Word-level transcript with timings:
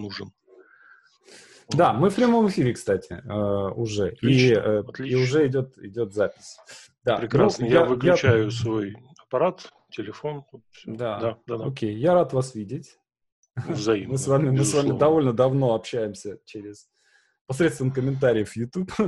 нужен. 0.00 0.32
Да, 1.68 1.92
мы 1.92 2.10
в 2.10 2.16
прямом 2.16 2.48
эфире, 2.48 2.72
кстати, 2.72 3.12
э, 3.12 3.72
уже. 3.74 4.08
Отлично, 4.08 4.54
и, 4.54 5.02
э, 5.02 5.06
и 5.06 5.14
уже 5.14 5.46
идет, 5.46 5.78
идет 5.78 6.12
запись. 6.12 6.56
Да. 7.04 7.18
Прекрасно. 7.18 7.64
Ну, 7.64 7.70
я, 7.70 7.80
я 7.80 7.84
выключаю 7.86 8.44
я... 8.44 8.50
свой 8.50 8.96
аппарат, 9.20 9.70
телефон. 9.90 10.44
Да. 10.84 11.20
Да, 11.20 11.38
да, 11.46 11.58
да. 11.58 11.64
Окей, 11.66 11.94
я 11.94 12.14
рад 12.14 12.32
вас 12.32 12.54
видеть. 12.54 12.98
Взаимно. 13.68 14.12
Мы 14.12 14.18
с 14.18 14.26
вами, 14.26 14.50
мы 14.50 14.64
с 14.64 14.74
вами 14.74 14.98
довольно 14.98 15.32
давно 15.32 15.74
общаемся 15.74 16.38
через 16.44 16.88
посредством 17.46 17.90
комментариев 17.92 18.56
YouTube. 18.56 18.92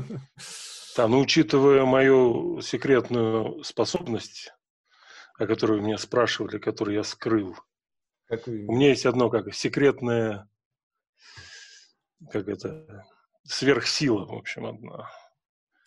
Да, 0.94 1.08
но 1.08 1.20
учитывая 1.20 1.86
мою 1.86 2.60
секретную 2.60 3.64
способность, 3.64 4.52
о 5.38 5.46
которой 5.46 5.78
вы 5.78 5.86
меня 5.86 5.96
спрашивали, 5.96 6.58
которую 6.58 6.96
я 6.96 7.02
скрыл, 7.02 7.56
Какую? 8.26 8.68
у 8.68 8.74
меня 8.74 8.90
есть 8.90 9.06
одно 9.06 9.30
как 9.30 9.54
секретное, 9.54 10.50
как 12.30 12.48
это, 12.48 13.04
сверхсила, 13.44 14.24
в 14.24 14.34
общем, 14.34 14.66
одна. 14.66 15.10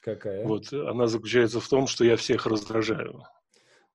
Какая? 0.02 0.46
Вот, 0.46 0.72
она 0.72 1.08
заключается 1.08 1.60
в 1.60 1.68
том, 1.68 1.88
что 1.88 2.06
я 2.06 2.16
всех 2.16 2.46
раздражаю. 2.46 3.24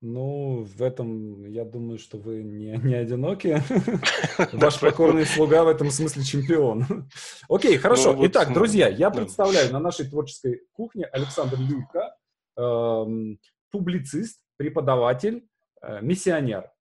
Ну, 0.03 0.63
в 0.63 0.81
этом, 0.81 1.45
я 1.45 1.63
думаю, 1.63 1.99
что 1.99 2.17
вы 2.17 2.41
не, 2.41 2.75
не 2.83 2.95
одиноки. 2.95 3.61
Ваш 4.53 4.79
покорный 4.79 5.27
слуга 5.27 5.63
в 5.63 5.67
этом 5.67 5.91
смысле 5.91 6.23
чемпион. 6.23 7.07
Окей, 7.47 7.77
хорошо. 7.77 8.13
Ну, 8.13 8.25
Итак, 8.25 8.51
друзья, 8.51 8.87
я 8.87 9.11
представляю 9.11 9.71
на 9.71 9.79
нашей 9.79 10.09
творческой 10.09 10.63
кухне 10.71 11.05
Александр 11.05 11.57
Люлька, 11.59 12.15
эм, 12.57 13.39
публицист, 13.69 14.41
преподаватель, 14.57 15.45
э, 15.83 15.99
миссионер. 16.01 16.71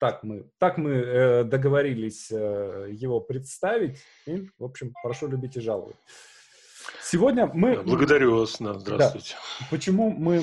Так 0.00 0.24
мы, 0.24 0.50
так 0.58 0.78
мы 0.78 0.90
э, 0.92 1.44
договорились 1.44 2.28
э, 2.32 2.88
его 2.90 3.20
представить. 3.20 3.98
И, 4.26 4.48
в 4.58 4.64
общем, 4.64 4.92
прошу 5.02 5.28
любить 5.28 5.56
и 5.56 5.60
жаловать. 5.60 5.96
Сегодня 7.02 7.46
мы... 7.52 7.82
Благодарю 7.82 8.38
вас, 8.38 8.56
да, 8.58 8.74
здравствуйте. 8.74 9.34
Да. 9.60 9.66
Почему 9.70 10.10
мы 10.10 10.42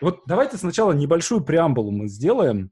вот 0.00 0.22
давайте 0.26 0.58
сначала 0.58 0.92
небольшую 0.92 1.42
преамбулу 1.42 1.90
мы 1.90 2.08
сделаем. 2.08 2.70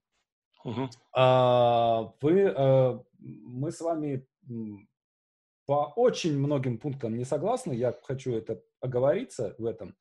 Угу. 0.64 0.90
А, 1.14 2.12
вы, 2.20 2.52
а, 2.54 3.02
мы 3.18 3.72
с 3.72 3.80
вами 3.80 4.26
по 5.66 5.92
очень 5.96 6.38
многим 6.38 6.78
пунктам 6.78 7.16
не 7.16 7.24
согласны. 7.24 7.72
Я 7.72 7.94
хочу 8.02 8.32
это 8.34 8.62
оговориться 8.80 9.54
в 9.56 9.64
этом, 9.64 9.96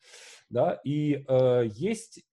да. 0.50 0.81
И 0.84 1.24
а, 1.28 1.62
есть 1.62 2.24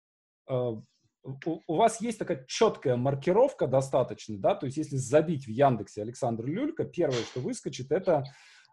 а, 0.48 0.82
у, 1.22 1.60
у 1.66 1.76
вас 1.76 2.00
есть 2.00 2.18
такая 2.18 2.44
четкая 2.46 2.96
маркировка 2.96 3.66
достаточно, 3.66 4.38
да, 4.38 4.54
то 4.54 4.66
есть 4.66 4.78
если 4.78 4.96
забить 4.96 5.46
в 5.46 5.50
Яндексе 5.50 6.02
Александр 6.02 6.46
Люлька, 6.46 6.84
первое, 6.84 7.22
что 7.22 7.40
выскочит, 7.40 7.92
это 7.92 8.24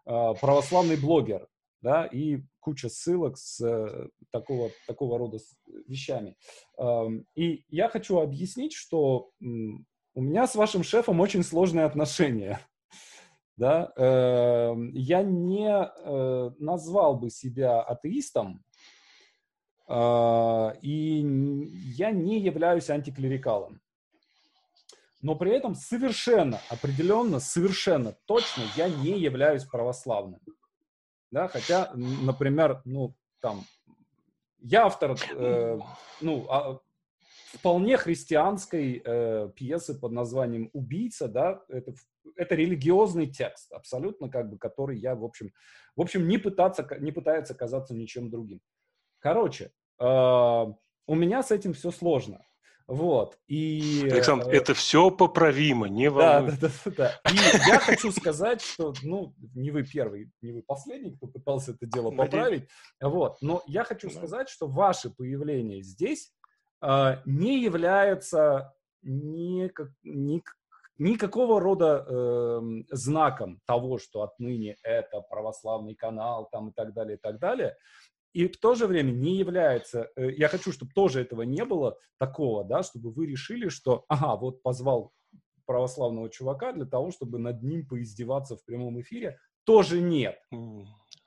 э, 0.06 0.34
православный 0.40 0.96
блогер, 0.96 1.48
да, 1.82 2.06
и 2.06 2.42
куча 2.60 2.88
ссылок 2.88 3.38
с 3.38 3.60
э, 3.60 4.08
такого, 4.30 4.70
такого 4.86 5.18
рода 5.18 5.38
вещами. 5.86 6.36
Эм, 6.78 7.26
и 7.34 7.64
я 7.68 7.88
хочу 7.88 8.18
объяснить, 8.18 8.72
что 8.72 9.30
у 9.40 10.20
меня 10.20 10.46
с 10.46 10.54
вашим 10.54 10.82
шефом 10.82 11.20
очень 11.20 11.42
сложные 11.42 11.86
отношения. 11.86 12.60
Да? 13.56 13.92
Эм, 13.96 14.92
я 14.94 15.22
не 15.22 15.70
э, 15.70 16.50
назвал 16.58 17.16
бы 17.16 17.30
себя 17.30 17.80
атеистом, 17.80 18.56
э, 18.56 18.67
и 19.90 21.26
я 21.96 22.10
не 22.10 22.40
являюсь 22.40 22.90
антиклерикалом. 22.90 23.80
Но 25.22 25.34
при 25.34 25.50
этом 25.50 25.74
совершенно 25.74 26.60
определенно, 26.68 27.40
совершенно 27.40 28.12
точно 28.26 28.62
я 28.76 28.88
не 28.88 29.18
являюсь 29.18 29.64
православным 29.64 30.40
да, 31.30 31.48
хотя, 31.48 31.90
например, 31.94 32.80
ну, 32.84 33.14
там, 33.40 33.64
я 34.60 34.86
автор, 34.86 35.16
э, 35.36 35.78
ну, 36.20 36.46
а, 36.50 36.80
вполне 37.52 37.96
христианской 37.96 39.02
э, 39.04 39.50
пьесы 39.54 39.98
под 39.98 40.12
названием 40.12 40.70
«Убийца», 40.72 41.28
да, 41.28 41.62
это, 41.68 41.94
это 42.36 42.54
религиозный 42.54 43.26
текст, 43.26 43.72
абсолютно, 43.72 44.30
как 44.30 44.50
бы, 44.50 44.58
который 44.58 44.98
я, 44.98 45.14
в 45.14 45.24
общем, 45.24 45.52
в 45.96 46.00
общем, 46.00 46.26
не, 46.28 46.38
пытаться, 46.38 46.86
не 46.98 47.12
пытается 47.12 47.54
казаться 47.54 47.94
ничем 47.94 48.30
другим. 48.30 48.60
Короче, 49.20 49.72
у 50.00 51.14
меня 51.14 51.42
с 51.42 51.50
этим 51.50 51.72
все 51.74 51.90
сложно. 51.90 52.44
Вот. 52.88 53.38
И, 53.48 54.08
Александр, 54.10 54.48
э, 54.48 54.56
это 54.56 54.72
все 54.72 55.10
поправимо, 55.10 55.88
не 55.90 56.08
волнуйтесь. 56.08 56.58
Да, 56.58 56.68
да, 56.86 56.90
да, 56.96 57.20
да. 57.24 57.30
И 57.30 57.36
я 57.68 57.78
хочу 57.80 58.10
сказать, 58.10 58.62
что, 58.62 58.94
ну, 59.02 59.34
не 59.54 59.70
вы 59.70 59.84
первый, 59.84 60.32
не 60.40 60.52
вы 60.52 60.62
последний, 60.62 61.14
кто 61.14 61.26
пытался 61.26 61.72
это 61.72 61.84
дело 61.84 62.10
поправить. 62.10 62.66
Вот. 62.98 63.36
Но 63.42 63.62
я 63.66 63.84
хочу 63.84 64.08
сказать, 64.08 64.48
что 64.48 64.66
ваше 64.66 65.10
появление 65.10 65.82
здесь 65.82 66.32
э, 66.80 67.18
не 67.26 67.62
является 67.62 68.72
никак, 69.02 69.90
ник, 70.02 70.56
никакого 70.96 71.60
рода 71.60 72.06
э, 72.08 72.60
знаком 72.90 73.60
того, 73.66 73.98
что 73.98 74.22
отныне 74.22 74.76
это 74.82 75.20
православный 75.20 75.94
канал 75.94 76.48
там 76.50 76.70
и 76.70 76.72
так 76.72 76.94
далее, 76.94 77.18
и 77.18 77.20
так 77.20 77.38
далее 77.38 77.76
и 78.32 78.46
в 78.48 78.58
то 78.58 78.74
же 78.74 78.86
время 78.86 79.10
не 79.10 79.36
является, 79.36 80.10
э, 80.16 80.32
я 80.32 80.48
хочу, 80.48 80.72
чтобы 80.72 80.92
тоже 80.92 81.20
этого 81.20 81.42
не 81.42 81.64
было 81.64 81.98
такого, 82.18 82.64
да, 82.64 82.82
чтобы 82.82 83.10
вы 83.10 83.26
решили, 83.26 83.68
что, 83.68 84.04
ага, 84.08 84.36
вот 84.36 84.62
позвал 84.62 85.12
православного 85.66 86.30
чувака 86.30 86.72
для 86.72 86.86
того, 86.86 87.10
чтобы 87.10 87.38
над 87.38 87.62
ним 87.62 87.86
поиздеваться 87.86 88.56
в 88.56 88.64
прямом 88.64 89.00
эфире, 89.00 89.38
тоже 89.64 90.00
нет. 90.00 90.40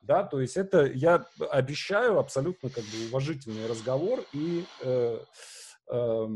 Да, 0.02 0.24
то 0.24 0.42
есть 0.42 0.58
это, 0.58 0.86
я 0.86 1.28
обещаю, 1.52 2.18
абсолютно 2.18 2.70
как 2.70 2.84
бы 2.84 3.08
уважительный 3.10 3.68
разговор 3.68 4.26
и, 4.34 4.66
э, 4.82 5.20
э, 5.92 6.28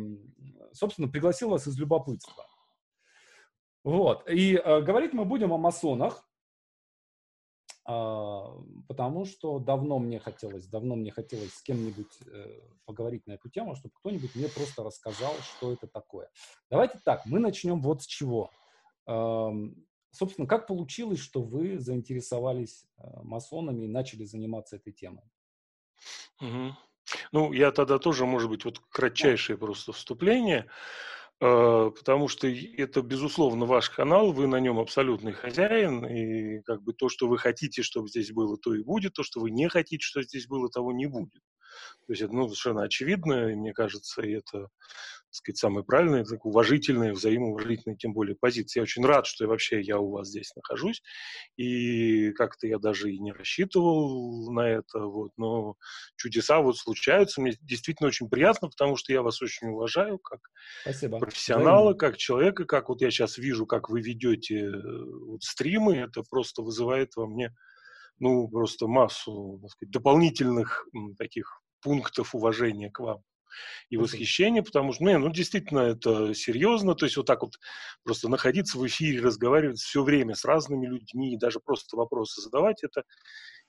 собственно, 0.72 1.08
пригласил 1.08 1.50
вас 1.50 1.68
из 1.68 1.78
любопытства. 1.80 2.46
Вот, 3.84 4.30
и 4.30 4.56
э, 4.56 4.82
говорить 4.82 5.14
мы 5.14 5.26
будем 5.26 5.52
о 5.52 5.58
масонах, 5.58 6.28
потому 7.85 9.25
что 9.25 9.59
давно 9.59 10.00
мне 10.00 10.19
хотелось, 10.19 10.66
давно 10.68 10.96
мне 10.96 11.12
хотелось 11.12 11.53
с 11.53 11.62
кем-нибудь 11.62 12.19
э, 12.25 12.62
поговорить 12.85 13.28
на 13.28 13.34
эту 13.34 13.50
тему, 13.50 13.75
чтобы 13.75 13.94
кто-нибудь 14.00 14.34
мне 14.35 14.50
просто 14.50 14.84
рассказал, 14.84 15.34
что 15.41 15.72
это 15.72 15.88
такое. 15.88 16.29
Давайте 16.72 17.00
так, 17.06 17.25
мы 17.25 17.40
начнем 17.40 17.81
вот 17.81 18.01
с 18.01 18.07
чего. 18.07 18.50
Собственно, 20.16 20.47
как 20.47 20.66
получилось, 20.66 21.19
что 21.19 21.41
вы 21.41 21.78
заинтересовались 21.78 22.85
э, 22.97 23.03
масонами 23.22 23.84
и 23.84 23.88
начали 23.90 24.23
заниматься 24.23 24.78
этой 24.78 24.94
темой? 24.94 25.25
Угу. 26.40 26.75
Ну, 27.34 27.52
я 27.52 27.72
тогда 27.72 28.00
тоже, 28.00 28.25
может 28.25 28.50
быть, 28.50 28.63
вот 28.63 28.79
кратчайшее 28.90 29.57
просто 29.57 29.91
вступление. 29.91 30.67
А, 31.41 31.90
потому 31.90 32.28
что 32.28 32.47
это, 32.47 33.01
безусловно, 33.01 33.66
ваш 33.66 33.90
канал, 33.90 34.31
вы 34.31 34.47
на 34.47 34.59
нем 34.59 34.79
абсолютный 34.79 35.34
хозяин, 35.34 36.06
и 36.06 36.62
как 36.62 36.81
бы 36.84 36.94
то, 36.94 37.09
что 37.09 37.28
вы 37.28 37.38
хотите, 37.38 37.84
чтобы 37.84 38.07
здесь 38.07 38.31
было, 38.31 38.57
то 38.57 38.73
и 38.73 38.84
будет, 38.84 39.13
то, 39.13 39.23
что 39.23 39.41
вы 39.41 39.51
не 39.51 39.68
хотите, 39.68 40.03
что 40.03 40.23
здесь 40.23 40.47
было, 40.47 40.69
того 40.69 40.94
не 40.94 41.07
будет. 41.07 41.41
То 42.06 42.13
есть 42.13 42.22
это 42.22 42.34
ну, 42.34 42.47
совершенно 42.47 42.84
очевидно, 42.84 43.52
и 43.52 43.56
мне 43.56 43.74
кажется, 43.74 44.22
и 44.22 44.34
это 44.34 44.69
сказать, 45.36 45.58
самая 45.58 45.84
правильная, 45.84 46.24
так, 46.24 46.46
уважительная, 46.46 47.13
взаимоуважительная, 47.13 47.97
тем 47.97 48.13
более 48.13 48.36
позиция. 48.36 48.81
Я 48.81 48.84
очень 48.84 49.06
рад, 49.06 49.25
что 49.25 49.47
вообще 49.47 49.81
я 49.81 50.00
у 50.00 50.12
вас 50.12 50.30
здесь 50.30 50.53
нахожусь, 50.56 51.02
и 51.58 52.31
как-то 52.31 52.68
я 52.68 52.80
даже 52.80 53.12
и 53.12 53.19
не 53.19 53.31
рассчитывал 53.31 54.52
на 54.52 54.68
это, 54.68 55.00
вот, 55.00 55.31
но 55.38 55.75
чудеса 56.16 56.62
вот 56.62 56.78
случаются, 56.78 57.41
мне 57.41 57.53
действительно 57.62 58.08
очень 58.08 58.30
приятно, 58.30 58.69
потому 58.69 58.96
что 58.96 59.14
я 59.14 59.22
вас 59.22 59.41
очень 59.41 59.68
уважаю 59.68 60.19
как 60.19 60.40
Спасибо. 60.81 61.19
профессионала, 61.19 61.90
Взаимно. 61.90 62.00
как 62.00 62.18
человека, 62.18 62.66
как 62.66 62.90
вот 62.90 63.02
я 63.02 63.12
сейчас 63.12 63.38
вижу, 63.38 63.66
как 63.66 63.90
вы 63.90 64.02
ведете 64.02 64.72
вот, 64.72 65.44
стримы, 65.44 65.97
это 65.97 66.23
просто 66.23 66.61
вызывает 66.61 67.16
во 67.16 67.28
мне 67.28 67.53
ну, 68.17 68.47
просто 68.47 68.88
массу, 68.88 69.59
так 69.61 69.72
сказать, 69.72 69.91
дополнительных 69.91 70.88
таких 71.17 71.61
пунктов 71.85 72.34
уважения 72.34 72.90
к 72.90 72.99
вам 72.99 73.22
и 73.90 73.96
восхищение, 73.96 74.64
потому 74.64 74.91
что, 74.91 75.03
ну, 75.03 75.20
ну, 75.20 75.29
действительно, 75.32 75.82
это 75.82 76.34
серьезно, 76.34 76.96
то 76.96 77.05
есть 77.05 77.16
вот 77.16 77.28
так 77.28 77.43
вот 77.43 77.53
просто 78.03 78.28
находиться 78.28 78.79
в 78.79 78.85
эфире, 78.87 79.22
разговаривать 79.22 79.78
все 79.78 80.03
время 80.03 80.34
с 80.34 80.46
разными 80.46 80.87
людьми, 80.87 81.34
и 81.34 81.37
даже 81.37 81.59
просто 81.59 81.96
вопросы 81.96 82.41
задавать, 82.41 82.84
это 82.84 83.03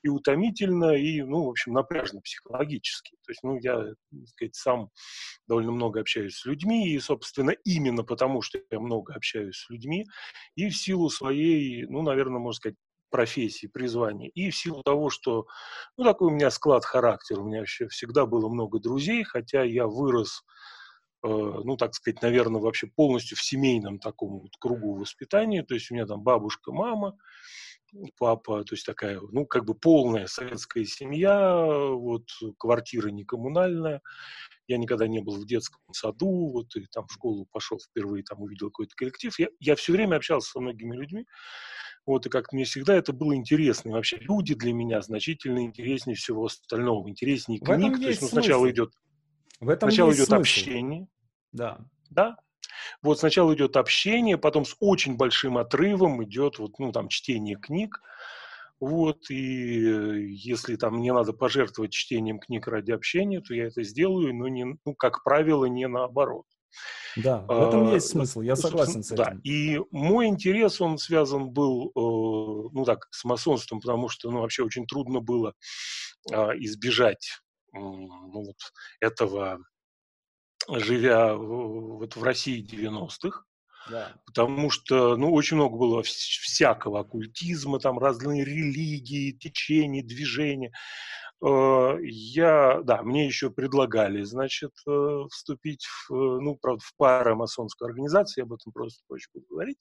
и 0.01 0.09
утомительно, 0.09 0.95
и, 0.95 1.21
ну, 1.21 1.45
в 1.45 1.49
общем, 1.49 1.73
напряжно 1.73 2.21
психологически. 2.21 3.11
То 3.23 3.31
есть, 3.31 3.43
ну, 3.43 3.59
я, 3.61 3.75
так 3.83 4.27
сказать, 4.27 4.55
сам 4.55 4.89
довольно 5.47 5.71
много 5.71 6.01
общаюсь 6.01 6.35
с 6.37 6.45
людьми, 6.45 6.89
и, 6.89 6.99
собственно, 6.99 7.51
именно 7.63 8.03
потому, 8.03 8.41
что 8.41 8.59
я 8.71 8.79
много 8.79 9.13
общаюсь 9.13 9.57
с 9.57 9.69
людьми, 9.69 10.05
и 10.55 10.69
в 10.69 10.75
силу 10.75 11.09
своей, 11.09 11.85
ну, 11.85 12.01
наверное, 12.01 12.39
можно 12.39 12.57
сказать, 12.57 12.77
профессии, 13.09 13.67
призвания. 13.67 14.29
И 14.29 14.49
в 14.49 14.55
силу 14.55 14.83
того, 14.83 15.09
что, 15.09 15.47
ну, 15.97 16.03
такой 16.03 16.27
у 16.29 16.31
меня 16.31 16.51
склад 16.51 16.85
характера, 16.85 17.41
у 17.41 17.47
меня 17.47 17.59
вообще 17.59 17.87
всегда 17.87 18.25
было 18.25 18.49
много 18.49 18.79
друзей, 18.79 19.23
хотя 19.23 19.63
я 19.63 19.87
вырос 19.87 20.43
э, 21.23 21.27
ну, 21.27 21.77
так 21.77 21.95
сказать, 21.95 22.21
наверное, 22.21 22.61
вообще 22.61 22.87
полностью 22.87 23.37
в 23.37 23.41
семейном 23.41 23.99
таком 23.99 24.39
вот 24.39 24.51
кругу 24.59 24.95
воспитания. 24.95 25.63
То 25.63 25.73
есть 25.73 25.91
у 25.91 25.95
меня 25.95 26.05
там 26.05 26.21
бабушка, 26.21 26.71
мама, 26.71 27.17
папа, 28.17 28.63
то 28.63 28.75
есть 28.75 28.85
такая, 28.85 29.19
ну, 29.31 29.45
как 29.45 29.65
бы 29.65 29.73
полная 29.73 30.27
советская 30.27 30.85
семья, 30.85 31.65
вот, 31.65 32.25
квартира 32.57 33.09
не 33.09 33.23
коммунальная. 33.23 34.01
Я 34.67 34.77
никогда 34.77 35.07
не 35.07 35.19
был 35.19 35.37
в 35.37 35.45
детском 35.45 35.81
саду, 35.93 36.51
вот, 36.51 36.75
и 36.75 36.85
там 36.91 37.07
в 37.07 37.13
школу 37.13 37.47
пошел 37.51 37.79
впервые, 37.79 38.23
там 38.23 38.41
увидел 38.41 38.67
какой-то 38.67 38.95
коллектив. 38.95 39.37
Я, 39.39 39.47
я 39.59 39.75
все 39.75 39.93
время 39.93 40.17
общался 40.17 40.51
со 40.51 40.59
многими 40.59 40.95
людьми, 40.95 41.25
вот, 42.05 42.25
и 42.25 42.29
как 42.29 42.53
мне 42.53 42.65
всегда 42.65 42.95
это 42.95 43.13
было 43.13 43.35
интересно. 43.35 43.89
И 43.89 43.93
вообще 43.93 44.17
люди 44.17 44.55
для 44.55 44.73
меня 44.73 45.01
значительно 45.01 45.63
интереснее 45.63 46.15
всего 46.15 46.45
остального, 46.45 47.09
интереснее 47.09 47.59
книг. 47.59 47.99
То 47.99 48.07
есть, 48.07 48.21
ну, 48.21 48.27
сначала 48.27 48.69
идет, 48.69 48.93
в 49.59 49.69
этом 49.69 49.89
сначала 49.89 50.11
идет 50.11 50.27
смысл. 50.27 50.41
общение. 50.41 51.07
Да. 51.51 51.79
Да, 52.09 52.37
вот 53.01 53.19
сначала 53.19 53.53
идет 53.53 53.77
общение, 53.77 54.37
потом 54.37 54.65
с 54.65 54.75
очень 54.79 55.17
большим 55.17 55.57
отрывом 55.57 56.23
идет 56.23 56.59
вот, 56.59 56.79
ну, 56.79 56.91
там, 56.91 57.09
чтение 57.09 57.55
книг. 57.55 58.01
Вот, 58.79 59.29
и 59.31 59.83
э, 59.85 60.27
если 60.29 60.75
там 60.75 60.97
мне 60.97 61.11
надо 61.11 61.33
пожертвовать 61.33 61.91
чтением 61.91 62.39
книг 62.39 62.67
ради 62.67 62.91
общения, 62.91 63.41
то 63.41 63.55
я 63.55 63.67
это 63.67 63.83
сделаю, 63.83 64.35
но, 64.35 64.47
не, 64.47 64.65
ну, 64.85 64.95
как 64.95 65.23
правило, 65.23 65.65
не 65.65 65.87
наоборот. 65.87 66.45
Да, 67.15 67.41
в 67.47 67.67
этом 67.67 67.87
а, 67.87 67.93
есть 67.93 68.09
смысл, 68.09 68.41
я 68.41 68.55
согласен 68.55 69.01
с 69.01 69.11
этим. 69.11 69.23
Да, 69.23 69.35
и 69.43 69.79
мой 69.89 70.27
интерес, 70.27 70.79
он 70.79 70.99
связан 70.99 71.49
был, 71.49 71.87
э, 71.87 72.69
ну 72.73 72.83
так, 72.85 73.07
с 73.09 73.23
масонством, 73.23 73.79
потому 73.79 74.09
что, 74.09 74.29
ну, 74.29 74.41
вообще 74.41 74.63
очень 74.63 74.85
трудно 74.85 75.19
было 75.19 75.53
э, 76.31 76.35
избежать 76.59 77.27
э, 77.73 77.79
ну, 77.79 78.43
вот 78.45 78.57
этого, 78.99 79.59
живя 80.69 81.33
вот 81.35 82.15
в 82.15 82.23
России 82.23 82.63
90-х. 82.63 83.43
Да. 83.89 84.13
Потому 84.25 84.69
что, 84.69 85.15
ну, 85.17 85.31
очень 85.33 85.57
много 85.57 85.77
было 85.77 86.03
всякого 86.03 87.01
оккультизма, 87.01 87.79
там 87.79 87.99
разные 87.99 88.43
религии, 88.43 89.31
течения, 89.31 90.03
движения. 90.03 90.71
Э, 91.45 91.97
я, 92.01 92.81
да, 92.83 93.03
мне 93.03 93.27
еще 93.27 93.51
предлагали, 93.51 94.23
значит, 94.23 94.71
э, 94.87 95.21
вступить 95.29 95.85
в, 95.85 96.13
э, 96.13 96.39
ну, 96.41 96.55
правда, 96.55 96.83
в 96.83 96.95
парамасонскую 96.97 97.87
организацию, 97.87 98.43
я 98.43 98.45
об 98.45 98.53
этом 98.53 98.71
просто 98.71 99.03
позже 99.07 99.27
буду 99.33 99.45
говорить. 99.49 99.77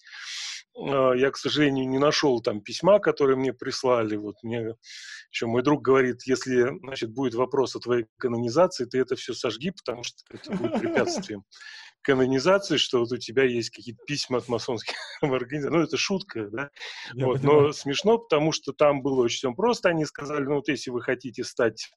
Я, 0.79 1.31
к 1.31 1.38
сожалению, 1.38 1.88
не 1.88 1.99
нашел 1.99 2.43
там 2.43 2.61
письма, 2.61 2.99
которые 2.99 3.38
мне 3.38 3.55
прислали. 3.55 4.17
Вот 4.17 4.35
мне 4.43 4.75
еще 5.31 5.47
мой 5.47 5.62
друг 5.62 5.81
говорит, 5.81 6.26
если, 6.26 6.79
значит, 6.81 7.14
будет 7.14 7.35
вопрос 7.35 7.75
о 7.76 7.81
твоей 7.81 8.05
канонизации, 8.19 8.85
ты 8.85 8.99
это 8.99 9.17
все 9.17 9.32
сожги, 9.32 9.70
потому 9.70 10.02
что 10.02 10.19
это 10.29 10.52
будет 10.52 10.79
препятствием 10.79 11.44
канонизации, 12.03 12.77
что 12.77 13.01
вот 13.01 13.13
у 13.13 13.17
тебя 13.17 13.45
есть 13.45 13.71
какие-то 13.71 14.03
письма 14.07 14.39
от 14.39 14.49
масонских 14.49 14.95
организаций. 15.23 15.77
Ну, 15.77 15.83
это 15.83 15.97
шутка, 15.97 16.49
да? 16.51 16.71
вот, 17.15 17.43
но 17.43 17.73
смешно, 17.73 18.19
потому 18.19 18.53
что 18.53 18.73
там 18.73 19.03
было 19.03 19.23
очень 19.23 19.55
просто. 19.55 19.89
Они 19.89 20.05
сказали, 20.05 20.45
ну, 20.45 20.57
вот 20.57 20.69
если 20.69 20.91
вы 20.91 21.03
хотите 21.03 21.45
стать 21.45 21.91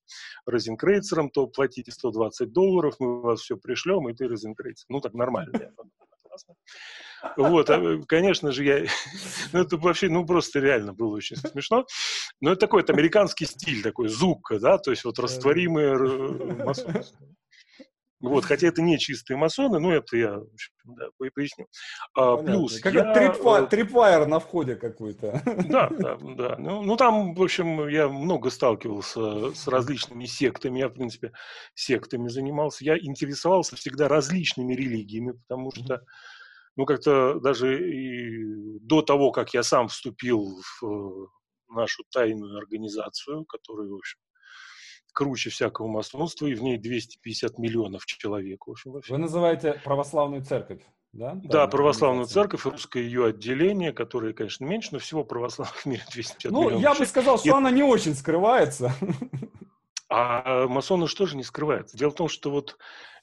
розенкрейцером, 0.45 1.29
то 1.29 1.47
платите 1.47 1.91
120 1.91 2.51
долларов, 2.51 2.95
мы 2.99 3.21
вас 3.21 3.41
все 3.41 3.57
пришлем, 3.57 4.09
и 4.09 4.13
ты 4.13 4.27
розенкрейцер. 4.27 4.85
Ну, 4.89 4.99
так 4.99 5.13
нормально. 5.13 5.71
Вот, 7.35 7.69
а, 7.69 7.99
конечно 8.07 8.51
же, 8.51 8.63
я... 8.63 8.85
Ну, 9.53 9.61
это 9.61 9.77
вообще, 9.77 10.09
ну, 10.09 10.25
просто 10.25 10.59
реально 10.59 10.93
было 10.93 11.15
очень 11.15 11.35
смешно. 11.35 11.85
Но 12.41 12.51
это 12.51 12.61
такой, 12.61 12.81
это 12.81 12.93
американский 12.93 13.45
стиль, 13.45 13.83
такой, 13.83 14.07
зука, 14.07 14.59
да, 14.59 14.77
то 14.77 14.91
есть 14.91 15.03
вот 15.03 15.19
растворимые 15.19 15.97
вот, 18.21 18.43
хотя 18.43 18.67
это 18.67 18.81
не 18.81 18.99
чистые 18.99 19.37
масоны, 19.37 19.79
но 19.79 19.93
это 19.93 20.17
я 20.17 20.41
да, 20.83 21.05
поясню. 21.33 21.67
А, 22.15 22.35
плюс 22.35 22.79
как 22.81 22.93
я... 22.93 23.13
трипвайр, 23.13 23.63
э, 23.63 23.67
трипвайр 23.67 24.27
на 24.27 24.39
входе 24.39 24.75
какой-то. 24.75 25.41
Да, 25.69 25.89
да, 25.99 26.17
да. 26.17 26.55
Ну, 26.57 26.81
ну, 26.81 26.97
там, 26.97 27.33
в 27.33 27.41
общем, 27.41 27.87
я 27.87 28.09
много 28.09 28.49
сталкивался 28.49 29.53
с 29.53 29.67
различными 29.67 30.25
сектами. 30.25 30.79
Я, 30.79 30.89
в 30.89 30.93
принципе, 30.93 31.31
сектами 31.75 32.27
занимался. 32.27 32.83
Я 32.83 32.97
интересовался 32.97 33.77
всегда 33.77 34.09
различными 34.09 34.73
религиями, 34.73 35.31
потому 35.31 35.71
что, 35.71 36.01
ну, 36.75 36.85
как-то 36.85 37.39
даже 37.39 37.89
и 37.89 38.79
до 38.81 39.01
того, 39.01 39.31
как 39.31 39.53
я 39.53 39.63
сам 39.63 39.87
вступил 39.87 40.61
в 40.81 40.85
э, 40.85 41.27
нашу 41.69 42.03
тайную 42.11 42.57
организацию, 42.57 43.45
которую, 43.45 43.91
в 43.93 43.95
общем, 43.95 44.19
круче 45.19 45.49
всякого 45.49 45.89
масонства, 45.89 46.47
и 46.47 46.53
в 46.53 46.63
ней 46.63 46.77
250 46.77 47.59
миллионов 47.59 48.05
человек. 48.05 48.67
В 48.67 48.71
общем, 48.71 48.93
Вы 48.93 49.17
называете 49.17 49.73
православную 49.83 50.45
церковь? 50.45 50.79
Да, 51.11 51.37
да 51.43 51.67
православную 51.67 52.25
церковь, 52.25 52.65
русское 52.65 53.03
ее 53.03 53.25
отделение, 53.25 53.91
которое, 53.91 54.31
конечно, 54.31 54.63
меньше, 54.63 54.89
но 54.93 54.99
всего 54.99 55.25
православных 55.25 55.75
в 55.75 55.85
мире 55.87 56.03
250 56.09 56.51
ну, 56.53 56.59
миллионов. 56.59 56.81
Ну, 56.81 56.87
я 56.87 56.95
бы 56.95 57.05
сказал, 57.05 57.37
что 57.37 57.49
и... 57.49 57.51
она 57.51 57.69
не 57.69 57.83
очень 57.83 58.15
скрывается. 58.15 58.93
А 60.11 60.67
масоны 60.67 61.07
что 61.07 61.25
же 61.25 61.35
не 61.35 61.43
скрывается? 61.43 61.97
Дело 61.97 62.11
в 62.11 62.15
том, 62.15 62.29
что 62.29 62.49
вот 62.49 62.77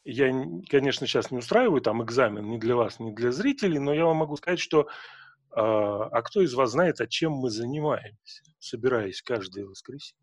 я, 0.04 0.30
конечно, 0.68 1.06
сейчас 1.06 1.30
не 1.30 1.38
устраиваю 1.38 1.80
там 1.80 2.04
экзамен 2.04 2.48
ни 2.48 2.58
для 2.58 2.76
вас, 2.76 3.00
ни 3.00 3.10
для 3.10 3.32
зрителей, 3.32 3.78
но 3.78 3.92
я 3.94 4.04
вам 4.04 4.18
могу 4.18 4.36
сказать, 4.36 4.60
что 4.60 4.86
а, 5.50 6.04
а 6.12 6.22
кто 6.22 6.42
из 6.42 6.52
вас 6.52 6.72
знает, 6.72 7.00
а 7.00 7.06
чем 7.06 7.32
мы 7.32 7.48
занимаемся, 7.50 8.42
собираясь 8.60 9.22
каждое 9.22 9.64
воскресенье? 9.64 10.22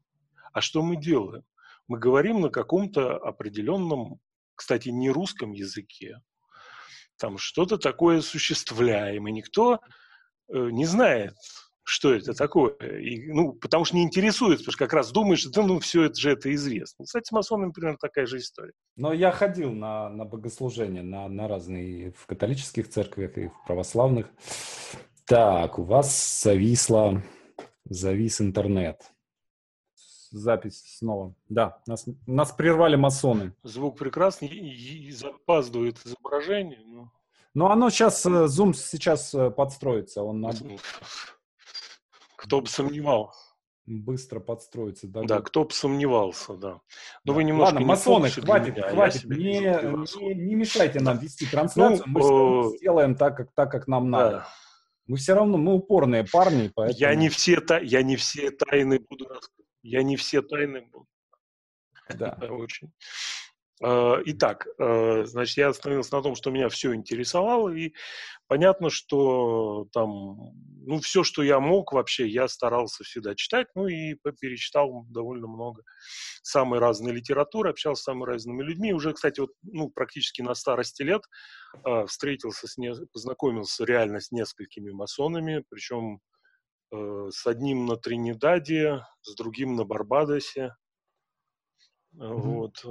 А 0.53 0.61
что 0.61 0.83
мы 0.83 0.95
делаем? 0.95 1.43
Мы 1.87 1.99
говорим 1.99 2.41
на 2.41 2.49
каком-то 2.49 3.17
определенном, 3.17 4.19
кстати, 4.55 4.89
не 4.89 5.09
русском 5.09 5.51
языке. 5.51 6.19
Там 7.17 7.37
что-то 7.37 7.77
такое 7.77 8.19
осуществляем, 8.19 9.27
и 9.27 9.31
никто 9.31 9.79
э, 10.51 10.69
не 10.71 10.85
знает, 10.85 11.35
что 11.83 12.13
это 12.13 12.33
такое. 12.33 12.75
И, 12.99 13.31
ну, 13.31 13.53
потому 13.53 13.85
что 13.85 13.95
не 13.95 14.03
интересуется, 14.03 14.63
потому 14.63 14.73
что 14.73 14.85
как 14.85 14.93
раз 14.93 15.11
думаешь, 15.11 15.41
что 15.41 15.61
ну, 15.63 15.79
все 15.79 16.03
это 16.03 16.19
же 16.19 16.31
это 16.31 16.53
известно. 16.53 17.05
Кстати, 17.05 17.27
с 17.27 17.31
масонами 17.31 17.71
примерно 17.71 17.97
такая 17.99 18.25
же 18.25 18.37
история. 18.37 18.73
Но 18.95 19.13
я 19.13 19.31
ходил 19.31 19.71
на, 19.71 20.09
на 20.09 20.25
богослужения, 20.25 21.03
на, 21.03 21.27
на 21.27 21.47
разные, 21.47 22.11
в 22.13 22.25
католических 22.25 22.89
церквях 22.89 23.37
и 23.37 23.47
в 23.47 23.65
православных. 23.67 24.27
Так, 25.25 25.79
у 25.79 25.83
вас 25.83 26.41
зависло, 26.43 27.21
завис 27.85 28.41
интернет 28.41 29.12
запись 30.33 30.83
снова. 30.97 31.33
Да, 31.49 31.77
нас, 31.87 32.05
нас 32.25 32.51
прервали 32.51 32.95
масоны. 32.95 33.53
Звук 33.63 33.97
прекрасный, 33.97 34.47
и, 34.47 35.07
и 35.07 35.11
запаздывает 35.11 35.99
изображение. 36.05 36.81
Но... 36.85 37.11
но 37.53 37.71
оно 37.71 37.89
сейчас, 37.89 38.25
э, 38.25 38.29
Zoom 38.45 38.73
сейчас 38.73 39.33
э, 39.33 39.51
подстроится. 39.51 40.23
Он 40.23 40.45
Кто 42.35 42.61
бы 42.61 42.67
сомневался. 42.67 43.39
Быстро 43.85 44.39
подстроится. 44.39 45.07
Да, 45.07 45.23
да 45.23 45.41
кто 45.41 45.65
бы 45.65 45.71
сомневался, 45.71 46.53
да. 46.53 46.71
Но 46.71 46.79
да. 47.25 47.33
вы 47.33 47.43
немножко 47.43 47.73
Ладно, 47.73 47.87
масоны, 47.87 48.29
хватит, 48.29 48.77
меня, 48.77 48.89
хватит. 48.89 49.25
Не, 49.25 49.59
не, 49.59 50.33
не 50.35 50.55
мешайте 50.55 51.01
нам 51.01 51.17
вести 51.17 51.45
трансляцию. 51.45 52.03
Ну, 52.07 52.19
мы 52.19 52.73
э... 52.73 52.77
сделаем 52.77 53.15
так, 53.15 53.35
как, 53.35 53.51
так, 53.53 53.69
как 53.71 53.87
нам 53.87 54.09
надо. 54.09 54.31
Да. 54.31 54.47
Мы 55.05 55.17
все 55.17 55.33
равно, 55.33 55.57
мы 55.57 55.73
упорные 55.73 56.23
парни, 56.23 56.71
поэтому... 56.73 56.97
Я 56.97 57.13
не 57.13 57.27
все, 57.27 57.59
я 57.81 58.03
не 58.03 58.15
все 58.15 58.51
тайны 58.51 58.99
буду 59.09 59.25
раскрывать. 59.25 59.62
Я 59.83 60.01
не 60.01 60.15
все 60.17 60.41
тайны 60.41 60.81
был. 60.81 61.07
Да. 62.17 62.37
Очень. 62.49 62.91
А, 63.81 64.21
итак, 64.25 64.67
а, 64.79 65.23
значит, 65.25 65.57
я 65.57 65.69
остановился 65.69 66.15
на 66.15 66.21
том, 66.21 66.35
что 66.35 66.51
меня 66.51 66.69
все 66.69 66.93
интересовало, 66.93 67.69
и 67.69 67.93
понятно, 68.47 68.89
что 68.89 69.87
там, 69.91 70.53
ну, 70.85 70.99
все, 71.01 71.23
что 71.23 71.43
я 71.43 71.59
мог 71.59 71.91
вообще, 71.91 72.27
я 72.27 72.47
старался 72.47 73.03
всегда 73.03 73.35
читать, 73.35 73.67
ну, 73.75 73.87
и 73.87 74.15
перечитал 74.39 75.05
довольно 75.09 75.47
много 75.47 75.83
самой 76.43 76.79
разной 76.79 77.13
литературы, 77.13 77.71
общался 77.71 78.01
с 78.01 78.05
самыми 78.05 78.25
разными 78.25 78.63
людьми. 78.63 78.93
Уже, 78.93 79.13
кстати, 79.13 79.41
вот, 79.41 79.51
ну, 79.63 79.89
практически 79.89 80.41
на 80.41 80.55
старости 80.55 81.03
лет 81.03 81.23
э, 81.85 82.05
встретился, 82.05 82.67
с 82.67 82.77
не, 82.77 82.93
познакомился 83.11 83.83
реально 83.85 84.19
с 84.19 84.31
несколькими 84.31 84.91
масонами, 84.91 85.63
причем 85.69 86.21
Э, 86.32 86.32
с 86.93 87.47
одним 87.47 87.85
на 87.85 87.97
Тринидаде, 87.97 89.05
с 89.21 89.35
другим 89.35 89.75
на 89.75 89.83
Барбадосе. 89.83 90.75
Mm-hmm. 92.15 92.35
Вот. 92.35 92.85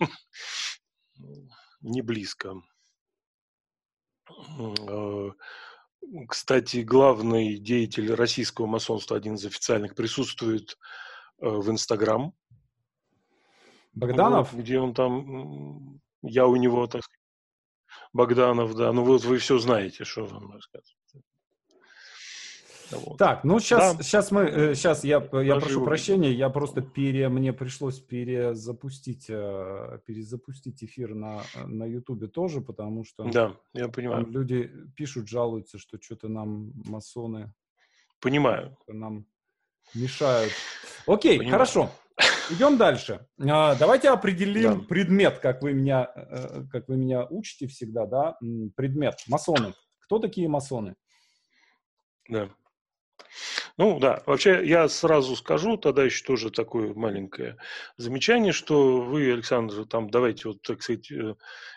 Не 1.80 2.02
близко. 2.02 2.54
Э, 4.58 5.30
кстати, 6.28 6.78
главный 6.78 7.58
деятель 7.58 8.12
российского 8.14 8.66
масонства, 8.66 9.16
один 9.16 9.34
из 9.34 9.44
официальных, 9.44 9.94
присутствует 9.94 10.78
в 11.38 11.70
Инстаграм. 11.70 12.32
Богданов? 13.92 14.52
Вот, 14.52 14.60
где 14.60 14.78
он 14.78 14.94
там, 14.94 16.00
я 16.22 16.46
у 16.46 16.56
него, 16.56 16.86
так 16.86 17.02
сказать, 17.04 17.20
Богданов, 18.12 18.74
да. 18.74 18.92
Ну 18.92 19.04
вот 19.04 19.24
вы 19.24 19.38
все 19.38 19.58
знаете, 19.58 20.04
что 20.04 20.26
вам 20.26 20.52
рассказывать. 20.52 21.03
Вот. 23.04 23.18
Так, 23.18 23.44
ну 23.44 23.58
сейчас, 23.60 23.96
да. 23.96 24.02
сейчас 24.02 24.30
мы, 24.30 24.74
сейчас 24.74 25.04
э, 25.04 25.08
я, 25.08 25.28
я 25.42 25.56
прошу 25.56 25.84
прощения, 25.84 26.32
я 26.32 26.48
просто 26.50 26.82
пере, 26.82 27.28
мне 27.28 27.52
пришлось 27.52 28.00
перезапустить, 28.00 29.26
э, 29.28 29.98
перезапустить 30.06 30.82
эфир 30.84 31.14
на 31.14 31.42
на 31.66 31.84
Ютубе 31.84 32.26
тоже, 32.26 32.60
потому 32.60 33.04
что 33.04 33.24
да, 33.24 33.56
я 33.72 33.88
понимаю. 33.88 34.26
люди 34.26 34.70
пишут, 34.96 35.28
жалуются, 35.28 35.78
что 35.78 35.98
что-то 36.00 36.28
нам 36.28 36.72
масоны 36.86 37.52
понимаю, 38.20 38.76
нам 38.88 39.26
мешают. 39.94 40.52
Окей, 41.06 41.38
понимаю. 41.38 41.52
хорошо. 41.52 41.90
Идем 42.50 42.76
дальше. 42.76 43.26
А, 43.40 43.74
давайте 43.74 44.10
определим 44.10 44.80
да. 44.80 44.86
предмет, 44.86 45.38
как 45.38 45.62
вы 45.62 45.72
меня, 45.72 46.10
э, 46.14 46.64
как 46.70 46.88
вы 46.88 46.96
меня 46.96 47.26
учите 47.26 47.66
всегда, 47.66 48.06
да? 48.06 48.36
Предмет. 48.76 49.16
Масоны. 49.28 49.74
Кто 50.00 50.18
такие 50.18 50.48
масоны? 50.48 50.94
Да. 52.28 52.48
Ну 53.76 53.98
да, 53.98 54.22
вообще 54.26 54.64
я 54.64 54.88
сразу 54.88 55.34
скажу, 55.34 55.76
тогда 55.76 56.04
еще 56.04 56.24
тоже 56.24 56.50
такое 56.50 56.94
маленькое 56.94 57.58
замечание, 57.96 58.52
что 58.52 59.00
вы, 59.00 59.32
Александр, 59.32 59.84
там 59.86 60.10
давайте 60.10 60.48
вот, 60.48 60.62
так 60.62 60.80
сказать, 60.80 61.10
э, 61.10 61.34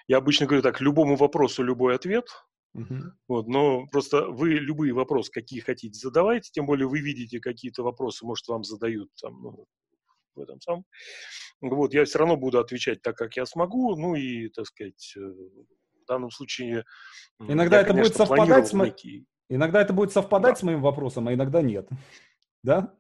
я 0.08 0.18
обычно 0.18 0.46
говорю 0.46 0.62
так, 0.62 0.80
любому 0.80 1.16
вопросу 1.16 1.63
любой 1.63 1.96
ответ, 1.96 2.27
угу. 2.75 2.96
вот, 3.27 3.48
но 3.48 3.88
просто 3.88 4.27
вы 4.27 4.50
любые 4.51 4.94
вопросы, 4.94 5.32
какие 5.32 5.60
хотите, 5.60 5.98
задавайте, 5.98 6.51
тем 6.51 6.68
более 6.68 6.88
вы 6.88 7.00
видите 7.00 7.39
какие-то 7.39 7.82
вопросы, 7.82 8.25
может, 8.25 8.48
вам 8.48 8.63
задают 8.63 9.10
там, 9.20 9.42
ну, 9.42 9.66
в 10.36 10.39
этом 10.39 10.62
самом. 10.62 10.86
Вот, 11.62 11.96
я 11.96 12.06
все 12.06 12.20
равно 12.20 12.38
буду 12.38 12.60
отвечать 12.60 13.01
так, 13.01 13.16
как 13.18 13.36
я 13.38 13.48
смогу, 13.48 13.96
ну 13.96 14.13
и, 14.13 14.50
так 14.50 14.68
сказать, 14.68 15.13
э, 15.18 15.20
в 15.20 16.06
данном 16.08 16.30
случае... 16.30 16.86
Иногда 17.39 17.77
я, 17.77 17.82
это 17.82 17.94
конечно, 17.94 18.10
будет 18.10 18.27
совпадать 18.27 18.68
с... 18.68 18.74
Некий... 18.74 19.25
Иногда 19.50 19.82
это 19.82 19.94
будет 19.94 20.12
совпадать 20.12 20.56
да. 20.56 20.60
с 20.60 20.63
моим 20.63 20.82
вопросом, 20.82 21.27
а 21.27 21.34
иногда 21.34 21.62
нет. 21.62 21.88
Да? 22.63 22.94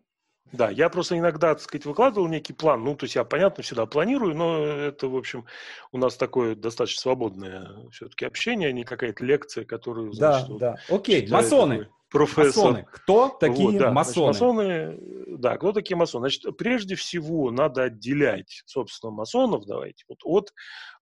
Да, 0.53 0.69
я 0.69 0.89
просто 0.89 1.17
иногда, 1.17 1.53
так 1.53 1.61
сказать, 1.61 1.85
выкладывал 1.85 2.27
некий 2.27 2.53
план. 2.53 2.83
Ну, 2.83 2.95
то 2.95 3.03
есть 3.03 3.15
я, 3.15 3.25
понятно, 3.25 3.63
всегда 3.63 3.85
планирую, 3.85 4.33
но 4.33 4.63
это, 4.63 5.09
в 5.09 5.15
общем, 5.15 5.45
у 5.91 5.97
нас 5.97 6.15
такое 6.15 6.55
достаточно 6.55 7.01
свободное 7.01 7.69
все-таки 7.91 8.25
общение, 8.25 8.69
а 8.69 8.71
не 8.71 8.83
какая-то 8.83 9.25
лекция, 9.25 9.65
которую... 9.65 10.13
Значит, 10.13 10.47
да, 10.47 10.53
вот, 10.53 10.59
да. 10.59 10.75
Окей, 10.89 11.27
масоны. 11.29 11.79
Такой 11.79 11.96
профессор. 12.09 12.71
Масоны. 12.71 12.87
Кто 12.91 13.29
такие 13.29 13.71
вот, 13.71 13.77
да. 13.77 13.91
масоны? 13.91 14.33
Значит, 14.33 14.41
масоны? 14.41 15.37
Да, 15.37 15.57
кто 15.57 15.71
такие 15.71 15.97
масоны? 15.97 16.29
Значит, 16.29 16.57
прежде 16.57 16.95
всего 16.95 17.51
надо 17.51 17.83
отделять, 17.83 18.63
собственно, 18.65 19.11
масонов, 19.11 19.65
давайте, 19.65 20.05
вот, 20.07 20.19
от 20.23 20.53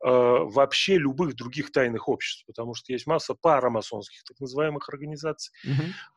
э, 0.03 0.09
вообще 0.09 0.97
любых 0.97 1.35
других 1.35 1.71
тайных 1.71 2.09
обществ, 2.09 2.45
потому 2.47 2.73
что 2.73 2.91
есть 2.91 3.07
масса 3.07 3.35
парамасонских 3.35 4.23
так 4.23 4.39
называемых 4.39 4.89
организаций. 4.89 5.53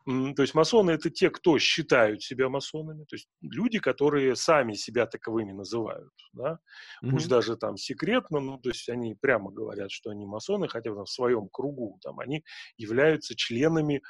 Угу. 0.07 0.35
То 0.35 0.42
есть 0.42 0.54
масоны 0.54 0.92
это 0.92 1.11
те, 1.11 1.30
кто 1.30 1.59
считают 1.59 2.23
себя 2.23 2.49
масонами, 2.49 3.04
то 3.04 3.16
есть 3.16 3.28
люди, 3.42 3.78
которые 3.78 4.37
сами 4.37 4.75
себя 4.75 5.07
таковыми 5.07 5.52
называют, 5.52 6.12
да? 6.33 6.59
угу. 7.02 7.12
пусть 7.12 7.28
даже 7.28 7.57
там 7.57 7.76
секретно, 7.76 8.40
ну, 8.40 8.59
то 8.59 8.71
есть 8.71 8.88
они 8.88 9.14
прямо 9.14 9.50
говорят, 9.50 9.90
что 9.90 10.11
они 10.11 10.26
масоны, 10.26 10.68
хотя 10.68 10.90
бы 10.92 11.04
в 11.04 11.11
своем 11.11 11.49
кругу, 11.49 11.99
там, 12.02 12.18
они 12.21 12.42
являются 12.76 13.35
членами 13.37 14.02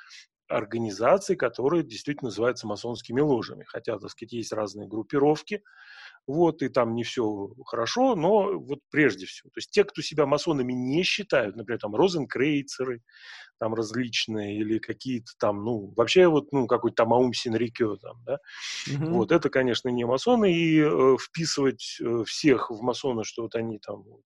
организаций, 0.49 1.37
которые 1.37 1.83
действительно 1.83 2.29
называются 2.29 2.67
масонскими 2.67 3.21
ложами. 3.21 3.65
Хотя, 3.65 3.99
так 3.99 4.11
сказать, 4.11 4.33
есть 4.33 4.53
разные 4.53 4.89
группировки, 4.89 5.63
вот, 6.27 6.63
и 6.63 6.69
там 6.69 6.95
не 6.95 7.05
все 7.05 7.51
хорошо, 7.65 8.15
но 8.15 8.59
вот 8.59 8.81
прежде 8.91 9.25
всего. 9.27 9.49
То 9.51 9.59
есть 9.59 9.71
те, 9.71 9.85
кто 9.85 10.03
себя 10.03 10.27
масонами 10.27 10.75
не 10.75 11.03
считают, 11.03 11.57
например, 11.57 11.81
там 11.81 11.95
розенкрейцеры, 11.95 13.03
там 13.59 13.75
различные, 13.75 14.59
или 14.59 14.79
какие-то 14.79 15.33
там, 15.39 15.65
ну, 15.65 15.93
вообще 15.97 16.29
вот, 16.29 16.53
ну, 16.53 16.67
какой-то 16.67 16.97
там 16.97 17.15
Аум 17.15 17.33
Синрикё 17.33 17.97
там, 17.97 18.23
да, 18.25 18.39
угу. 18.95 19.13
вот, 19.15 19.33
это, 19.33 19.49
конечно, 19.49 19.89
не 19.89 20.05
масоны, 20.05 20.53
и 20.53 20.81
э, 20.81 21.17
вписывать 21.19 21.97
э, 22.01 22.25
всех 22.27 22.71
в 22.71 22.83
масоны, 22.83 23.25
что 23.25 23.43
вот 23.43 23.55
они 23.55 23.79
там 23.79 24.03
вот, 24.03 24.23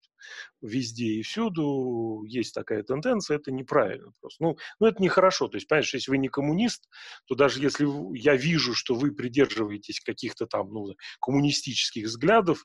везде 0.61 1.07
и 1.07 1.23
всюду 1.23 2.25
есть 2.26 2.55
такая 2.55 2.83
тенденция, 2.83 3.37
это 3.37 3.52
неправильно 3.52 4.12
просто. 4.21 4.43
Ну, 4.43 4.57
ну, 4.81 4.87
это 4.87 5.02
нехорошо. 5.02 5.49
То 5.49 5.57
есть, 5.57 5.69
понимаешь, 5.69 5.95
если 5.95 6.11
вы 6.11 6.19
не 6.19 6.29
коммунист, 6.29 6.88
то 7.26 7.35
даже 7.35 7.61
если 7.61 7.87
я 8.17 8.37
вижу, 8.37 8.75
что 8.75 8.95
вы 8.95 9.12
придерживаетесь 9.12 10.00
каких-то 10.00 10.47
там 10.47 10.73
ну, 10.73 10.95
коммунистических 11.21 12.07
взглядов, 12.07 12.64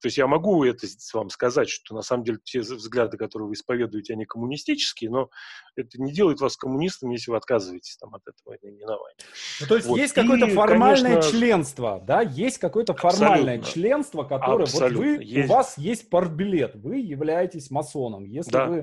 то 0.00 0.06
есть 0.06 0.16
я 0.16 0.26
могу 0.26 0.64
это 0.64 0.86
вам 1.12 1.28
сказать, 1.28 1.68
что 1.68 1.94
на 1.94 2.02
самом 2.02 2.24
деле 2.24 2.38
те 2.42 2.60
взгляды, 2.60 3.18
которые 3.18 3.48
вы 3.48 3.54
исповедуете, 3.54 4.14
они 4.14 4.24
коммунистические, 4.24 5.10
но 5.10 5.30
это 5.76 6.00
не 6.00 6.12
делает 6.12 6.40
вас 6.40 6.56
коммунистом, 6.56 7.10
если 7.10 7.30
вы 7.30 7.36
отказываетесь 7.36 7.96
там, 7.98 8.14
от 8.14 8.22
этого 8.26 8.56
наименования. 8.62 9.16
Ну, 9.60 9.66
то 9.66 9.76
есть 9.76 9.86
вот. 9.86 9.98
есть 9.98 10.14
какое-то 10.14 10.48
формальное 10.48 11.16
конечно, 11.16 11.30
членство, 11.30 12.02
да? 12.06 12.22
Есть 12.22 12.58
какое-то 12.58 12.94
формальное 12.94 13.58
абсолютно, 13.58 13.72
членство, 13.72 14.22
которое 14.24 14.64
абсолютно, 14.64 14.96
вот 14.96 15.18
вы, 15.18 15.24
есть. 15.24 15.50
у 15.50 15.52
вас 15.52 15.78
есть 15.78 16.10
портбилет, 16.10 16.76
вы 16.76 16.96
являетесь 16.96 17.70
масоном. 17.70 18.24
Если 18.24 18.52
да. 18.52 18.66
вы 18.66 18.76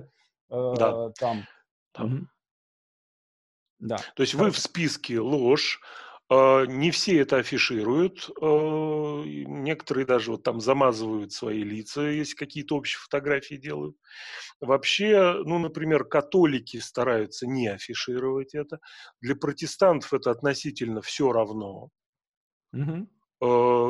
э, 0.50 0.74
да. 0.78 1.10
там... 1.20 1.46
там. 1.94 2.30
Да. 3.80 3.98
То 4.16 4.24
есть 4.24 4.34
Хорошо. 4.34 4.46
вы 4.46 4.52
в 4.52 4.58
списке 4.60 5.20
ложь, 5.20 5.82
не 6.30 6.92
все 6.92 7.20
это 7.20 7.38
афишируют, 7.38 8.30
а, 8.42 9.24
некоторые 9.24 10.06
даже 10.06 10.32
вот 10.32 10.44
там 10.44 10.60
замазывают 10.60 11.32
свои 11.32 11.64
лица, 11.64 12.10
если 12.10 12.36
какие-то 12.36 12.76
общие 12.76 13.00
фотографии 13.00 13.56
делают. 13.56 13.96
Вообще, 14.60 15.42
ну, 15.46 15.60
например, 15.60 16.04
католики 16.04 16.78
стараются 16.78 17.48
не 17.48 17.68
афишировать 17.68 18.56
это. 18.56 18.80
Для 19.22 19.36
протестантов 19.36 20.14
это 20.14 20.32
относительно 20.32 21.02
все 21.02 21.32
равно. 21.32 21.90
Угу. 22.74 23.08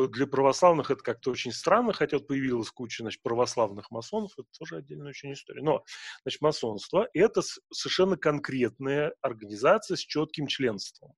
Для 0.10 0.28
православных 0.28 0.92
это 0.92 1.02
как-то 1.02 1.32
очень 1.32 1.54
странно, 1.54 1.94
хотя 1.94 2.18
вот 2.18 2.28
появилась 2.28 2.70
куча 2.70 3.04
значит, 3.04 3.22
православных 3.24 3.92
масонов, 3.92 4.34
это 4.38 4.48
тоже 4.60 4.78
отдельная 4.78 5.10
очень 5.10 5.32
история. 5.32 5.64
Но 5.64 5.84
значит, 6.24 6.42
масонство– 6.42 7.08
это 7.14 7.42
совершенно 7.72 8.18
конкретная 8.18 9.14
организация 9.22 9.96
с 9.96 10.02
четким 10.02 10.48
членством. 10.48 11.14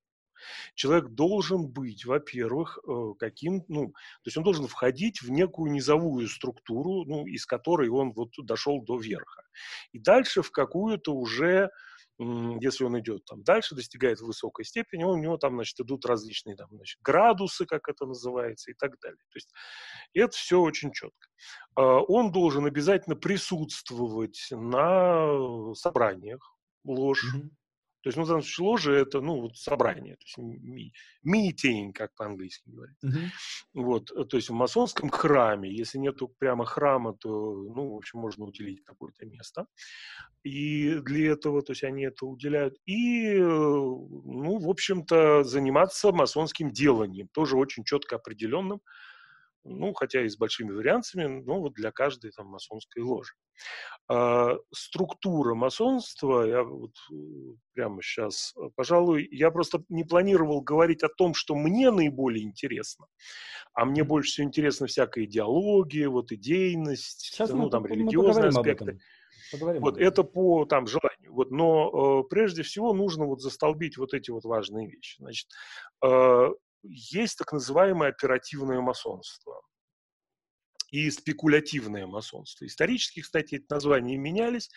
Человек 0.76 1.10
должен 1.10 1.68
быть, 1.68 2.06
во-первых, 2.06 2.80
э, 2.88 3.14
каким, 3.20 3.64
ну, 3.68 3.88
то 3.88 4.28
есть 4.28 4.38
он 4.38 4.44
должен 4.44 4.68
входить 4.68 5.22
в 5.22 5.30
некую 5.32 5.72
низовую 5.72 6.28
структуру, 6.28 7.06
ну, 7.06 7.26
из 7.26 7.46
которой 7.46 7.90
он 7.90 8.12
вот 8.14 8.32
дошел 8.38 8.82
до 8.82 9.00
верха. 9.00 9.44
И 9.92 10.00
дальше 10.00 10.42
в 10.42 10.52
какую-то 10.52 11.14
уже 11.14 11.70
если 12.20 12.84
он 12.84 13.00
идет 13.00 13.24
там 13.26 13.44
дальше, 13.44 13.76
достигает 13.76 14.20
высокой 14.20 14.66
степени, 14.66 15.04
у 15.06 15.16
него 15.16 15.38
там, 15.38 15.54
значит, 15.54 15.80
идут 15.80 16.06
различные 16.06 16.58
там, 16.58 16.68
значит, 16.72 17.00
градусы, 17.02 17.66
как 17.66 17.88
это 17.88 18.06
называется, 18.06 18.72
и 18.72 18.74
так 18.74 19.00
далее. 19.00 19.24
То 19.32 19.38
есть 19.38 19.50
это 20.14 20.36
все 20.36 20.60
очень 20.60 20.92
четко. 20.92 21.30
А, 21.76 22.00
он 22.00 22.34
должен 22.34 22.66
обязательно 22.66 23.16
присутствовать 23.16 24.48
на 24.52 25.74
собраниях 25.76 26.58
ложь, 26.84 27.34
mm-hmm. 27.34 27.50
То 28.02 28.08
есть, 28.08 28.18
ну, 28.18 28.24
в 28.24 28.28
данном 28.28 28.44
случае 28.44 28.68
ложа– 28.68 28.92
это, 28.94 29.20
ну, 29.20 29.42
вот 29.42 29.58
собрание, 29.58 30.16
то 30.16 30.24
есть 30.26 30.38
meeting, 31.26 31.92
как 31.92 32.16
по-английски 32.16 32.70
говорить. 32.70 32.98
Uh-huh. 33.04 33.28
Вот, 33.74 34.12
э, 34.12 34.24
то 34.24 34.38
есть 34.38 34.50
в 34.50 34.54
масонском 34.54 35.10
храме, 35.10 35.70
если 35.70 35.98
нету 35.98 36.34
прямо 36.40 36.66
храма, 36.66 37.14
то, 37.14 37.30
ну, 37.30 37.94
в 37.94 37.98
общем, 37.98 38.20
можно 38.20 38.46
уделить 38.46 38.84
какое-то 38.84 39.26
место. 39.26 39.66
И 40.44 41.00
для 41.00 41.34
этого, 41.34 41.62
то 41.62 41.74
есть 41.74 41.84
они 41.84 42.04
это 42.04 42.26
уделяют. 42.26 42.78
И, 42.86 43.34
э, 43.34 43.40
ну, 43.42 44.60
в 44.60 44.70
общем-то, 44.70 45.44
заниматься 45.44 46.12
масонским 46.14 46.72
деланием, 46.72 47.28
тоже 47.34 47.58
очень 47.58 47.84
четко 47.84 48.16
определенным, 48.16 48.82
ну, 49.64 49.94
хотя 49.94 50.24
и 50.24 50.30
с 50.30 50.38
большими 50.38 50.72
вариантами, 50.72 51.42
но 51.44 51.60
вот 51.60 51.74
для 51.74 51.92
каждой 51.92 52.32
там 52.32 52.48
масонской 52.48 53.04
ложи. 53.04 53.34
А, 54.08 54.56
структура 54.74 55.54
масонства, 55.54 56.44
я 56.44 56.64
вот 56.64 56.94
э, 57.12 57.16
прямо 57.74 58.02
сейчас, 58.02 58.54
э, 58.58 58.70
пожалуй, 58.76 59.28
я 59.32 59.52
просто 59.52 59.84
не 59.90 60.04
планировал 60.04 60.62
говорить 60.62 61.04
о 61.04 61.10
том, 61.10 61.34
что 61.34 61.56
мне 61.56 61.92
наиболее 61.92 62.44
интересно, 62.44 63.08
а 63.74 63.86
мне 63.86 64.04
больше 64.04 64.32
всего 64.32 64.48
интересна 64.48 64.88
всякая 64.88 65.26
идеология, 65.26 66.10
вот 66.10 66.32
идейность, 66.32 67.22
сейчас 67.22 67.52
ну, 67.52 67.70
там, 67.70 67.86
религиозные 67.86 68.48
аспекты. 68.50 69.00
Поговорим 69.52 69.82
вот 69.82 69.98
это 69.98 70.24
по 70.24 70.66
там 70.66 70.86
желанию. 70.86 71.34
Вот, 71.34 71.52
но 71.52 72.22
э, 72.22 72.30
прежде 72.30 72.64
всего 72.64 72.94
нужно 72.94 73.26
вот 73.26 73.42
застолбить 73.42 73.98
вот 73.98 74.14
эти 74.14 74.32
вот 74.32 74.44
важные 74.44 74.88
вещи. 74.90 75.18
Значит, 75.20 75.48
э, 76.04 76.50
есть 76.84 77.38
так 77.38 77.52
называемое 77.52 78.10
оперативное 78.10 78.82
масонство 78.82 79.62
и 80.92 81.10
спекулятивное 81.12 82.08
масонство. 82.08 82.66
Исторически, 82.66 83.22
кстати, 83.22 83.56
эти 83.56 83.66
названия 83.70 84.18
менялись, 84.18 84.70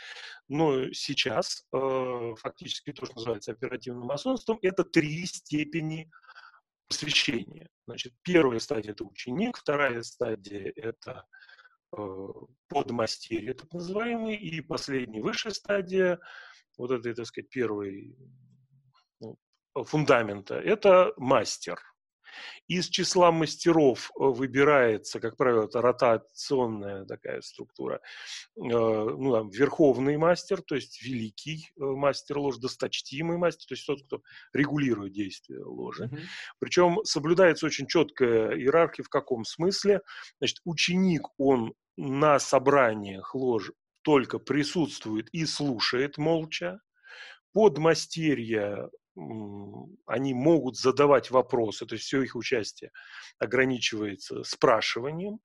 но 0.49 0.93
сейчас 0.93 1.65
э, 1.73 2.35
фактически 2.39 2.93
то, 2.93 3.07
что 3.07 3.15
называется 3.17 3.53
оперативным 3.53 4.07
масонством, 4.07 4.59
это 4.63 4.85
три 4.85 5.25
степени 5.27 6.11
посвящения. 6.89 7.69
Значит, 7.87 8.13
первая 8.23 8.59
стадия– 8.59 8.93
это 8.93 9.05
ученик, 9.05 9.57
вторая 9.57 10.03
стадия– 10.03 10.73
это 10.77 11.27
э, 11.97 12.29
подмастерье, 12.69 13.55
так 13.55 13.73
называемый, 13.73 14.37
и 14.37 14.61
последняя, 14.61 15.23
высшая 15.23 15.55
стадия, 15.55 16.21
вот 16.77 16.91
это, 16.91 17.15
так 17.15 17.27
сказать, 17.27 17.49
первый 17.49 18.15
ну, 19.21 19.39
фундамента– 19.75 20.55
это 20.57 21.15
мастер– 21.17 21.81
из 22.69 22.89
числа 22.89 23.31
мастеров 23.33 24.11
э, 24.11 24.25
выбирается, 24.25 25.21
как 25.21 25.37
правило, 25.37 25.65
это 25.65 25.81
ротационная 25.81 27.05
такая 27.05 27.41
структура, 27.41 27.97
э, 27.97 28.01
ну, 28.57 29.33
там, 29.33 29.51
верховный 29.51 30.17
мастер, 30.17 30.63
то 30.63 30.75
есть 30.75 31.03
великий 31.03 31.71
э, 31.77 31.85
мастер 31.85 32.39
ложи, 32.39 32.61
досточтимый 32.61 33.39
мастер, 33.39 33.67
то 33.69 33.75
есть 33.75 33.87
тот, 33.87 34.03
кто 34.05 34.23
регулирует 34.53 35.13
действия 35.13 35.63
ложи. 35.63 36.05
Mm-hmm. 36.05 36.21
Причем 36.59 36.99
соблюдается 37.05 37.67
очень 37.67 37.87
четкая 37.87 38.57
иерархия 38.57 39.05
в 39.05 39.09
каком 39.09 39.45
смысле. 39.45 40.01
Значит, 40.39 40.59
ученик, 40.65 41.29
он 41.39 41.75
на 41.97 42.39
собраниях 42.39 43.35
ложи 43.35 43.73
только 44.03 44.39
присутствует 44.39 45.29
и 45.33 45.47
слушает 45.47 46.19
молча, 46.19 46.81
подмастерья 47.53 48.89
они 50.07 50.35
могут 50.35 50.77
задавать 50.77 51.31
вопросы, 51.31 51.87
то 51.87 51.95
есть 51.95 52.07
все 52.07 52.23
их 52.23 52.35
участие 52.35 52.91
ограничивается 53.39 54.43
спрашиванием, 54.43 55.41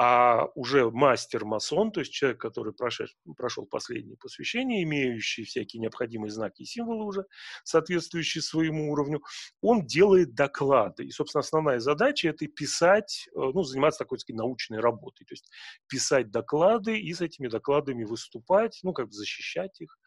а 0.00 0.46
уже 0.54 0.88
мастер-масон, 0.90 1.90
то 1.90 2.00
есть 2.00 2.12
человек, 2.12 2.40
который 2.40 2.72
прошел, 2.72 3.06
прошел 3.36 3.66
последнее 3.66 4.16
посвящение, 4.16 4.84
имеющий 4.84 5.42
всякие 5.42 5.80
необходимые 5.80 6.30
знаки 6.30 6.62
и 6.62 6.66
символы 6.66 7.04
уже, 7.04 7.24
соответствующие 7.64 8.40
своему 8.42 8.92
уровню, 8.92 9.22
он 9.60 9.84
делает 9.84 10.34
доклады. 10.34 11.04
И, 11.04 11.10
собственно, 11.10 11.40
основная 11.40 11.80
задача– 11.80 12.28
это 12.30 12.46
писать, 12.46 13.28
э, 13.34 13.40
ну, 13.40 13.64
заниматься 13.64 13.98
такой, 13.98 14.20
сказать, 14.20 14.38
научной 14.38 14.78
работой, 14.78 15.24
то 15.24 15.32
есть 15.32 15.50
писать 15.88 16.30
доклады 16.30 16.96
и 16.96 17.12
с 17.12 17.20
этими 17.20 17.48
докладами 17.48 18.04
выступать, 18.04 18.78
ну, 18.84 18.92
как 18.92 19.06
бы 19.06 19.12
защищать 19.12 19.80
их. 19.80 19.98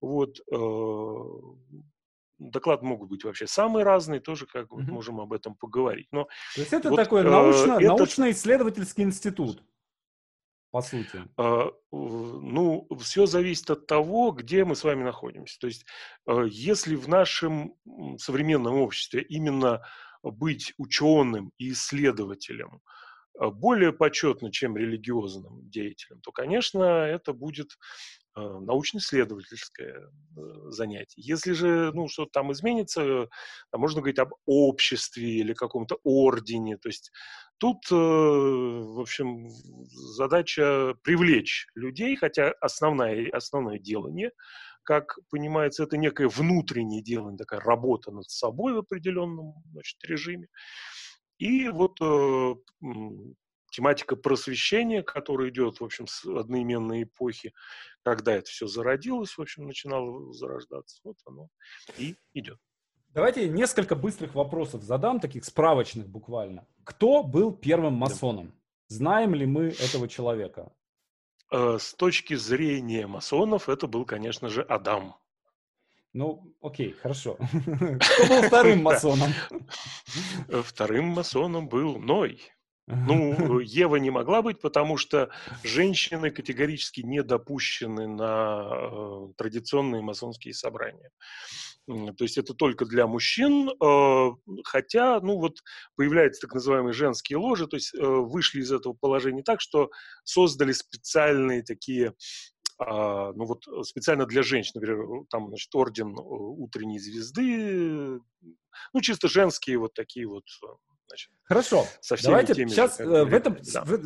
Вот, 0.00 0.38
э, 0.50 0.56
доклады 2.50 2.84
могут 2.84 3.08
быть 3.08 3.24
вообще 3.24 3.46
самые 3.46 3.84
разные, 3.84 4.20
тоже 4.20 4.46
как 4.46 4.68
mm-hmm. 4.68 4.90
можем 4.90 5.20
об 5.20 5.32
этом 5.32 5.54
поговорить. 5.54 6.08
Но 6.12 6.24
То 6.54 6.60
есть 6.60 6.72
это 6.72 6.90
вот, 6.90 6.96
такой 6.96 7.22
э, 7.22 7.24
научно, 7.24 7.72
это... 7.74 7.86
научно-исследовательский 7.86 9.04
институт, 9.04 9.62
по 10.74 10.82
сути. 10.82 11.22
Э, 11.38 11.70
ну, 11.92 12.88
все 12.98 13.26
зависит 13.26 13.70
от 13.70 13.86
того, 13.86 14.32
где 14.32 14.64
мы 14.64 14.74
с 14.74 14.82
вами 14.82 15.04
находимся. 15.04 15.56
То 15.60 15.68
есть 15.68 15.86
э, 16.26 16.46
если 16.50 16.96
в 16.96 17.08
нашем 17.08 17.76
современном 18.18 18.74
обществе 18.74 19.22
именно 19.22 19.86
быть 20.24 20.74
ученым 20.76 21.52
и 21.58 21.70
исследователем 21.70 22.80
э, 23.40 23.50
более 23.50 23.92
почетно, 23.92 24.50
чем 24.50 24.76
религиозным 24.76 25.70
деятелем, 25.70 26.20
то, 26.22 26.32
конечно, 26.32 26.82
это 26.82 27.32
будет 27.32 27.76
Э, 28.23 28.23
научно-исследовательское 28.36 29.94
э, 29.96 30.40
занятие. 30.70 31.22
Если 31.22 31.52
же 31.52 31.92
ну, 31.94 32.08
что-то 32.08 32.30
там 32.32 32.52
изменится, 32.52 33.28
там 33.70 33.80
можно 33.80 34.00
говорить 34.00 34.18
об 34.18 34.34
обществе 34.46 35.28
или 35.28 35.54
каком-то 35.54 35.98
ордене. 36.02 36.76
То 36.76 36.88
есть 36.88 37.12
тут, 37.58 37.78
э, 37.90 37.94
в 37.94 39.00
общем, 39.00 39.48
задача 40.16 40.94
привлечь 41.02 41.66
людей, 41.74 42.16
хотя 42.16 42.52
основное, 42.60 43.30
основное 43.30 43.78
делание, 43.78 44.32
как 44.82 45.18
понимается, 45.30 45.84
это 45.84 45.96
некое 45.96 46.28
внутреннее 46.28 47.02
делание, 47.02 47.38
такая 47.38 47.60
работа 47.60 48.10
над 48.10 48.28
собой 48.28 48.74
в 48.74 48.78
определенном 48.78 49.54
значит, 49.72 50.02
режиме. 50.04 50.48
И 51.38 51.68
вот 51.68 51.98
тематика 53.74 54.14
просвещения, 54.14 55.02
которая 55.02 55.50
идет, 55.50 55.80
в 55.80 55.84
общем, 55.84 56.06
с 56.06 56.24
одноименной 56.24 57.02
эпохи, 57.02 57.52
когда 58.04 58.34
это 58.34 58.46
все 58.46 58.66
зародилось, 58.66 59.36
в 59.36 59.40
общем, 59.40 59.66
начинало 59.66 60.32
зарождаться, 60.32 61.00
вот 61.04 61.16
оно 61.24 61.48
и 61.98 62.16
идет. 62.34 62.58
Давайте 63.08 63.48
несколько 63.48 63.96
быстрых 63.96 64.34
вопросов 64.34 64.82
задам, 64.82 65.20
таких 65.20 65.44
справочных 65.44 66.08
буквально. 66.08 66.66
Кто 66.84 67.22
был 67.22 67.52
первым 67.52 67.94
масоном? 67.94 68.52
Знаем 68.88 69.34
ли 69.34 69.46
мы 69.46 69.68
этого 69.68 70.08
человека? 70.08 70.72
Э, 71.50 71.78
с 71.80 71.94
точки 71.94 72.34
зрения 72.34 73.06
масонов, 73.06 73.68
это 73.68 73.86
был, 73.86 74.04
конечно 74.04 74.48
же, 74.48 74.62
Адам. 74.62 75.16
Ну, 76.12 76.54
окей, 76.60 76.92
хорошо. 76.92 77.38
Кто 78.00 78.26
был 78.28 78.42
вторым 78.42 78.82
масоном? 78.82 79.32
Вторым 80.48 81.06
масоном 81.06 81.68
был 81.68 81.98
Ной. 81.98 82.40
Ну, 82.86 83.60
Ева 83.60 83.96
не 83.96 84.10
могла 84.10 84.42
быть, 84.42 84.60
потому 84.60 84.96
что 84.96 85.30
женщины 85.62 86.30
категорически 86.30 87.00
не 87.00 87.22
допущены 87.22 88.06
на 88.08 88.68
э, 88.70 89.32
традиционные 89.36 90.02
масонские 90.02 90.54
собрания. 90.54 91.10
То 91.86 92.24
есть 92.24 92.38
это 92.38 92.54
только 92.54 92.86
для 92.86 93.06
мужчин, 93.06 93.68
э, 93.68 94.30
хотя, 94.64 95.20
ну 95.20 95.38
вот, 95.38 95.58
появляются 95.96 96.42
так 96.42 96.54
называемые 96.54 96.92
женские 96.92 97.38
ложи, 97.38 97.66
то 97.66 97.76
есть 97.76 97.94
э, 97.94 97.98
вышли 98.02 98.60
из 98.60 98.72
этого 98.72 98.94
положения 98.94 99.42
так, 99.42 99.60
что 99.60 99.90
создали 100.24 100.72
специальные 100.72 101.62
такие 101.62 102.14
а, 102.76 103.32
ну 103.34 103.44
вот 103.44 103.64
специально 103.86 104.26
для 104.26 104.42
женщин, 104.42 104.72
например, 104.74 105.24
там, 105.30 105.46
значит, 105.48 105.72
орден 105.74 106.12
утренней 106.18 106.98
звезды, 106.98 108.18
ну, 108.92 109.00
чисто 109.00 109.28
женские 109.28 109.78
вот 109.78 109.94
такие 109.94 110.26
вот 110.26 110.44
Значит, 111.08 111.30
Хорошо. 111.44 111.84
Со 112.00 112.16
всеми 112.16 112.30
Давайте 112.30 112.54
теми 112.54 112.68
сейчас 112.68 112.96
же, 112.96 113.04
э, 113.04 113.24
в 113.24 113.34
этом 113.34 113.58
да. 113.72 113.84
в, 113.84 114.00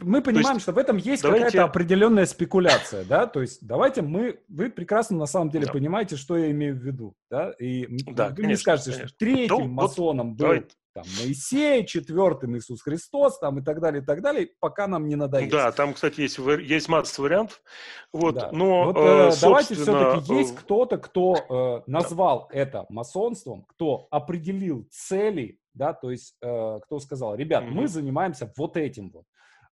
мы 0.00 0.22
понимаем, 0.22 0.54
есть, 0.56 0.62
что 0.62 0.72
в 0.72 0.78
этом 0.78 0.96
есть 0.96 1.22
давайте... 1.22 1.46
какая-то 1.46 1.64
определенная 1.64 2.24
спекуляция, 2.24 3.04
да, 3.04 3.26
то 3.26 3.42
есть 3.42 3.58
давайте 3.60 4.00
мы 4.00 4.40
вы 4.48 4.70
прекрасно 4.70 5.18
на 5.18 5.26
самом 5.26 5.50
деле 5.50 5.66
да. 5.66 5.72
понимаете, 5.72 6.16
что 6.16 6.38
я 6.38 6.50
имею 6.50 6.74
в 6.74 6.78
виду, 6.78 7.14
да, 7.30 7.50
и 7.58 7.86
да, 8.06 8.30
вы 8.30 8.36
конечно, 8.36 8.42
мне 8.42 8.56
скажете, 8.56 8.90
конечно. 8.92 9.08
что 9.08 9.18
третьим 9.18 9.58
ну, 9.58 9.68
масоном 9.68 10.28
вот, 10.30 10.36
был 10.38 10.44
давайте. 10.46 10.68
Там 11.02 11.12
Моисей, 11.20 11.86
четвертым 11.86 12.56
Иисус 12.56 12.82
Христос, 12.82 13.38
там 13.38 13.58
и 13.58 13.62
так 13.62 13.80
далее, 13.80 14.02
и 14.02 14.04
так 14.04 14.22
далее, 14.22 14.50
пока 14.60 14.86
нам 14.86 15.06
не 15.06 15.16
надоест. 15.16 15.52
Да, 15.52 15.72
там, 15.72 15.94
кстати, 15.94 16.20
есть 16.22 16.38
есть 16.38 16.88
масса 16.88 17.22
вариантов, 17.22 17.62
вот, 18.12 18.34
да. 18.34 18.50
но 18.52 18.86
вот, 18.86 18.96
э, 18.96 19.30
собственно... 19.32 19.50
давайте 19.50 19.74
все-таки 19.74 20.34
есть 20.34 20.56
кто-то, 20.56 20.98
кто 20.98 21.82
э, 21.86 21.90
назвал 21.90 22.48
да. 22.50 22.58
это 22.58 22.86
масонством, 22.88 23.64
кто 23.68 24.08
определил 24.10 24.86
цели 24.90 25.58
да, 25.74 25.92
то 25.92 26.10
есть 26.10 26.34
э, 26.42 26.80
кто 26.84 26.98
сказал, 26.98 27.36
ребят, 27.36 27.62
mm-hmm. 27.62 27.70
мы 27.70 27.86
занимаемся 27.86 28.52
вот 28.56 28.76
этим 28.76 29.10
вот, 29.10 29.24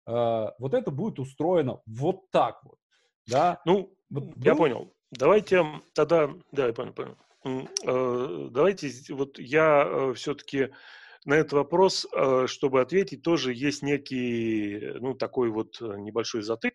э, 0.06 0.52
вот 0.58 0.72
это 0.72 0.90
будет 0.92 1.18
устроено 1.18 1.80
вот 1.84 2.30
так 2.30 2.62
вот, 2.62 2.78
да. 3.26 3.60
Ну, 3.64 3.92
вот, 4.08 4.32
я 4.36 4.52
был... 4.52 4.58
понял. 4.58 4.92
Давайте 5.10 5.64
тогда, 5.94 6.30
да, 6.52 6.66
я 6.68 6.72
понял, 6.72 6.92
понял. 6.92 7.16
Э, 7.44 8.48
давайте, 8.50 8.90
вот 9.14 9.38
я 9.38 9.84
э, 9.84 10.14
все-таки 10.14 10.70
на 11.26 11.34
этот 11.34 11.52
вопрос, 11.54 12.06
э, 12.12 12.46
чтобы 12.46 12.80
ответить, 12.80 13.22
тоже 13.22 13.52
есть 13.52 13.82
некий, 13.82 14.92
ну, 15.00 15.14
такой 15.14 15.50
вот 15.50 15.76
э, 15.80 15.96
небольшой 15.98 16.42
затык, 16.42 16.74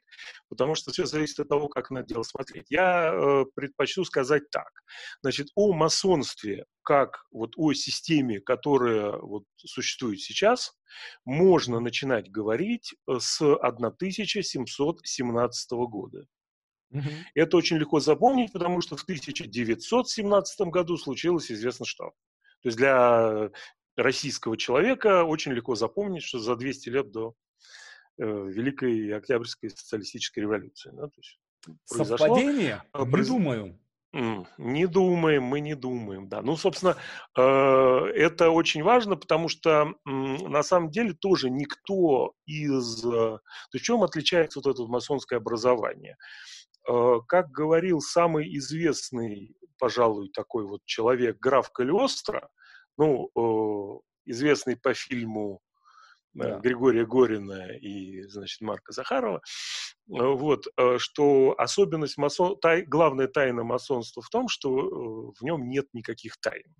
потому 0.49 0.75
что 0.75 0.91
все 0.91 1.05
зависит 1.05 1.39
от 1.39 1.47
того, 1.47 1.69
как 1.69 1.89
на 1.89 2.03
дело 2.03 2.23
смотреть. 2.23 2.65
Я 2.69 3.13
э, 3.13 3.45
предпочту 3.55 4.03
сказать 4.03 4.49
так. 4.51 4.69
Значит, 5.21 5.47
о 5.55 5.71
масонстве, 5.71 6.65
как 6.83 7.23
вот 7.31 7.53
о 7.55 7.71
системе, 7.73 8.41
которая 8.41 9.13
вот 9.17 9.45
существует 9.55 10.19
сейчас, 10.19 10.73
можно 11.23 11.79
начинать 11.79 12.29
говорить 12.29 12.93
с 13.07 13.41
1717 13.41 15.71
года. 15.71 16.25
Угу. 16.91 17.09
Это 17.35 17.55
очень 17.55 17.77
легко 17.77 18.01
запомнить, 18.01 18.51
потому 18.51 18.81
что 18.81 18.97
в 18.97 19.03
1917 19.03 20.67
году 20.67 20.97
случилось 20.97 21.49
известно 21.49 21.85
что. 21.85 22.11
То 22.61 22.67
есть 22.67 22.77
для 22.77 23.49
российского 23.95 24.58
человека 24.58 25.23
очень 25.23 25.51
легко 25.54 25.75
запомнить, 25.75 26.23
что 26.23 26.39
за 26.39 26.56
200 26.56 26.89
лет 26.89 27.12
до 27.12 27.34
э, 28.17 28.23
Великой 28.23 29.15
Октябрьской 29.15 29.69
социалистической 29.69 30.41
революции. 30.41 30.91
Да, 30.93 31.08
то 31.08 31.17
есть 31.17 31.39
Совпадение? 31.86 32.84
Произошло, 32.91 33.15
не 33.17 33.23
думаю. 33.23 33.80
Не 34.58 34.88
думаем, 34.88 35.43
мы 35.43 35.62
не 35.62 35.73
думаем, 35.73 36.27
да. 36.27 36.41
Ну, 36.41 36.58
собственно, 36.58 36.97
э, 37.38 37.41
это 37.41 38.49
очень 38.49 38.84
важно, 38.84 39.15
потому 39.15 39.47
что 39.47 39.93
на 40.04 40.63
самом 40.63 40.91
деле 40.91 41.13
тоже 41.13 41.49
никто 41.49 42.34
из... 42.45 43.06
Э, 43.06 43.10
то 43.39 43.39
есть, 43.73 43.86
чем 43.86 44.04
отличается 44.04 44.60
вот 44.60 44.73
это 44.73 44.86
масонское 44.86 45.39
образование? 45.39 46.17
Э, 46.89 47.19
как 47.25 47.51
говорил 47.51 48.01
самый 48.01 48.54
известный, 48.58 49.56
пожалуй, 49.80 50.30
такой 50.34 50.65
вот 50.65 50.82
человек, 50.84 51.38
граф 51.39 51.71
Калиостро, 51.71 52.49
ну, 52.97 54.01
известный 54.25 54.75
по 54.75 54.93
фильму 54.93 55.62
э, 56.36 56.39
да. 56.39 56.60
Григория 56.60 57.06
Горина 57.06 57.75
и, 57.77 58.23
значит, 58.23 58.62
Марка 58.62 58.91
Захарова, 58.91 59.38
э, 59.38 59.41
вот, 60.08 60.65
э, 60.77 60.97
что 60.97 61.56
особенность 61.58 62.17
масон, 62.17 62.58
тай, 62.60 62.84
главная 62.84 63.27
тайна 63.27 63.63
масонства 63.63 64.21
в 64.21 64.30
том, 64.30 64.47
что 64.47 65.32
в 65.32 65.41
нем 65.41 65.69
нет 65.69 65.88
никаких 65.93 66.38
тайн. 66.38 66.75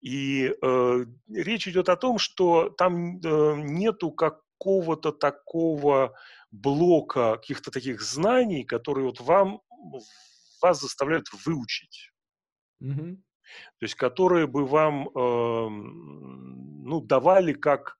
И 0.00 0.54
э, 0.62 1.04
речь 1.28 1.66
идет 1.66 1.88
о 1.88 1.96
том, 1.96 2.18
что 2.18 2.70
там 2.70 3.18
э, 3.18 3.54
нету 3.56 4.12
какого-то 4.12 5.10
такого 5.10 6.14
блока 6.52 7.36
каких-то 7.36 7.70
таких 7.70 8.00
знаний, 8.00 8.64
которые 8.64 9.06
вот 9.06 9.20
вам 9.20 9.60
вас 10.62 10.80
заставляют 10.80 11.26
выучить. 11.44 12.12
Угу. 12.80 13.20
То 13.78 13.84
есть 13.84 13.94
которые 13.94 14.46
бы 14.46 14.66
вам 14.66 15.08
э, 15.08 15.68
ну, 15.68 17.00
давали 17.00 17.52
как 17.52 17.96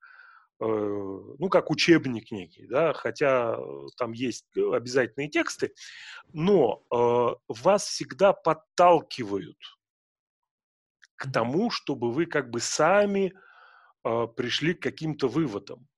э, 0.59 0.65
ну, 0.65 1.49
как 1.49 1.71
учебник 1.71 2.31
некий, 2.31 2.67
да, 2.67 2.93
хотя 2.93 3.57
там 3.97 4.11
есть 4.11 4.45
обязательные 4.55 5.29
тексты, 5.29 5.73
но 6.33 6.83
э, 6.91 7.35
вас 7.47 7.85
всегда 7.85 8.33
подталкивают 8.33 9.57
к 11.15 11.31
тому, 11.31 11.69
чтобы 11.69 12.11
вы 12.11 12.25
как 12.25 12.49
бы 12.49 12.61
сами 12.61 13.33
э, 14.05 14.27
пришли 14.35 14.73
к 14.73 14.81
каким-то 14.81 15.27
выводам. 15.27 15.88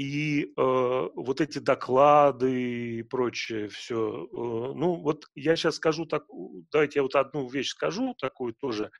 И 0.00 0.44
э, 0.44 0.50
вот 0.56 1.42
эти 1.42 1.58
доклады 1.58 3.00
и 3.00 3.02
прочее 3.02 3.68
все. 3.68 4.24
Э, 4.24 4.26
ну, 4.32 4.94
вот 4.94 5.26
я 5.34 5.56
сейчас 5.56 5.74
скажу 5.74 6.06
так, 6.06 6.24
давайте 6.72 7.00
я 7.00 7.02
вот 7.02 7.14
одну 7.16 7.46
вещь 7.50 7.68
скажу, 7.68 8.14
такую 8.18 8.54
тоже. 8.54 8.90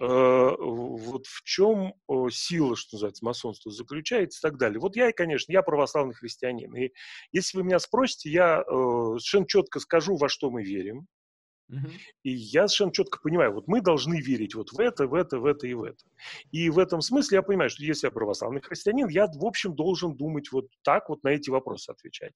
Э, 0.00 0.56
вот 0.58 1.24
в 1.26 1.44
чем 1.44 1.94
сила, 2.32 2.74
что 2.74 2.96
называется, 2.96 3.24
масонства 3.24 3.70
заключается 3.70 4.40
и 4.40 4.50
так 4.50 4.58
далее. 4.58 4.80
Вот 4.80 4.96
я, 4.96 5.12
конечно, 5.12 5.52
я 5.52 5.62
православный 5.62 6.14
христианин. 6.14 6.74
И 6.74 6.90
если 7.30 7.58
вы 7.58 7.62
меня 7.62 7.78
спросите, 7.78 8.28
я 8.28 8.62
э, 8.62 8.64
совершенно 8.66 9.46
четко 9.46 9.78
скажу, 9.78 10.16
во 10.16 10.28
что 10.28 10.50
мы 10.50 10.64
верим. 10.64 11.06
И 12.22 12.30
я 12.30 12.66
совершенно 12.68 12.92
четко 12.92 13.18
понимаю, 13.22 13.52
вот 13.52 13.68
мы 13.68 13.80
должны 13.80 14.20
верить 14.20 14.54
вот 14.54 14.72
в 14.72 14.80
это, 14.80 15.06
в 15.06 15.14
это, 15.14 15.38
в 15.38 15.46
это 15.46 15.66
и 15.66 15.74
в 15.74 15.82
это. 15.82 16.04
И 16.50 16.70
в 16.70 16.78
этом 16.78 17.00
смысле 17.00 17.36
я 17.36 17.42
понимаю, 17.42 17.70
что 17.70 17.82
если 17.84 18.06
я 18.06 18.10
православный 18.10 18.60
христианин, 18.60 19.08
я, 19.08 19.26
в 19.26 19.44
общем, 19.44 19.74
должен 19.74 20.16
думать 20.16 20.50
вот 20.50 20.68
так 20.82 21.08
вот 21.08 21.22
на 21.24 21.28
эти 21.28 21.50
вопросы 21.50 21.90
отвечать. 21.90 22.34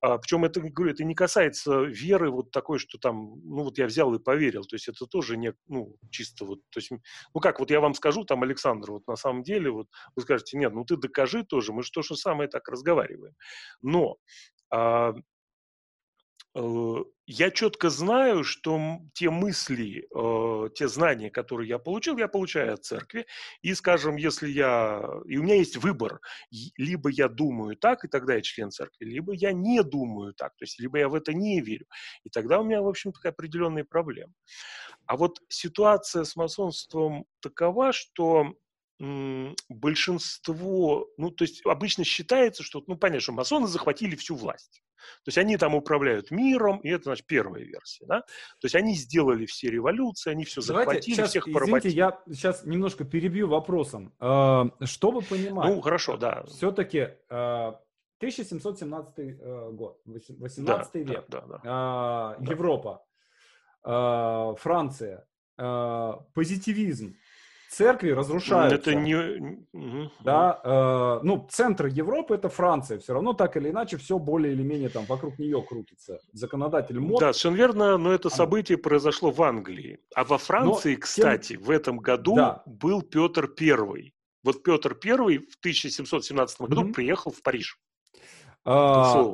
А, 0.00 0.18
причем 0.18 0.44
это, 0.44 0.60
говорю, 0.60 0.92
это 0.92 1.02
не 1.02 1.14
касается 1.14 1.82
веры 1.82 2.30
вот 2.30 2.50
такой, 2.50 2.78
что 2.78 2.98
там, 2.98 3.40
ну 3.42 3.64
вот 3.64 3.78
я 3.78 3.86
взял 3.86 4.12
и 4.14 4.18
поверил. 4.18 4.62
То 4.64 4.76
есть 4.76 4.86
это 4.88 5.06
тоже 5.06 5.36
не, 5.36 5.54
ну, 5.66 5.96
чисто 6.10 6.44
вот, 6.44 6.60
то 6.70 6.78
есть, 6.78 6.90
ну 6.90 7.40
как, 7.40 7.58
вот 7.58 7.70
я 7.70 7.80
вам 7.80 7.94
скажу, 7.94 8.24
там, 8.24 8.42
Александр, 8.42 8.92
вот 8.92 9.06
на 9.06 9.16
самом 9.16 9.42
деле, 9.42 9.70
вот 9.70 9.88
вы 10.14 10.22
скажете, 10.22 10.58
нет, 10.58 10.74
ну 10.74 10.84
ты 10.84 10.96
докажи 10.96 11.42
тоже, 11.42 11.72
мы 11.72 11.82
же 11.82 11.90
то 11.90 12.02
же 12.02 12.16
самое 12.16 12.48
так 12.48 12.68
разговариваем. 12.68 13.34
Но 13.80 14.16
а, 14.70 15.14
я 17.26 17.50
четко 17.50 17.90
знаю, 17.90 18.44
что 18.44 19.00
те 19.12 19.28
мысли, 19.30 20.06
э, 20.14 20.68
те 20.74 20.88
знания, 20.88 21.30
которые 21.30 21.68
я 21.68 21.78
получил, 21.78 22.16
я 22.16 22.28
получаю 22.28 22.74
от 22.74 22.84
церкви. 22.84 23.26
И, 23.62 23.74
скажем, 23.74 24.16
если 24.16 24.48
я... 24.48 25.02
И 25.26 25.36
у 25.38 25.42
меня 25.42 25.56
есть 25.56 25.76
выбор. 25.76 26.20
Либо 26.76 27.10
я 27.10 27.28
думаю 27.28 27.76
так, 27.76 28.04
и 28.04 28.08
тогда 28.08 28.34
я 28.34 28.40
член 28.40 28.70
церкви, 28.70 29.04
либо 29.04 29.32
я 29.32 29.52
не 29.52 29.82
думаю 29.82 30.32
так. 30.34 30.54
То 30.56 30.64
есть, 30.64 30.78
либо 30.78 30.98
я 30.98 31.08
в 31.08 31.14
это 31.14 31.32
не 31.32 31.60
верю. 31.60 31.86
И 32.22 32.30
тогда 32.30 32.60
у 32.60 32.64
меня, 32.64 32.82
в 32.82 32.88
общем-то, 32.88 33.28
определенные 33.28 33.84
проблемы. 33.84 34.32
А 35.06 35.16
вот 35.16 35.40
ситуация 35.48 36.24
с 36.24 36.36
масонством 36.36 37.26
такова, 37.40 37.92
что 37.92 38.54
большинство, 39.68 41.08
ну, 41.16 41.30
то 41.30 41.44
есть 41.44 41.64
обычно 41.66 42.04
считается, 42.04 42.62
что, 42.62 42.82
ну, 42.86 42.96
понятно, 42.96 43.20
что 43.20 43.32
масоны 43.32 43.66
захватили 43.66 44.14
всю 44.16 44.36
власть. 44.36 44.82
То 45.24 45.28
есть 45.28 45.38
они 45.38 45.56
там 45.56 45.74
управляют 45.74 46.30
миром, 46.30 46.78
и 46.78 46.88
это, 46.88 47.04
значит, 47.04 47.26
первая 47.26 47.62
версия, 47.62 48.06
да? 48.06 48.20
То 48.20 48.64
есть 48.64 48.74
они 48.74 48.94
сделали 48.94 49.46
все 49.46 49.68
революции, 49.70 50.30
они 50.30 50.44
все 50.44 50.62
Давайте 50.66 50.90
захватили, 50.90 51.14
сейчас, 51.14 51.30
всех 51.30 51.44
поработили. 51.44 51.90
Извините, 51.90 51.96
я 51.96 52.22
сейчас 52.32 52.64
немножко 52.64 53.04
перебью 53.04 53.48
вопросом. 53.48 54.14
А, 54.18 54.70
чтобы 54.82 55.22
понимать... 55.22 55.68
Ну, 55.68 55.80
хорошо, 55.80 56.16
да. 56.16 56.44
Все-таки 56.44 57.08
1717 57.28 59.18
э, 59.18 59.70
год, 59.72 60.00
18 60.06 60.64
да, 60.64 61.12
век, 61.12 61.24
да, 61.28 61.40
да, 61.42 61.58
да. 61.58 62.36
Европа. 62.40 63.04
Франция, 63.82 65.26
позитивизм, 65.56 67.16
церкви 67.74 68.10
разрушаются. 68.10 68.76
Это 68.76 68.94
не... 68.94 69.58
Да, 70.22 70.60
э, 70.64 71.20
ну, 71.24 71.46
центр 71.50 71.86
Европы 71.86 72.34
это 72.34 72.48
Франция. 72.48 72.98
Все 72.98 73.12
равно 73.12 73.32
так 73.32 73.56
или 73.56 73.70
иначе 73.70 73.96
все 73.96 74.18
более 74.18 74.52
или 74.52 74.62
менее 74.62 74.88
там 74.88 75.04
вокруг 75.06 75.38
нее 75.38 75.62
крутится. 75.62 76.20
Законодатель 76.32 76.98
МОД... 76.98 77.20
Да, 77.20 77.32
совершенно 77.32 77.56
верно, 77.56 77.98
но 77.98 78.12
это 78.12 78.30
событие 78.30 78.78
произошло 78.78 79.30
в 79.30 79.42
Англии. 79.42 79.98
А 80.14 80.24
во 80.24 80.38
Франции, 80.38 80.94
но, 80.94 81.00
кстати, 81.00 81.54
тем... 81.54 81.62
в 81.62 81.70
этом 81.70 81.98
году 81.98 82.36
да. 82.36 82.62
был 82.66 83.02
Петр 83.02 83.48
Первый. 83.48 84.14
Вот 84.42 84.62
Петр 84.62 84.94
Первый 84.94 85.38
в 85.38 85.56
1717 85.60 86.60
году 86.60 86.84
mm-hmm. 86.84 86.92
приехал 86.92 87.30
в 87.30 87.42
Париж. 87.42 87.78
А, 88.64 89.24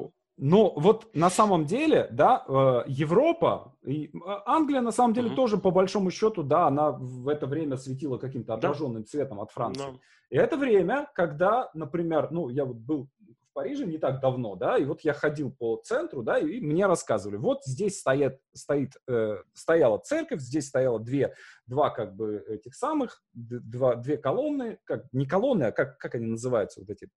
ну, 0.42 0.72
вот 0.74 1.14
на 1.14 1.28
самом 1.28 1.66
деле, 1.66 2.08
да, 2.10 2.44
э, 2.48 2.84
Европа, 2.86 3.74
и 3.82 4.10
а, 4.24 4.56
Англия 4.56 4.80
на 4.80 4.90
самом 4.90 5.12
деле 5.12 5.28
mm-hmm. 5.28 5.34
тоже 5.34 5.58
по 5.58 5.70
большому 5.70 6.10
счету, 6.10 6.42
да, 6.42 6.66
она 6.66 6.92
в 6.92 7.28
это 7.28 7.46
время 7.46 7.76
светила 7.76 8.16
каким-то 8.16 8.54
отраженным 8.54 9.02
да. 9.02 9.06
цветом 9.06 9.40
от 9.40 9.50
Франции. 9.50 9.84
No. 9.84 9.98
И 10.30 10.36
это 10.36 10.56
время, 10.56 11.10
когда, 11.14 11.70
например, 11.74 12.28
ну, 12.30 12.48
я 12.48 12.64
вот 12.64 12.76
был 12.76 13.08
в 13.28 13.52
Париже 13.52 13.84
не 13.84 13.98
так 13.98 14.20
давно, 14.20 14.54
да, 14.54 14.78
и 14.78 14.84
вот 14.86 15.02
я 15.02 15.12
ходил 15.12 15.52
по 15.52 15.76
центру, 15.84 16.22
да, 16.22 16.38
и 16.38 16.58
мне 16.60 16.86
рассказывали, 16.86 17.36
вот 17.36 17.62
здесь 17.64 17.98
стоят, 17.98 18.38
стоит, 18.54 18.92
э, 19.08 19.42
стояла 19.52 19.98
церковь, 19.98 20.40
здесь 20.40 20.68
стояло 20.68 20.98
две, 20.98 21.34
два 21.66 21.90
как 21.90 22.16
бы 22.16 22.42
этих 22.48 22.74
самых, 22.74 23.22
два, 23.34 23.96
две 23.96 24.16
колонны, 24.16 24.78
как, 24.84 25.04
не 25.12 25.26
колонны, 25.26 25.64
а 25.64 25.72
как, 25.72 25.98
как 25.98 26.14
они 26.14 26.28
называются, 26.28 26.80
вот 26.80 26.88
эти 26.88 27.08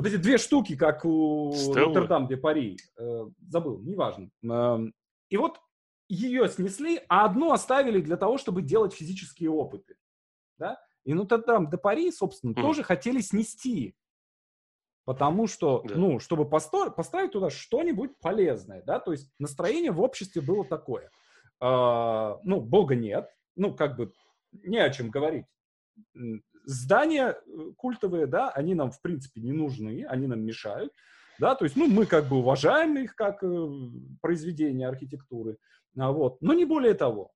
вот 0.00 0.06
эти 0.06 0.16
две 0.16 0.38
штуки, 0.38 0.76
как 0.76 1.04
у 1.04 1.52
Нотр-Дам 1.54 2.26
де 2.26 2.38
Пари, 2.38 2.78
э, 2.98 3.26
забыл, 3.50 3.82
неважно. 3.82 4.30
Э, 4.42 4.78
и 5.28 5.36
вот 5.36 5.60
ее 6.08 6.48
снесли, 6.48 7.02
а 7.10 7.26
одну 7.26 7.52
оставили 7.52 8.00
для 8.00 8.16
того, 8.16 8.38
чтобы 8.38 8.62
делать 8.62 8.94
физические 8.94 9.50
опыты. 9.50 9.96
Да? 10.56 10.80
И 11.04 11.12
Нотр-Дам 11.12 11.68
де 11.68 11.76
Пари, 11.76 12.10
собственно, 12.12 12.52
mm. 12.52 12.62
тоже 12.62 12.82
хотели 12.82 13.20
снести. 13.20 13.94
Потому 15.04 15.46
что, 15.46 15.82
да. 15.86 15.94
ну, 15.96 16.18
чтобы 16.18 16.44
посто- 16.44 16.90
поставить 16.90 17.32
туда 17.32 17.50
что-нибудь 17.50 18.18
полезное, 18.20 18.82
да, 18.82 19.00
то 19.00 19.12
есть 19.12 19.30
настроение 19.38 19.92
в 19.92 20.00
обществе 20.00 20.40
было 20.40 20.64
такое. 20.64 21.10
Э, 21.60 22.36
ну, 22.42 22.62
Бога 22.62 22.94
нет, 22.94 23.28
ну, 23.54 23.74
как 23.74 23.98
бы 23.98 24.14
не 24.50 24.78
о 24.78 24.88
чем 24.88 25.10
говорить 25.10 25.44
здания 26.64 27.36
э, 27.46 27.72
культовые, 27.76 28.26
да, 28.26 28.50
они 28.50 28.74
нам, 28.74 28.90
в 28.90 29.00
принципе, 29.00 29.40
не 29.40 29.52
нужны, 29.52 30.04
они 30.08 30.26
нам 30.26 30.40
мешают, 30.40 30.92
да, 31.40 31.54
то 31.54 31.64
есть, 31.64 31.74
ну, 31.74 31.86
мы 31.86 32.06
как 32.06 32.28
бы 32.28 32.36
уважаем 32.36 32.98
их 32.98 33.14
как 33.14 33.42
э, 33.42 33.68
произведения 34.20 34.86
архитектуры, 34.86 35.56
а, 35.98 36.12
вот, 36.12 36.40
но 36.42 36.52
не 36.52 36.66
более 36.66 36.94
того. 36.94 37.32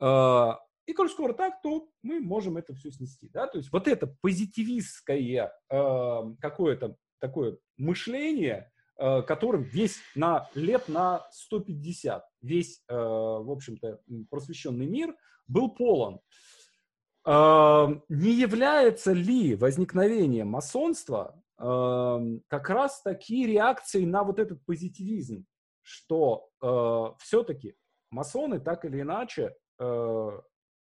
А, 0.00 0.58
и 0.86 0.92
коль 0.94 1.10
скоро 1.10 1.34
так, 1.34 1.60
то 1.62 1.88
мы 2.02 2.20
можем 2.20 2.56
это 2.56 2.74
все 2.74 2.90
снести, 2.90 3.28
да, 3.28 3.46
то 3.46 3.58
есть 3.58 3.70
вот 3.72 3.86
это 3.86 4.06
позитивистское 4.22 5.52
а, 5.68 6.34
какое-то 6.40 6.96
такое 7.20 7.58
мышление, 7.76 8.72
которым 8.96 9.62
весь 9.62 9.98
на 10.14 10.48
лет 10.54 10.88
на 10.88 11.26
150, 11.32 12.22
весь, 12.42 12.82
в 12.86 13.50
общем-то, 13.50 14.00
просвещенный 14.28 14.86
мир 14.86 15.16
был 15.46 15.70
полон. 15.70 16.20
Не 17.26 18.32
является 18.32 19.12
ли 19.12 19.54
возникновение 19.54 20.44
масонства 20.44 21.40
как 21.58 22.70
раз 22.70 23.02
таки 23.02 23.46
реакцией 23.46 24.06
на 24.06 24.24
вот 24.24 24.38
этот 24.38 24.64
позитивизм, 24.64 25.44
что 25.82 26.48
э, 26.62 27.22
все-таки 27.22 27.74
масоны 28.10 28.60
так 28.60 28.84
или 28.84 29.00
иначе 29.00 29.54
э, 29.78 30.30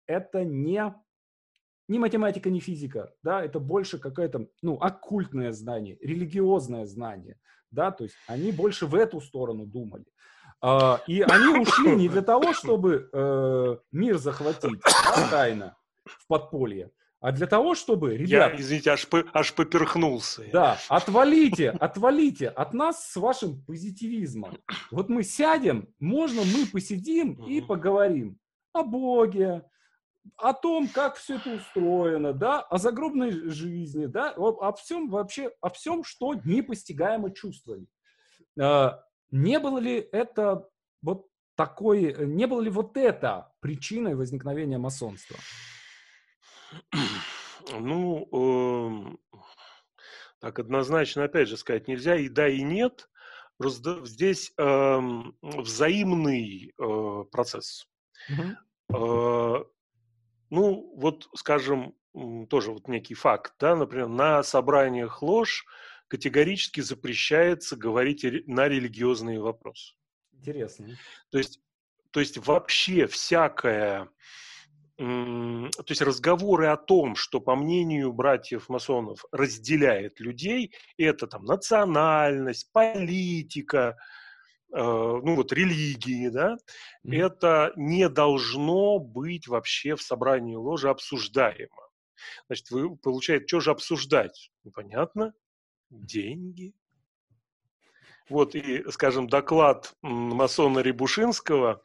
это 0.06 0.44
не 0.44 0.94
не 1.88 1.98
математика, 1.98 2.50
не 2.50 2.60
физика, 2.60 3.10
да, 3.22 3.42
это 3.42 3.60
больше 3.60 3.98
какое-то, 3.98 4.46
ну, 4.60 4.74
оккультное 4.74 5.52
знание, 5.52 5.96
религиозное 6.02 6.84
знание, 6.84 7.40
да, 7.70 7.90
то 7.90 8.04
есть 8.04 8.14
они 8.26 8.52
больше 8.52 8.86
в 8.86 8.94
эту 8.94 9.22
сторону 9.22 9.64
думали. 9.64 10.04
Uh, 10.62 10.98
и 11.06 11.22
они 11.22 11.60
ушли 11.60 11.94
не 11.94 12.08
для 12.08 12.20
того, 12.20 12.52
чтобы 12.52 13.08
uh, 13.12 13.78
мир 13.92 14.18
захватить 14.18 14.80
да, 14.82 15.28
тайно, 15.30 15.77
в 16.08 16.26
подполье, 16.26 16.90
а 17.20 17.32
для 17.32 17.46
того, 17.48 17.74
чтобы, 17.74 18.16
ребят... 18.16 18.52
Я, 18.52 18.60
извините, 18.60 18.90
аж, 18.92 19.08
по, 19.08 19.24
аж 19.32 19.52
поперхнулся. 19.52 20.44
Да, 20.52 20.78
отвалите, 20.88 21.70
отвалите 21.70 22.48
от 22.48 22.74
нас 22.74 23.10
с 23.10 23.16
вашим 23.16 23.60
позитивизмом. 23.64 24.58
Вот 24.92 25.08
мы 25.08 25.24
сядем, 25.24 25.88
можно 25.98 26.42
мы 26.42 26.66
посидим 26.66 27.32
и 27.44 27.60
поговорим 27.60 28.38
о 28.72 28.84
Боге, 28.84 29.64
о 30.36 30.52
том, 30.52 30.86
как 30.86 31.16
все 31.16 31.36
это 31.36 31.54
устроено, 31.54 32.32
да, 32.32 32.60
о 32.60 32.78
загробной 32.78 33.32
жизни, 33.50 34.06
да, 34.06 34.32
о, 34.36 34.68
о 34.68 34.72
всем 34.74 35.08
вообще, 35.08 35.50
о 35.60 35.70
всем, 35.70 36.04
что 36.04 36.34
непостигаемо 36.34 37.32
чувствовали. 37.32 37.86
А, 38.60 39.02
не 39.32 39.58
было 39.58 39.78
ли 39.78 40.08
это 40.12 40.68
вот 41.02 41.26
такой, 41.56 42.14
не 42.26 42.46
было 42.46 42.60
ли 42.60 42.70
вот 42.70 42.96
это 42.96 43.52
причиной 43.60 44.14
возникновения 44.14 44.78
масонства? 44.78 45.36
Ну, 47.70 48.26
эм, 48.32 49.18
так 50.40 50.58
однозначно, 50.58 51.24
опять 51.24 51.48
же, 51.48 51.58
сказать 51.58 51.86
нельзя. 51.86 52.16
И 52.16 52.30
да, 52.30 52.48
и 52.48 52.62
нет. 52.62 53.10
Просто 53.58 54.06
здесь 54.06 54.54
эм, 54.56 55.36
взаимный 55.42 56.72
э, 56.78 57.24
процесс. 57.30 57.86
Угу. 58.30 59.66
Ну, 60.50 60.94
вот, 60.96 61.28
скажем, 61.34 61.94
тоже 62.48 62.72
вот 62.72 62.88
некий 62.88 63.14
факт, 63.14 63.54
да, 63.58 63.76
например, 63.76 64.08
на 64.08 64.42
собраниях 64.42 65.22
ложь 65.22 65.66
категорически 66.08 66.80
запрещается 66.80 67.76
говорить 67.76 68.24
на 68.46 68.66
религиозные 68.66 69.40
вопросы. 69.40 69.94
Интересно. 70.32 70.96
То 71.30 71.38
есть, 71.38 71.60
то 72.10 72.20
есть 72.20 72.38
вообще 72.38 73.06
всякое, 73.06 74.08
то 74.98 75.84
есть 75.90 76.02
разговоры 76.02 76.66
о 76.66 76.76
том, 76.76 77.14
что 77.14 77.40
по 77.40 77.54
мнению 77.54 78.12
братьев 78.12 78.68
масонов 78.68 79.24
разделяет 79.30 80.18
людей, 80.18 80.74
это 80.96 81.28
там 81.28 81.44
национальность, 81.44 82.72
политика, 82.72 83.96
э, 84.72 84.76
ну 84.76 85.36
вот 85.36 85.52
религии, 85.52 86.28
да, 86.30 86.56
mm-hmm. 87.06 87.26
это 87.26 87.72
не 87.76 88.08
должно 88.08 88.98
быть 88.98 89.46
вообще 89.46 89.94
в 89.94 90.02
собрании 90.02 90.56
ложи 90.56 90.88
обсуждаемо. 90.88 91.88
Значит, 92.48 92.70
вы, 92.72 92.96
получаете, 92.96 93.46
что 93.46 93.60
же 93.60 93.70
обсуждать? 93.70 94.50
Ну, 94.64 94.72
понятно, 94.72 95.32
деньги. 95.90 96.74
Вот 98.28 98.56
и, 98.56 98.84
скажем, 98.90 99.28
доклад 99.28 99.94
масона 100.02 100.80
Рябушинского 100.80 101.82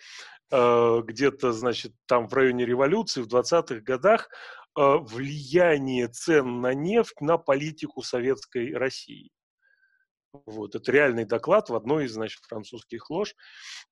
где-то, 0.52 1.52
значит, 1.52 1.94
там 2.06 2.28
в 2.28 2.34
районе 2.34 2.66
революции 2.66 3.22
в 3.22 3.28
20-х 3.28 3.82
годах 3.82 4.30
э, 4.78 4.82
влияние 4.82 6.08
цен 6.08 6.62
на 6.62 6.74
нефть 6.74 7.22
на 7.22 7.38
политику 7.38 8.02
советской 8.02 8.74
России. 8.76 9.32
Вот, 10.48 10.74
это 10.74 10.92
реальный 10.92 11.26
доклад 11.26 11.70
в 11.70 11.76
одной 11.76 12.06
из, 12.06 12.14
значит, 12.14 12.44
французских 12.48 13.10
лож. 13.12 13.36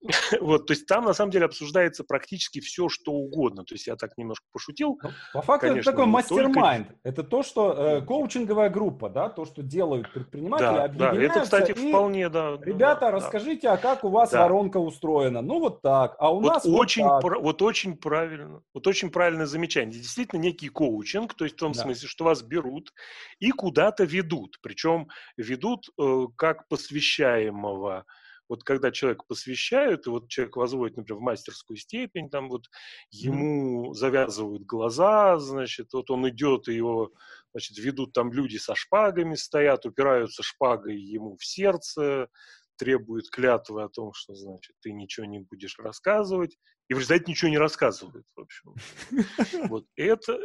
вот, 0.42 0.66
то 0.66 0.74
есть 0.74 0.88
там, 0.88 1.06
на 1.06 1.14
самом 1.14 1.32
деле, 1.32 1.46
обсуждается 1.46 2.04
практически 2.04 2.60
все, 2.60 2.90
что 2.90 3.12
угодно. 3.12 3.64
То 3.64 3.76
есть 3.76 3.86
я 3.86 3.96
так 3.96 4.18
немножко 4.18 4.46
пошутил. 4.52 5.00
Ну, 5.04 5.10
по 5.34 5.42
факту 5.44 5.68
Конечно, 5.68 5.90
это 5.90 5.92
такой 5.92 6.06
мастер-майнд. 6.08 6.88
Только... 6.88 7.00
Это 7.04 7.24
то, 7.24 7.44
что 7.44 7.74
э, 7.74 8.02
коучинговая 8.02 8.70
группа, 8.70 9.10
да, 9.10 9.30
то, 9.30 9.46
что 9.46 9.62
делают 9.62 10.12
предприниматели, 10.12 10.66
да, 10.66 10.84
объединяются. 10.86 11.20
Да, 11.20 11.26
это, 11.26 11.42
кстати, 11.42 11.72
и, 11.72 11.90
вполне, 11.90 12.30
да. 12.30 12.58
Ребята, 12.60 13.02
да, 13.02 13.12
расскажите, 13.12 13.68
да. 13.68 13.74
а 13.74 13.78
как 13.78 14.04
у 14.04 14.10
вас 14.10 14.32
да. 14.32 14.42
воронка 14.42 14.78
устроена? 14.78 15.42
Ну, 15.42 15.60
вот 15.60 15.84
так. 15.84 16.16
А 16.18 16.32
у 16.32 16.42
вот 16.42 16.54
нас 16.54 16.66
очень, 16.66 17.04
вот 17.04 17.22
так. 17.22 17.42
вот 17.42 17.62
очень 17.62 17.96
правильно. 17.96 18.64
Вот 18.74 18.88
очень 18.88 19.12
правильное 19.12 19.46
замечание. 19.46 20.00
Действительно, 20.00 20.40
некий 20.40 20.70
коучинг, 20.70 21.36
то 21.36 21.46
есть 21.46 21.56
в 21.56 21.60
том 21.60 21.74
да. 21.74 21.84
смысле, 21.84 22.08
что 22.08 22.26
вас 22.26 22.42
берут 22.42 22.92
и 23.40 23.52
куда-то 23.52 24.06
ведут. 24.06 24.58
Причем 24.64 25.08
ведут 25.38 25.88
э, 26.00 26.28
как 26.36 26.68
посвящаемого, 26.68 28.06
вот 28.50 28.64
когда 28.64 28.92
человек 28.92 29.26
посвящают, 29.28 30.08
и 30.08 30.10
вот 30.10 30.28
человек 30.28 30.58
возводит, 30.58 30.98
например, 30.98 31.20
в 31.20 31.24
мастерскую 31.24 31.78
степень, 31.78 32.30
там 32.30 32.50
вот 32.50 32.66
ему 33.10 33.94
завязывают 33.94 34.64
глаза, 34.64 35.38
значит, 35.40 35.94
вот 35.94 36.12
он 36.12 36.28
идет, 36.28 36.68
и 36.68 36.74
его, 36.76 37.12
значит, 37.54 37.78
ведут 37.78 38.12
там 38.12 38.34
люди 38.34 38.58
со 38.58 38.76
шпагами 38.76 39.36
стоят, 39.36 39.86
упираются 39.86 40.44
шпагой 40.44 41.00
ему 41.00 41.38
в 41.38 41.46
сердце, 41.46 42.28
требуют 42.76 43.30
клятвы 43.30 43.84
о 43.84 43.90
том, 43.90 44.12
что, 44.14 44.34
значит, 44.34 44.76
ты 44.82 44.92
ничего 44.92 45.26
не 45.26 45.40
будешь 45.40 45.80
рассказывать, 45.80 46.58
и 46.92 46.94
в 46.94 46.98
результате 46.98 47.32
ничего 47.32 47.50
не 47.50 47.58
рассказывают, 47.58 48.28
в 48.36 48.42
общем. 48.42 48.76
Вот 49.70 49.86
это, 49.96 50.38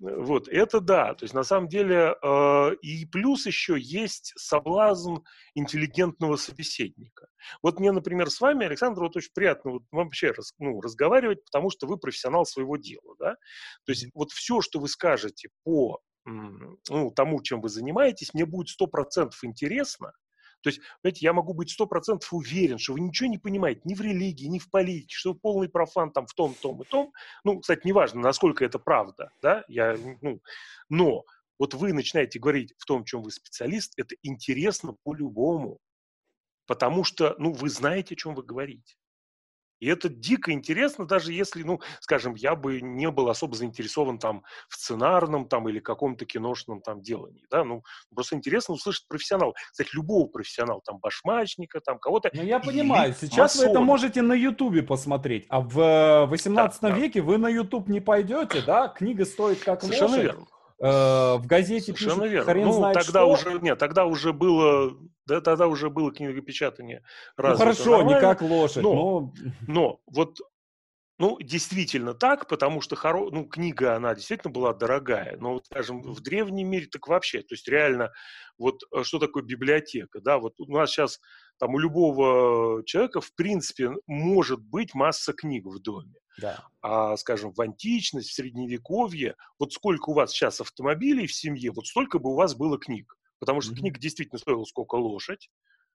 вот 0.00 0.48
это 0.48 0.80
да. 0.80 1.14
То 1.14 1.24
есть, 1.24 1.34
на 1.34 1.44
самом 1.44 1.68
деле, 1.68 2.16
э, 2.20 2.74
и 2.82 3.06
плюс 3.06 3.46
еще 3.46 3.76
есть 3.78 4.32
соблазн 4.36 5.18
интеллигентного 5.54 6.34
собеседника. 6.34 7.28
Вот 7.62 7.78
мне, 7.78 7.92
например, 7.92 8.28
с 8.28 8.40
вами, 8.40 8.66
Александр, 8.66 9.02
вот 9.02 9.14
очень 9.14 9.30
приятно 9.32 9.70
вот 9.70 9.82
вообще 9.92 10.32
раз, 10.32 10.52
ну, 10.58 10.80
разговаривать, 10.80 11.44
потому 11.44 11.70
что 11.70 11.86
вы 11.86 11.96
профессионал 11.96 12.44
своего 12.44 12.76
дела, 12.76 13.14
да. 13.20 13.36
То 13.84 13.92
есть, 13.92 14.08
вот 14.14 14.32
все, 14.32 14.60
что 14.60 14.80
вы 14.80 14.88
скажете 14.88 15.48
по 15.62 16.00
ну, 16.24 17.10
тому, 17.14 17.40
чем 17.40 17.60
вы 17.60 17.68
занимаетесь, 17.68 18.34
мне 18.34 18.46
будет 18.46 18.68
сто 18.68 18.88
процентов 18.88 19.38
интересно, 19.44 20.12
то 20.62 20.70
есть, 20.70 20.80
знаете, 21.02 21.20
я 21.22 21.32
могу 21.32 21.54
быть 21.54 21.70
сто 21.70 21.86
процентов 21.86 22.32
уверен, 22.32 22.78
что 22.78 22.94
вы 22.94 23.00
ничего 23.00 23.28
не 23.28 23.38
понимаете 23.38 23.80
ни 23.84 23.94
в 23.94 24.00
религии, 24.00 24.46
ни 24.46 24.58
в 24.58 24.70
политике, 24.70 25.14
что 25.14 25.32
вы 25.32 25.38
полный 25.38 25.68
профан 25.68 26.10
там 26.10 26.26
в 26.26 26.34
том, 26.34 26.54
том 26.54 26.82
и 26.82 26.84
том. 26.84 27.12
Ну, 27.44 27.60
кстати, 27.60 27.86
неважно, 27.86 28.20
насколько 28.20 28.64
это 28.64 28.78
правда, 28.78 29.30
да, 29.40 29.64
я, 29.68 29.96
ну, 30.20 30.40
но 30.88 31.24
вот 31.58 31.74
вы 31.74 31.92
начинаете 31.92 32.38
говорить 32.38 32.74
в 32.78 32.84
том, 32.84 33.04
чем 33.04 33.22
вы 33.22 33.30
специалист, 33.30 33.92
это 33.96 34.14
интересно 34.22 34.94
по-любому, 35.04 35.78
потому 36.66 37.04
что, 37.04 37.34
ну, 37.38 37.52
вы 37.52 37.68
знаете, 37.68 38.14
о 38.14 38.16
чем 38.16 38.34
вы 38.34 38.42
говорите. 38.42 38.96
И 39.80 39.86
это 39.86 40.08
дико 40.08 40.52
интересно, 40.52 41.06
даже 41.06 41.32
если, 41.32 41.62
ну, 41.62 41.80
скажем, 42.00 42.34
я 42.34 42.54
бы 42.54 42.80
не 42.80 43.10
был 43.10 43.28
особо 43.28 43.56
заинтересован 43.56 44.18
там 44.18 44.42
в 44.68 44.74
сценарном 44.76 45.48
там 45.48 45.68
или 45.68 45.78
каком-то 45.78 46.24
киношном 46.24 46.80
там 46.80 47.00
делании, 47.00 47.46
да, 47.50 47.64
ну, 47.64 47.82
просто 48.14 48.36
интересно 48.36 48.74
услышать 48.74 49.06
профессионала. 49.08 49.54
Кстати, 49.70 49.90
любого 49.94 50.26
профессионала, 50.26 50.80
там, 50.84 50.98
башмачника, 50.98 51.80
там, 51.80 51.98
кого-то. 51.98 52.30
Ну, 52.32 52.42
я 52.42 52.58
понимаю, 52.58 53.14
сейчас 53.18 53.54
масона. 53.54 53.64
вы 53.64 53.70
это 53.70 53.80
можете 53.80 54.22
на 54.22 54.34
Ютубе 54.34 54.82
посмотреть, 54.82 55.46
а 55.48 55.60
в 55.60 56.26
18 56.26 56.80
да, 56.80 56.90
веке 56.90 57.20
да. 57.20 57.26
вы 57.26 57.38
на 57.38 57.48
Ютуб 57.48 57.88
не 57.88 58.00
пойдете, 58.00 58.62
да, 58.62 58.88
книга 58.88 59.24
стоит 59.24 59.60
как 59.60 59.82
Совершенно 59.82 60.10
лошадь. 60.10 60.24
верно. 60.24 60.46
Э, 60.80 61.36
в 61.38 61.46
газете 61.46 61.86
Совершенно 61.86 62.22
пишут, 62.22 62.30
верно. 62.32 62.52
хрен 62.52 62.64
ну, 62.66 62.72
знает 62.72 62.94
тогда 62.94 63.20
что. 63.20 63.32
уже, 63.32 63.60
нет, 63.60 63.78
тогда 63.78 64.04
уже 64.06 64.32
было, 64.32 64.96
да, 65.26 65.40
тогда 65.40 65.66
уже 65.66 65.90
было 65.90 66.12
книгопечатание. 66.12 67.02
Ну, 67.36 67.56
хорошо, 67.56 68.02
не 68.02 68.18
как 68.18 68.42
лошадь, 68.42 68.82
но, 68.82 68.92
но... 68.92 69.32
но 69.66 70.00
вот 70.06 70.38
ну, 71.18 71.36
действительно 71.40 72.14
так, 72.14 72.46
потому 72.46 72.80
что 72.80 72.94
хоро... 72.94 73.28
ну, 73.30 73.44
книга, 73.44 73.96
она 73.96 74.14
действительно 74.14 74.52
была 74.52 74.72
дорогая. 74.72 75.36
Но, 75.38 75.54
вот, 75.54 75.66
скажем, 75.66 76.00
в 76.00 76.20
древнем 76.20 76.68
мире 76.68 76.86
так 76.86 77.08
вообще. 77.08 77.40
То 77.40 77.54
есть 77.54 77.66
реально, 77.66 78.12
вот 78.56 78.82
э, 78.94 79.02
что 79.02 79.18
такое 79.18 79.42
библиотека, 79.42 80.20
да, 80.20 80.38
вот 80.38 80.60
у 80.60 80.72
нас 80.72 80.90
сейчас 80.90 81.20
там 81.58 81.74
у 81.74 81.78
любого 81.78 82.84
человека, 82.84 83.20
в 83.20 83.34
принципе, 83.34 83.90
может 84.06 84.60
быть 84.60 84.94
масса 84.94 85.32
книг 85.32 85.66
в 85.66 85.80
доме. 85.80 86.14
Да. 86.40 86.64
А, 86.82 87.16
скажем, 87.16 87.52
в 87.52 87.60
античность, 87.60 88.30
в 88.30 88.34
средневековье, 88.34 89.34
вот 89.58 89.72
сколько 89.72 90.10
у 90.10 90.14
вас 90.14 90.30
сейчас 90.30 90.60
автомобилей 90.60 91.26
в 91.26 91.34
семье, 91.34 91.72
вот 91.72 91.86
столько 91.86 92.18
бы 92.18 92.30
у 92.30 92.36
вас 92.36 92.54
было 92.54 92.78
книг. 92.78 93.16
Потому 93.40 93.60
что 93.60 93.72
mm-hmm. 93.72 93.78
книга 93.78 94.00
действительно 94.00 94.38
стоила 94.38 94.64
сколько 94.64 94.94
лошадь. 94.94 95.50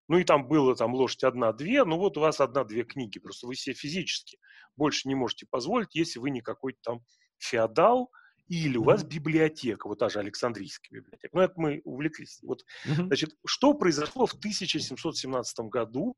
Ну 0.09 0.17
и 0.17 0.25
там 0.25 0.47
было 0.47 0.75
там 0.75 0.93
лошадь 0.93 1.23
одна-две, 1.23 1.85
ну 1.85 1.97
вот 1.97 2.17
у 2.17 2.21
вас 2.21 2.41
одна-две 2.41 2.83
книги. 2.83 3.19
Просто 3.19 3.47
вы 3.47 3.55
себе 3.55 3.73
физически 3.73 4.37
больше 4.75 5.07
не 5.07 5.15
можете 5.15 5.45
позволить, 5.49 5.95
если 5.95 6.19
вы 6.19 6.29
не 6.29 6.41
какой-то 6.41 6.79
там 6.83 7.01
феодал, 7.37 8.11
или 8.47 8.77
у 8.77 8.83
вас 8.83 9.03
библиотека, 9.03 9.87
вот 9.87 9.99
та 9.99 10.09
же 10.09 10.19
Александрийская 10.19 10.99
библиотека. 10.99 11.29
Ну, 11.33 11.41
это 11.41 11.53
мы 11.57 11.81
увлеклись. 11.83 12.39
Вот, 12.43 12.63
значит, 12.85 13.35
что 13.45 13.73
произошло 13.73 14.25
в 14.25 14.33
1717 14.33 15.59
году? 15.69 16.15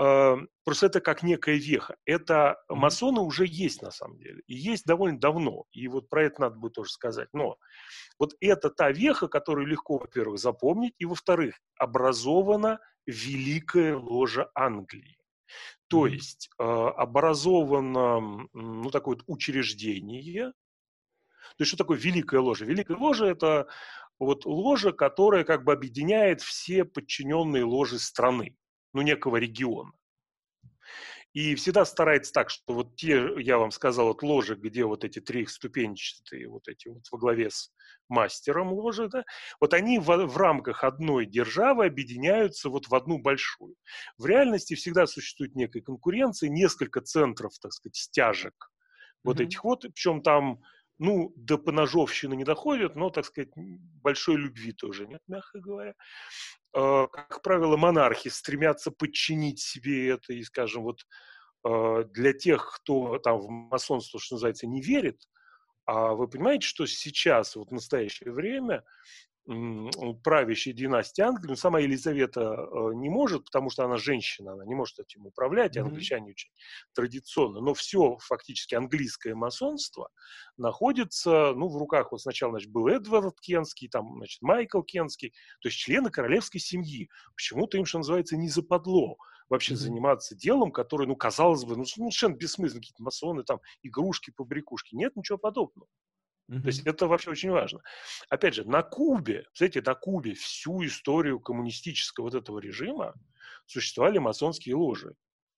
Э, 0.00 0.36
просто 0.64 0.86
это 0.86 1.00
как 1.00 1.22
некая 1.22 1.56
веха. 1.56 1.96
Это 2.04 2.56
масоны 2.68 3.20
уже 3.20 3.46
есть 3.46 3.82
на 3.82 3.90
самом 3.90 4.18
деле. 4.18 4.42
И 4.46 4.54
есть 4.54 4.84
довольно 4.84 5.18
давно. 5.18 5.64
И 5.72 5.88
вот 5.88 6.08
про 6.08 6.24
это 6.24 6.42
надо 6.42 6.56
будет 6.56 6.74
тоже 6.74 6.90
сказать. 6.90 7.28
Но 7.32 7.56
вот 8.18 8.34
это 8.40 8.70
та 8.70 8.90
веха, 8.90 9.28
которую 9.28 9.66
легко, 9.66 9.98
во-первых, 9.98 10.38
запомнить, 10.38 10.94
и, 10.98 11.04
во-вторых, 11.04 11.60
образована 11.76 12.78
Великая 13.06 13.96
Ложа 13.96 14.50
Англии. 14.54 15.18
То 15.88 16.06
есть 16.06 16.48
э, 16.58 16.62
образовано 16.62 18.48
ну, 18.54 18.90
такое 18.90 19.16
вот 19.16 19.24
учреждение, 19.26 20.52
то 21.56 21.62
есть 21.62 21.68
что 21.68 21.76
такое 21.76 21.98
великая 21.98 22.40
ложа? 22.40 22.64
Великая 22.64 22.96
ложа– 22.96 23.26
это 23.26 23.68
вот 24.18 24.46
ложа, 24.46 24.92
которая 24.92 25.44
как 25.44 25.64
бы 25.64 25.72
объединяет 25.72 26.40
все 26.40 26.84
подчиненные 26.84 27.64
ложи 27.64 27.98
страны, 27.98 28.56
ну, 28.92 29.02
некого 29.02 29.36
региона. 29.36 29.92
И 31.32 31.54
всегда 31.54 31.86
старается 31.86 32.30
так, 32.32 32.50
что 32.50 32.74
вот 32.74 32.94
те, 32.96 33.26
я 33.38 33.56
вам 33.56 33.70
сказал, 33.70 34.08
вот 34.08 34.22
ложи, 34.22 34.54
где 34.54 34.84
вот 34.84 35.02
эти 35.02 35.18
три 35.18 35.46
ступенчатые, 35.46 36.46
вот 36.48 36.68
эти 36.68 36.88
вот 36.88 37.04
во 37.10 37.18
главе 37.18 37.50
с 37.50 37.72
мастером 38.08 38.72
ложи, 38.72 39.08
да, 39.08 39.24
вот 39.58 39.72
они 39.72 39.98
в, 39.98 40.04
в 40.04 40.36
рамках 40.36 40.84
одной 40.84 41.24
державы 41.24 41.86
объединяются 41.86 42.68
вот 42.68 42.88
в 42.88 42.94
одну 42.94 43.18
большую. 43.18 43.76
В 44.18 44.26
реальности 44.26 44.74
всегда 44.74 45.06
существует 45.06 45.54
некая 45.54 45.80
конкуренция, 45.80 46.50
несколько 46.50 47.00
центров, 47.00 47.58
так 47.60 47.72
сказать, 47.72 47.96
стяжек 47.96 48.52
mm-hmm. 48.52 49.20
вот 49.24 49.40
этих 49.40 49.64
вот, 49.64 49.82
причем 49.82 50.22
там 50.22 50.60
ну, 50.98 51.32
до 51.36 51.58
поножовщины 51.58 52.34
не 52.34 52.44
доходит, 52.44 52.96
но, 52.96 53.10
так 53.10 53.24
сказать, 53.24 53.50
большой 53.56 54.36
любви 54.36 54.72
тоже 54.72 55.06
нет, 55.06 55.20
мягко 55.26 55.58
говоря. 55.60 55.94
А, 56.74 57.06
как 57.08 57.42
правило, 57.42 57.76
монархи 57.76 58.28
стремятся 58.28 58.90
подчинить 58.90 59.60
себе 59.60 60.10
это, 60.10 60.32
и, 60.32 60.42
скажем, 60.42 60.82
вот 60.82 61.00
а, 61.64 62.04
для 62.04 62.32
тех, 62.32 62.72
кто 62.76 63.18
там 63.18 63.38
в 63.38 63.48
масонство, 63.48 64.20
что 64.20 64.36
называется, 64.36 64.66
не 64.66 64.80
верит, 64.80 65.20
а 65.84 66.14
вы 66.14 66.28
понимаете, 66.28 66.66
что 66.66 66.86
сейчас, 66.86 67.56
вот 67.56 67.70
в 67.70 67.74
настоящее 67.74 68.32
время, 68.32 68.84
правящей 69.44 70.72
династии 70.72 71.22
Англии, 71.22 71.50
но 71.50 71.56
сама 71.56 71.80
Елизавета 71.80 72.40
э, 72.40 72.94
не 72.94 73.08
может, 73.08 73.44
потому 73.44 73.70
что 73.70 73.84
она 73.84 73.96
женщина, 73.96 74.52
она 74.52 74.64
не 74.64 74.74
может 74.74 75.00
этим 75.00 75.26
управлять, 75.26 75.76
mm-hmm. 75.76 75.80
англичане 75.80 76.30
очень 76.30 76.50
традиционно, 76.94 77.60
но 77.60 77.74
все 77.74 78.18
фактически 78.20 78.76
английское 78.76 79.34
масонство 79.34 80.10
находится, 80.56 81.54
ну, 81.54 81.68
в 81.68 81.76
руках, 81.76 82.12
вот 82.12 82.20
сначала, 82.20 82.52
значит, 82.52 82.70
был 82.70 82.86
Эдвард 82.86 83.40
Кенский, 83.40 83.88
там, 83.88 84.16
значит, 84.18 84.42
Майкл 84.42 84.82
Кенский, 84.82 85.30
то 85.60 85.68
есть 85.68 85.78
члены 85.78 86.10
королевской 86.10 86.60
семьи. 86.60 87.08
Почему-то 87.34 87.78
им, 87.78 87.84
что 87.84 87.98
называется, 87.98 88.36
не 88.36 88.48
западло 88.48 89.16
вообще 89.48 89.74
mm-hmm. 89.74 89.76
заниматься 89.76 90.36
делом, 90.36 90.70
которое, 90.70 91.08
ну, 91.08 91.16
казалось 91.16 91.64
бы, 91.64 91.76
ну, 91.76 91.84
совершенно 91.84 92.34
бессмысленно, 92.34 92.80
какие-то 92.80 93.02
масоны, 93.02 93.42
там, 93.42 93.60
игрушки, 93.82 94.30
побрякушки. 94.30 94.94
Нет 94.94 95.16
ничего 95.16 95.36
подобного. 95.36 95.88
То 96.48 96.66
есть 96.66 96.86
это 96.86 97.06
вообще 97.06 97.30
очень 97.30 97.50
важно. 97.50 97.80
Опять 98.28 98.54
же, 98.54 98.64
на 98.64 98.82
Кубе, 98.82 99.46
знаете, 99.54 99.80
на 99.80 99.94
Кубе 99.94 100.34
всю 100.34 100.84
историю 100.84 101.40
коммунистического 101.40 102.24
вот 102.24 102.34
этого 102.34 102.58
режима 102.58 103.14
существовали 103.66 104.18
масонские 104.18 104.74
ложи. 104.74 105.14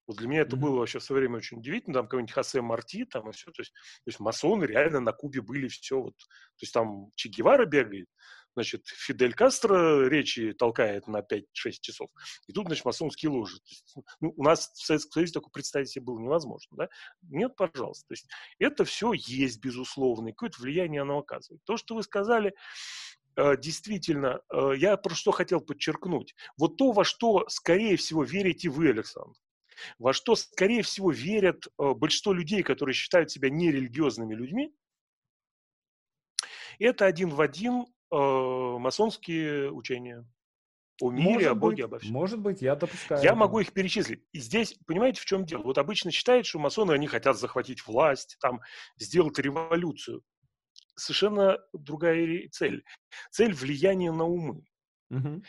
Вот 0.07 0.19
для 0.19 0.29
меня 0.29 0.43
это 0.43 0.57
mm-hmm. 0.57 0.61
было 0.61 0.79
вообще 0.79 0.99
в 0.99 1.03
свое 1.03 1.21
время 1.21 1.39
очень 1.39 1.59
удивительно. 1.59 1.95
Там 1.95 2.07
какой-нибудь 2.07 2.33
Хосе 2.33 2.61
Марти, 2.61 3.07
там 3.07 3.31
и 3.31 3.33
все. 3.33 3.51
То 3.51 3.63
есть, 3.63 3.73
то 3.73 4.09
есть 4.09 4.21
масоны 4.21 4.65
реально 4.65 5.01
на 5.01 5.13
Кубе 5.13 5.41
были 5.41 5.69
все. 5.69 6.01
Вот. 6.01 6.17
То 6.19 6.63
есть 6.63 6.75
там 6.75 7.11
Че 7.15 7.31
Гевара 7.31 7.65
бегает, 7.65 8.07
значит, 8.55 8.87
Фидель 8.87 9.35
Кастро 9.35 10.09
речи 10.09 10.53
толкает 10.53 11.07
на 11.07 11.19
5-6 11.19 11.45
часов, 11.81 12.11
и 12.47 12.53
тут, 12.53 12.67
значит, 12.67 12.85
масонские 12.85 13.31
ложи. 13.31 13.59
Есть, 13.65 13.95
ну, 14.21 14.33
у 14.37 14.43
нас 14.43 14.71
в 14.75 14.85
Советском 14.85 15.13
Союзе 15.13 15.33
такое 15.35 15.51
представить 15.51 15.91
себе 15.91 16.05
было 16.05 16.19
невозможно, 16.19 16.77
да? 16.77 16.89
Нет, 17.23 17.57
пожалуйста. 17.57 18.07
То 18.09 18.13
есть 18.13 18.29
это 18.59 18.85
все 18.85 19.13
есть, 19.13 19.61
безусловно, 19.61 20.29
и 20.29 20.33
какое-то 20.33 20.61
влияние 20.61 21.03
оно 21.03 21.19
оказывает. 21.19 21.63
То, 21.65 21.77
что 21.77 21.95
вы 21.95 22.03
сказали, 22.03 22.55
э, 23.37 23.57
действительно, 23.57 24.41
э, 24.53 24.73
я 24.77 24.97
просто 24.97 25.25
что 25.25 25.31
хотел 25.33 25.61
подчеркнуть. 25.61 26.35
Вот 26.59 26.77
то, 26.77 26.93
во 26.93 27.05
что, 27.05 27.49
скорее 27.49 27.97
всего, 27.97 28.25
верите 28.25 28.69
вы, 28.69 28.91
Александр, 28.91 29.39
во 29.99 30.13
что, 30.13 30.37
скорее 30.37 30.83
всего, 30.83 31.11
верят 31.11 31.67
э, 31.67 31.95
большинство 31.95 32.33
людей, 32.33 32.63
которые 32.63 32.95
считают 32.95 33.31
себя 33.31 33.51
нерелигиозными 33.51 34.35
людьми, 34.35 34.75
это 36.79 37.07
один 37.07 37.31
в 37.31 37.41
один 37.41 37.87
масонские 38.11 39.71
учения 39.73 40.27
о 41.01 41.11
мире, 41.11 41.29
может 41.29 41.49
о 41.49 41.55
Боге, 41.55 41.77
быть, 41.77 41.85
обо 41.85 41.99
всем. 41.99 42.13
Может 42.13 42.39
быть, 42.41 42.63
я 42.63 42.77
допускаю. 42.77 43.23
Я 43.23 43.35
могу 43.35 43.59
их 43.59 43.73
перечислить. 43.73 44.23
И 44.33 44.39
здесь, 44.39 44.77
понимаете, 44.87 45.21
в 45.21 45.25
чем 45.25 45.45
дело? 45.45 45.63
Вот 45.63 45.79
обычно 45.79 46.13
считают, 46.13 46.47
что 46.47 46.61
масоны, 46.61 46.93
они 46.93 47.09
хотят 47.09 47.37
захватить 47.37 47.87
власть, 47.87 48.37
там, 48.41 48.61
сделать 48.97 49.39
революцию. 49.39 50.23
Совершенно 50.97 51.59
другая 51.73 52.49
цель. 52.51 52.85
Цель 53.33 53.53
влияния 53.53 54.13
на 54.13 54.25
умы. 54.25 54.65
Угу. 55.11 55.43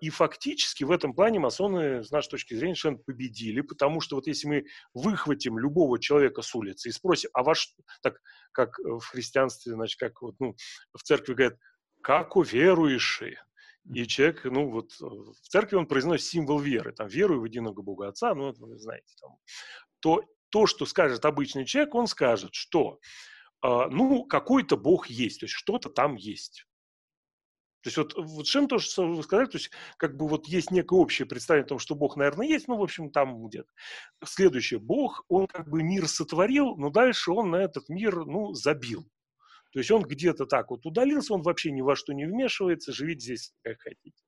И 0.00 0.10
фактически 0.10 0.82
в 0.82 0.90
этом 0.90 1.14
плане 1.14 1.38
масоны, 1.38 2.02
с 2.02 2.10
нашей 2.10 2.30
точки 2.30 2.54
зрения, 2.54 2.74
совершенно 2.74 3.04
победили, 3.04 3.60
потому 3.60 4.00
что 4.00 4.16
вот 4.16 4.26
если 4.26 4.48
мы 4.48 4.64
выхватим 4.94 5.58
любого 5.58 6.00
человека 6.00 6.42
с 6.42 6.52
улицы 6.56 6.88
и 6.88 6.92
спросим, 6.92 7.30
а 7.34 7.44
ваш, 7.44 7.72
так 8.02 8.20
как 8.50 8.78
в 8.78 9.02
христианстве, 9.02 9.74
значит, 9.74 10.00
как 10.00 10.22
вот, 10.22 10.34
ну, 10.40 10.56
в 10.92 11.02
церкви 11.04 11.34
говорят, 11.34 11.58
как 12.02 12.36
уверующие, 12.36 13.42
и 13.92 14.06
человек, 14.06 14.44
ну 14.44 14.70
вот 14.70 14.92
в 15.00 15.48
церкви 15.48 15.76
он 15.76 15.86
произносит 15.86 16.26
символ 16.26 16.58
веры, 16.58 16.92
там 16.92 17.08
верую 17.08 17.40
в 17.40 17.44
единого 17.44 17.82
Бога 17.82 18.08
Отца, 18.08 18.34
ну 18.34 18.52
вы 18.52 18.78
знаете, 18.78 19.12
там, 19.20 19.36
то 20.00 20.22
то, 20.50 20.66
что 20.66 20.86
скажет 20.86 21.24
обычный 21.24 21.64
человек, 21.64 21.94
он 21.94 22.06
скажет, 22.06 22.54
что 22.54 22.98
э, 23.62 23.68
ну 23.90 24.24
какой-то 24.24 24.76
Бог 24.76 25.08
есть, 25.08 25.40
то 25.40 25.44
есть 25.44 25.54
что-то 25.54 25.88
там 25.88 26.16
есть. 26.16 26.66
То 27.82 27.88
есть 27.88 27.96
вот, 27.96 28.14
вот 28.14 28.44
чем 28.44 28.68
то, 28.68 28.78
что 28.78 29.06
вы 29.08 29.22
сказали, 29.22 29.46
то 29.46 29.56
есть 29.56 29.70
как 29.96 30.14
бы 30.16 30.28
вот 30.28 30.46
есть 30.46 30.70
некое 30.70 30.98
общее 30.98 31.26
представление 31.26 31.64
о 31.64 31.68
том, 31.68 31.78
что 31.78 31.94
Бог, 31.94 32.16
наверное, 32.16 32.46
есть, 32.46 32.68
ну, 32.68 32.76
в 32.76 32.82
общем, 32.82 33.10
там 33.10 33.46
где-то. 33.46 33.70
Следующее, 34.22 34.80
Бог, 34.80 35.24
он 35.28 35.46
как 35.46 35.70
бы 35.70 35.82
мир 35.82 36.06
сотворил, 36.06 36.76
но 36.76 36.90
дальше 36.90 37.32
он 37.32 37.50
на 37.50 37.56
этот 37.56 37.88
мир, 37.88 38.26
ну, 38.26 38.52
забил. 38.52 39.08
То 39.72 39.78
есть 39.78 39.90
он 39.90 40.02
где-то 40.02 40.46
так 40.46 40.70
вот 40.70 40.84
удалился, 40.84 41.34
он 41.34 41.42
вообще 41.42 41.70
ни 41.70 41.80
во 41.80 41.94
что 41.94 42.12
не 42.12 42.26
вмешивается, 42.26 42.92
живите 42.92 43.20
здесь 43.20 43.52
как 43.62 43.80
хотите. 43.80 44.22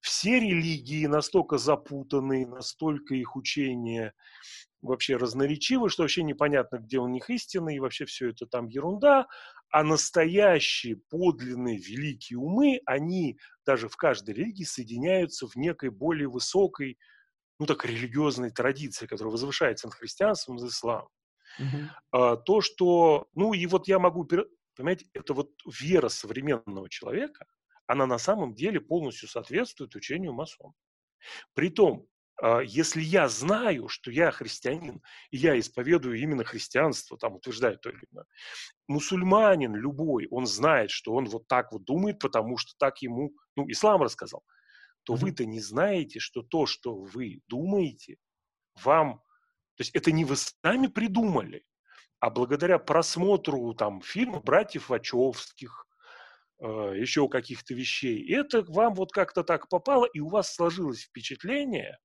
Все 0.00 0.38
религии 0.40 1.06
настолько 1.06 1.58
запутаны, 1.58 2.46
настолько 2.46 3.14
их 3.14 3.36
учения 3.36 4.12
вообще 4.82 5.16
разноречивы, 5.16 5.88
что 5.88 6.02
вообще 6.02 6.22
непонятно, 6.22 6.76
где 6.76 6.98
у 6.98 7.08
них 7.08 7.30
истина, 7.30 7.70
и 7.70 7.78
вообще 7.78 8.04
все 8.04 8.28
это 8.30 8.46
там 8.46 8.68
ерунда. 8.68 9.26
А 9.70 9.82
настоящие, 9.82 10.96
подлинные, 11.08 11.78
великие 11.78 12.38
умы, 12.38 12.80
они 12.84 13.38
даже 13.64 13.88
в 13.88 13.96
каждой 13.96 14.34
религии 14.34 14.64
соединяются 14.64 15.48
в 15.48 15.56
некой 15.56 15.88
более 15.88 16.28
высокой, 16.28 16.98
ну 17.58 17.64
так, 17.66 17.86
религиозной 17.86 18.50
традиции, 18.50 19.06
которая 19.06 19.32
возвышается 19.32 19.86
над 19.86 19.94
христианством 19.94 20.58
и 20.58 20.68
исламом. 20.68 21.08
Uh-huh. 21.58 22.42
То, 22.44 22.60
что, 22.60 23.28
ну 23.34 23.54
и 23.54 23.64
вот 23.66 23.88
я 23.88 23.98
могу, 23.98 24.28
понимаете, 24.74 25.06
это 25.12 25.34
вот 25.34 25.50
вера 25.80 26.08
современного 26.08 26.88
человека, 26.88 27.46
она 27.86 28.06
на 28.06 28.18
самом 28.18 28.54
деле 28.54 28.80
полностью 28.80 29.28
соответствует 29.28 29.94
учению 29.94 30.32
масон. 30.32 30.72
Притом, 31.54 32.06
а, 32.42 32.60
если 32.60 33.00
я 33.00 33.28
знаю, 33.28 33.88
что 33.88 34.10
я 34.10 34.30
христианин, 34.30 35.02
и 35.30 35.36
я 35.36 35.58
исповедую 35.58 36.18
именно 36.18 36.44
христианство, 36.44 37.16
там 37.16 37.34
утверждаю 37.34 37.78
то 37.78 37.90
или 37.90 38.04
иное, 38.10 38.26
мусульманин 38.88 39.74
любой, 39.74 40.26
он 40.30 40.46
знает, 40.46 40.90
что 40.90 41.14
он 41.14 41.26
вот 41.26 41.46
так 41.46 41.72
вот 41.72 41.84
думает, 41.84 42.18
потому 42.18 42.56
что 42.58 42.72
так 42.78 43.02
ему, 43.02 43.32
ну, 43.56 43.70
ислам 43.70 44.02
рассказал, 44.02 44.42
то 45.04 45.14
mm-hmm. 45.14 45.18
вы-то 45.18 45.44
не 45.44 45.60
знаете, 45.60 46.18
что 46.18 46.42
то, 46.42 46.66
что 46.66 46.96
вы 46.96 47.40
думаете, 47.46 48.16
вам, 48.82 49.18
то 49.76 49.80
есть 49.80 49.94
это 49.94 50.10
не 50.10 50.24
вы 50.24 50.36
сами 50.36 50.88
придумали, 50.88 51.64
а 52.20 52.30
благодаря 52.30 52.78
просмотру 52.78 53.74
там 53.74 54.00
фильма 54.00 54.40
братьев 54.40 54.88
Вачовских, 54.88 55.86
э, 56.60 56.66
еще 56.96 57.28
каких-то 57.28 57.74
вещей, 57.74 58.32
это 58.34 58.62
вам 58.62 58.94
вот 58.94 59.12
как-то 59.12 59.42
так 59.42 59.68
попало, 59.68 60.06
и 60.06 60.20
у 60.20 60.28
вас 60.28 60.54
сложилось 60.54 61.02
впечатление, 61.02 61.98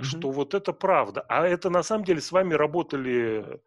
mm-hmm. 0.00 0.04
что 0.04 0.30
вот 0.30 0.54
это 0.54 0.72
правда. 0.72 1.22
А 1.28 1.46
это 1.46 1.70
на 1.70 1.82
самом 1.82 2.04
деле 2.04 2.20
с 2.20 2.32
вами 2.32 2.54
работали, 2.54 3.60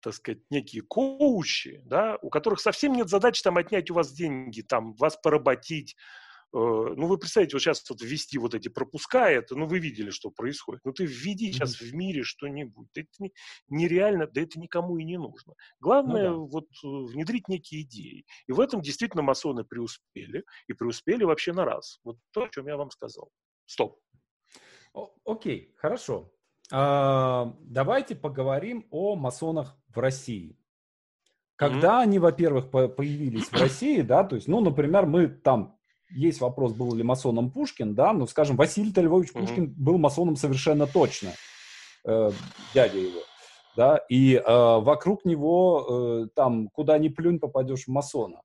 так 0.00 0.14
сказать, 0.14 0.42
некие 0.50 0.82
коучи, 0.82 1.82
да, 1.84 2.18
у 2.22 2.30
которых 2.30 2.60
совсем 2.60 2.92
нет 2.92 3.08
задачи 3.08 3.42
там 3.42 3.56
отнять 3.56 3.90
у 3.90 3.94
вас 3.94 4.12
деньги, 4.12 4.62
там 4.62 4.94
вас 4.94 5.16
поработить. 5.16 5.96
Э, 6.54 6.94
ну, 6.96 7.08
вы 7.08 7.18
представляете, 7.18 7.56
вот 7.56 7.62
сейчас 7.62 7.84
вот 7.90 8.00
ввести 8.00 8.38
вот 8.38 8.54
эти 8.54 8.68
пропуска, 8.68 9.28
это, 9.28 9.56
ну, 9.56 9.66
вы 9.66 9.80
видели, 9.80 10.10
что 10.10 10.30
происходит. 10.30 10.82
Ну, 10.84 10.92
ты 10.92 11.04
введи 11.04 11.52
сейчас 11.52 11.80
в 11.80 11.92
мире 11.92 12.22
что-нибудь. 12.22 12.86
Да 12.94 13.00
это 13.00 13.10
не, 13.18 13.32
нереально, 13.68 14.28
да 14.28 14.40
это 14.40 14.60
никому 14.60 14.96
и 14.98 15.04
не 15.04 15.18
нужно. 15.18 15.54
Главное, 15.80 16.30
ну, 16.30 16.46
да. 16.46 16.52
вот 16.52 16.66
э, 16.84 17.12
внедрить 17.12 17.48
некие 17.48 17.82
идеи. 17.82 18.24
И 18.46 18.52
в 18.52 18.60
этом 18.60 18.82
действительно 18.82 19.24
масоны 19.24 19.64
преуспели. 19.64 20.44
И 20.68 20.74
преуспели 20.74 21.24
вообще 21.24 21.52
на 21.52 21.64
раз. 21.64 21.98
Вот 22.04 22.18
то, 22.30 22.44
о 22.44 22.48
чем 22.48 22.68
я 22.68 22.76
вам 22.76 22.90
сказал. 22.90 23.30
Стоп. 23.66 23.98
Окей, 25.24 25.74
хорошо. 25.76 26.32
А, 26.70 27.52
давайте 27.62 28.14
поговорим 28.14 28.86
о 28.90 29.16
масонах 29.16 29.76
в 29.88 29.98
России. 29.98 30.56
Когда 31.56 31.98
mm-hmm. 31.98 32.02
они, 32.02 32.18
во-первых, 32.20 32.70
появились 32.70 33.48
в 33.48 33.60
России, 33.60 34.02
да, 34.02 34.22
то 34.22 34.36
есть, 34.36 34.46
ну, 34.46 34.60
например, 34.60 35.06
мы 35.06 35.26
там 35.26 35.78
есть 36.10 36.40
вопрос, 36.40 36.72
был 36.72 36.94
ли 36.94 37.02
масоном 37.02 37.50
Пушкин, 37.50 37.94
да, 37.94 38.12
но, 38.12 38.26
скажем, 38.26 38.56
Василий 38.56 38.92
Львович 38.94 39.30
mm-hmm. 39.30 39.40
Пушкин 39.40 39.74
был 39.76 39.98
масоном 39.98 40.36
совершенно 40.36 40.86
точно, 40.86 41.30
э, 42.06 42.30
дядя 42.74 42.98
его, 42.98 43.20
да, 43.76 43.96
и 44.08 44.34
э, 44.34 44.42
вокруг 44.46 45.24
него 45.24 46.24
э, 46.26 46.28
там 46.34 46.68
куда 46.68 46.98
ни 46.98 47.08
плюнь 47.08 47.38
попадешь 47.38 47.84
в 47.84 47.88
масона 47.88 48.40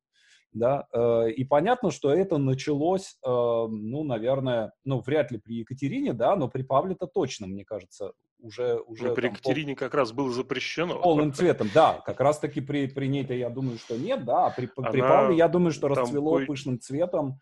да, 0.54 0.88
э, 0.92 1.32
и 1.32 1.44
понятно, 1.44 1.92
что 1.92 2.12
это 2.12 2.38
началось, 2.38 3.18
э, 3.24 3.28
ну, 3.28 4.04
наверное, 4.04 4.74
ну, 4.84 5.00
вряд 5.00 5.32
ли 5.32 5.38
при 5.38 5.58
Екатерине, 5.60 6.14
да, 6.14 6.36
но 6.36 6.48
при 6.48 6.64
Павле-то 6.64 7.08
точно, 7.08 7.48
мне 7.48 7.64
кажется, 7.64 8.14
уже... 8.40 8.80
уже 8.86 9.08
но 9.08 9.16
при 9.16 9.24
там, 9.24 9.32
Екатерине 9.34 9.76
пол... 9.76 9.80
как 9.80 9.94
раз 9.94 10.12
было 10.12 10.32
запрещено. 10.32 11.00
Полным 11.02 11.34
цветом, 11.34 11.70
да, 11.74 12.02
как 12.06 12.20
раз-таки 12.20 12.62
при, 12.62 12.88
при 12.88 13.08
ней-то 13.08 13.34
я 13.34 13.50
думаю, 13.50 13.78
что 13.78 13.98
нет, 13.98 14.26
да, 14.26 14.48
а 14.48 14.50
при, 14.50 14.70
Она 14.76 14.92
при 14.92 15.02
Павле 15.02 15.38
я 15.38 15.48
думаю, 15.48 15.72
что 15.72 15.88
расцвело 15.88 16.32
кой... 16.32 16.46
пышным 16.46 16.80
цветом. 16.80 17.40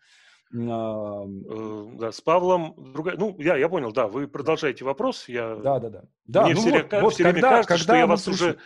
Э, 0.50 0.56
да, 0.56 2.10
с 2.10 2.20
Павлом 2.22 2.74
другая. 2.94 3.16
Ну, 3.18 3.36
я, 3.38 3.56
я 3.56 3.68
понял, 3.68 3.92
да, 3.92 4.08
вы 4.08 4.26
продолжаете 4.26 4.84
вопрос. 4.84 5.28
Я... 5.28 5.56
Да, 5.56 5.78
да, 5.78 5.90
да. 5.90 6.02
да 6.24 6.44
Мне 6.44 6.54
ну 6.54 6.60
все, 6.60 6.70
вот, 6.82 7.02
вот, 7.02 7.14
все 7.14 7.22
когда, 7.24 7.32
время 7.32 7.64
кажется, 7.64 7.68
когда 7.68 7.84
что 7.84 7.96
я 7.96 8.06
вас 8.06 8.24
пришли... 8.24 8.46
уже 8.46 8.58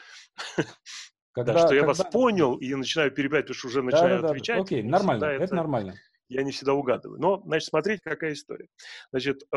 когда, 1.32 1.52
да, 1.54 1.58
что 1.58 1.74
я 1.74 1.80
когда... 1.80 1.86
вас 1.86 2.12
понял 2.12 2.54
и 2.56 2.74
начинаю 2.74 3.10
перебивать, 3.10 3.46
потому 3.46 3.56
что 3.56 3.68
уже 3.68 3.82
начинаю 3.82 4.16
да, 4.16 4.22
да, 4.22 4.28
отвечать. 4.28 4.60
Окей, 4.60 4.82
нормально, 4.82 5.24
это, 5.24 5.44
это 5.44 5.54
нормально. 5.54 5.94
Я 6.28 6.42
не 6.42 6.50
всегда 6.50 6.74
угадываю. 6.74 7.20
Но, 7.20 7.42
значит, 7.44 7.68
смотрите, 7.68 8.00
какая 8.02 8.32
история. 8.32 8.68
Значит, 9.10 9.42
э, 9.52 9.56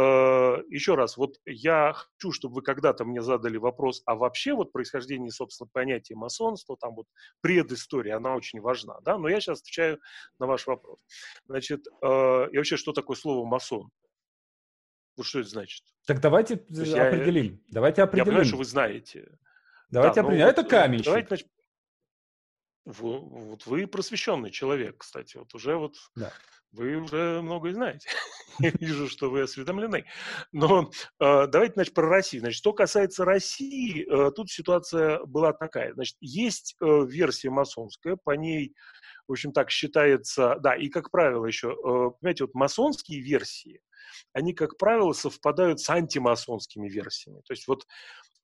еще 0.69 0.95
раз, 0.95 1.17
вот 1.17 1.35
я 1.45 1.93
хочу, 1.93 2.31
чтобы 2.31 2.55
вы 2.55 2.61
когда-то 2.61 3.05
мне 3.05 3.21
задали 3.21 3.57
вопрос, 3.57 4.01
а 4.05 4.15
вообще 4.15 4.53
вот 4.53 4.71
происхождение, 4.71 5.31
собственно, 5.31 5.69
понятия 5.71 6.15
масонства, 6.15 6.77
там 6.77 6.95
вот 6.95 7.07
предыстория, 7.41 8.17
она 8.17 8.35
очень 8.35 8.59
важна, 8.59 8.99
да, 9.01 9.17
но 9.17 9.29
я 9.29 9.39
сейчас 9.39 9.61
отвечаю 9.61 9.99
на 10.39 10.47
ваш 10.47 10.67
вопрос. 10.67 10.99
Значит, 11.47 11.85
э, 12.01 12.49
и 12.51 12.57
вообще, 12.57 12.77
что 12.77 12.91
такое 12.91 13.15
слово 13.15 13.45
масон? 13.45 13.89
Вот 15.17 15.25
что 15.25 15.39
это 15.39 15.49
значит? 15.49 15.83
Так 16.05 16.19
давайте 16.19 16.55
определим. 16.55 17.61
Я, 17.67 17.73
давайте 17.73 18.03
определим. 18.03 18.25
Я 18.25 18.25
понимаю, 18.25 18.45
что 18.45 18.57
вы 18.57 18.65
знаете. 18.65 19.37
Давайте 19.89 20.15
да, 20.15 20.21
ну 20.21 20.27
определим. 20.27 20.47
Вот, 20.47 20.57
это 20.57 20.69
каменщик. 20.69 21.05
Давайте, 21.05 21.27
значит, 21.29 21.47
вы, 22.85 23.19
вот 23.19 23.65
вы 23.65 23.87
просвещенный 23.87 24.51
человек, 24.51 24.97
кстати, 24.99 25.37
вот 25.37 25.53
уже 25.55 25.75
вот 25.75 25.95
да. 26.15 26.31
вы 26.71 26.95
уже 26.97 27.41
многое 27.41 27.73
знаете. 27.73 28.07
Я 28.59 28.71
вижу, 28.79 29.09
что 29.09 29.29
вы 29.29 29.41
осведомлены. 29.41 30.05
Но 30.51 30.91
э, 31.19 31.47
давайте, 31.47 31.73
значит, 31.73 31.93
про 31.93 32.07
Россию. 32.07 32.41
Значит, 32.41 32.59
что 32.59 32.73
касается 32.73 33.25
России, 33.25 34.05
э, 34.05 34.31
тут 34.31 34.51
ситуация 34.51 35.19
была 35.25 35.51
такая. 35.51 35.93
Значит, 35.93 36.15
есть 36.21 36.75
э, 36.81 37.05
версия 37.07 37.49
масонская, 37.49 38.17
по 38.23 38.31
ней, 38.31 38.75
в 39.27 39.31
общем, 39.31 39.51
так 39.51 39.71
считается, 39.71 40.57
да, 40.61 40.75
и 40.75 40.89
как 40.89 41.09
правило 41.09 41.45
еще, 41.45 41.69
э, 41.71 42.11
понимаете, 42.21 42.43
вот 42.43 42.53
масонские 42.53 43.21
версии, 43.21 43.81
они, 44.33 44.53
как 44.53 44.77
правило, 44.77 45.13
совпадают 45.13 45.79
с 45.79 45.89
антимасонскими 45.89 46.87
версиями. 46.87 47.41
То 47.45 47.53
есть 47.53 47.67
вот, 47.67 47.85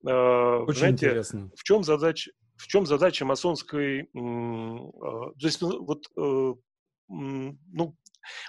э, 0.06 0.10
Очень 0.10 0.80
знаете, 0.80 1.06
интересно. 1.06 1.52
в 1.56 1.64
чем 1.64 1.84
задача, 1.84 2.32
в 2.62 2.68
чем 2.68 2.86
задача 2.86 3.26
масонской, 3.26 4.02
э, 4.02 4.06
то 4.14 5.34
есть 5.40 5.62
ну, 5.62 5.84
вот, 5.84 6.06
э, 6.16 6.54
ну, 7.10 7.96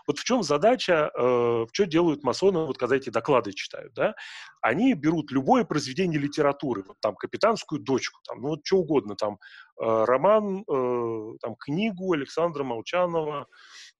вот 0.06 0.18
в 0.18 0.24
чем 0.24 0.42
задача, 0.42 1.10
э, 1.18 1.66
что 1.72 1.86
делают 1.86 2.22
масоны, 2.22 2.66
вот 2.66 2.76
когда 2.76 2.96
эти 2.96 3.08
доклады 3.08 3.52
читают, 3.52 3.94
да? 3.94 4.14
Они 4.60 4.92
берут 4.92 5.32
любое 5.32 5.64
произведение 5.64 6.20
литературы, 6.20 6.84
вот 6.86 6.98
там 7.00 7.16
«Капитанскую 7.16 7.80
дочку», 7.80 8.20
там, 8.28 8.42
ну 8.42 8.48
вот 8.48 8.60
что 8.64 8.78
угодно, 8.78 9.16
там 9.16 9.38
э, 9.80 10.04
роман, 10.04 10.64
там 11.40 11.56
книгу 11.58 12.12
Александра 12.12 12.64
Молчанова, 12.64 13.46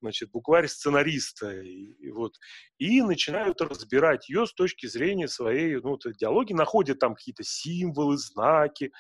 значит, 0.03 0.31
букварь 0.31 0.69
сценариста, 0.69 1.51
и, 1.61 1.93
и 1.99 2.11
вот, 2.11 2.35
и 2.79 3.03
начинают 3.03 3.61
разбирать 3.61 4.29
ее 4.29 4.47
с 4.47 4.53
точки 4.53 4.87
зрения 4.87 5.29
своей, 5.29 5.77
ну, 5.81 5.97
диалоги, 6.19 6.53
находят 6.53 6.99
там 6.99 7.15
какие-то 7.15 7.45
символы, 7.45 8.19
знаки, 8.19 8.93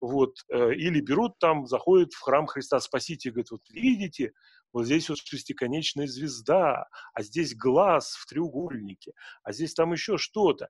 вот, 0.00 0.34
э, 0.50 0.74
или 0.74 1.00
берут 1.00 1.38
там, 1.38 1.66
заходят 1.66 2.12
в 2.12 2.20
храм 2.20 2.46
Христа 2.46 2.80
Спасителя 2.80 3.32
говорят, 3.32 3.50
вот 3.50 3.62
видите, 3.70 4.32
вот 4.76 4.84
здесь 4.84 5.08
вот 5.08 5.16
шестиконечная 5.24 6.06
звезда, 6.06 6.86
а 7.14 7.22
здесь 7.22 7.56
глаз 7.56 8.14
в 8.16 8.26
треугольнике, 8.26 9.12
а 9.42 9.52
здесь 9.52 9.72
там 9.72 9.94
еще 9.94 10.18
что-то. 10.18 10.68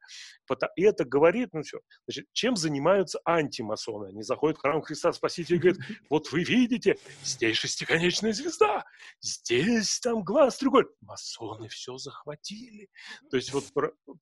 И 0.76 0.82
это 0.82 1.04
говорит, 1.04 1.48
ну 1.52 1.62
все. 1.62 1.80
Значит, 2.06 2.26
чем 2.32 2.54
занимаются 2.54 3.18
антимасоны? 3.24 4.10
Они 4.10 4.22
заходят 4.22 4.58
в 4.58 4.60
храм 4.60 4.80
Христа 4.80 5.12
Спасителя 5.12 5.56
и 5.56 5.58
говорят, 5.58 5.80
вот 6.08 6.30
вы 6.30 6.44
видите, 6.44 6.98
здесь 7.24 7.56
шестиконечная 7.56 8.32
звезда, 8.32 8.84
здесь 9.20 9.98
там 9.98 10.22
глаз 10.22 10.58
треугольник. 10.58 10.92
Масоны 11.00 11.68
все 11.68 11.96
захватили. 11.96 12.88
То 13.28 13.36
есть 13.36 13.52
вот, 13.52 13.64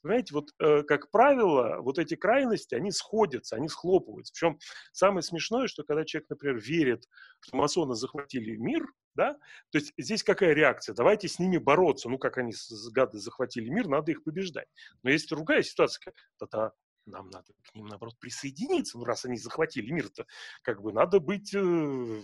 понимаете, 0.00 0.32
вот 0.32 0.48
э, 0.60 0.82
как 0.84 1.10
правило, 1.10 1.82
вот 1.82 1.98
эти 1.98 2.16
крайности, 2.16 2.74
они 2.74 2.90
сходятся, 2.90 3.56
они 3.56 3.68
схлопываются. 3.68 4.32
Причем 4.32 4.58
самое 4.92 5.22
смешное, 5.22 5.66
что 5.66 5.82
когда 5.82 6.06
человек, 6.06 6.30
например, 6.30 6.58
верит, 6.58 7.04
что 7.40 7.58
масоны 7.58 7.94
захватили 7.94 8.56
мир, 8.56 8.86
да? 9.14 9.34
То 9.70 9.78
есть 9.78 9.92
здесь 9.96 10.22
какая 10.22 10.52
реакция? 10.52 10.94
Давайте 10.94 11.28
с 11.28 11.38
ними 11.38 11.58
бороться. 11.58 12.08
Ну, 12.08 12.18
как 12.18 12.38
они, 12.38 12.52
гады, 12.92 13.18
захватили 13.18 13.68
мир, 13.68 13.88
надо 13.88 14.12
их 14.12 14.22
побеждать. 14.24 14.68
Но 15.02 15.10
есть 15.10 15.28
другая 15.28 15.62
ситуация. 15.62 16.12
Тогда 16.38 16.72
нам 17.06 17.28
надо 17.30 17.52
к 17.62 17.74
ним, 17.74 17.86
наоборот, 17.86 18.18
присоединиться. 18.18 18.98
Ну, 18.98 19.04
раз 19.04 19.24
они 19.24 19.36
захватили 19.36 19.90
мир-то, 19.90 20.26
как 20.62 20.82
бы 20.82 20.92
надо 20.92 21.20
быть, 21.20 21.54
э, 21.54 22.22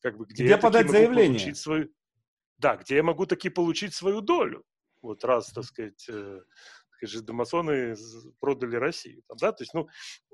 как 0.00 0.18
бы, 0.18 0.26
где, 0.26 0.44
где 0.44 0.52
я 0.52 0.58
подать 0.58 0.90
заявление. 0.90 1.38
Получить 1.38 1.56
свою... 1.56 1.88
Да, 2.58 2.76
где 2.76 2.96
я 2.96 3.02
могу 3.02 3.26
таки 3.26 3.48
получить 3.48 3.94
свою 3.94 4.20
долю. 4.20 4.64
Вот 5.00 5.24
раз, 5.24 5.52
так 5.52 5.64
сказать, 5.64 6.04
э, 6.08 6.40
скажем, 6.98 7.36
масоны 7.36 7.94
продали 8.40 8.76
Россию. 8.76 9.22
Там, 9.28 9.36
да? 9.40 9.52
то, 9.52 9.62
есть, 9.62 9.74
ну, 9.74 9.88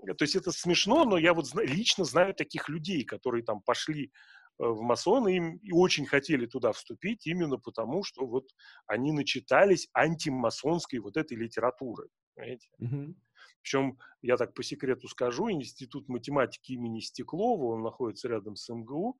то 0.06 0.22
есть 0.24 0.36
это 0.36 0.50
смешно, 0.52 1.04
но 1.04 1.18
я 1.18 1.34
вот 1.34 1.52
лично 1.54 2.04
знаю 2.04 2.34
таких 2.34 2.68
людей, 2.68 3.04
которые 3.04 3.44
там 3.44 3.60
пошли 3.60 4.12
в 4.58 4.80
масоны 4.80 5.36
им 5.36 5.56
и 5.56 5.72
очень 5.72 6.06
хотели 6.06 6.46
туда 6.46 6.72
вступить 6.72 7.26
именно 7.26 7.58
потому, 7.58 8.04
что 8.04 8.26
вот 8.26 8.48
они 8.86 9.12
начитались 9.12 9.88
антимасонской 9.94 10.98
вот 11.00 11.16
этой 11.16 11.36
литературы. 11.36 12.08
Понимаете? 12.34 12.68
Mm-hmm. 12.80 13.14
Причем, 13.62 13.98
я 14.20 14.36
так 14.36 14.52
по 14.54 14.62
секрету 14.62 15.08
скажу, 15.08 15.50
Институт 15.50 16.08
математики 16.08 16.72
имени 16.72 17.00
Стеклова, 17.00 17.74
он 17.74 17.82
находится 17.82 18.28
рядом 18.28 18.56
с 18.56 18.68
МГУ, 18.72 19.18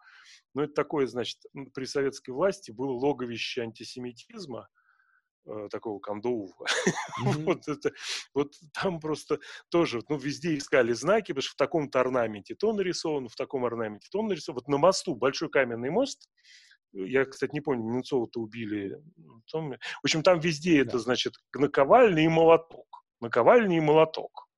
но 0.52 0.64
это 0.64 0.74
такое, 0.74 1.06
значит, 1.06 1.38
при 1.72 1.84
советской 1.84 2.30
власти 2.30 2.70
было 2.70 2.92
логовище 2.92 3.62
антисемитизма, 3.62 4.68
Э, 4.68 4.83
такого 5.70 5.98
кондоува. 5.98 6.66
Mm-hmm. 7.24 7.32
вот, 7.44 7.68
это, 7.68 7.92
вот 8.34 8.54
там 8.72 9.00
просто 9.00 9.38
тоже, 9.68 10.02
ну, 10.08 10.16
везде 10.16 10.56
искали 10.56 10.92
знаки, 10.92 11.32
потому 11.32 11.42
что 11.42 11.52
в 11.52 11.56
таком-то 11.56 12.00
орнаменте 12.00 12.54
то 12.54 12.72
нарисован, 12.72 13.28
в 13.28 13.36
таком 13.36 13.64
орнаменте 13.64 14.08
то 14.10 14.22
нарисован. 14.22 14.56
Вот 14.56 14.68
на 14.68 14.78
мосту, 14.78 15.14
большой 15.14 15.50
каменный 15.50 15.90
мост, 15.90 16.28
я, 16.92 17.24
кстати, 17.24 17.52
не 17.52 17.60
помню, 17.60 17.92
Немцова-то 17.92 18.40
убили. 18.40 19.02
Там, 19.50 19.70
в 19.72 20.04
общем, 20.04 20.22
там 20.22 20.38
везде 20.38 20.78
yeah. 20.78 20.82
это, 20.82 20.98
значит, 20.98 21.34
наковальня 21.52 22.24
и 22.24 22.28
молоток. 22.28 23.04
Наковальня 23.20 23.76
и 23.78 23.80
молоток. 23.80 24.48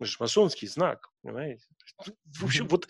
Это 0.00 0.10
масонский 0.18 0.66
знак, 0.66 1.10
понимаете? 1.22 1.66
В 2.38 2.44
общем, 2.44 2.68
вот 2.68 2.88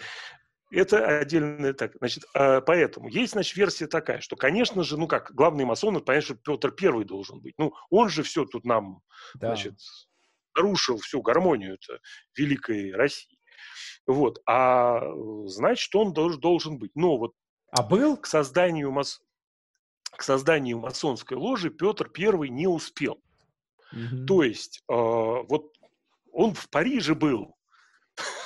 это 0.71 1.19
отдельно 1.19 1.73
так. 1.75 1.93
Значит, 1.99 2.25
а, 2.35 2.61
поэтому 2.61 3.09
есть, 3.09 3.33
значит, 3.33 3.57
версия 3.57 3.87
такая, 3.87 4.21
что, 4.21 4.37
конечно 4.37 4.83
же, 4.83 4.97
ну 4.97 5.07
как, 5.09 5.33
главный 5.35 5.65
масон, 5.65 5.97
это, 5.97 6.05
понятно, 6.05 6.37
что 6.37 6.57
Петр 6.57 6.71
Первый 6.73 7.05
должен 7.05 7.41
быть. 7.41 7.55
Ну, 7.59 7.75
он 7.91 8.09
же 8.09 8.23
все 8.23 8.45
тут 8.45 8.65
нам, 8.65 9.03
да. 9.35 9.49
значит, 9.49 9.75
нарушил 10.57 10.99
всю 10.99 11.23
гармонию 11.23 11.79
великой 12.37 12.93
России. 12.93 13.39
Вот. 14.07 14.41
А 14.47 15.01
значит, 15.47 15.95
он 15.95 16.13
должен, 16.13 16.41
должен 16.41 16.79
быть. 16.79 16.93
Но 16.95 17.19
вот 17.19 17.35
а 17.71 17.83
был? 17.83 18.17
К 18.17 18.27
созданию, 18.27 18.91
мас... 18.91 19.21
к 20.11 20.23
созданию 20.23 20.79
масонской 20.79 21.37
ложи 21.37 21.71
Петр 21.71 22.09
Первый 22.09 22.49
не 22.49 22.67
успел. 22.67 23.23
Угу. 23.93 24.27
То 24.27 24.43
есть, 24.43 24.83
э, 24.89 24.93
вот 24.93 25.73
он 26.33 26.55
в 26.55 26.69
Париже 26.71 27.15
был, 27.15 27.57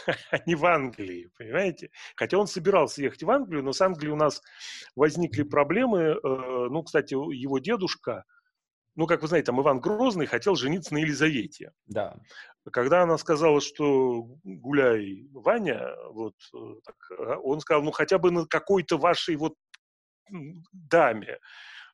а 0.31 0.39
не 0.47 0.55
в 0.55 0.65
Англии, 0.65 1.31
понимаете? 1.37 1.91
Хотя 2.17 2.39
он 2.39 2.47
собирался 2.47 3.03
ехать 3.03 3.23
в 3.23 3.31
Англию, 3.31 3.63
но 3.63 3.73
с 3.73 3.81
Англией 3.81 4.13
у 4.13 4.17
нас 4.17 4.43
возникли 4.97 5.43
проблемы. 5.43 6.01
Э, 6.01 6.19
ну, 6.23 6.83
кстати, 6.83 7.15
его 7.15 7.59
дедушка, 7.59 8.25
ну, 8.97 9.07
как 9.07 9.23
вы 9.23 9.29
знаете, 9.29 9.47
там 9.47 9.61
Иван 9.61 9.81
Грозный 9.81 10.27
хотел 10.27 10.55
жениться 10.55 10.95
на 10.95 10.99
Елизавете. 10.99 11.73
Да. 11.87 12.17
Когда 12.73 13.03
она 13.03 13.19
сказала, 13.19 13.61
что 13.61 14.29
гуляй, 14.45 15.29
Ваня, 15.33 15.95
вот, 16.11 16.35
э, 16.55 16.59
так, 16.85 16.97
а 17.19 17.39
он 17.39 17.61
сказал, 17.61 17.83
ну, 17.83 17.91
хотя 17.91 18.19
бы 18.19 18.31
на 18.31 18.47
какой-то 18.47 18.99
вашей 18.99 19.37
вот 19.37 19.55
даме. 20.73 21.39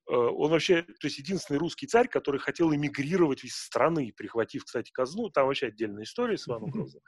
Э, 0.08 0.14
он 0.14 0.50
вообще, 0.50 0.82
то 0.82 1.06
есть 1.06 1.18
единственный 1.18 1.58
русский 1.58 1.86
царь, 1.86 2.08
который 2.08 2.40
хотел 2.40 2.74
эмигрировать 2.74 3.44
из 3.44 3.56
страны, 3.56 4.12
прихватив, 4.16 4.64
кстати, 4.64 4.90
казну. 4.90 5.30
Там 5.30 5.46
вообще 5.46 5.66
отдельная 5.66 6.04
история 6.04 6.36
с 6.36 6.48
Иваном 6.48 6.70
Грозным. 6.70 7.02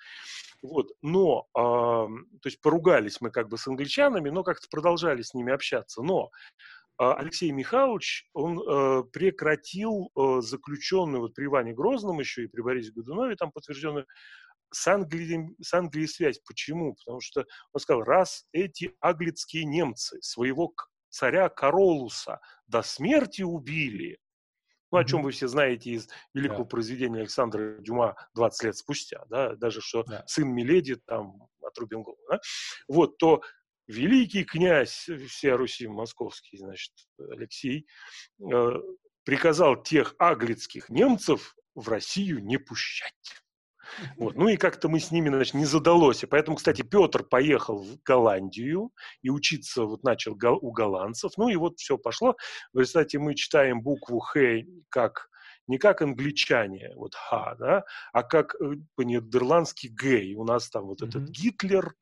Вот. 0.63 0.93
Но, 1.03 1.49
э, 1.57 1.61
то 1.61 2.47
есть 2.47 2.61
поругались 2.61 3.21
мы 3.21 3.31
как 3.31 3.49
бы 3.49 3.59
с 3.59 3.67
англичанами, 3.67 4.31
но 4.31 4.43
как-то 4.45 4.69
продолжали 4.71 5.23
с 5.23 5.35
ними 5.35 5.53
общаться. 5.53 6.03
Но 6.03 6.31
э, 7.01 7.13
Алексей 7.13 7.51
Михайлович, 7.51 8.29
он 8.33 8.61
э, 8.61 9.03
прекратил 9.13 10.11
э, 10.17 10.41
заключенную 10.41 11.23
вот 11.23 11.35
при 11.35 11.47
Иване 11.47 11.73
Грозном 11.73 12.21
еще 12.21 12.45
и 12.45 12.49
при 12.49 12.61
Борисе 12.61 12.93
Годунове, 12.93 13.37
там 13.37 13.51
подтвержденную, 13.51 14.07
с 14.73 14.87
Англией, 14.89 15.55
с 15.61 15.75
Англией 15.75 16.09
связь. 16.09 16.41
Почему? 16.47 16.95
Потому 16.95 17.21
что 17.21 17.45
он 17.73 17.81
сказал, 17.81 18.03
раз 18.03 18.47
эти 18.53 18.95
аглицкие 19.01 19.65
немцы 19.65 20.19
своего 20.23 20.73
царя 21.13 21.49
Королуса 21.49 22.41
до 22.67 22.83
смерти 22.83 23.43
убили, 23.43 24.19
ну, 24.91 24.99
о 24.99 25.05
чем 25.05 25.23
вы 25.23 25.31
все 25.31 25.47
знаете 25.47 25.91
из 25.91 26.09
великого 26.35 26.65
да. 26.65 26.69
произведения 26.69 27.21
Александра 27.21 27.79
Дюма 27.79 28.17
20 28.35 28.65
лет 28.65 28.77
спустя, 28.77 29.25
да, 29.29 29.55
даже 29.55 29.81
что 29.81 30.03
да. 30.05 30.25
сын 30.27 30.49
Миледи 30.49 30.97
там 30.97 31.49
отрубил 31.63 32.03
голову, 32.03 32.21
да? 32.29 32.41
вот, 32.89 33.19
то 33.19 33.43
великий 33.87 34.45
князь 34.45 35.09
всей 35.29 35.53
Руси 35.53 35.87
московский, 35.87 36.57
значит, 36.57 36.93
Алексей, 37.19 37.87
э, 38.41 38.71
приказал 39.25 39.83
тех 39.83 40.15
аглицких 40.19 40.89
немцев 40.89 41.55
в 41.75 41.89
Россию 41.89 42.43
не 42.45 42.59
пущать. 42.59 43.42
Вот. 44.17 44.37
Ну 44.37 44.49
и 44.49 44.57
как-то 44.57 44.89
мы 44.89 45.01
с 45.01 45.11
ними, 45.11 45.29
значит, 45.29 45.55
не 45.55 45.65
задалось. 45.65 46.23
И 46.23 46.27
поэтому, 46.27 46.57
кстати, 46.57 46.83
Петр 46.83 47.25
поехал 47.25 47.79
в 47.79 48.03
Голландию 48.05 48.91
и 49.23 49.31
учиться 49.31 49.85
вот 49.85 50.03
начал 50.03 50.37
у 50.43 50.73
голландцев. 50.73 51.33
Ну 51.37 51.49
и 51.49 51.57
вот 51.57 51.79
все 51.79 51.99
пошло. 51.99 52.37
В 52.73 52.79
результате 52.79 53.19
мы 53.19 53.35
читаем 53.35 53.83
букву 53.83 54.19
«Х» 54.21 54.41
как 54.89 55.29
не 55.69 55.79
как 55.79 56.03
англичане, 56.03 56.93
вот 56.97 57.15
«ха», 57.15 57.55
да, 57.59 57.85
а 58.13 58.23
как 58.25 58.57
э, 58.57 58.75
по-нидерландски 58.97 59.87
«гей». 59.87 60.35
У 60.35 60.45
нас 60.45 60.69
там 60.69 60.87
вот 60.87 61.03
mm-hmm. 61.03 61.09
этот 61.09 61.29
Гитлер, 61.29 61.95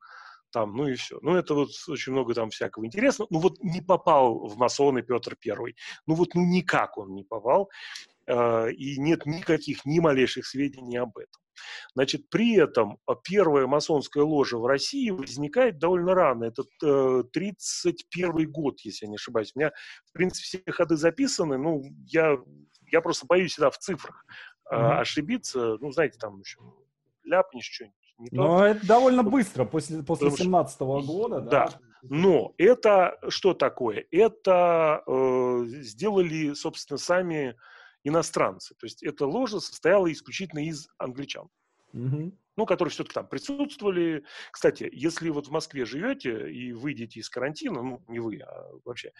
там, 0.51 0.75
ну 0.75 0.87
и 0.87 0.95
все. 0.95 1.19
Ну, 1.21 1.35
это 1.35 1.53
вот 1.53 1.69
очень 1.87 2.11
много 2.11 2.33
там 2.33 2.49
всякого 2.49 2.85
интересного. 2.85 3.27
Ну, 3.31 3.39
вот 3.39 3.63
не 3.63 3.81
попал 3.81 4.47
в 4.47 4.57
масоны 4.57 5.01
Петр 5.01 5.35
Первый. 5.35 5.75
Ну, 6.05 6.15
вот 6.15 6.35
ну 6.35 6.45
никак 6.45 6.97
он 6.97 7.13
не 7.13 7.23
попал. 7.23 7.69
Э, 8.27 8.71
и 8.71 8.99
нет 8.99 9.25
никаких, 9.25 9.85
ни 9.85 9.99
малейших 9.99 10.45
сведений 10.45 10.97
об 10.97 11.17
этом. 11.17 11.41
Значит, 11.93 12.29
при 12.29 12.55
этом 12.55 12.97
а, 13.05 13.15
первая 13.15 13.67
масонская 13.67 14.23
ложа 14.23 14.57
в 14.57 14.65
России 14.65 15.09
возникает 15.09 15.79
довольно 15.79 16.13
рано. 16.13 16.45
Это 16.45 16.63
э, 16.83 17.23
31 17.31 18.51
год, 18.51 18.79
если 18.81 19.05
я 19.05 19.09
не 19.09 19.15
ошибаюсь. 19.15 19.51
У 19.55 19.59
меня, 19.59 19.71
в 20.05 20.13
принципе, 20.13 20.59
все 20.59 20.71
ходы 20.71 20.95
записаны. 20.95 21.57
Ну, 21.57 21.83
я, 22.07 22.37
я 22.91 23.01
просто 23.01 23.25
боюсь 23.25 23.51
всегда 23.51 23.69
в 23.69 23.77
цифрах 23.77 24.25
э, 24.69 24.75
mm-hmm. 24.75 24.99
ошибиться. 24.99 25.77
Ну, 25.79 25.91
знаете, 25.91 26.17
там 26.19 26.39
еще 26.39 26.59
ляпнешь 27.23 27.65
что-нибудь. 27.65 27.95
Но 28.31 28.59
то. 28.59 28.65
это 28.65 28.85
довольно 28.85 29.23
быстро, 29.23 29.65
после, 29.65 30.03
после 30.03 30.29
17 30.29 30.81
-го 30.81 31.01
года. 31.01 31.41
Да. 31.41 31.49
да. 31.49 31.79
Но 32.03 32.53
это 32.57 33.17
что 33.29 33.53
такое? 33.53 34.05
Это 34.11 35.03
э, 35.05 35.63
сделали, 35.65 36.53
собственно, 36.53 36.97
сами 36.97 37.55
иностранцы. 38.03 38.75
То 38.75 38.85
есть 38.85 39.03
эта 39.03 39.25
ложа 39.25 39.59
состояла 39.59 40.11
исключительно 40.11 40.65
из 40.65 40.87
англичан. 40.97 41.49
Угу. 41.93 42.37
Ну, 42.57 42.65
которые 42.65 42.91
все-таки 42.91 43.13
там 43.13 43.27
присутствовали. 43.27 44.23
Кстати, 44.51 44.89
если 44.91 45.29
вот 45.29 45.47
в 45.47 45.51
Москве 45.51 45.85
живете 45.85 46.51
и 46.51 46.73
выйдете 46.73 47.19
из 47.19 47.29
карантина, 47.29 47.81
ну, 47.81 48.03
не 48.07 48.19
вы, 48.19 48.39
а 48.39 48.69
вообще, 48.85 49.11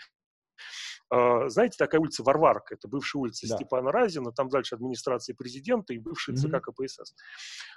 знаете, 1.12 1.76
такая 1.78 2.00
улица 2.00 2.24
Варварка, 2.24 2.76
это 2.76 2.88
бывшая 2.88 3.20
улица 3.20 3.48
да. 3.48 3.56
Степана 3.56 3.92
Разина, 3.92 4.32
там 4.32 4.48
дальше 4.48 4.76
администрация 4.76 5.36
президента 5.36 5.94
и 5.94 5.98
бывший 5.98 6.36
ЦК 6.36 6.46
mm-hmm. 6.46 6.62
КПСС. 6.62 7.14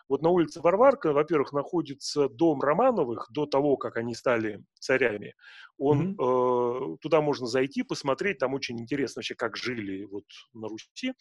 Вот 0.09 0.22
на 0.22 0.28
улице 0.28 0.61
Варварка, 0.61 1.12
во-первых, 1.12 1.53
находится 1.53 2.28
дом 2.28 2.61
Романовых 2.61 3.26
до 3.30 3.47
того, 3.47 3.76
как 3.76 3.97
они 3.97 4.14
стали 4.14 4.62
царями. 4.78 5.35
Он, 5.78 6.14
mm-hmm. 6.14 6.95
э, 6.95 6.97
туда 7.01 7.20
можно 7.20 7.47
зайти, 7.47 7.82
посмотреть, 7.82 8.39
там 8.39 8.55
очень 8.55 8.80
интересно 8.80 9.20
вообще, 9.20 9.35
как 9.35 9.57
жили 9.57 10.05
вот 10.05 10.26
на 10.53 10.68
Руси. 10.68 11.14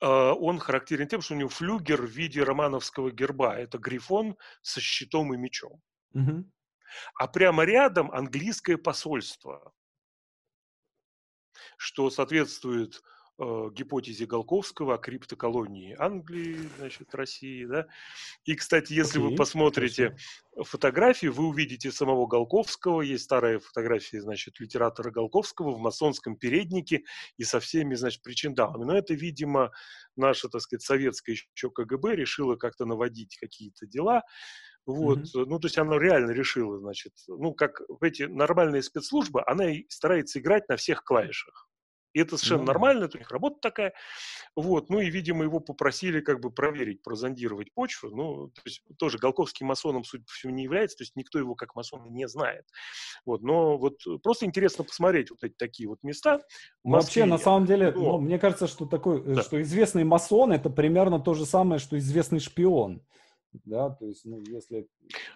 Э, 0.00 0.32
он 0.32 0.58
характерен 0.58 1.06
тем, 1.06 1.20
что 1.20 1.34
у 1.34 1.36
него 1.36 1.48
флюгер 1.48 2.02
в 2.02 2.10
виде 2.10 2.42
романовского 2.42 3.12
герба. 3.12 3.56
Это 3.56 3.78
грифон 3.78 4.36
со 4.62 4.80
щитом 4.80 5.32
и 5.32 5.36
мечом. 5.36 5.80
Mm-hmm. 6.16 6.44
А 7.14 7.28
прямо 7.28 7.64
рядом 7.64 8.10
английское 8.10 8.76
посольство 8.76 9.72
что 11.76 12.10
соответствует 12.10 13.02
э, 13.38 13.68
гипотезе 13.72 14.26
Голковского 14.26 14.94
о 14.94 14.98
криптоколонии 14.98 15.96
Англии, 15.98 16.58
значит, 16.78 17.14
России, 17.14 17.64
да. 17.64 17.86
И, 18.44 18.54
кстати, 18.54 18.92
если 18.92 19.20
okay, 19.20 19.30
вы 19.30 19.36
посмотрите 19.36 20.10
хорошо. 20.10 20.64
фотографии, 20.70 21.26
вы 21.26 21.46
увидите 21.48 21.90
самого 21.90 22.26
Голковского, 22.26 23.02
есть 23.02 23.24
старая 23.24 23.58
фотография, 23.58 24.20
значит, 24.20 24.60
литератора 24.60 25.10
Голковского 25.10 25.70
в 25.70 25.78
масонском 25.78 26.36
переднике 26.36 27.04
и 27.36 27.44
со 27.44 27.60
всеми, 27.60 27.94
значит, 27.94 28.22
причиндалами. 28.22 28.84
Но 28.84 28.96
это, 28.96 29.14
видимо, 29.14 29.72
наша, 30.16 30.48
так 30.48 30.60
сказать, 30.60 30.82
советская 30.82 31.34
еще 31.34 31.70
КГБ 31.70 32.16
решила 32.16 32.56
как-то 32.56 32.84
наводить 32.84 33.36
какие-то 33.38 33.86
дела, 33.86 34.22
вот, 34.86 35.20
mm-hmm. 35.20 35.44
ну, 35.46 35.58
то 35.58 35.66
есть 35.66 35.78
она 35.78 35.98
реально 35.98 36.32
решила, 36.32 36.78
значит, 36.78 37.12
ну, 37.28 37.54
как 37.54 37.82
эти 38.00 38.24
нормальные 38.24 38.82
спецслужбы, 38.82 39.42
она 39.46 39.70
и 39.70 39.84
старается 39.88 40.40
играть 40.40 40.68
на 40.68 40.76
всех 40.76 41.04
клавишах. 41.04 41.68
И 42.14 42.20
это 42.20 42.36
совершенно 42.36 42.62
mm-hmm. 42.62 42.66
нормально, 42.66 43.04
это 43.04 43.16
у 43.16 43.20
них 43.20 43.30
работа 43.30 43.56
такая. 43.60 43.94
Вот, 44.54 44.90
ну 44.90 45.00
и, 45.00 45.08
видимо, 45.08 45.44
его 45.44 45.60
попросили 45.60 46.20
как 46.20 46.40
бы 46.40 46.50
проверить, 46.50 47.02
прозондировать 47.02 47.72
почву. 47.72 48.10
Ну, 48.10 48.48
то 48.48 48.62
есть 48.66 48.82
тоже 48.98 49.18
Голковский 49.18 49.64
масоном, 49.64 50.04
судя 50.04 50.24
по 50.24 50.32
всему, 50.32 50.52
не 50.52 50.64
является, 50.64 50.98
то 50.98 51.04
есть 51.04 51.16
никто 51.16 51.38
его 51.38 51.54
как 51.54 51.74
масона 51.74 52.08
не 52.08 52.28
знает. 52.28 52.64
Вот, 53.24 53.42
но 53.42 53.78
вот 53.78 53.98
просто 54.22 54.44
интересно 54.44 54.84
посмотреть 54.84 55.30
вот 55.30 55.42
эти 55.42 55.54
такие 55.54 55.88
вот 55.88 56.02
места. 56.02 56.42
Ну, 56.84 56.92
вообще, 56.92 57.24
на 57.24 57.38
самом 57.38 57.66
деле, 57.66 57.92
но... 57.92 58.00
ну, 58.00 58.18
мне 58.18 58.38
кажется, 58.38 58.66
что 58.66 58.84
такой, 58.84 59.22
э, 59.22 59.34
да. 59.36 59.42
что 59.42 59.62
известный 59.62 60.04
масон 60.04 60.52
это 60.52 60.68
примерно 60.68 61.18
то 61.18 61.32
же 61.32 61.46
самое, 61.46 61.78
что 61.78 61.96
известный 61.96 62.40
шпион 62.40 63.02
да, 63.64 63.90
то 63.90 64.06
есть, 64.06 64.24
ну, 64.24 64.40
если... 64.46 64.88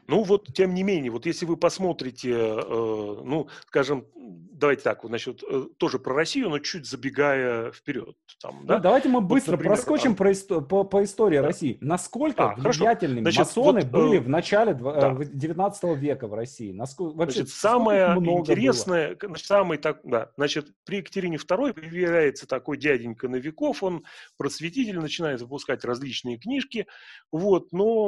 Ну, 0.06 0.22
вот, 0.22 0.52
тем 0.54 0.74
не 0.74 0.82
менее, 0.82 1.10
вот 1.10 1.26
если 1.26 1.44
вы 1.44 1.56
посмотрите, 1.56 2.32
э, 2.32 3.22
ну, 3.24 3.48
скажем, 3.66 4.06
давайте 4.14 4.82
так, 4.82 5.02
вот, 5.02 5.10
значит, 5.10 5.42
э, 5.48 5.66
тоже 5.76 5.98
про 5.98 6.14
Россию, 6.14 6.48
но 6.50 6.58
чуть 6.58 6.86
забегая 6.86 7.72
вперед. 7.72 8.16
Там, 8.40 8.66
да? 8.66 8.76
Ну, 8.76 8.82
давайте 8.82 9.08
мы 9.08 9.20
быстро 9.20 9.52
вот, 9.52 9.56
например, 9.58 9.76
проскочим 9.76 10.10
там... 10.10 10.16
про 10.16 10.32
исто... 10.32 10.60
по, 10.60 10.84
по 10.84 11.04
истории 11.04 11.38
да. 11.38 11.46
России. 11.46 11.78
Насколько 11.80 12.52
а, 12.52 12.54
влиятельными 12.54 13.20
значит, 13.20 13.40
масоны 13.40 13.80
вот, 13.80 13.90
были 13.90 14.18
э, 14.18 14.20
в 14.20 14.28
начале 14.28 14.74
да. 14.74 15.14
19 15.14 15.98
века 15.98 16.26
в 16.26 16.34
России? 16.34 16.72
Насколько, 16.72 17.16
вообще, 17.16 17.40
значит, 17.40 17.54
самое 17.54 18.16
интересное, 18.16 19.16
значит, 19.20 19.46
самый 19.46 19.78
так, 19.78 20.00
да, 20.04 20.30
значит, 20.36 20.72
при 20.84 20.98
Екатерине 20.98 21.36
II 21.36 21.74
появляется 21.74 22.46
такой 22.46 22.78
дяденька 22.78 23.28
Новиков, 23.28 23.82
он 23.82 24.04
просветитель, 24.36 24.98
начинает 24.98 25.40
выпускать 25.40 25.84
различные 25.84 26.38
книжки, 26.38 26.86
вот, 27.30 27.72
но 27.72 28.05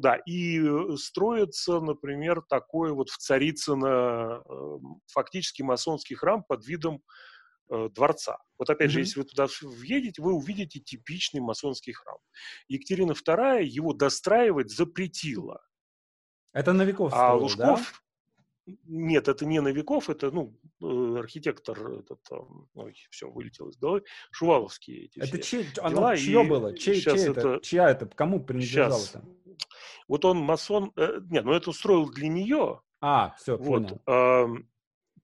да, 0.00 0.16
и 0.26 0.60
э, 0.60 0.96
строится, 0.96 1.80
например, 1.80 2.42
такой 2.48 2.92
вот 2.92 3.10
в 3.10 3.18
Царицыно 3.18 4.42
эм, 4.48 5.00
фактически 5.06 5.62
масонский 5.62 6.16
храм 6.16 6.42
под 6.42 6.66
видом 6.66 7.02
э, 7.70 7.88
дворца. 7.94 8.38
Вот 8.58 8.70
опять 8.70 8.88
mm-hmm. 8.88 8.92
же, 8.92 9.00
если 9.00 9.20
вы 9.20 9.26
туда 9.26 9.46
въедете, 9.62 10.22
вы 10.22 10.32
увидите 10.32 10.80
типичный 10.80 11.40
масонский 11.40 11.92
храм. 11.92 12.18
Екатерина 12.68 13.12
II 13.12 13.64
его 13.64 13.92
достраивать 13.92 14.70
запретила. 14.70 15.62
Это 16.52 16.72
Новиков 16.72 17.12
А 17.12 17.34
Лужков, 17.34 18.02
нет, 18.84 19.28
это 19.28 19.46
не 19.46 19.60
Новиков, 19.60 20.10
это, 20.10 20.30
ну, 20.30 20.54
э, 20.82 21.18
архитектор, 21.18 21.78
этот, 21.92 22.20
ой, 22.74 22.94
все, 23.10 23.30
вылетел 23.30 23.68
из 23.68 23.76
головы, 23.76 24.04
Шуваловский 24.30 25.06
эти 25.06 25.18
Это 25.18 25.38
чей, 25.38 25.66
оно 25.80 26.14
чье 26.16 26.44
было? 26.44 26.76
Чей, 26.76 27.00
чей 27.00 27.12
это, 27.12 27.40
это, 27.40 27.60
чья 27.62 27.90
это, 27.90 28.06
кому 28.06 28.44
принадлежало 28.44 29.02
это? 29.02 29.24
Вот 30.06 30.24
он 30.24 30.38
масон, 30.38 30.92
э, 30.96 31.20
нет, 31.30 31.44
ну 31.44 31.52
это 31.52 31.70
устроил 31.70 32.10
для 32.10 32.28
нее. 32.28 32.80
А, 33.00 33.34
все, 33.38 33.56
вот, 33.56 34.00
э, 34.06 34.46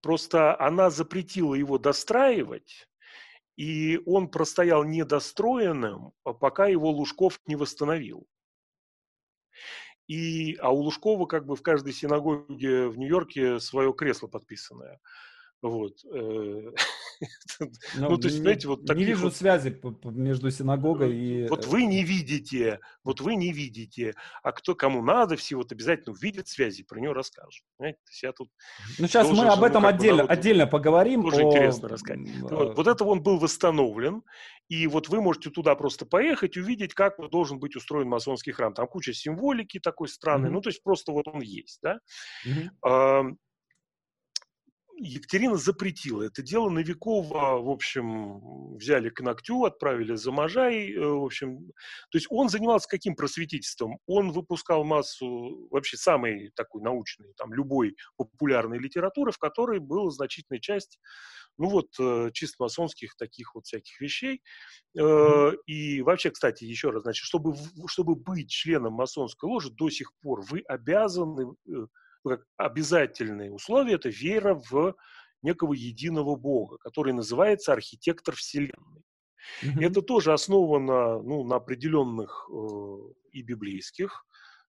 просто 0.01 0.61
она 0.61 0.91
запретила 0.91 1.55
его 1.55 1.79
достраивать, 1.79 2.89
и 3.57 4.01
он 4.07 4.29
простоял 4.29 4.85
недостроенным, 4.85 6.13
а 6.25 6.33
пока 6.33 6.67
его 6.67 6.91
Лужков 6.91 7.41
не 7.47 7.57
восстановил. 7.57 8.27
И, 10.07 10.57
а 10.61 10.71
у 10.71 10.81
Лужкова 10.83 11.27
как 11.27 11.47
бы 11.47 11.57
в 11.57 11.63
каждой 11.63 11.93
синагоге 11.93 12.89
в 12.89 12.99
Нью-Йорке 12.99 13.59
свое 13.61 13.93
кресло 13.93 14.27
подписанное. 14.27 15.01
Вот. 15.65 15.95
Э, 16.13 16.73
ну, 17.59 17.71
ну, 17.97 18.19
то 18.19 18.29
есть, 18.29 18.41
знаете, 18.41 18.69
вот 18.69 18.85
таких... 18.85 18.99
Не 18.99 19.05
вижу 19.07 19.25
вот... 19.25 19.35
связи 19.35 19.81
между 20.05 20.51
синагогой 20.51 21.17
и... 21.17 21.49
Вот 21.49 21.65
вы 21.65 21.87
не 21.87 22.05
видите, 22.05 22.81
вот 23.03 23.23
вы 23.23 23.35
не 23.35 23.51
видите, 23.51 24.13
а 24.43 24.53
кто 24.53 24.75
кому 24.75 25.03
надо, 25.03 25.37
все 25.37 25.57
вот 25.57 25.73
обязательно 25.73 26.13
увидят 26.13 26.49
связи, 26.49 26.85
про 26.85 27.01
нее 27.01 27.13
расскажут. 27.13 27.65
Знаете, 27.79 27.97
то 28.05 28.11
есть 28.11 28.23
я 28.23 28.33
тут... 28.33 28.51
Ну, 28.99 29.07
сейчас 29.07 29.31
мы 29.31 29.47
об 29.47 29.65
этом 29.65 29.85
ну, 29.85 29.89
отдельно, 29.89 30.25
бы, 30.25 30.29
да, 30.29 30.35
вот, 30.35 30.39
отдельно 30.39 30.67
поговорим. 30.67 31.23
Тоже 31.23 31.41
о... 31.41 31.49
интересно 31.49 31.89
рассказать. 31.89 32.29
Вот, 32.43 32.77
вот 32.77 32.87
это 32.87 33.03
он 33.05 33.23
был 33.23 33.39
восстановлен, 33.39 34.23
и 34.69 34.87
вот 34.87 35.09
вы 35.09 35.23
можете 35.23 35.49
туда 35.49 35.75
просто 35.77 36.05
поехать, 36.05 36.59
увидеть, 36.59 36.93
как 36.93 37.15
должен 37.31 37.59
быть 37.59 37.75
устроен 37.75 38.09
масонский 38.09 38.53
храм. 38.53 38.75
Там 38.75 38.87
куча 38.87 39.15
символики 39.15 39.81
такой 39.81 40.09
странной, 40.09 40.51
mm-hmm. 40.51 40.53
ну, 40.53 40.61
то 40.61 40.69
есть 40.69 40.83
просто 40.83 41.13
вот 41.13 41.27
он 41.27 41.41
есть, 41.41 41.79
да. 41.83 42.01
Mm-hmm. 42.47 43.37
Екатерина 44.97 45.57
запретила 45.57 46.23
это 46.23 46.43
дело. 46.43 46.69
Новикова, 46.71 47.61
в 47.61 47.69
общем, 47.69 48.77
взяли 48.77 49.11
к 49.11 49.21
ногтю, 49.21 49.65
отправили 49.65 50.15
за 50.15 50.31
Можай. 50.31 50.93
Э, 50.93 51.07
в 51.07 51.25
общем, 51.25 51.67
то 52.11 52.19
есть 52.19 52.27
он 52.31 52.49
занимался 52.49 52.89
каким 52.89 53.17
просветительством? 53.17 53.99
Он 54.07 54.33
выпускал 54.33 54.85
массу 54.85 55.69
вообще 55.71 55.97
самой 55.97 56.51
такой 56.55 56.83
научной, 56.83 57.33
там, 57.37 57.53
любой 57.53 57.97
популярной 58.17 58.79
литературы, 58.79 59.33
в 59.33 59.39
которой 59.39 59.81
была 59.81 60.11
значительная 60.11 60.61
часть, 60.61 60.99
ну 61.59 61.69
вот, 61.69 61.89
э, 61.99 62.31
чисто 62.33 62.57
масонских 62.63 63.17
таких 63.17 63.55
вот 63.55 63.67
всяких 63.67 64.01
вещей. 64.01 64.43
Э, 64.99 65.53
и 65.67 66.03
вообще, 66.03 66.31
кстати, 66.31 66.65
еще 66.65 66.91
раз, 66.91 67.03
значит, 67.03 67.25
чтобы, 67.25 67.57
чтобы 67.89 68.15
быть 68.15 68.51
членом 68.51 68.95
масонской 68.95 69.51
ложи 69.51 69.71
до 69.71 69.91
сих 69.91 70.13
пор, 70.21 70.43
вы 70.43 70.61
обязаны 70.61 71.55
как 72.31 72.45
обязательные 72.57 73.53
условия– 73.53 73.95
это 73.95 74.09
вера 74.09 74.55
в 74.71 74.95
некого 75.43 75.75
единого 75.75 76.37
Бога, 76.37 76.79
который 76.79 77.13
называется 77.13 77.73
архитектор 77.73 78.35
Вселенной. 78.35 79.05
Mm-hmm. 79.63 79.85
Это 79.85 80.03
тоже 80.03 80.33
основано 80.33 81.21
ну, 81.23 81.45
на 81.45 81.57
определенных 81.57 82.49
э, 82.51 82.97
и 83.33 83.43
библейских 83.43 84.25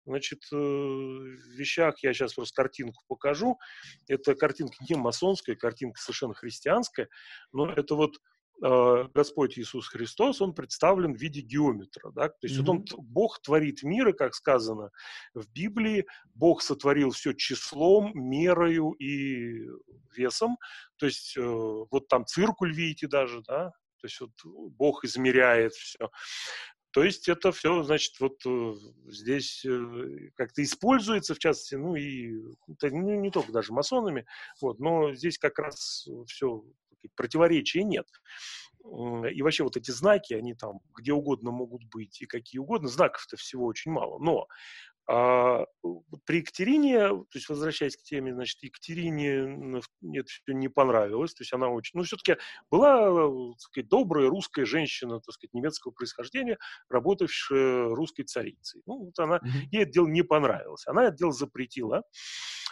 значит, 0.05 0.39
э, 0.51 0.55
вещах. 0.55 2.01
Я 2.03 2.13
сейчас 2.13 2.33
просто 2.33 2.55
картинку 2.61 3.03
покажу. 3.07 3.57
Это 4.07 4.35
картинка 4.35 4.75
не 4.89 4.95
масонская, 4.95 5.55
картинка 5.55 5.99
совершенно 5.99 6.33
христианская, 6.33 7.09
но 7.51 7.71
это 7.71 7.95
вот 7.95 8.17
Господь 8.61 9.59
Иисус 9.59 9.87
Христос, 9.87 10.41
он 10.41 10.53
представлен 10.53 11.13
в 11.13 11.19
виде 11.19 11.41
геометра. 11.41 12.11
Да? 12.11 12.29
То 12.29 12.35
есть 12.43 12.57
mm-hmm. 12.57 12.65
вот 12.65 12.93
он, 12.93 13.05
Бог 13.05 13.41
творит 13.41 13.83
миры, 13.83 14.13
как 14.13 14.33
сказано 14.33 14.91
в 15.33 15.47
Библии, 15.51 16.05
Бог 16.33 16.61
сотворил 16.61 17.11
все 17.11 17.33
числом, 17.33 18.11
мерою 18.15 18.91
и 18.91 19.67
весом. 20.15 20.57
То 20.97 21.05
есть 21.05 21.35
э, 21.37 21.41
вот 21.41 22.07
там 22.07 22.25
циркуль 22.25 22.73
видите 22.73 23.07
даже, 23.07 23.41
да, 23.41 23.71
то 23.99 24.07
есть 24.07 24.19
вот 24.19 24.31
Бог 24.43 25.03
измеряет 25.03 25.73
все. 25.73 26.09
То 26.91 27.03
есть 27.03 27.27
это 27.27 27.51
все, 27.51 27.83
значит, 27.83 28.13
вот 28.21 28.37
э, 28.45 28.73
здесь 29.07 29.65
э, 29.65 30.29
как-то 30.35 30.63
используется, 30.63 31.35
в 31.35 31.39
частности, 31.39 31.75
ну 31.75 31.95
и 31.95 32.31
это 32.69 32.89
не, 32.89 33.17
не 33.17 33.31
только 33.31 33.51
даже 33.51 33.73
масонами, 33.73 34.25
вот, 34.61 34.79
но 34.79 35.13
здесь 35.13 35.37
как 35.37 35.59
раз 35.59 36.07
все 36.27 36.63
противоречия 37.15 37.83
нет. 37.83 38.07
И 38.83 39.41
вообще 39.41 39.63
вот 39.63 39.77
эти 39.77 39.91
знаки, 39.91 40.33
они 40.33 40.53
там 40.53 40.79
где 40.95 41.11
угодно 41.11 41.51
могут 41.51 41.83
быть 41.85 42.21
и 42.21 42.25
какие 42.25 42.59
угодно. 42.59 42.87
Знаков-то 42.87 43.35
всего 43.35 43.65
очень 43.65 43.91
мало. 43.91 44.19
Но 44.19 44.47
а 45.07 45.65
при 46.25 46.37
Екатерине, 46.37 47.09
то 47.09 47.27
есть 47.35 47.47
возвращаясь 47.47 47.95
к 47.95 48.01
теме, 48.01 48.33
значит, 48.33 48.63
Екатерине 48.63 49.81
это 50.15 50.27
все 50.27 50.53
не 50.53 50.67
понравилось, 50.67 51.35
то 51.35 51.43
есть 51.43 51.53
она 51.53 51.69
очень, 51.69 51.91
ну, 51.93 52.03
все-таки 52.03 52.37
была, 52.71 53.51
так 53.51 53.61
сказать, 53.61 53.87
добрая 53.87 54.29
русская 54.29 54.65
женщина, 54.65 55.19
так 55.19 55.33
сказать, 55.35 55.53
немецкого 55.53 55.91
происхождения, 55.91 56.57
работавшая 56.89 57.89
русской 57.89 58.23
царицей. 58.23 58.81
Ну, 58.87 59.05
вот 59.05 59.19
она, 59.19 59.37
mm-hmm. 59.37 59.67
ей 59.71 59.83
это 59.83 59.91
дело 59.91 60.07
не 60.07 60.23
понравилось, 60.23 60.87
она 60.87 61.05
это 61.05 61.17
дело 61.17 61.31
запретила, 61.31 62.01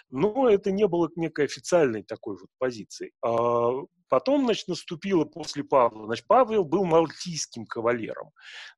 но 0.10 0.50
это 0.50 0.72
не 0.72 0.88
было 0.88 1.10
некой 1.16 1.46
официальной 1.46 2.04
такой 2.04 2.38
вот 2.38 2.50
позиции. 2.58 3.12
А 3.24 3.72
Потом, 4.10 4.46
значит, 4.46 4.68
наступило 4.68 5.26
после 5.26 5.64
Павла. 5.64 6.06
Значит, 6.06 6.28
Павел 6.28 6.66
был 6.66 6.86
мальтийским 6.86 7.66
кавалером. 7.66 8.30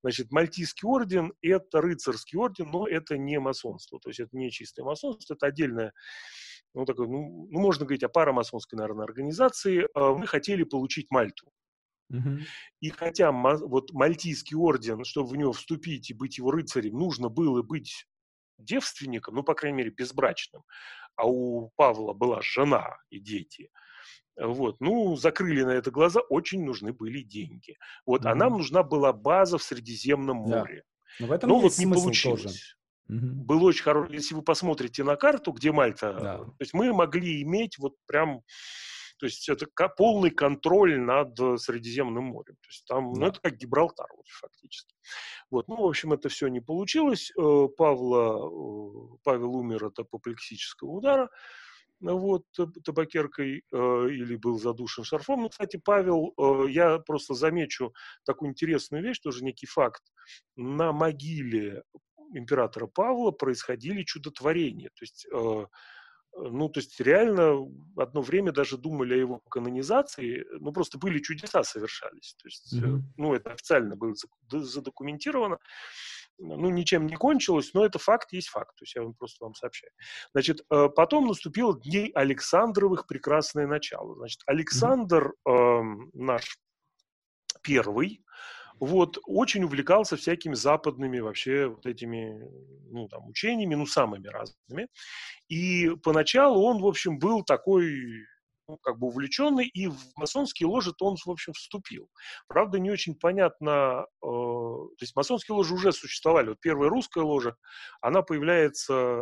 Значит, 0.02 0.32
мальтийский 0.32 0.88
орден– 0.88 1.34
это 1.42 1.82
рыцарский 1.82 2.40
орден, 2.40 2.72
но 2.72 2.88
это 2.88 3.18
не 3.18 3.38
масонство. 3.42 4.00
То 4.00 4.12
есть 4.12 4.22
это 4.22 4.30
не 4.38 4.50
чистое 4.50 4.86
масонство, 4.86 5.34
это 5.34 5.48
отдельное 5.48 5.92
ну, 6.74 6.86
такое, 6.86 7.08
ну, 7.08 7.48
ну, 7.50 7.60
можно 7.60 7.86
говорить 7.86 8.04
о 8.04 8.10
парамасонской, 8.10 8.78
наверное, 8.78 9.06
организации, 9.06 9.88
а, 9.94 10.14
мы 10.14 10.28
хотели 10.28 10.64
получить 10.64 11.08
Мальту. 11.10 11.52
Uh-huh. 12.14 12.40
И 12.82 12.90
хотя 12.92 13.32
вот 13.32 13.92
Мальтийский 13.92 14.56
орден, 14.56 15.04
чтобы 15.04 15.30
в 15.30 15.36
него 15.36 15.54
вступить 15.54 16.10
и 16.10 16.14
быть 16.14 16.38
его 16.38 16.52
рыцарем, 16.52 16.98
нужно 16.98 17.30
было 17.30 17.62
быть 17.62 18.06
девственником, 18.58 19.36
ну, 19.36 19.44
по 19.44 19.54
крайней 19.54 19.80
мере, 19.80 19.90
безбрачным, 19.90 20.64
а 21.16 21.28
у 21.28 21.72
Павла 21.76 22.14
была 22.14 22.42
жена 22.42 22.98
и 23.10 23.20
дети– 23.20 23.70
вот, 24.38 24.82
ну, 24.82 25.16
закрыли 25.16 25.64
на 25.64 25.72
это 25.72 25.92
глаза, 25.92 26.20
очень 26.20 26.64
нужны 26.66 26.92
были 26.92 27.22
деньги. 27.22 27.78
Вот, 28.06 28.26
mm-hmm. 28.26 28.32
а 28.32 28.36
нам 28.36 28.54
нужна 28.54 28.84
была 28.84 29.14
база 29.14 29.58
в 29.58 29.64
Средиземном 29.64 30.38
море. 30.38 30.84
Да. 31.20 31.26
Но, 31.26 31.28
в 31.28 31.32
этом 31.32 31.50
Но 31.50 31.60
вот 31.60 31.78
не 31.78 31.86
получилось. 31.86 32.42
Тоже. 32.42 32.60
Угу. 33.08 33.46
Было 33.46 33.64
очень 33.66 33.84
хорошо. 33.84 34.12
Если 34.12 34.36
вы 34.36 34.42
посмотрите 34.42 35.04
на 35.04 35.16
карту, 35.16 35.52
где 35.52 35.72
Мальта, 35.72 36.14
да. 36.14 36.38
то 36.40 36.56
есть 36.60 36.74
мы 36.74 36.92
могли 36.92 37.42
иметь 37.44 37.78
вот 37.78 37.94
прям, 38.08 38.42
то 39.18 39.26
есть 39.26 39.48
это 39.50 39.68
полный 39.98 40.32
контроль 40.32 41.00
над 41.00 41.38
Средиземным 41.60 42.26
морем. 42.26 42.56
То 42.56 42.68
есть 42.70 42.86
там, 42.86 43.14
да. 43.14 43.20
ну 43.20 43.28
это 43.28 43.40
как 43.42 43.56
Гибралтар 43.56 44.08
вот, 44.16 44.28
фактически. 44.28 44.96
Вот, 45.50 45.68
ну 45.68 45.78
в 45.78 45.86
общем 45.86 46.14
это 46.14 46.30
все 46.30 46.48
не 46.48 46.62
получилось. 46.62 47.32
Э, 47.38 47.68
Павла, 47.78 48.48
э, 48.48 49.18
Павел 49.24 49.56
умер 49.56 49.86
от 49.86 50.00
апоплексического 50.00 50.92
удара 50.92 51.30
вот, 52.02 52.44
табакеркой 52.84 53.64
э, 53.72 54.08
или 54.10 54.36
был 54.36 54.60
задушен 54.60 55.04
шарфом. 55.04 55.44
Ну, 55.44 55.50
кстати, 55.50 55.78
Павел, 55.78 56.34
э, 56.38 56.70
я 56.70 57.00
просто 57.00 57.34
замечу 57.34 57.94
такую 58.26 58.52
интересную 58.52 59.04
вещь, 59.04 59.20
тоже 59.20 59.44
некий 59.44 59.66
факт. 59.66 60.04
На 60.56 60.92
могиле 60.92 61.84
императора 62.34 62.88
Павла 62.88 63.32
происходили 63.32 64.04
чудотворения. 64.04 64.90
То 64.90 65.04
есть, 65.04 65.28
э, 65.32 65.66
ну, 66.36 66.70
то 66.70 66.80
есть 66.80 67.00
реально 67.00 67.66
одно 67.98 68.22
время 68.22 68.52
даже 68.52 68.78
думали 68.78 69.14
о 69.14 69.18
его 69.18 69.40
канонизации, 69.50 70.46
ну, 70.60 70.72
просто 70.72 70.98
были 70.98 71.20
чудеса 71.20 71.64
совершались. 71.64 72.36
То 72.42 72.48
есть, 72.48 72.76
mm-hmm. 72.76 73.00
ну, 73.18 73.34
это 73.34 73.52
официально 73.52 73.96
было 73.96 74.14
задокументировано 74.50 75.60
ну, 76.38 76.70
ничем 76.70 77.08
не 77.08 77.16
кончилось, 77.16 77.74
но 77.74 77.86
это 77.86 78.00
факт 78.00 78.34
есть 78.34 78.50
факт. 78.50 78.76
То 78.76 78.84
есть 78.84 78.96
я 78.96 79.04
вам 79.04 79.14
просто 79.14 79.46
вам 79.46 79.56
сообщаю. 79.56 79.92
Значит, 80.34 80.62
э, 80.70 80.90
потом 80.96 81.28
наступило 81.28 81.80
дней 81.80 82.12
Александровых 82.14 83.08
прекрасное 83.08 83.68
начало. 83.68 84.16
Значит, 84.16 84.42
Александр 84.46 85.34
э, 85.48 85.82
наш 86.14 86.58
первый, 87.62 88.24
вот, 88.80 89.18
очень 89.26 89.64
увлекался 89.64 90.18
всякими 90.18 90.54
западными 90.54 91.20
вообще 91.20 91.68
вот 91.68 91.86
этими, 91.86 92.42
ну, 92.92 93.08
там, 93.08 93.28
учениями, 93.28 93.76
ну, 93.76 93.86
самыми 93.86 94.28
разными. 94.28 94.88
И 95.48 95.92
поначалу 96.04 96.64
он, 96.64 96.82
в 96.82 96.88
общем, 96.88 97.20
был 97.20 97.44
такой 97.44 98.26
ну, 98.68 98.78
как 98.78 98.98
бы 98.98 99.08
увлеченный, 99.08 99.68
и 99.68 99.88
в 99.88 99.98
масонские 100.16 100.68
ложи 100.68 100.92
он, 101.00 101.16
в 101.24 101.30
общем, 101.30 101.54
вступил. 101.54 102.10
Правда, 102.48 102.80
не 102.80 102.90
очень 102.90 103.16
понятно, 103.16 104.06
э, 104.06 104.26
то 104.26 104.98
есть 105.00 105.16
масонские 105.16 105.56
ложи 105.56 105.74
уже 105.74 105.92
существовали. 105.92 106.50
Вот 106.50 106.60
первая 106.62 106.90
русская 106.90 107.24
ложа, 107.24 107.56
она 108.02 108.22
появляется 108.24 109.22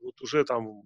вот 0.00 0.20
уже 0.22 0.44
там, 0.44 0.82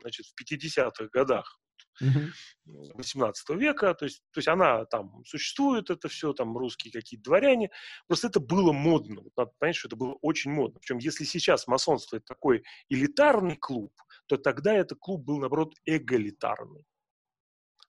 значит, 0.00 0.26
в 0.26 0.34
50-х 0.40 1.08
годах. 1.12 1.58
18 2.00 3.50
века, 3.50 3.94
то 3.94 4.04
есть, 4.04 4.22
то 4.32 4.38
есть 4.38 4.48
она 4.48 4.84
там 4.86 5.24
существует, 5.24 5.90
это 5.90 6.08
все, 6.08 6.32
там 6.32 6.56
русские 6.56 6.92
какие-то 6.92 7.24
дворяне, 7.24 7.70
просто 8.06 8.28
это 8.28 8.40
было 8.40 8.72
модно, 8.72 9.22
вот 9.22 9.32
надо 9.36 9.52
понять, 9.58 9.76
что 9.76 9.88
это 9.88 9.96
было 9.96 10.16
очень 10.22 10.50
модно. 10.50 10.78
Причем 10.80 10.98
если 10.98 11.24
сейчас 11.24 11.66
масонство 11.66 12.16
это 12.16 12.26
такой 12.26 12.62
элитарный 12.88 13.56
клуб, 13.56 13.92
то 14.26 14.36
тогда 14.36 14.74
этот 14.74 14.98
клуб 14.98 15.24
был, 15.24 15.38
наоборот, 15.38 15.74
эгалитарный. 15.84 16.84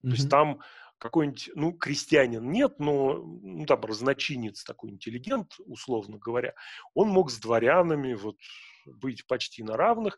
То 0.03 0.09
есть 0.09 0.29
там 0.29 0.61
какой-нибудь, 0.97 1.51
ну, 1.55 1.73
крестьянин 1.73 2.49
нет, 2.51 2.79
но, 2.79 3.15
ну, 3.15 3.65
там, 3.65 3.81
разночинец 3.81 4.63
такой 4.63 4.91
интеллигент, 4.91 5.53
условно 5.65 6.17
говоря, 6.17 6.53
он 6.93 7.09
мог 7.09 7.31
с 7.31 7.39
дворянами 7.39 8.13
вот 8.13 8.37
быть 8.85 9.25
почти 9.27 9.63
на 9.63 9.75
равных. 9.75 10.17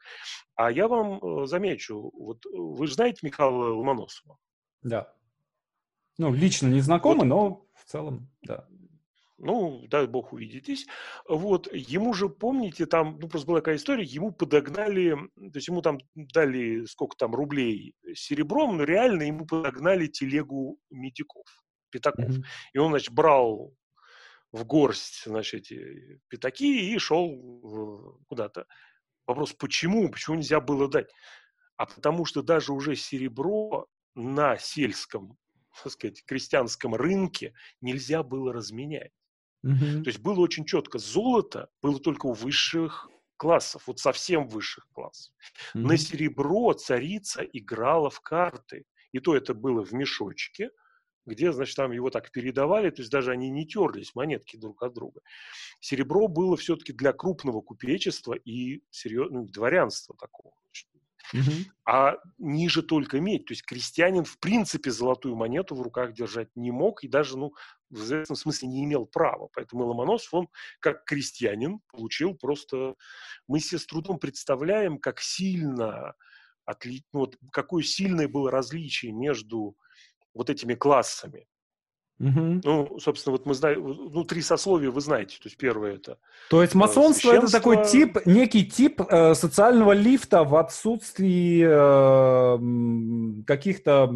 А 0.56 0.72
я 0.72 0.88
вам 0.88 1.20
э, 1.24 1.46
замечу, 1.48 2.12
вот 2.14 2.46
э, 2.46 2.50
вы 2.54 2.88
же 2.88 2.94
знаете 2.94 3.20
Михаила 3.24 3.74
Ломоносова? 3.74 4.38
Да. 4.82 5.14
Ну, 6.18 6.34
лично 6.34 6.68
не 6.68 6.82
знакомы, 6.82 7.20
вот, 7.20 7.26
но 7.26 7.66
в 7.76 7.86
целом, 7.86 8.30
да 8.44 8.68
ну, 9.40 9.86
дай 9.88 10.08
бог 10.08 10.34
увидитесь. 10.34 10.86
Вот, 11.28 11.68
ему 11.74 12.14
же, 12.14 12.30
помните, 12.30 12.86
там, 12.86 13.18
ну, 13.20 13.28
просто 13.28 13.48
была 13.48 13.60
такая 13.60 13.78
история, 13.78 14.04
ему 14.04 14.32
подогнали, 14.32 15.16
то 15.36 15.56
есть 15.56 15.68
ему 15.68 15.82
там 15.82 16.00
дали 16.16 16.86
сколько 16.86 17.16
там 17.18 17.34
рублей 17.34 17.96
серебром, 18.14 18.78
но 18.78 18.84
реально 18.84 19.24
ему 19.24 19.46
подогнали 19.46 20.08
телегу 20.08 20.80
медиков, 20.90 21.46
пятаков. 21.90 22.30
Mm-hmm. 22.30 22.44
И 22.74 22.78
он, 22.78 22.92
значит, 22.92 23.14
брал 23.14 23.74
в 24.52 24.66
горсть, 24.66 25.24
значит, 25.26 25.62
эти 25.62 26.22
пятаки 26.28 26.94
и 26.94 26.98
шел 26.98 28.22
куда-то. 28.28 28.66
Вопрос, 29.28 29.54
почему? 29.54 30.10
Почему 30.10 30.38
нельзя 30.38 30.60
было 30.60 30.88
дать? 30.90 31.10
А 31.78 31.86
потому 31.86 32.26
что 32.26 32.42
даже 32.42 32.74
уже 32.74 32.96
серебро 32.96 33.88
на 34.16 34.58
сельском, 34.58 35.38
так 35.84 35.94
сказать, 35.94 36.26
крестьянском 36.26 36.96
рынке 36.96 37.54
нельзя 37.80 38.24
было 38.24 38.52
разменять. 38.52 39.12
Mm-hmm. 39.66 40.04
То 40.04 40.10
есть 40.10 40.20
было 40.20 40.40
очень 40.40 40.66
четко, 40.66 41.00
золото 41.00 41.70
было 41.82 42.00
только 42.00 42.28
у 42.28 42.34
высших 42.34 43.10
классов, 43.38 43.84
вот 43.88 44.00
совсем 44.00 44.48
высших 44.48 44.88
классов. 44.94 45.34
Mm-hmm. 45.76 45.82
На 45.82 45.98
серебро 45.98 46.74
царица 46.74 47.42
играла 47.42 48.10
в 48.10 48.22
карты. 48.22 48.86
И 49.12 49.20
то 49.20 49.36
это 49.36 49.56
было 49.56 49.84
в 49.84 49.92
мешочке, 49.92 50.70
где, 51.26 51.52
значит, 51.52 51.76
там 51.76 51.92
его 51.92 52.10
так 52.12 52.32
передавали, 52.32 52.92
то 52.92 53.02
есть 53.02 53.12
даже 53.12 53.32
они 53.32 53.50
не 53.50 53.66
терлись, 53.66 54.14
монетки 54.14 54.56
друг 54.56 54.84
от 54.84 54.94
друга. 54.94 55.22
Серебро 55.80 56.28
было 56.28 56.56
все-таки 56.58 56.94
для 56.94 57.12
крупного 57.12 57.62
купечества 57.62 58.34
и 58.34 58.84
серьезного 58.92 59.44
ну, 59.44 59.48
дворянства 59.48 60.16
такого. 60.16 60.54
А 61.86 62.16
ниже 62.38 62.82
только 62.82 63.20
медь. 63.20 63.46
То 63.46 63.54
есть 63.54 63.64
крестьянин 63.64 64.24
в 64.24 64.40
принципе 64.40 64.92
золотую 64.92 65.36
монету 65.36 65.76
в 65.76 65.82
руках 65.82 66.14
держать 66.14 66.50
не 66.56 66.72
мог 66.72 67.04
и 67.04 67.08
даже, 67.08 67.38
ну, 67.38 67.54
в 67.90 67.98
известном 67.98 68.36
смысле 68.36 68.68
не 68.68 68.86
имел 68.86 69.06
права. 69.06 69.50
Поэтому 69.54 69.86
Ломоносов, 69.86 70.34
он 70.34 70.48
как 70.80 71.06
крестьянин 71.06 71.80
получил 71.92 72.36
просто... 72.36 72.96
Мы 73.48 73.60
себе 73.60 73.80
с 73.80 73.86
трудом 73.86 74.20
представляем, 74.20 74.98
как 74.98 75.20
сильно, 75.20 76.14
отли... 76.66 77.04
ну, 77.14 77.22
вот, 77.22 77.38
какое 77.52 77.84
сильное 77.84 78.28
было 78.28 78.52
различие 78.52 79.12
между 79.12 79.76
вот 80.34 80.50
этими 80.50 80.76
классами. 80.76 81.48
Угу. 82.20 82.62
Ну, 82.66 83.00
собственно, 83.00 83.32
вот 83.32 83.46
мы 83.46 83.54
знаем, 83.54 83.82
ну, 83.82 84.26
три 84.26 84.42
сословия 84.42 84.92
вы 84.92 85.00
знаете. 85.00 85.38
То 85.38 85.48
есть 85.48 85.56
первое 85.58 85.96
это... 85.96 86.18
То 86.50 86.62
есть 86.62 86.76
масонство 86.76 87.32
это 87.32 87.50
такой 87.50 87.86
тип, 87.86 88.18
некий 88.26 88.66
тип 88.66 89.02
э, 89.02 89.34
социального 89.36 89.94
лифта 89.94 90.44
в 90.44 90.56
отсутствии 90.58 91.64
э, 91.64 93.44
каких-то 93.46 94.14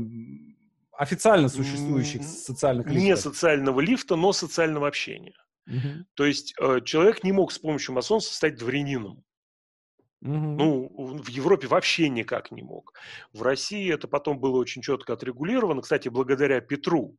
официально 0.97 1.49
существующих 1.49 2.23
социальных 2.23 2.87
лифтов. 2.87 3.03
Не 3.03 3.17
социального 3.17 3.79
лифта, 3.79 4.15
но 4.15 4.33
социального 4.33 4.87
общения. 4.87 5.35
Угу. 5.67 6.05
То 6.15 6.25
есть 6.25 6.53
э, 6.59 6.81
человек 6.83 7.23
не 7.23 7.31
мог 7.31 7.51
с 7.51 7.59
помощью 7.59 7.95
масонства 7.95 8.33
стать 8.33 8.57
дворянином. 8.57 9.23
Угу. 10.21 10.31
Ну, 10.31 11.17
в 11.21 11.27
Европе 11.29 11.67
вообще 11.67 12.09
никак 12.09 12.51
не 12.51 12.63
мог. 12.63 12.93
В 13.33 13.41
России 13.41 13.93
это 13.93 14.07
потом 14.07 14.39
было 14.39 14.57
очень 14.57 14.81
четко 14.81 15.13
отрегулировано. 15.13 15.81
Кстати, 15.81 16.09
благодаря 16.09 16.61
Петру, 16.61 17.17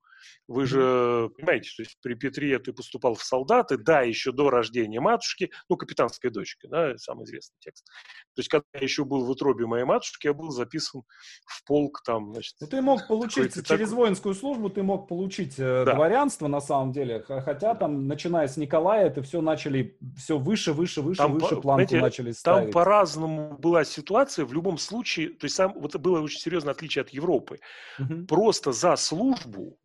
вы 0.48 0.66
же 0.66 1.30
понимаете, 1.36 1.68
что 1.68 1.84
при 2.02 2.14
Петре 2.14 2.58
ты 2.58 2.72
поступал 2.72 3.14
в 3.14 3.22
солдаты, 3.22 3.78
да, 3.78 4.02
еще 4.02 4.32
до 4.32 4.50
рождения 4.50 5.00
матушки, 5.00 5.50
ну, 5.68 5.76
капитанской 5.76 6.30
дочки, 6.30 6.66
да, 6.66 6.96
самый 6.98 7.24
известный 7.24 7.56
текст. 7.60 7.86
То 8.34 8.40
есть, 8.40 8.48
когда 8.48 8.64
я 8.74 8.80
еще 8.80 9.04
был 9.04 9.24
в 9.24 9.30
утробе 9.30 9.66
моей 9.66 9.84
матушки, 9.84 10.26
я 10.26 10.34
был 10.34 10.50
записан 10.50 11.02
в 11.46 11.64
полк 11.66 12.02
там, 12.04 12.32
значит. 12.32 12.54
Ну, 12.60 12.66
ты 12.66 12.82
мог 12.82 13.06
получить 13.08 13.54
через 13.54 13.66
такой... 13.66 13.86
воинскую 13.86 14.34
службу, 14.34 14.70
ты 14.70 14.82
мог 14.82 15.08
получить 15.08 15.58
э, 15.58 15.84
да. 15.84 15.94
дворянство 15.94 16.48
на 16.48 16.60
самом 16.60 16.92
деле, 16.92 17.22
хотя 17.22 17.74
там, 17.74 18.06
начиная 18.06 18.48
с 18.48 18.56
Николая, 18.56 19.06
это 19.06 19.22
все 19.22 19.40
начали, 19.40 19.98
все 20.16 20.38
выше, 20.38 20.72
выше, 20.72 21.00
выше, 21.00 21.18
там, 21.18 21.34
выше 21.34 21.56
планку 21.56 21.88
знаете, 21.88 22.00
начали 22.00 22.32
ставить. 22.32 22.64
Там 22.64 22.72
по-разному 22.72 23.56
была 23.58 23.84
ситуация, 23.84 24.44
в 24.44 24.52
любом 24.52 24.78
случае, 24.78 25.30
то 25.30 25.44
есть, 25.44 25.56
сам, 25.56 25.72
вот 25.74 25.96
было 25.96 26.20
очень 26.20 26.40
серьезное 26.40 26.72
отличие 26.72 27.02
от 27.02 27.10
Европы. 27.10 27.58
Угу. 27.98 28.26
Просто 28.26 28.72
за 28.72 28.96
службу 28.96 29.78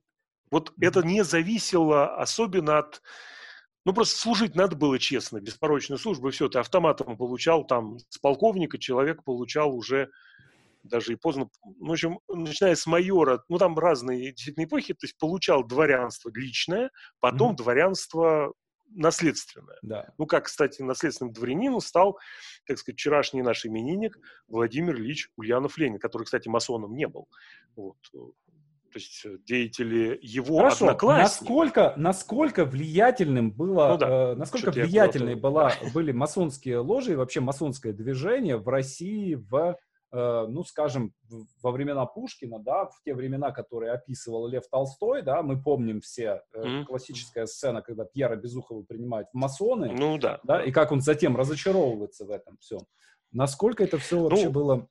вот 0.51 0.73
это 0.79 1.01
не 1.03 1.23
зависело 1.23 2.15
особенно 2.15 2.79
от... 2.79 3.01
Ну, 3.85 3.93
просто 3.93 4.19
служить 4.19 4.55
надо 4.55 4.75
было 4.75 4.99
честно, 4.99 5.39
беспорочную 5.39 5.97
службу, 5.97 6.27
и 6.27 6.31
все, 6.31 6.49
ты 6.49 6.59
автоматом 6.59 7.17
получал, 7.17 7.65
там, 7.65 7.97
с 8.09 8.17
полковника 8.17 8.77
человек 8.77 9.23
получал 9.23 9.73
уже 9.75 10.09
даже 10.83 11.13
и 11.13 11.15
поздно, 11.15 11.49
ну, 11.63 11.89
в 11.89 11.91
общем, 11.91 12.19
начиная 12.27 12.75
с 12.75 12.85
майора, 12.85 13.43
ну, 13.49 13.57
там 13.57 13.77
разные 13.77 14.31
действительно 14.31 14.65
эпохи, 14.65 14.93
то 14.93 15.05
есть 15.05 15.17
получал 15.17 15.63
дворянство 15.63 16.31
личное, 16.33 16.91
потом 17.19 17.53
mm-hmm. 17.53 17.57
дворянство 17.57 18.53
наследственное. 18.95 19.77
Да. 19.81 20.09
Ну, 20.17 20.25
как, 20.25 20.45
кстати, 20.45 20.81
наследственным 20.81 21.33
дворянином 21.33 21.79
стал, 21.79 22.17
так 22.65 22.77
сказать, 22.77 22.97
вчерашний 22.97 23.41
наш 23.41 23.65
именинник 23.65 24.17
Владимир 24.47 24.95
Ильич 24.95 25.29
Ульянов-Ленин, 25.37 25.99
который, 25.99 26.23
кстати, 26.23 26.47
масоном 26.47 26.95
не 26.95 27.07
был. 27.07 27.27
Вот 27.75 27.97
то 28.91 28.99
есть 28.99 29.25
э, 29.25 29.37
деятели 29.45 30.19
его 30.21 30.57
Хорошо. 30.57 30.85
одноклассника. 30.85 31.23
Насколько, 31.23 31.93
насколько 31.97 32.65
влиятельным 32.65 33.51
было, 33.51 33.89
ну, 33.89 33.97
да. 33.97 34.07
э, 34.09 34.35
насколько 34.35 34.71
влиятельной 34.71 35.35
была, 35.35 35.73
были 35.93 36.11
масонские 36.11 36.79
ложи 36.79 37.13
и 37.13 37.15
вообще 37.15 37.39
масонское 37.39 37.93
движение 37.93 38.57
в 38.57 38.67
России 38.67 39.35
в, 39.35 39.77
э, 40.11 40.45
ну, 40.49 40.63
скажем, 40.63 41.13
во 41.61 41.71
времена 41.71 42.05
Пушкина, 42.05 42.59
да, 42.59 42.85
в 42.85 43.01
те 43.05 43.13
времена, 43.13 43.51
которые 43.51 43.91
описывал 43.91 44.47
Лев 44.47 44.63
Толстой, 44.69 45.21
да, 45.21 45.41
мы 45.43 45.61
помним 45.61 46.01
все 46.01 46.41
э, 46.53 46.61
mm-hmm. 46.61 46.85
классическая 46.85 47.45
сцена, 47.45 47.81
когда 47.81 48.05
Пьера 48.05 48.35
Безухова 48.35 48.83
принимают 48.83 49.29
в 49.31 49.37
масоны, 49.37 49.91
ну 49.91 50.17
да, 50.17 50.39
да, 50.43 50.63
и 50.63 50.71
как 50.71 50.91
он 50.91 51.01
затем 51.01 51.37
разочаровывается 51.37 52.25
в 52.25 52.31
этом 52.31 52.57
всем. 52.59 52.79
Насколько 53.31 53.83
это 53.83 53.99
все 53.99 54.19
вообще 54.19 54.45
ну, 54.45 54.51
было 54.51 54.87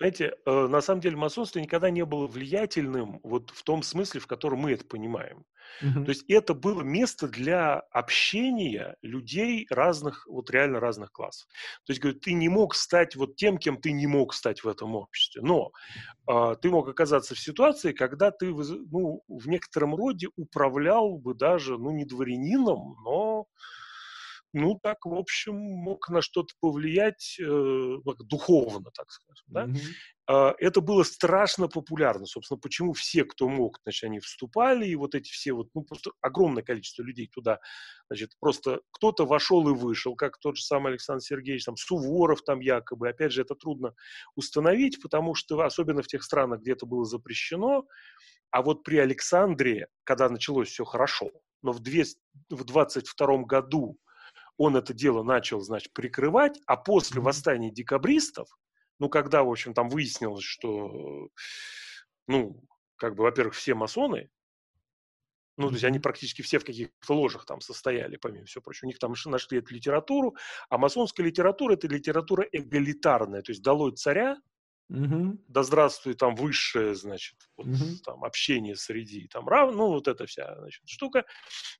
знаете, 0.00 0.34
э, 0.46 0.66
на 0.66 0.80
самом 0.80 1.02
деле 1.02 1.16
масонство 1.16 1.58
никогда 1.58 1.90
не 1.90 2.06
было 2.06 2.26
влиятельным 2.26 3.20
вот 3.22 3.50
в 3.50 3.62
том 3.62 3.82
смысле, 3.82 4.20
в 4.20 4.26
котором 4.26 4.60
мы 4.60 4.72
это 4.72 4.86
понимаем. 4.86 5.44
Угу. 5.82 6.04
То 6.04 6.08
есть 6.08 6.24
это 6.26 6.54
было 6.54 6.80
место 6.80 7.28
для 7.28 7.80
общения 7.90 8.96
людей 9.02 9.66
разных, 9.68 10.26
вот 10.26 10.50
реально 10.50 10.80
разных 10.80 11.12
классов. 11.12 11.46
То 11.84 11.90
есть, 11.90 12.00
говорю, 12.00 12.18
ты 12.18 12.32
не 12.32 12.48
мог 12.48 12.74
стать 12.74 13.14
вот 13.14 13.36
тем, 13.36 13.58
кем 13.58 13.76
ты 13.76 13.92
не 13.92 14.06
мог 14.06 14.32
стать 14.32 14.64
в 14.64 14.68
этом 14.68 14.94
обществе, 14.96 15.42
но 15.42 15.70
э, 16.26 16.56
ты 16.62 16.70
мог 16.70 16.88
оказаться 16.88 17.34
в 17.34 17.38
ситуации, 17.38 17.92
когда 17.92 18.30
ты 18.30 18.46
ну, 18.46 19.22
в 19.28 19.48
некотором 19.48 19.94
роде 19.94 20.28
управлял 20.34 21.18
бы 21.18 21.34
даже, 21.34 21.76
ну, 21.76 21.90
не 21.90 22.06
дворянином, 22.06 22.96
но 23.04 23.44
ну, 24.52 24.78
так, 24.82 25.04
в 25.04 25.14
общем, 25.14 25.54
мог 25.54 26.08
на 26.08 26.22
что-то 26.22 26.54
повлиять 26.60 27.36
э, 27.38 27.96
духовно, 28.20 28.90
так 28.94 29.10
скажем. 29.10 29.29
Да? 29.50 29.66
Mm-hmm. 29.66 30.54
Это 30.58 30.80
было 30.80 31.02
страшно 31.02 31.66
популярно. 31.66 32.24
Собственно, 32.24 32.60
почему 32.60 32.92
все, 32.92 33.24
кто 33.24 33.48
мог, 33.48 33.80
значит, 33.82 34.04
они 34.04 34.20
вступали, 34.20 34.86
и 34.86 34.94
вот 34.94 35.16
эти 35.16 35.28
все, 35.28 35.52
вот, 35.52 35.68
ну, 35.74 35.82
просто 35.82 36.12
огромное 36.20 36.62
количество 36.62 37.02
людей 37.02 37.26
туда, 37.26 37.58
значит, 38.08 38.30
просто 38.38 38.80
кто-то 38.92 39.26
вошел 39.26 39.68
и 39.68 39.74
вышел, 39.74 40.14
как 40.14 40.38
тот 40.38 40.56
же 40.56 40.62
самый 40.62 40.90
Александр 40.90 41.22
Сергеевич, 41.22 41.64
там, 41.64 41.76
Суворов 41.76 42.42
там 42.42 42.60
якобы. 42.60 43.08
Опять 43.08 43.32
же, 43.32 43.42
это 43.42 43.56
трудно 43.56 43.92
установить, 44.36 45.02
потому 45.02 45.34
что, 45.34 45.60
особенно 45.62 46.02
в 46.02 46.06
тех 46.06 46.22
странах, 46.22 46.60
где 46.60 46.72
это 46.72 46.86
было 46.86 47.04
запрещено, 47.04 47.84
а 48.52 48.62
вот 48.62 48.84
при 48.84 48.98
Александре, 48.98 49.88
когда 50.04 50.28
началось 50.28 50.68
все 50.68 50.84
хорошо, 50.84 51.30
но 51.62 51.72
в, 51.72 51.80
две, 51.80 52.04
в 52.50 52.64
22 52.64 53.38
году 53.44 53.98
он 54.56 54.76
это 54.76 54.94
дело 54.94 55.22
начал, 55.22 55.60
значит, 55.60 55.92
прикрывать, 55.92 56.60
а 56.66 56.76
после 56.76 57.20
восстания 57.20 57.72
декабристов, 57.72 58.48
ну, 59.00 59.08
когда, 59.08 59.42
в 59.42 59.50
общем, 59.50 59.74
там 59.74 59.88
выяснилось, 59.88 60.44
что, 60.44 61.30
ну, 62.28 62.62
как 62.96 63.16
бы, 63.16 63.24
во-первых, 63.24 63.54
все 63.54 63.74
масоны, 63.74 64.30
ну, 65.56 65.68
то 65.68 65.74
есть 65.74 65.84
они 65.84 65.98
практически 65.98 66.42
все 66.42 66.58
в 66.58 66.64
каких-то 66.64 67.14
ложах 67.14 67.44
там 67.44 67.60
состояли, 67.60 68.16
помимо 68.16 68.46
всего 68.46 68.62
прочего. 68.62 68.86
У 68.86 68.88
них 68.88 68.98
там 68.98 69.14
нашли 69.26 69.58
эту 69.58 69.74
литературу, 69.74 70.36
а 70.68 70.78
масонская 70.78 71.26
литература– 71.26 71.72
это 71.74 71.86
литература 71.88 72.46
эгалитарная, 72.50 73.42
то 73.42 73.52
есть 73.52 73.62
долой 73.62 73.92
царя, 73.96 74.38
Угу. 74.90 75.38
Да 75.46 75.62
здравствует 75.62 76.18
там 76.18 76.34
высшее, 76.34 76.96
значит, 76.96 77.36
вот, 77.56 77.68
угу. 77.68 77.96
там 78.04 78.24
общение 78.24 78.74
среди 78.74 79.28
там 79.28 79.46
рав, 79.46 79.72
ну 79.72 79.86
вот 79.86 80.08
эта 80.08 80.26
вся 80.26 80.56
значит, 80.58 80.82
штука. 80.84 81.22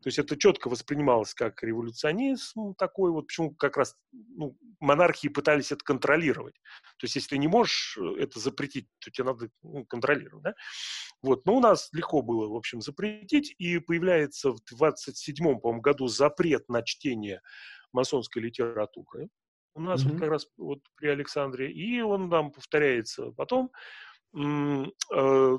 То 0.00 0.06
есть 0.06 0.20
это 0.20 0.36
четко 0.36 0.68
воспринималось 0.68 1.34
как 1.34 1.60
революционизм 1.64 2.74
такой 2.78 3.10
вот, 3.10 3.26
почему 3.26 3.52
как 3.56 3.76
раз 3.76 3.96
ну, 4.12 4.56
монархии 4.78 5.26
пытались 5.26 5.72
это 5.72 5.84
контролировать. 5.84 6.54
То 6.98 7.04
есть 7.06 7.16
если 7.16 7.30
ты 7.30 7.38
не 7.38 7.48
можешь 7.48 7.98
э, 8.00 8.22
это 8.22 8.38
запретить, 8.38 8.86
то 9.00 9.10
тебе 9.10 9.24
надо 9.24 9.48
ну, 9.64 9.84
контролировать, 9.86 10.44
да? 10.44 10.54
Вот, 11.20 11.44
но 11.46 11.56
у 11.56 11.60
нас 11.60 11.88
легко 11.92 12.22
было, 12.22 12.46
в 12.46 12.54
общем, 12.54 12.80
запретить, 12.80 13.52
и 13.58 13.80
появляется 13.80 14.52
в 14.52 14.60
27-м, 14.72 15.58
по-моему, 15.58 15.80
году 15.80 16.06
запрет 16.06 16.68
на 16.68 16.82
чтение 16.82 17.42
масонской 17.92 18.40
литературы 18.40 19.30
у 19.74 19.80
нас 19.80 20.04
mm-hmm. 20.04 20.12
вот 20.12 20.20
как 20.20 20.30
раз 20.30 20.46
вот 20.56 20.80
при 20.96 21.08
Александре, 21.08 21.72
и 21.72 22.00
он 22.00 22.28
нам 22.28 22.50
повторяется 22.50 23.32
потом. 23.32 23.70
Э, 24.34 25.58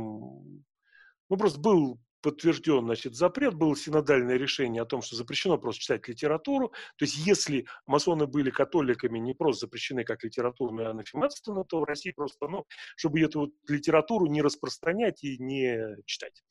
ну, 1.30 1.36
просто 1.36 1.60
был 1.60 2.00
подтвержден 2.26 2.84
значит, 2.84 3.14
запрет, 3.14 3.54
было 3.54 3.76
синодальное 3.76 4.36
решение 4.36 4.82
о 4.82 4.84
том, 4.84 5.00
что 5.00 5.14
запрещено 5.14 5.58
просто 5.58 5.82
читать 5.82 6.08
литературу. 6.08 6.70
То 6.96 7.04
есть 7.04 7.16
если 7.24 7.66
масоны 7.86 8.26
были 8.26 8.50
католиками, 8.50 9.20
не 9.20 9.32
просто 9.32 9.66
запрещены 9.66 10.02
как 10.02 10.24
литературные 10.24 10.88
анафематственно, 10.88 11.62
то 11.62 11.78
в 11.78 11.84
России 11.84 12.10
просто, 12.10 12.48
ну, 12.48 12.66
чтобы 12.96 13.20
эту 13.20 13.40
вот 13.42 13.50
литературу 13.68 14.26
не 14.26 14.42
распространять 14.42 15.22
и 15.22 15.38
не 15.38 16.02
читать. 16.04 16.42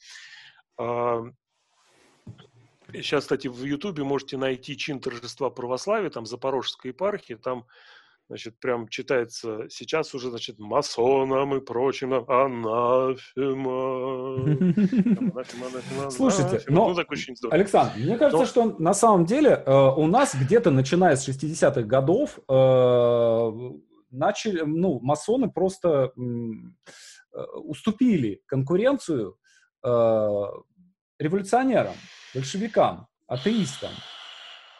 Сейчас, 2.94 3.24
кстати, 3.24 3.50
в 3.50 3.62
Ютубе 3.66 4.06
можете 4.06 4.38
найти 4.38 4.78
чин 4.78 5.02
торжества 5.02 5.50
православия, 5.50 6.10
там 6.10 6.26
Запорожской 6.26 6.92
епархии, 6.92 7.34
там 7.34 7.66
значит, 8.28 8.60
прям 8.60 8.88
читается 8.88 9.68
сейчас 9.70 10.14
уже, 10.14 10.30
значит, 10.30 10.58
масонам 10.60 11.56
и 11.56 11.62
прочим, 11.62 12.14
анафема. 12.14 13.26
Слушайте, 16.10 16.62
но, 16.68 16.94
ну, 16.94 17.50
Александр, 17.52 17.94
мне 17.98 18.18
кажется, 18.18 18.38
но... 18.38 18.46
что 18.46 18.80
на 18.80 18.94
самом 18.94 19.26
деле 19.26 19.52
э, 19.52 19.72
у 19.72 20.08
нас 20.08 20.36
где-то, 20.36 20.72
начиная 20.72 21.16
с 21.16 21.28
60-х 21.28 21.84
годов, 21.84 22.40
э, 22.50 23.52
начали, 24.12 24.62
ну, 24.62 25.00
масоны 25.02 25.52
просто 25.52 26.12
э, 26.16 27.42
уступили 27.56 28.42
конкуренцию 28.48 29.38
революционерам, 31.20 31.94
большевикам, 32.34 33.08
атеистам 33.28 33.92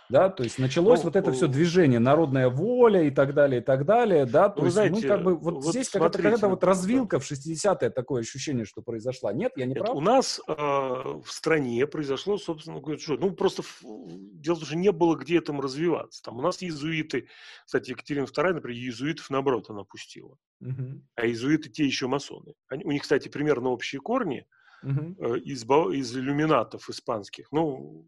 да, 0.10 0.30
то 0.30 0.44
есть 0.44 0.60
началось 0.60 1.00
ну, 1.00 1.06
вот 1.06 1.16
это 1.16 1.32
все 1.32 1.48
движение, 1.48 2.00
народная 2.00 2.50
воля 2.50 3.04
и 3.04 3.12
так 3.12 3.34
далее, 3.34 3.62
и 3.62 3.64
так 3.64 3.86
далее, 3.86 4.26
да, 4.26 4.50
то 4.50 4.60
ну, 4.60 4.66
есть, 4.66 4.76
знаете, 4.76 5.02
ну, 5.02 5.08
как 5.08 5.24
бы 5.24 5.36
вот, 5.36 5.56
вот 5.56 5.66
здесь 5.66 5.90
какая-то, 5.90 6.22
какая 6.22 6.50
вот 6.50 6.64
развилка 6.64 7.20
в 7.20 7.30
60-е, 7.30 7.90
такое 7.90 8.22
ощущение, 8.22 8.66
что 8.66 8.82
произошла. 8.82 9.34
Нет, 9.34 9.54
я 9.56 9.66
не 9.66 9.74
Нет, 9.74 9.84
прав? 9.84 9.96
У 9.96 10.02
нас 10.02 10.40
э, 10.48 10.54
в 10.54 11.28
стране 11.28 11.86
произошло, 11.88 12.38
собственно 12.38 12.80
говоря, 12.80 13.00
что, 13.00 13.18
ну, 13.18 13.32
просто 13.32 13.64
в, 13.64 13.82
дело 13.82 14.56
в 14.56 14.60
том, 14.60 14.68
что 14.68 14.76
не 14.76 14.92
было 14.92 15.16
где 15.16 15.38
этому 15.38 15.62
развиваться. 15.62 16.22
Там 16.24 16.38
у 16.38 16.42
нас 16.42 16.62
иезуиты, 16.62 17.28
кстати, 17.66 17.92
Екатерина 17.92 18.26
II, 18.26 18.54
например, 18.54 18.78
иезуитов, 18.78 19.30
наоборот, 19.30 19.70
она 19.70 19.84
пустила. 19.84 20.38
Угу. 20.62 21.02
А 21.16 21.26
иезуиты 21.26 21.70
те 21.70 21.86
еще 21.86 22.08
масоны. 22.08 22.54
Они, 22.68 22.84
у 22.84 22.92
них, 22.92 23.02
кстати, 23.02 23.28
примерно 23.28 23.70
общие 23.70 24.02
корни, 24.02 24.46
Uh-huh. 24.84 25.16
Э, 25.18 25.40
из, 25.40 25.64
из 25.64 26.16
иллюминатов 26.16 26.90
испанских. 26.90 27.52
Ну, 27.52 28.06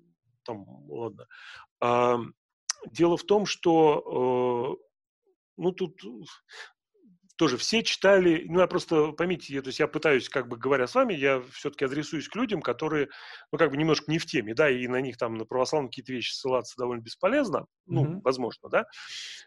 там, 0.47 0.65
ладно. 0.89 1.27
Дело 1.79 3.17
в 3.17 3.23
том, 3.23 3.45
что, 3.45 4.77
э, 4.77 4.83
ну, 5.57 5.71
тут 5.71 5.99
тоже 7.37 7.57
все 7.57 7.83
читали, 7.83 8.45
ну, 8.49 8.59
я 8.59 8.67
просто, 8.67 9.11
поймите, 9.11 9.61
то 9.61 9.67
есть 9.67 9.79
я 9.79 9.87
пытаюсь, 9.87 10.27
как 10.27 10.47
бы 10.47 10.57
говоря 10.57 10.87
с 10.87 10.95
вами, 10.95 11.13
я 11.13 11.41
все-таки 11.53 11.85
адресуюсь 11.85 12.27
к 12.27 12.35
людям, 12.35 12.61
которые, 12.61 13.09
ну, 13.51 13.59
как 13.59 13.69
бы 13.69 13.77
немножко 13.77 14.11
не 14.11 14.17
в 14.17 14.25
теме, 14.25 14.55
да, 14.55 14.69
и 14.69 14.87
на 14.87 14.99
них 15.01 15.17
там, 15.17 15.35
на 15.35 15.45
православные 15.45 15.89
какие-то 15.89 16.13
вещи 16.13 16.33
ссылаться 16.33 16.75
довольно 16.77 17.01
бесполезно, 17.01 17.67
ну, 17.85 18.05
mm-hmm. 18.05 18.21
возможно, 18.23 18.69
да, 18.69 18.85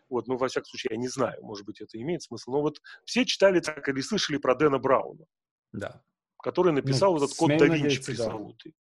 вот, 0.08 0.28
ну, 0.28 0.36
во 0.36 0.48
всяком 0.48 0.66
случае, 0.66 0.90
я 0.92 0.98
не 0.98 1.08
знаю, 1.08 1.42
может 1.42 1.66
быть, 1.66 1.80
это 1.80 2.00
имеет 2.00 2.22
смысл, 2.22 2.52
но 2.52 2.60
вот 2.62 2.80
все 3.04 3.24
читали 3.24 3.58
так 3.58 3.88
или 3.88 4.00
слышали 4.00 4.36
про 4.36 4.54
Дэна 4.54 4.78
Брауна, 4.78 5.24
да. 5.72 6.00
который 6.40 6.72
написал 6.72 7.12
ну, 7.12 7.24
этот 7.24 7.36
код 7.36 7.50
да 7.58 7.66
Винчи 7.66 8.02
пресловутый. 8.04 8.72
Да. 8.72 8.89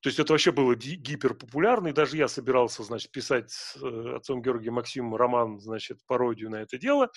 То 0.00 0.08
есть 0.08 0.18
это 0.18 0.32
вообще 0.32 0.52
было 0.52 0.74
гиперпопулярно, 0.74 1.88
и 1.88 1.92
даже 1.92 2.16
я 2.16 2.28
собирался, 2.28 2.82
значит, 2.82 3.10
писать 3.10 3.50
с 3.50 3.76
э, 3.76 4.16
отцом 4.16 4.42
Георгием 4.42 4.74
Максимом 4.74 5.14
роман, 5.16 5.60
значит, 5.60 5.98
пародию 6.06 6.50
на 6.50 6.56
это 6.56 6.78
дело. 6.78 7.10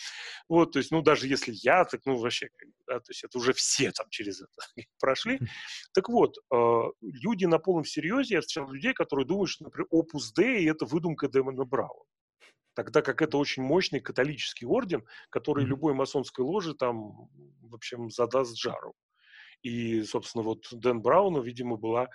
Вот, 0.49 0.73
то 0.73 0.79
есть, 0.79 0.91
ну, 0.91 1.01
даже 1.01 1.27
если 1.27 1.53
я, 1.55 1.85
так, 1.85 2.01
ну, 2.05 2.17
вообще, 2.17 2.49
да, 2.87 2.99
то 2.99 3.09
есть 3.09 3.23
это 3.23 3.37
уже 3.37 3.53
все 3.53 3.91
там 3.91 4.07
через 4.09 4.41
это 4.41 4.51
прошли. 4.99 5.39
Так 5.93 6.09
вот, 6.09 6.37
э, 6.53 6.81
люди 7.01 7.45
на 7.45 7.59
полном 7.59 7.85
серьезе, 7.85 8.35
я 8.35 8.41
встречал 8.41 8.71
людей, 8.71 8.93
которые 8.93 9.25
думают, 9.25 9.49
что, 9.49 9.63
например, 9.63 9.87
Opus 9.93 10.33
Dei– 10.37 10.69
это 10.71 10.85
выдумка 10.85 11.27
Дэмона 11.27 11.65
Брауна 11.65 12.03
тогда 12.75 13.01
как 13.01 13.21
это 13.21 13.37
очень 13.37 13.63
мощный 13.63 14.01
католический 14.01 14.67
орден, 14.67 15.05
который 15.29 15.65
любой 15.65 15.93
масонской 15.93 16.43
ложи 16.43 16.75
там, 16.75 17.29
в 17.61 17.73
общем, 17.73 18.11
задаст 18.11 18.57
жару. 18.57 18.93
И, 19.61 20.03
собственно, 20.03 20.43
вот 20.43 20.67
Дэн 20.71 21.01
Брауну, 21.01 21.41
видимо, 21.41 21.77
была, 21.77 22.09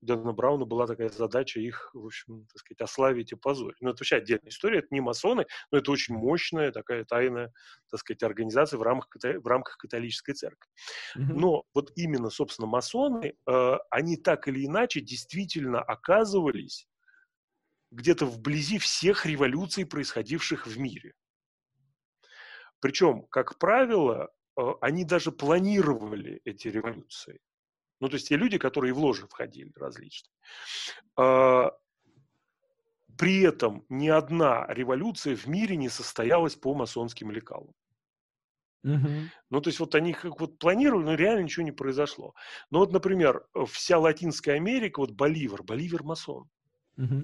Дэна 0.00 0.32
Брауна 0.32 0.64
была 0.64 0.86
такая 0.86 1.08
задача 1.08 1.60
их, 1.60 1.90
в 1.94 2.06
общем, 2.06 2.46
так 2.46 2.58
сказать, 2.58 2.80
ославить 2.80 3.32
и 3.32 3.36
позорить. 3.36 3.80
Ну, 3.80 3.90
это 3.90 4.00
вообще 4.00 4.16
отдельная 4.16 4.48
история, 4.48 4.78
это 4.78 4.88
не 4.90 5.00
масоны, 5.00 5.46
но 5.70 5.78
это 5.78 5.90
очень 5.90 6.14
мощная 6.14 6.72
такая 6.72 7.04
тайная, 7.04 7.52
так 7.90 8.00
сказать, 8.00 8.22
организация 8.22 8.78
в 8.78 8.82
рамках, 8.82 9.16
в 9.22 9.46
рамках 9.46 9.76
католической 9.76 10.32
церкви. 10.32 10.68
Mm-hmm. 11.16 11.34
Но 11.34 11.64
вот 11.74 11.92
именно, 11.96 12.30
собственно, 12.30 12.66
масоны, 12.66 13.34
э, 13.46 13.74
они 13.90 14.16
так 14.16 14.48
или 14.48 14.66
иначе 14.66 15.00
действительно 15.00 15.80
оказывались 15.80 16.88
где-то 17.92 18.26
вблизи 18.26 18.78
всех 18.78 19.26
революций, 19.26 19.84
происходивших 19.86 20.66
в 20.66 20.78
мире. 20.78 21.12
Причем, 22.80 23.26
как 23.30 23.58
правило, 23.58 24.30
они 24.80 25.04
даже 25.04 25.32
планировали 25.32 26.40
эти 26.44 26.68
революции. 26.68 27.40
Ну, 28.00 28.08
то 28.08 28.14
есть 28.14 28.28
те 28.28 28.36
люди, 28.36 28.58
которые 28.58 28.92
в 28.92 28.98
ложи 28.98 29.26
входили 29.28 29.70
различные. 29.76 30.34
А, 31.16 31.70
при 33.16 33.42
этом 33.42 33.84
ни 33.88 34.08
одна 34.08 34.66
революция 34.68 35.36
в 35.36 35.46
мире 35.46 35.76
не 35.76 35.88
состоялась 35.88 36.56
по 36.56 36.74
масонским 36.74 37.30
лекалам. 37.30 37.72
Угу. 38.84 39.08
Ну, 39.50 39.60
то 39.60 39.68
есть 39.68 39.78
вот 39.78 39.94
они 39.94 40.12
как 40.12 40.40
вот 40.40 40.58
планировали, 40.58 41.04
но 41.04 41.14
реально 41.14 41.44
ничего 41.44 41.64
не 41.64 41.72
произошло. 41.72 42.34
Ну, 42.70 42.80
вот, 42.80 42.92
например, 42.92 43.46
вся 43.68 43.98
Латинская 43.98 44.54
Америка, 44.54 44.98
вот 44.98 45.12
Боливар, 45.12 45.62
Боливар 45.62 46.02
масон. 46.02 46.50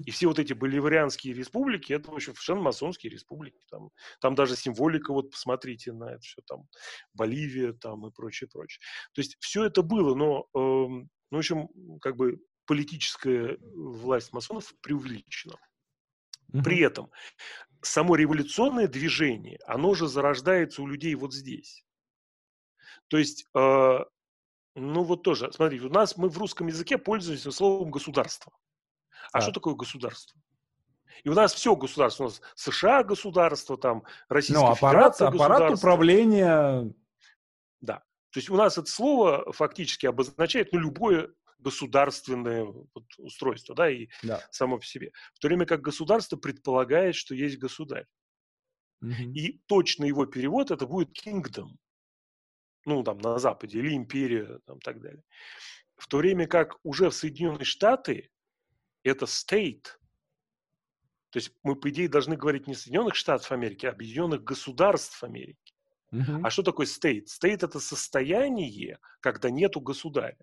И 0.05 0.11
все 0.11 0.27
вот 0.27 0.39
эти 0.39 0.53
боливарианские 0.53 1.33
республики, 1.33 1.93
это, 1.93 2.11
в 2.11 2.15
общем, 2.15 2.33
совершенно 2.33 2.61
масонские 2.61 3.11
республики. 3.11 3.63
Там, 3.69 3.91
там 4.19 4.35
даже 4.35 4.55
символика, 4.55 5.13
вот 5.13 5.31
посмотрите 5.31 5.93
на 5.93 6.05
это 6.05 6.21
все, 6.21 6.41
там 6.47 6.67
Боливия 7.13 7.73
там 7.73 8.07
и 8.07 8.11
прочее, 8.11 8.49
прочее. 8.51 8.81
То 9.13 9.21
есть 9.21 9.37
все 9.39 9.65
это 9.65 9.83
было, 9.83 10.15
но, 10.15 10.47
э, 10.53 10.57
ну, 10.57 11.07
в 11.29 11.37
общем, 11.37 11.67
как 12.01 12.15
бы 12.15 12.39
политическая 12.65 13.57
власть 13.61 14.33
масонов 14.33 14.73
преувеличена. 14.81 15.55
Угу. 16.53 16.63
При 16.63 16.79
этом 16.79 17.11
само 17.81 18.15
революционное 18.15 18.87
движение, 18.87 19.59
оно 19.65 19.93
же 19.93 20.07
зарождается 20.07 20.81
у 20.81 20.87
людей 20.87 21.13
вот 21.15 21.33
здесь. 21.33 21.85
То 23.07 23.17
есть, 23.17 23.45
э, 23.55 23.99
ну 24.75 25.03
вот 25.03 25.23
тоже, 25.23 25.51
смотрите, 25.51 25.85
у 25.85 25.89
нас 25.89 26.17
мы 26.17 26.29
в 26.29 26.37
русском 26.37 26.67
языке 26.67 26.97
пользуемся 26.97 27.51
словом 27.51 27.91
государство. 27.91 28.51
А 29.31 29.39
да. 29.39 29.41
что 29.41 29.51
такое 29.51 29.75
государство? 29.75 30.39
И 31.23 31.29
у 31.29 31.33
нас 31.33 31.53
все 31.53 31.75
государство. 31.75 32.23
У 32.23 32.27
нас 32.27 32.41
США 32.55 33.03
государство, 33.03 33.77
там 33.77 34.03
Российская 34.29 34.65
ну, 34.65 34.71
аппарат, 34.71 35.15
Федерация 35.15 35.27
аппарат 35.27 35.71
управления. 35.77 36.93
Да. 37.81 38.03
То 38.31 38.39
есть 38.39 38.49
у 38.49 38.55
нас 38.55 38.77
это 38.77 38.89
слово 38.89 39.51
фактически 39.51 40.05
обозначает 40.05 40.71
ну, 40.71 40.79
любое 40.79 41.33
государственное 41.57 42.63
вот, 42.63 43.05
устройство, 43.17 43.75
да, 43.75 43.89
и 43.89 44.07
да. 44.23 44.41
само 44.51 44.77
по 44.77 44.85
себе. 44.85 45.11
В 45.33 45.39
то 45.39 45.47
время 45.47 45.65
как 45.65 45.81
государство 45.81 46.37
предполагает, 46.37 47.15
что 47.15 47.35
есть 47.35 47.57
государь. 47.57 48.05
Угу. 49.01 49.33
И 49.33 49.61
точно 49.65 50.05
его 50.05 50.25
перевод 50.25 50.71
это 50.71 50.87
будет 50.87 51.09
kingdom, 51.25 51.69
ну, 52.85 53.03
там, 53.03 53.19
на 53.19 53.39
Западе, 53.39 53.79
или 53.79 53.95
империя, 53.95 54.59
там, 54.65 54.79
так 54.79 55.01
далее. 55.01 55.23
В 55.97 56.07
то 56.07 56.17
время 56.17 56.47
как 56.47 56.77
уже 56.83 57.09
в 57.09 57.13
Соединенные 57.13 57.65
Штаты 57.65 58.29
это 59.03 59.25
state. 59.25 59.85
То 61.31 61.37
есть 61.37 61.51
мы, 61.63 61.75
по 61.75 61.89
идее, 61.89 62.09
должны 62.09 62.35
говорить 62.35 62.67
не 62.67 62.73
Соединенных 62.73 63.15
Штатов 63.15 63.51
Америки, 63.51 63.85
а 63.85 63.91
Объединенных 63.91 64.43
Государств 64.43 65.23
Америки. 65.23 65.73
Uh-huh. 66.11 66.41
А 66.43 66.49
что 66.49 66.63
такое 66.63 66.87
state? 66.87 67.25
State– 67.25 67.59
это 67.65 67.79
состояние, 67.79 68.97
когда 69.19 69.49
нету 69.51 69.79
государя. 69.79 70.37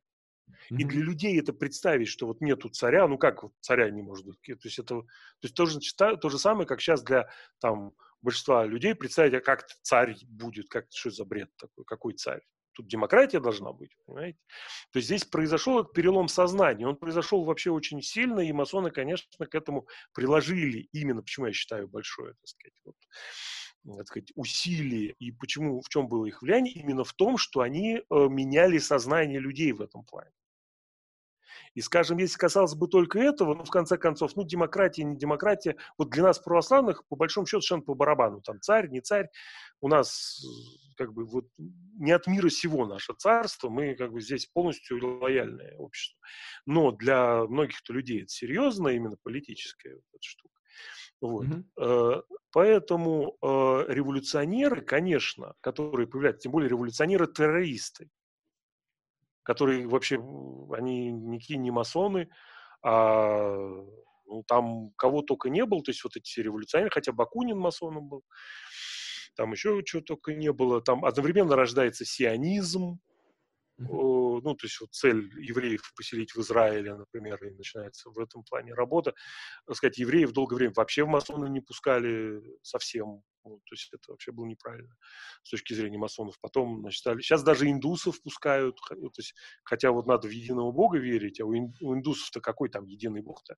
И 0.70 0.84
для 0.84 1.00
людей 1.00 1.38
это 1.40 1.52
представить, 1.52 2.08
что 2.08 2.26
вот 2.26 2.40
нету 2.40 2.68
царя, 2.68 3.06
ну 3.08 3.18
как 3.18 3.42
вот 3.42 3.52
царя 3.60 3.90
не 3.90 4.02
может 4.02 4.26
быть? 4.26 4.40
То 4.42 4.58
есть 4.62 4.78
это 4.78 5.00
то 5.00 5.06
есть 5.42 5.54
то 5.54 5.66
же, 5.66 5.80
то 5.96 6.28
же 6.28 6.38
самое, 6.38 6.66
как 6.66 6.80
сейчас 6.80 7.02
для 7.02 7.28
там, 7.60 7.92
большинства 8.22 8.64
людей 8.64 8.94
представить, 8.94 9.34
а 9.34 9.40
как 9.40 9.66
царь 9.82 10.16
будет, 10.24 10.68
как 10.68 10.86
что 10.90 11.10
за 11.10 11.24
бред 11.24 11.50
такой, 11.56 11.84
какой 11.84 12.14
царь? 12.14 12.42
Тут 12.76 12.88
демократия 12.88 13.40
должна 13.40 13.72
быть, 13.72 13.96
понимаете? 14.04 14.38
То 14.92 14.98
есть 14.98 15.06
здесь 15.06 15.24
произошел 15.24 15.80
этот 15.80 15.94
перелом 15.94 16.28
сознания. 16.28 16.86
Он 16.86 16.96
произошел 16.96 17.42
вообще 17.42 17.70
очень 17.70 18.02
сильно, 18.02 18.40
и 18.40 18.52
масоны, 18.52 18.90
конечно, 18.90 19.46
к 19.46 19.54
этому 19.54 19.88
приложили 20.12 20.86
именно, 20.92 21.22
почему 21.22 21.46
я 21.46 21.54
считаю 21.54 21.88
большое, 21.88 22.34
так 22.34 22.46
сказать, 22.46 22.74
вот, 22.84 23.96
так 23.96 24.06
сказать, 24.06 24.30
усилие, 24.34 25.14
и 25.18 25.32
почему, 25.32 25.80
в 25.80 25.88
чем 25.88 26.06
было 26.06 26.26
их 26.26 26.42
влияние, 26.42 26.74
именно 26.74 27.04
в 27.04 27.14
том, 27.14 27.38
что 27.38 27.62
они 27.62 27.96
э, 27.96 28.02
меняли 28.10 28.76
сознание 28.76 29.40
людей 29.40 29.72
в 29.72 29.80
этом 29.80 30.04
плане. 30.04 30.30
И, 31.74 31.80
скажем, 31.80 32.18
если 32.18 32.38
касалось 32.38 32.74
бы 32.74 32.88
только 32.88 33.18
этого, 33.18 33.54
ну, 33.54 33.64
в 33.64 33.70
конце 33.70 33.96
концов, 33.96 34.36
ну, 34.36 34.44
демократия, 34.44 35.04
не 35.04 35.16
демократия, 35.16 35.76
вот 35.98 36.10
для 36.10 36.22
нас, 36.24 36.38
православных, 36.38 37.06
по 37.08 37.16
большому 37.16 37.46
счету, 37.46 37.60
совершенно 37.60 37.82
по 37.82 37.94
барабану, 37.94 38.40
там, 38.40 38.60
царь, 38.60 38.88
не 38.88 39.00
царь, 39.00 39.28
у 39.80 39.88
нас, 39.88 40.42
как 40.96 41.12
бы, 41.12 41.24
вот, 41.24 41.46
не 41.58 42.12
от 42.12 42.26
мира 42.26 42.48
сего 42.48 42.86
наше 42.86 43.14
царство, 43.14 43.68
мы, 43.68 43.94
как 43.94 44.12
бы, 44.12 44.20
здесь 44.20 44.46
полностью 44.46 45.20
лояльное 45.20 45.76
общество. 45.76 46.18
Но 46.66 46.92
для 46.92 47.44
многих-то 47.44 47.92
людей 47.92 48.22
это 48.22 48.28
серьезно, 48.28 48.88
именно 48.88 49.16
политическая 49.22 49.94
вот 49.94 50.04
эта 50.12 50.22
штука. 50.22 50.54
Вот. 51.20 51.46
Mm-hmm. 51.46 52.22
Поэтому 52.52 53.36
э, 53.42 53.46
революционеры, 53.88 54.82
конечно, 54.82 55.54
которые 55.60 56.06
появляются, 56.06 56.42
тем 56.42 56.52
более 56.52 56.70
революционеры-террористы, 56.70 58.08
которые 59.46 59.86
вообще, 59.86 60.16
они 60.76 61.12
никакие 61.12 61.58
не 61.58 61.70
масоны, 61.70 62.28
а 62.82 63.54
ну, 64.26 64.42
там 64.46 64.90
кого 64.96 65.22
только 65.22 65.48
не 65.48 65.64
было, 65.64 65.82
то 65.82 65.92
есть 65.92 66.02
вот 66.02 66.16
эти 66.16 66.24
все 66.24 66.42
революционеры, 66.42 66.90
хотя 66.90 67.12
Бакунин 67.12 67.56
масоном 67.56 68.08
был, 68.08 68.24
там 69.36 69.52
еще 69.52 69.82
чего 69.84 70.02
только 70.02 70.34
не 70.34 70.52
было, 70.52 70.82
там 70.82 71.04
одновременно 71.04 71.54
рождается 71.54 72.04
сионизм, 72.04 72.98
ну, 73.78 74.40
то 74.40 74.64
есть 74.66 74.80
вот 74.80 74.90
цель 74.92 75.30
евреев 75.38 75.92
поселить 75.94 76.34
в 76.34 76.40
Израиле, 76.40 76.96
например, 76.96 77.42
и 77.44 77.50
начинается 77.50 78.10
в 78.10 78.18
этом 78.18 78.42
плане 78.42 78.74
работа. 78.74 79.14
Так 79.66 79.76
сказать, 79.76 79.98
евреев 79.98 80.32
долгое 80.32 80.56
время 80.56 80.72
вообще 80.74 81.04
в 81.04 81.08
масоны 81.08 81.48
не 81.48 81.60
пускали 81.60 82.42
совсем. 82.62 83.22
Ну, 83.46 83.58
то 83.58 83.74
есть 83.74 83.88
это 83.92 84.10
вообще 84.10 84.32
было 84.32 84.46
неправильно 84.46 84.94
с 85.42 85.50
точки 85.50 85.74
зрения 85.74 85.98
масонов. 85.98 86.38
Потом, 86.40 86.80
значит, 86.80 87.00
стали... 87.00 87.20
сейчас 87.20 87.42
даже 87.42 87.70
индусов 87.70 88.20
пускают, 88.22 88.78
то 88.88 88.96
есть, 89.16 89.34
хотя 89.64 89.92
вот 89.92 90.06
надо 90.06 90.28
в 90.28 90.30
единого 90.30 90.72
бога 90.72 90.98
верить, 90.98 91.40
а 91.40 91.46
у, 91.46 91.54
ин... 91.54 91.74
у 91.80 91.94
индусов-то 91.94 92.40
какой 92.40 92.68
там 92.68 92.84
единый 92.86 93.22
бог-то? 93.22 93.56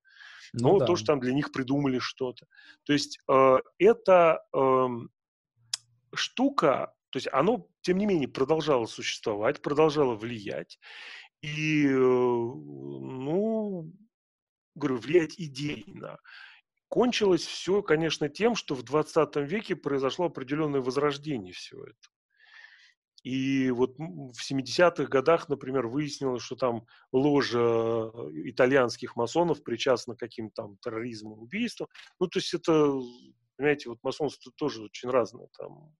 Ну, 0.52 0.72
Но 0.72 0.78
да. 0.78 0.86
то, 0.86 0.96
что 0.96 1.06
там 1.06 1.20
для 1.20 1.32
них 1.32 1.52
придумали 1.52 1.98
что-то. 1.98 2.46
То 2.84 2.92
есть 2.92 3.18
э, 3.28 3.56
это 3.78 4.44
э, 4.54 4.86
штука, 6.14 6.94
то 7.10 7.16
есть 7.16 7.28
оно, 7.32 7.66
тем 7.80 7.98
не 7.98 8.06
менее, 8.06 8.28
продолжало 8.28 8.86
существовать, 8.86 9.62
продолжало 9.62 10.14
влиять. 10.14 10.78
И, 11.40 11.86
э, 11.86 11.90
ну, 11.96 13.92
говорю, 14.74 14.98
влиять 14.98 15.34
идейно. 15.38 16.18
Кончилось 16.88 17.44
все, 17.44 17.82
конечно, 17.82 18.28
тем, 18.28 18.54
что 18.54 18.74
в 18.74 18.82
20 18.82 19.36
веке 19.36 19.76
произошло 19.76 20.26
определенное 20.26 20.80
возрождение 20.80 21.52
всего 21.52 21.84
этого. 21.84 22.14
И 23.24 23.70
вот 23.70 23.98
в 23.98 24.50
70-х 24.50 25.04
годах, 25.04 25.48
например, 25.48 25.88
выяснилось, 25.88 26.42
что 26.42 26.56
там 26.56 26.86
ложа 27.12 27.58
э, 27.58 28.10
итальянских 28.44 29.16
масонов 29.16 29.62
причастна 29.64 30.14
к 30.14 30.20
каким-то 30.20 30.62
там 30.62 30.78
терроризму, 30.78 31.34
убийствам. 31.34 31.88
Ну, 32.20 32.28
то 32.28 32.38
есть 32.38 32.54
это, 32.54 32.92
понимаете, 33.56 33.90
вот 33.90 33.98
масонство 34.02 34.52
тоже 34.56 34.82
очень 34.82 35.10
разное. 35.10 35.48
Там 35.58 35.94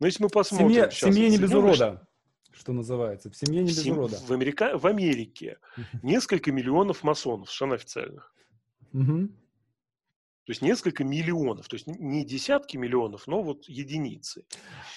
но 0.00 0.06
если 0.06 0.22
мы 0.22 0.28
посмотрим... 0.28 0.68
Семья, 0.68 0.90
сейчас, 0.90 1.14
семье 1.14 1.30
не 1.30 1.38
без 1.38 1.52
урода, 1.52 2.08
что 2.52 2.72
называется. 2.72 3.30
В 3.30 3.36
семье 3.36 3.62
не 3.62 3.68
без 3.68 3.84
в 3.84 3.90
урода. 3.90 4.16
В, 4.16 4.30
Америка... 4.30 4.78
в 4.78 4.86
Америке 4.86 5.58
несколько 6.02 6.52
миллионов 6.52 7.02
масонов, 7.02 7.48
совершенно 7.48 7.74
официальных. 7.74 8.34
То 10.48 10.52
есть 10.52 10.62
несколько 10.62 11.04
миллионов, 11.04 11.68
то 11.68 11.74
есть 11.74 11.86
не 11.86 12.24
десятки 12.24 12.78
миллионов, 12.78 13.26
но 13.26 13.42
вот 13.42 13.66
единицы. 13.68 14.46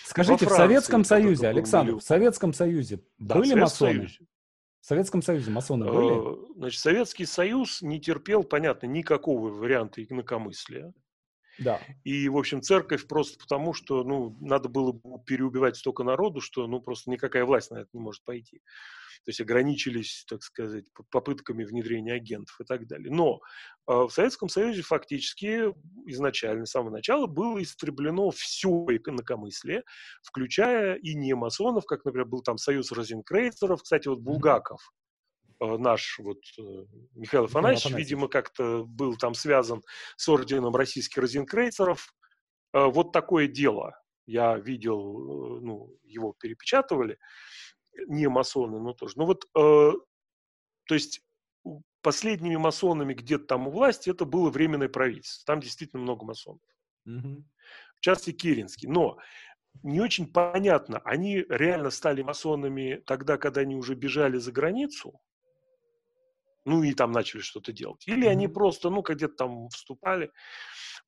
Скажите, 0.06 0.46
Франции, 0.46 0.56
в 0.56 0.58
Советском 0.58 1.04
Союзе, 1.04 1.48
Александр, 1.50 1.88
миллион. 1.88 2.00
в 2.00 2.04
Советском 2.06 2.54
Союзе 2.54 3.04
да, 3.18 3.36
были 3.36 3.56
масоны? 3.56 3.94
Союзе. 3.96 4.20
В 4.80 4.86
Советском 4.86 5.22
Союзе 5.22 5.52
масоны 5.52 5.92
были? 5.92 6.54
Э, 6.54 6.54
значит, 6.56 6.80
Советский 6.80 7.26
Союз 7.26 7.82
не 7.82 8.00
терпел, 8.00 8.46
понятно, 8.46 8.88
никакого 8.88 9.50
варианта 9.50 10.02
инакомыслия. 10.02 10.94
Да. 11.64 11.80
И, 12.04 12.28
в 12.28 12.38
общем, 12.38 12.62
церковь 12.62 13.08
просто 13.08 13.38
потому, 13.40 13.74
что, 13.74 14.04
ну, 14.04 14.36
надо 14.42 14.68
было 14.68 15.00
переубивать 15.26 15.78
столько 15.78 16.04
народу, 16.04 16.42
что, 16.42 16.68
ну, 16.68 16.82
просто 16.82 17.12
никакая 17.12 17.46
власть 17.46 17.72
на 17.72 17.78
это 17.78 17.90
не 17.94 18.00
может 18.00 18.24
пойти. 18.24 18.62
То 19.24 19.30
есть 19.30 19.40
ограничились, 19.40 20.26
так 20.28 20.42
сказать, 20.42 20.86
попытками 21.12 21.64
внедрения 21.64 22.14
агентов 22.14 22.60
и 22.60 22.64
так 22.64 22.88
далее. 22.88 23.12
Но 23.12 23.40
э, 23.88 23.94
в 23.94 24.10
Советском 24.10 24.50
Союзе 24.50 24.82
фактически 24.82 25.76
изначально, 26.08 26.66
с 26.66 26.72
самого 26.72 26.90
начала, 26.90 27.28
было 27.28 27.62
истреблено 27.62 28.32
все 28.32 28.70
инакомыслие, 28.70 29.84
включая 30.24 30.96
и 30.96 31.14
не 31.14 31.36
масонов, 31.36 31.86
как, 31.86 32.04
например, 32.04 32.28
был 32.28 32.42
там 32.42 32.58
Союз 32.58 32.92
розенкрейцеров. 32.92 33.84
Кстати, 33.84 34.08
вот 34.08 34.22
Булгаков, 34.22 34.92
наш 35.62 36.20
вот 36.20 36.40
э, 36.58 36.62
Михаил 37.14 37.46
Афанасьевич, 37.46 37.86
Афанасьевич, 37.86 37.96
видимо, 37.96 38.28
как-то 38.28 38.84
был 38.86 39.16
там 39.16 39.34
связан 39.34 39.82
с 40.18 40.28
орденом 40.28 40.76
российских 40.76 41.22
розенкрейцеров. 41.22 42.14
Э, 42.74 42.86
вот 42.86 43.12
такое 43.12 43.48
дело. 43.48 43.94
Я 44.26 44.58
видел, 44.58 45.60
ну, 45.62 45.98
его 46.04 46.34
перепечатывали, 46.40 47.18
не 48.08 48.28
масоны, 48.28 48.80
но 48.80 48.94
тоже. 48.94 49.16
Ну 49.18 49.26
вот, 49.26 49.46
то 49.54 50.06
есть 50.90 51.22
последними 52.02 52.56
масонами 52.56 53.14
где-то 53.14 53.46
там 53.46 53.68
у 53.68 53.72
власти 53.72 54.10
это 54.10 54.26
было 54.26 54.50
временное 54.50 54.90
правительство. 54.90 55.46
Там 55.46 55.60
действительно 55.60 56.02
много 56.02 56.26
масонов. 56.26 56.62
Угу. 57.06 57.44
В 57.98 58.02
частности, 58.02 58.32
Керенский. 58.32 58.88
Но 58.88 59.18
не 59.84 60.02
очень 60.02 60.32
понятно, 60.32 61.00
они 61.00 61.46
реально 61.50 61.90
стали 61.90 62.22
масонами 62.22 63.02
тогда, 63.06 63.38
когда 63.38 63.62
они 63.62 63.76
уже 63.76 63.96
бежали 63.96 64.38
за 64.38 64.52
границу, 64.52 65.20
ну 66.66 66.84
и 66.84 66.94
там 66.94 67.12
начали 67.12 67.42
что-то 67.42 67.72
делать. 67.72 68.04
Или 68.08 68.26
они 68.26 68.48
просто, 68.48 68.90
ну, 68.90 69.02
где-то 69.02 69.36
там 69.36 69.70
вступали. 69.70 70.32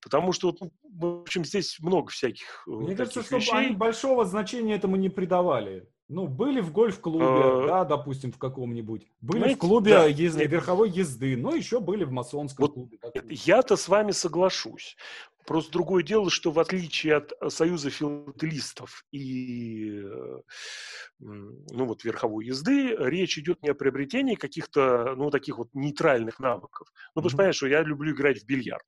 Потому 0.02 0.34
что, 0.34 0.48
вот, 0.48 0.60
ну, 0.60 0.72
в 0.84 1.22
общем, 1.22 1.46
здесь 1.46 1.78
много 1.80 2.12
всяких 2.12 2.64
э, 2.68 2.72
Мне 2.72 2.96
кажется, 2.96 3.24
что 3.24 3.56
они 3.56 3.76
большого 3.76 4.26
значения 4.26 4.76
этому 4.76 4.98
не 4.98 5.10
придавали. 5.10 5.88
Ну, 6.10 6.28
были 6.28 6.60
в 6.60 6.72
гольф-клубе, 6.74 7.26
а... 7.26 7.68
да, 7.68 7.86
допустим, 7.86 8.32
в 8.34 8.38
каком-нибудь. 8.38 9.08
Были 9.22 9.38
Знаете, 9.38 9.56
в 9.56 9.60
клубе 9.60 9.92
да, 9.94 10.06
езды, 10.06 10.46
верховой 10.46 10.90
езды, 10.90 11.38
но 11.38 11.56
еще 11.56 11.80
были 11.80 12.04
в 12.04 12.12
масонском 12.12 12.66
вот 12.66 12.74
клубе. 12.74 13.00
Я-то 13.30 13.78
с 13.78 13.88
вами 13.88 14.12
соглашусь. 14.12 14.98
Просто 15.46 15.72
другое 15.72 16.04
дело, 16.04 16.30
что 16.30 16.52
в 16.52 16.60
отличие 16.60 17.16
от 17.16 17.34
э, 17.34 17.50
Союза 17.50 17.90
филателистов 17.90 19.04
и 19.12 20.02
э, 20.04 20.42
ну, 21.20 21.86
вот, 21.86 22.04
верховой 22.04 22.46
езды, 22.46 22.96
речь 22.98 23.38
идет 23.38 23.62
не 23.62 23.70
о 23.70 23.74
приобретении 23.74 24.36
каких-то 24.36 25.16
ну, 25.16 25.30
таких 25.32 25.58
вот 25.58 25.70
нейтральных 25.74 26.40
навыков. 26.40 26.88
Ну, 27.16 27.22
потому 27.22 27.30
что, 27.30 27.38
понимаешь, 27.38 27.56
что 27.58 27.68
я 27.68 27.82
люблю 27.82 28.14
играть 28.14 28.42
в 28.42 28.46
бильярд. 28.46 28.86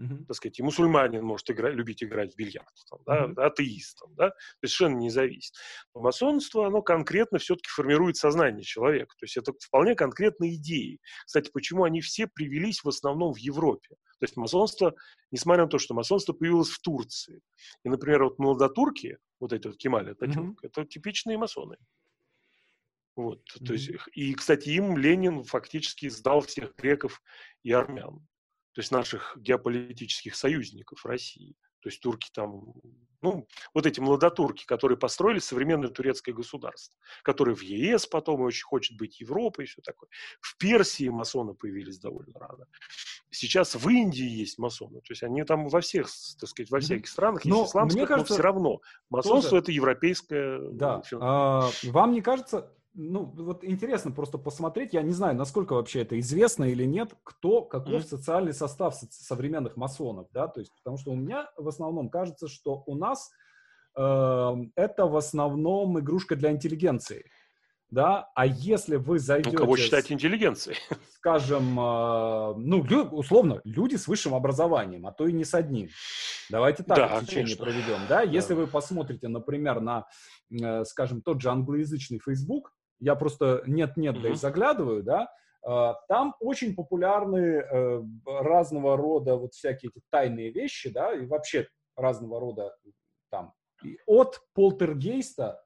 Uh-huh. 0.00 0.24
Так 0.26 0.36
сказать, 0.36 0.58
и 0.58 0.62
мусульманин 0.64 1.22
может 1.22 1.48
играть, 1.50 1.74
любить 1.74 2.02
играть 2.02 2.34
в 2.34 2.36
бильярд, 2.36 2.66
там, 2.90 3.00
да, 3.06 3.26
uh-huh. 3.26 3.46
атеист, 3.46 4.00
там, 4.00 4.14
да, 4.16 4.32
совершенно 4.58 4.96
не 4.96 5.08
зависит. 5.08 5.54
Но 5.94 6.00
масонство, 6.00 6.66
оно 6.66 6.82
конкретно 6.82 7.38
все-таки 7.38 7.68
формирует 7.68 8.16
сознание 8.16 8.64
человека, 8.64 9.14
то 9.16 9.24
есть 9.24 9.36
это 9.36 9.52
вполне 9.52 9.94
конкретные 9.94 10.56
идеи. 10.56 10.98
Кстати, 11.24 11.48
почему 11.52 11.84
они 11.84 12.00
все 12.00 12.26
привелись 12.26 12.82
в 12.82 12.88
основном 12.88 13.34
в 13.34 13.36
Европе? 13.36 13.90
То 14.18 14.24
есть 14.24 14.36
масонство, 14.36 14.94
несмотря 15.30 15.64
на 15.64 15.70
то, 15.70 15.78
что 15.78 15.94
масонство 15.94 16.32
появилось 16.32 16.70
в 16.70 16.80
Турции, 16.80 17.40
и, 17.84 17.88
например, 17.88 18.24
вот 18.24 18.40
молодотурки, 18.40 19.18
вот 19.38 19.52
эти 19.52 19.68
вот 19.68 19.76
Ататюрк, 19.76 20.64
uh-huh. 20.64 20.66
это 20.66 20.84
типичные 20.86 21.38
масоны. 21.38 21.76
Вот, 23.14 23.42
mm-hmm. 23.42 23.64
то 23.64 23.72
есть, 23.74 23.90
и, 24.14 24.34
кстати, 24.34 24.70
им 24.70 24.96
Ленин 24.98 25.44
фактически 25.44 26.08
сдал 26.08 26.40
всех 26.40 26.74
греков 26.74 27.22
и 27.62 27.70
армян 27.70 28.26
то 28.74 28.80
есть 28.80 28.90
наших 28.90 29.36
геополитических 29.38 30.34
союзников 30.34 31.06
России. 31.06 31.54
То 31.80 31.90
есть 31.90 32.00
турки 32.00 32.30
там, 32.32 32.72
ну, 33.20 33.46
вот 33.74 33.86
эти 33.86 34.00
молодотурки, 34.00 34.64
которые 34.64 34.98
построили 34.98 35.38
современное 35.38 35.90
турецкое 35.90 36.34
государство, 36.34 36.96
которое 37.22 37.54
в 37.54 37.60
ЕС 37.60 38.06
потом 38.06 38.40
и 38.40 38.44
очень 38.44 38.64
хочет 38.64 38.96
быть 38.98 39.20
Европой 39.20 39.66
и 39.66 39.68
все 39.68 39.82
такое. 39.82 40.08
В 40.40 40.56
Персии 40.56 41.08
масоны 41.08 41.54
появились 41.54 41.98
довольно 41.98 42.38
рано. 42.38 42.66
Сейчас 43.30 43.74
в 43.74 43.88
Индии 43.88 44.26
есть 44.26 44.58
масоны, 44.58 45.00
то 45.00 45.10
есть 45.10 45.22
они 45.22 45.44
там 45.44 45.68
во 45.68 45.80
всех, 45.80 46.08
так 46.40 46.48
сказать, 46.48 46.70
во 46.70 46.80
всех 46.80 47.06
странах 47.06 47.44
есть 47.44 47.68
исламское, 47.68 48.06
но 48.16 48.24
все 48.24 48.42
равно 48.42 48.80
масонство 49.10 49.50
тоже... 49.50 49.62
это 49.62 49.72
европейское. 49.72 50.60
Да. 50.70 51.02
А, 51.20 51.68
вам 51.84 52.12
не 52.12 52.22
кажется, 52.22 52.72
ну, 52.94 53.24
вот 53.24 53.64
интересно 53.64 54.12
просто 54.12 54.38
посмотреть, 54.38 54.94
я 54.94 55.02
не 55.02 55.12
знаю, 55.12 55.36
насколько 55.36 55.74
вообще 55.74 56.02
это 56.02 56.18
известно 56.20 56.64
или 56.64 56.84
нет, 56.84 57.14
кто, 57.24 57.62
каков 57.62 58.02
mm-hmm. 58.02 58.08
социальный 58.08 58.54
состав 58.54 58.94
современных 59.10 59.76
масонов, 59.76 60.28
да, 60.32 60.46
то 60.48 60.60
есть, 60.60 60.72
потому 60.76 60.96
что 60.96 61.10
у 61.10 61.16
меня 61.16 61.50
в 61.56 61.66
основном 61.68 62.08
кажется, 62.08 62.46
что 62.46 62.84
у 62.86 62.94
нас 62.94 63.30
э, 63.96 64.54
это 64.76 65.06
в 65.06 65.16
основном 65.16 65.98
игрушка 65.98 66.36
для 66.36 66.52
интеллигенции, 66.52 67.24
да, 67.90 68.28
а 68.34 68.46
если 68.46 68.96
вы 68.96 69.18
зайдете... 69.18 69.56
Ну, 69.56 69.58
кого 69.58 69.76
считать 69.76 70.10
интеллигенцией? 70.10 70.78
Скажем, 71.16 71.78
э, 71.78 72.54
ну, 72.56 72.84
лю, 72.84 73.08
условно, 73.10 73.60
люди 73.64 73.96
с 73.96 74.06
высшим 74.06 74.34
образованием, 74.34 75.06
а 75.06 75.12
то 75.12 75.26
и 75.26 75.32
не 75.32 75.44
с 75.44 75.54
одним. 75.54 75.88
Давайте 76.48 76.84
так 76.84 76.96
да, 76.96 77.20
течение 77.20 77.56
проведем, 77.56 78.00
да? 78.08 78.22
Если 78.22 78.54
вы 78.54 78.66
посмотрите, 78.68 79.28
например, 79.28 79.80
на, 79.80 80.06
э, 80.50 80.84
скажем, 80.84 81.22
тот 81.22 81.40
же 81.40 81.50
англоязычный 81.50 82.20
Facebook, 82.24 82.72
я 83.04 83.14
просто 83.16 83.62
нет-нет, 83.66 84.20
да 84.22 84.30
и 84.30 84.34
заглядываю, 84.34 85.02
да, 85.02 85.28
э, 85.66 85.92
там 86.08 86.34
очень 86.40 86.74
популярны 86.74 87.36
э, 87.36 88.02
разного 88.26 88.96
рода 88.96 89.36
вот 89.36 89.52
всякие 89.52 89.90
эти 89.94 90.02
тайные 90.10 90.50
вещи, 90.50 90.90
да, 90.90 91.12
и 91.12 91.26
вообще 91.26 91.68
разного 91.96 92.40
рода 92.40 92.74
там 93.30 93.52
от 94.06 94.40
полтергейста 94.54 95.62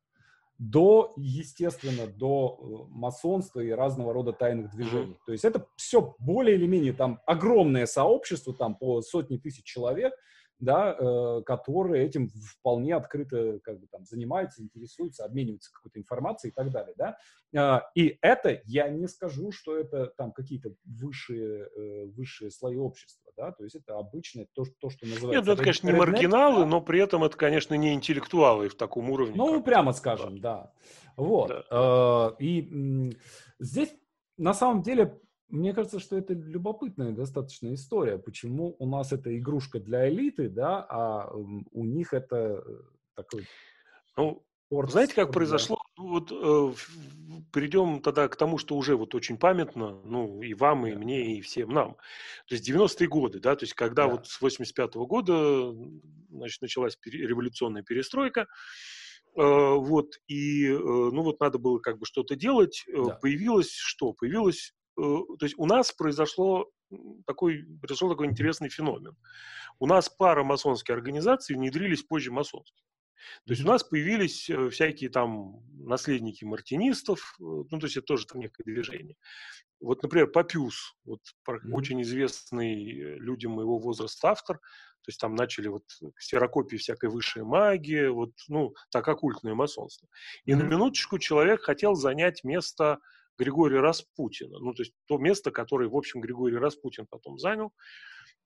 до, 0.59 1.15
естественно, 1.17 2.09
до 2.09 2.59
э, 2.59 2.93
масонства 2.93 3.61
и 3.61 3.71
разного 3.71 4.13
рода 4.13 4.33
тайных 4.33 4.73
движений. 4.73 5.17
То 5.25 5.31
есть 5.31 5.45
это 5.45 5.65
все 5.77 6.17
более 6.19 6.57
или 6.57 6.67
менее 6.67 6.93
там 6.93 7.21
огромное 7.25 7.87
сообщество, 7.87 8.53
там 8.53 8.75
по 8.75 9.01
сотни 9.01 9.37
тысяч 9.37 9.63
человек, 9.63 10.13
да, 10.61 10.97
э, 10.99 11.43
которые 11.47 12.07
этим 12.07 12.29
вполне 12.29 12.95
открыто 12.97 13.61
как 13.61 13.81
бы 13.81 13.87
там 13.87 14.05
занимаются, 14.05 14.63
интересуются, 14.63 15.25
обмениваются 15.25 15.73
какой-то 15.73 15.99
информацией 15.99 16.51
и 16.51 16.55
так 16.55 16.71
далее, 16.71 16.95
да. 16.97 17.17
Э, 17.55 17.81
и 17.95 18.19
это, 18.23 18.61
я 18.65 18.89
не 18.89 19.07
скажу, 19.07 19.53
что 19.53 19.77
это 19.77 20.07
там 20.17 20.33
какие-то 20.33 20.71
высшие, 20.85 21.69
э, 21.69 22.05
высшие 22.07 22.51
слои 22.51 22.77
общества, 22.77 23.33
да, 23.37 23.53
то 23.53 23.65
есть 23.65 23.77
это 23.77 23.97
обычное 23.97 24.49
то, 24.53 24.65
то 24.81 24.91
что 24.91 25.07
называется... 25.07 25.37
Нет, 25.39 25.47
ну 25.47 25.53
это, 25.53 25.63
конечно, 25.63 25.87
не 25.87 25.97
маргиналы, 25.97 26.61
да? 26.61 26.67
но 26.67 26.81
при 26.81 27.01
этом 27.01 27.25
это, 27.25 27.37
конечно, 27.37 27.75
не 27.75 27.95
интеллектуалы 27.95 28.69
в 28.69 28.75
таком 28.75 29.11
уровне. 29.11 29.35
Ну, 29.37 29.63
прямо 29.63 29.93
скажем, 29.93 30.41
да. 30.41 30.57
да. 30.57 30.73
Вот. 31.17 31.49
Да. 31.49 31.65
Э, 31.71 32.43
и 32.43 33.13
здесь 33.61 33.95
на 34.37 34.55
самом 34.55 34.83
деле 34.83 35.21
мне 35.49 35.73
кажется, 35.73 35.99
что 35.99 36.17
это 36.17 36.35
любопытная 36.35 37.13
достаточно 37.13 37.73
история. 37.73 38.19
Почему 38.19 38.77
у 38.79 38.87
нас 38.87 39.13
это 39.13 39.37
игрушка 39.37 39.81
для 39.81 40.09
элиты, 40.09 40.49
да, 40.49 40.85
а 40.89 41.31
у 41.33 41.85
них 41.85 42.13
это 42.13 42.63
э, 42.67 42.81
такой... 43.15 43.47
Ну, 44.17 44.45
спорт, 44.67 44.91
знаете, 44.91 45.15
как 45.15 45.25
спорт, 45.25 45.35
произошло? 45.35 45.77
Да. 45.77 46.03
Ну, 46.03 46.09
вот 46.09 46.33
э, 46.33 46.75
перейдем 47.53 48.03
тогда 48.03 48.29
к 48.29 48.37
тому, 48.37 48.59
что 48.59 48.77
уже 48.77 48.97
вот 48.97 49.15
очень 49.15 49.39
памятно, 49.39 50.01
ну, 50.05 50.43
и 50.43 50.53
вам, 50.53 50.87
и 50.87 50.95
мне, 50.95 51.37
и 51.37 51.41
всем 51.41 51.71
нам. 51.71 51.95
То 52.47 52.55
есть 52.55 52.69
90-е 52.69 53.09
годы, 53.09 53.41
да, 53.41 53.57
то 53.57 53.65
есть 53.65 53.75
когда 53.75 54.05
да. 54.07 54.13
вот 54.13 54.27
с 54.27 54.43
85-го 54.43 55.07
года, 55.07 55.75
значит, 56.31 56.61
началась 56.61 56.99
революционная 57.07 57.83
перестройка, 57.83 58.43
э, 58.43 58.47
вот, 59.35 60.13
и, 60.27 60.67
э, 60.67 60.77
ну, 60.77 61.23
вот 61.23 61.41
надо 61.41 61.59
было 61.59 61.79
как 61.79 61.99
бы 61.99 62.05
что-то 62.05 62.37
делать, 62.37 62.85
да. 62.87 63.15
появилось 63.15 63.73
что? 63.73 64.13
Появилось 64.13 64.75
Э, 64.78 64.78
то 64.99 65.45
есть 65.45 65.55
у 65.59 65.67
нас 65.67 65.93
произошло 65.93 66.69
такой, 67.27 67.65
произошел 67.81 68.09
такой 68.09 68.27
интересный 68.27 68.69
феномен. 68.69 69.17
У 69.79 69.87
нас 69.87 70.09
пара 70.09 70.43
масонских 70.43 70.95
организаций 70.95 71.55
внедрились 71.55 72.03
позже 72.03 72.33
масонских. 72.33 72.85
То 73.47 73.53
есть 73.53 73.65
у 73.65 73.67
нас 73.67 73.85
появились 73.85 74.49
э, 74.49 74.71
всякие 74.71 75.11
там 75.11 75.61
наследники 75.85 76.45
мартинистов, 76.45 77.37
э, 77.41 77.43
ну, 77.43 77.79
то 77.79 77.87
есть 77.87 77.97
это 77.97 78.07
тоже 78.07 78.27
там 78.27 78.41
некое 78.41 78.65
движение. 78.65 79.17
Вот, 79.81 80.03
например, 80.03 80.29
Папюс, 80.29 80.97
вот 81.05 81.21
mm-hmm. 81.49 81.73
очень 81.73 82.03
известный 82.03 83.19
людям 83.19 83.53
моего 83.53 83.79
возраста 83.79 84.31
автор, 84.31 84.59
то 84.59 85.09
есть 85.09 85.21
там 85.21 85.35
начали 85.35 85.69
вот 85.69 85.85
ксерокопии 86.17 86.77
всякой 86.77 87.11
высшей 87.11 87.43
магии, 87.43 88.09
вот, 88.09 88.33
ну, 88.49 88.75
так 88.91 89.07
оккультное 89.09 89.55
масонство. 89.55 90.09
И 90.45 90.53
mm-hmm. 90.53 90.57
на 90.57 90.63
минуточку 90.63 91.19
человек 91.19 91.63
хотел 91.63 91.95
занять 91.95 92.45
место 92.45 92.99
Григория 93.39 93.81
Распутина. 93.81 94.59
Ну, 94.59 94.75
то 94.75 94.83
есть 94.83 94.93
то 95.07 95.19
место, 95.19 95.51
которое, 95.51 95.89
в 95.89 95.97
общем, 95.97 96.21
Григорий 96.21 96.57
Распутин 96.57 97.07
потом 97.07 97.39
занял. 97.39 97.73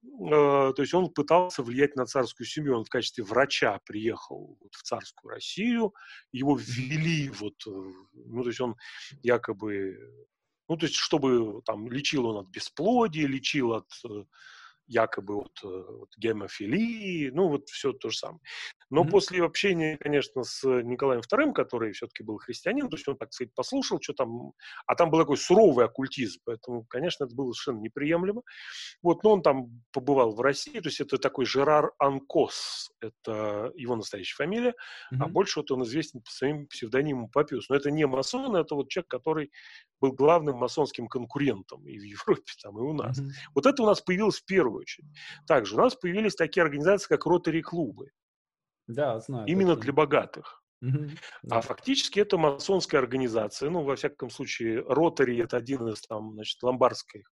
Э, 0.05 0.73
то 0.75 0.83
есть 0.83 0.95
он 0.95 1.11
пытался 1.11 1.63
влиять 1.63 1.97
на 1.97 2.07
царскую 2.07 2.47
семью. 2.47 2.77
Он 2.77 2.85
в 2.85 2.91
качестве 2.91 3.25
врача 3.25 3.81
приехал 3.85 4.59
в 4.71 4.83
царскую 4.83 5.33
Россию. 5.33 5.95
Его 6.33 6.57
ввели 6.57 7.31
вот... 7.31 7.55
Э, 7.67 7.71
ну, 8.13 8.43
то 8.43 8.49
есть 8.49 8.61
он 8.61 8.77
якобы... 9.23 9.97
Ну, 10.69 10.77
то 10.77 10.87
есть 10.87 10.97
чтобы 10.97 11.63
там 11.65 11.91
лечил 11.91 12.27
он 12.27 12.45
от 12.45 12.49
бесплодия, 12.49 13.27
лечил 13.27 13.73
от 13.73 13.89
э, 14.09 14.25
якобы 14.87 15.37
от, 15.37 15.61
э, 15.65 15.69
от 15.69 16.11
гемофилии, 16.17 17.31
ну 17.31 17.49
вот 17.49 17.69
все 17.69 17.93
то 17.93 18.11
же 18.11 18.19
самое. 18.19 18.41
Но 18.91 19.05
mm-hmm. 19.05 19.11
после 19.11 19.43
общения, 19.43 19.97
конечно, 19.97 20.43
с 20.45 20.65
Николаем 20.65 21.23
II, 21.23 21.53
который 21.53 21.93
все-таки 21.93 22.23
был 22.23 22.37
христианин, 22.37 22.89
то 22.89 22.97
есть 22.97 23.09
он, 23.09 23.17
так 23.17 23.33
сказать, 23.33 23.55
послушал, 23.55 23.99
что 24.03 24.13
там, 24.13 24.53
а 24.87 24.95
там 24.95 25.11
был 25.11 25.21
такой 25.21 25.39
суровый 25.39 25.87
оккультизм, 25.87 26.41
поэтому, 26.45 26.85
конечно, 26.85 27.25
это 27.25 27.35
было 27.35 27.53
совершенно 27.53 27.83
неприемлемо. 27.83 28.43
Вот, 29.03 29.23
но 29.25 29.33
он 29.33 29.43
там 29.43 29.83
побывал 29.93 30.35
в 30.35 30.41
России, 30.41 30.79
то 30.81 30.89
есть 30.89 31.01
это 31.01 31.17
такой 31.19 31.47
Жерар 31.47 31.93
Анкос, 31.99 32.91
это 33.01 33.73
его 33.77 33.97
настоящая 33.97 34.37
фамилия, 34.37 34.71
mm-hmm. 34.71 35.19
а 35.21 35.29
больше 35.29 35.61
вот 35.61 35.71
он 35.71 35.85
известен 35.85 36.21
по 36.21 36.31
своим 36.31 36.67
псевдонимам 36.67 37.29
Папиус. 37.29 37.69
Но 37.69 37.77
это 37.77 37.91
не 37.91 38.07
масон, 38.07 38.57
это 38.57 38.75
вот 38.75 38.91
человек, 38.91 39.09
который 39.09 39.51
был 40.01 40.13
главным 40.13 40.57
масонским 40.57 41.09
конкурентом 41.09 41.87
и 41.87 41.99
в 41.99 42.03
Европе, 42.03 42.53
там, 42.63 42.79
и 42.79 42.83
у 42.83 42.93
нас. 42.93 43.19
Mm-hmm. 43.19 43.31
Вот 43.55 43.67
это 43.67 43.83
у 43.83 43.87
нас 43.87 44.01
появилось 44.01 44.41
в 44.41 44.45
первую 44.45 44.72
очередь. 44.81 45.09
Также 45.47 45.75
у 45.75 45.79
нас 45.79 45.95
появились 45.95 46.35
такие 46.35 46.63
организации, 46.63 47.09
как 47.09 47.27
ротари-клубы. 47.27 48.11
Да, 48.87 49.21
знаю. 49.21 49.47
Именно 49.47 49.77
для 49.77 49.93
богатых. 49.93 50.63
Mm-hmm. 50.85 51.17
А 51.51 51.61
фактически 51.61 52.19
это 52.19 52.39
масонская 52.39 53.01
организация. 53.01 53.71
Ну, 53.71 53.83
во 53.83 53.95
всяком 53.95 54.31
случае, 54.31 54.81
ротари 54.81 55.39
это 55.39 55.57
один 55.57 55.87
из 55.89 56.01
там, 56.03 56.33
значит, 56.35 56.61
ломбардских 56.63 57.31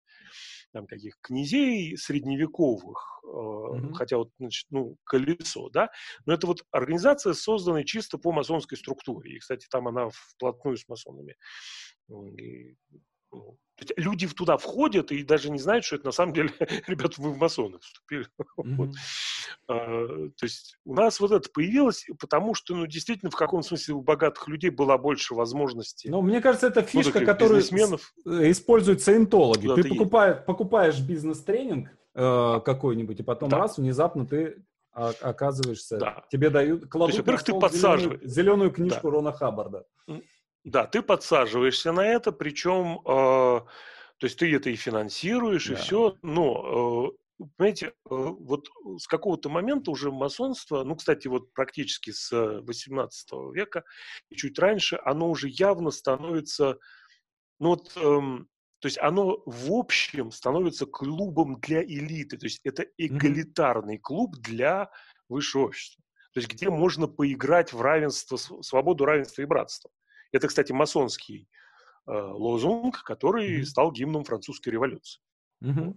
там, 0.73 0.87
каких 0.87 1.15
князей 1.23 1.97
средневековых, 1.97 3.23
mm-hmm. 3.25 3.95
хотя 3.95 4.19
вот, 4.19 4.31
значит, 4.39 4.67
ну, 4.69 4.97
колесо, 5.05 5.71
да, 5.71 5.89
но 6.27 6.35
это 6.35 6.47
вот 6.47 6.63
организация, 6.71 7.33
созданная 7.33 7.85
чисто 7.85 8.19
по 8.19 8.33
масонской 8.33 8.77
структуре. 8.77 9.37
И, 9.37 9.39
кстати, 9.39 9.67
там 9.71 9.89
она 9.89 10.11
вплотную 10.13 10.77
с 10.77 10.87
масонами 10.87 11.37
и, 12.11 12.77
ну, 13.33 13.59
люди 13.97 14.29
туда 14.29 14.57
входят 14.57 15.13
и 15.13 15.23
даже 15.23 15.51
не 15.51 15.59
знают, 15.59 15.85
что 15.85 15.97
это 15.97 16.07
на 16.07 16.13
самом 16.13 16.35
деле, 16.35 16.51
ребята, 16.87 17.15
вы 17.19 17.33
в 17.33 17.39
масоны 17.39 17.79
вступили. 17.79 18.27
Mm-hmm. 18.59 18.77
Вот. 18.79 18.91
А, 19.67 19.75
то 19.77 20.45
есть 20.45 20.79
у 20.85 20.95
нас 20.95 21.21
вот 21.21 21.33
это 21.33 21.49
появилось, 21.51 22.07
потому 22.19 22.55
что, 22.55 22.75
ну, 22.75 22.87
действительно, 22.87 23.31
в 23.31 23.37
каком 23.37 23.63
смысле 23.63 23.95
у 23.95 24.01
богатых 24.03 24.47
людей 24.49 24.71
была 24.71 24.99
больше 24.99 25.35
возможностей. 25.35 26.11
Ну, 26.11 26.23
мне 26.23 26.41
кажется, 26.41 26.69
это 26.69 26.83
фишка, 26.83 27.21
ну, 27.21 27.27
которую 27.27 27.61
э, 27.61 28.51
используют 28.51 29.03
саентологи. 29.03 29.69
Ты 29.75 29.89
покупаешь, 29.89 30.45
покупаешь 30.45 31.01
бизнес-тренинг 31.01 31.89
э, 32.15 32.61
какой-нибудь, 32.65 33.21
и 33.21 33.23
потом 33.23 33.49
да. 33.49 33.59
раз, 33.59 33.79
внезапно 33.79 34.27
ты 34.27 34.65
оказываешься, 34.93 35.99
да. 35.99 36.25
тебе 36.29 36.51
дают, 36.51 36.89
кладут 36.89 37.15
есть, 37.15 37.21
во-первых, 37.21 37.45
ты 37.45 37.53
подсаживаешь. 37.55 38.21
Зеленую, 38.23 38.31
зеленую 38.31 38.71
книжку 38.73 39.09
да. 39.09 39.11
Рона 39.11 39.33
Хаббарда. 39.33 39.85
Да, 40.65 40.87
ты 40.87 41.03
подсаживаешься 41.03 41.93
на 41.93 42.07
это, 42.07 42.33
причем, 42.33 43.01
э, 43.01 43.05
то 43.05 44.25
есть 44.25 44.39
ты 44.39 44.55
это 44.55 44.71
и 44.71 44.77
финансируешь, 44.77 45.69
да. 45.69 45.75
и 45.75 45.77
все, 45.77 46.17
но, 46.23 47.13
э, 47.39 47.45
понимаете, 47.57 47.87
э, 47.87 47.93
вот 48.11 48.69
с 48.99 49.07
какого-то 49.07 49.49
момента 49.49 49.91
уже 49.91 50.11
масонство, 50.11 50.83
ну, 50.85 50.97
кстати, 50.97 51.29
вот 51.29 51.53
практически 51.53 52.11
с 52.11 52.31
18 52.33 53.53
века 53.53 53.85
и 54.31 54.37
чуть 54.37 54.59
раньше, 54.59 55.01
оно 55.05 55.31
уже 55.31 55.49
явно 55.49 55.91
становится, 55.91 56.79
ну, 57.61 57.71
вот, 57.71 57.93
э, 57.97 58.45
то 58.81 58.87
есть 58.87 58.99
оно 58.99 59.43
в 59.47 59.73
общем 59.73 60.31
становится 60.31 60.87
клубом 60.87 61.61
для 61.61 61.83
элиты, 61.83 62.37
то 62.37 62.47
есть 62.47 62.61
это 62.65 62.87
эгалитарный 62.97 63.99
клуб 63.99 64.37
для 64.37 64.91
высшего 65.29 65.67
общества. 65.67 66.03
То 66.33 66.41
есть 66.41 66.53
где 66.53 66.69
можно 66.71 67.09
поиграть 67.09 67.73
в 67.73 67.81
равенство, 67.81 68.37
свободу, 68.37 69.05
равенство 69.05 69.43
и 69.43 69.47
братство. 69.47 69.91
Это, 70.33 70.49
кстати, 70.49 70.73
масонский 70.73 71.49
э, 72.07 72.13
лозунг, 72.13 73.03
который 73.03 73.61
mm-hmm. 73.61 73.65
стал 73.65 73.93
гимном 73.93 74.25
французской 74.25 74.71
революции. 74.71 75.21
Mm-hmm. 75.65 75.95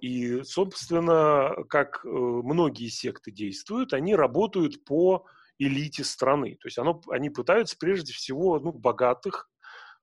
И, 0.00 0.42
собственно, 0.44 1.54
как 1.68 2.04
э, 2.04 2.08
многие 2.08 2.88
секты 2.88 3.30
действуют, 3.30 3.92
они 3.92 4.14
работают 4.14 4.84
по 4.84 5.26
элите 5.58 6.04
страны. 6.04 6.56
То 6.60 6.68
есть 6.68 6.78
оно, 6.78 7.00
они 7.10 7.30
пытаются 7.30 7.76
прежде 7.78 8.12
всего 8.12 8.60
ну, 8.60 8.72
богатых, 8.72 9.50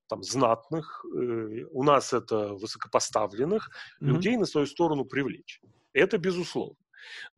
там, 0.08 0.22
знатных, 0.22 1.04
э, 1.06 1.64
у 1.72 1.84
нас 1.84 2.14
это 2.14 2.54
высокопоставленных 2.54 3.70
mm-hmm. 3.70 4.06
людей 4.08 4.38
на 4.38 4.46
свою 4.46 4.68
сторону 4.68 5.06
привлечь. 5.06 5.62
Это 5.94 6.18
безусловно. 6.18 6.76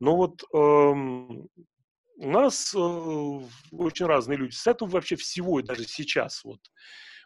Но 0.00 0.16
вот 0.16 0.42
эм, 0.54 1.48
у 2.18 2.30
нас 2.30 2.74
э, 2.74 2.78
очень 2.78 4.06
разные 4.06 4.36
люди. 4.36 4.54
С 4.54 4.66
этого 4.66 4.88
вообще 4.88 5.16
всего, 5.16 5.60
и 5.60 5.62
даже 5.62 5.84
сейчас 5.84 6.44
вот 6.44 6.60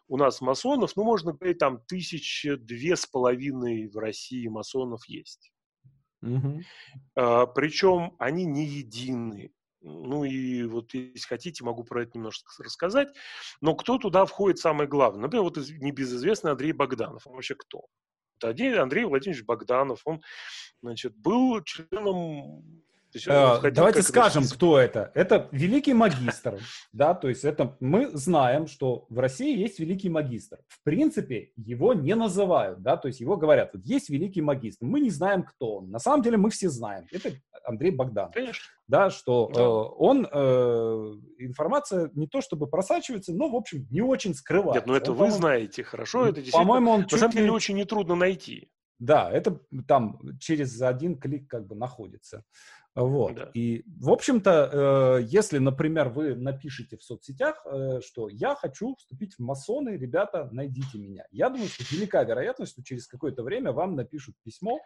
у 0.09 0.19
нас 0.19 0.41
масонов, 0.41 0.95
ну, 0.97 1.05
можно 1.05 1.33
говорить, 1.33 1.59
там 1.59 1.81
тысяча 1.87 2.57
две 2.57 2.97
с 2.97 3.07
половиной 3.07 3.89
в 3.89 3.97
России 3.97 4.47
масонов 4.49 5.07
есть. 5.07 5.51
Угу. 6.21 6.61
А, 7.17 7.47
причем 7.47 8.15
они 8.19 8.45
не 8.45 8.67
едины. 8.67 9.53
Ну 9.81 10.25
и 10.25 10.65
вот 10.65 10.95
если 10.95 11.27
хотите, 11.27 11.65
могу 11.65 11.83
про 11.83 12.03
это 12.03 12.13
немножко 12.15 12.63
рассказать. 12.63 13.09
Но 13.61 13.75
кто 13.75 13.99
туда 13.99 14.27
входит 14.27 14.59
самое 14.59 14.89
главное? 14.89 15.23
Например, 15.23 15.45
вот 15.45 15.57
небезызвестный 15.57 16.53
Андрей 16.53 16.73
Богданов. 16.73 17.27
Он 17.27 17.35
вообще 17.35 17.55
кто? 17.55 17.87
Это 18.41 18.83
Андрей 18.83 19.05
Владимирович 19.05 19.45
Богданов. 19.45 20.03
Он, 20.05 20.21
значит, 20.83 21.17
был 21.17 21.63
членом 21.63 22.85
есть, 23.19 23.27
э, 23.29 23.71
давайте 23.71 24.03
скажем, 24.03 24.45
кто 24.45 24.79
это. 24.79 25.11
Это 25.15 25.49
великий 25.53 25.95
магистр, 25.95 26.59
да, 26.93 27.15
то 27.15 27.29
есть 27.29 27.45
это 27.45 27.77
мы 27.81 28.09
знаем, 28.17 28.67
что 28.67 29.07
в 29.09 29.19
России 29.19 29.59
есть 29.59 29.79
великий 29.79 30.09
магистр. 30.09 30.59
В 30.69 30.83
принципе, 30.83 31.51
его 31.57 31.95
не 31.95 32.15
называют, 32.15 32.83
да, 32.83 32.97
то 32.97 33.09
есть 33.09 33.21
его 33.21 33.37
говорят, 33.37 33.71
вот 33.75 33.85
есть 33.85 34.09
великий 34.09 34.43
магистр, 34.43 34.85
мы 34.85 35.01
не 35.01 35.11
знаем, 35.11 35.43
кто 35.43 35.77
он. 35.77 35.91
На 35.91 35.99
самом 35.99 36.23
деле 36.23 36.37
мы 36.37 36.51
все 36.51 36.69
знаем, 36.69 37.07
это 37.11 37.33
Андрей 37.65 37.91
Богдан. 37.91 38.31
Конечно. 38.33 38.65
Да, 38.89 39.11
что 39.11 39.51
да. 39.55 39.61
Э, 39.61 39.65
он, 39.65 40.29
э, 40.31 41.15
информация 41.39 42.11
не 42.15 42.27
то 42.27 42.41
чтобы 42.41 42.67
просачивается, 42.67 43.33
но, 43.33 43.49
в 43.49 43.57
общем, 43.57 43.87
не 43.91 44.03
очень 44.03 44.35
скрывается. 44.35 44.81
Нет, 44.81 44.87
ну 44.87 44.95
это 44.95 45.13
он, 45.13 45.19
вы 45.19 45.31
знаете 45.31 45.85
хорошо, 45.85 46.27
это 46.27 46.43
По-моему, 46.51 46.91
он 46.91 47.07
на 47.11 47.19
самом 47.19 47.33
деле 47.33 47.53
очень 47.53 47.77
нетрудно 47.77 48.15
найти. 48.15 48.71
Да, 49.03 49.29
это 49.29 49.61
там 49.89 50.21
через 50.39 50.81
один 50.81 51.19
клик 51.19 51.51
как 51.51 51.67
бы 51.67 51.75
находится. 51.75 52.45
Вот. 52.95 53.35
Да. 53.35 53.51
И, 53.53 53.83
в 53.99 54.11
общем-то, 54.11 55.19
э, 55.21 55.23
если, 55.25 55.59
например, 55.59 56.09
вы 56.11 56.37
напишите 56.37 56.97
в 56.97 57.03
соцсетях, 57.03 57.67
э, 57.67 58.01
что 58.01 58.29
я 58.29 58.55
хочу 58.55 58.95
вступить 58.95 59.35
в 59.35 59.41
масоны, 59.41 59.97
ребята, 59.97 60.49
найдите 60.53 60.99
меня. 60.99 61.25
Я 61.33 61.49
думаю, 61.49 61.69
что 61.69 61.85
велика 61.93 62.23
вероятность, 62.23 62.73
что 62.73 62.85
через 62.85 63.09
какое-то 63.09 63.43
время 63.43 63.73
вам 63.73 63.97
напишут 63.97 64.37
письмо 64.45 64.79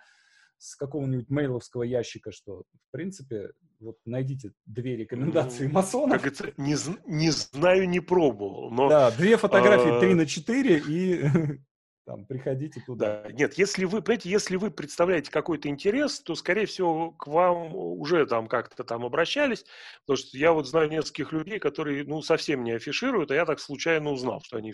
с 0.57 0.77
какого-нибудь 0.77 1.29
мейловского 1.29 1.83
ящика, 1.83 2.33
что, 2.33 2.63
в 2.89 2.93
принципе, 2.93 3.51
вот 3.81 3.99
найдите 4.07 4.53
две 4.65 4.97
рекомендации 4.97 5.67
ну, 5.67 5.75
масонов. 5.75 6.23
Как 6.23 6.33
это, 6.33 6.55
не, 6.57 6.77
не 7.07 7.31
знаю, 7.31 7.87
не 7.87 8.01
пробовал. 8.01 8.71
Но, 8.71 8.89
да, 8.89 9.11
две 9.11 9.37
фотографии 9.37 10.01
3 10.01 10.13
а, 10.13 10.15
на 10.15 10.27
4 10.27 10.83
и 10.89 11.25
там, 12.07 12.25
приходите 12.25 12.81
туда. 12.87 13.23
Да, 13.25 13.33
нет, 13.33 13.55
если 13.55 13.85
вы, 13.85 14.01
понимаете, 14.01 14.31
если 14.31 14.57
вы 14.57 14.71
представляете 14.71 15.31
какой-то 15.31 15.69
интерес, 15.69 16.21
то, 16.21 16.35
скорее 16.37 16.67
всего, 16.67 17.11
к 17.11 17.27
вам 17.27 17.75
уже 17.75 18.25
там 18.27 18.47
как-то 18.47 18.85
там 18.85 19.05
обращались, 19.05 19.65
потому 20.07 20.17
что 20.17 20.39
я 20.39 20.53
вот 20.53 20.69
знаю 20.69 20.89
нескольких 20.89 21.33
людей, 21.33 21.59
которые, 21.59 22.05
ну, 22.05 22.23
совсем 22.23 22.63
не 22.63 22.73
афишируют, 22.73 23.33
а 23.33 23.35
я 23.35 23.45
так 23.45 23.59
случайно 23.59 24.11
узнал, 24.11 24.41
что 24.41 24.57
они 24.57 24.73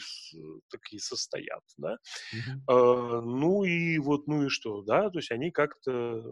такие 0.71 1.01
состоят, 1.01 1.63
да. 1.79 1.97
Mm-hmm. 2.35 2.61
А, 2.69 3.21
ну 3.23 3.65
и 3.65 3.99
вот, 3.99 4.27
ну 4.27 4.45
и 4.45 4.49
что, 4.49 4.83
да, 4.83 5.09
то 5.09 5.19
есть 5.19 5.31
они 5.31 5.51
как-то 5.51 6.23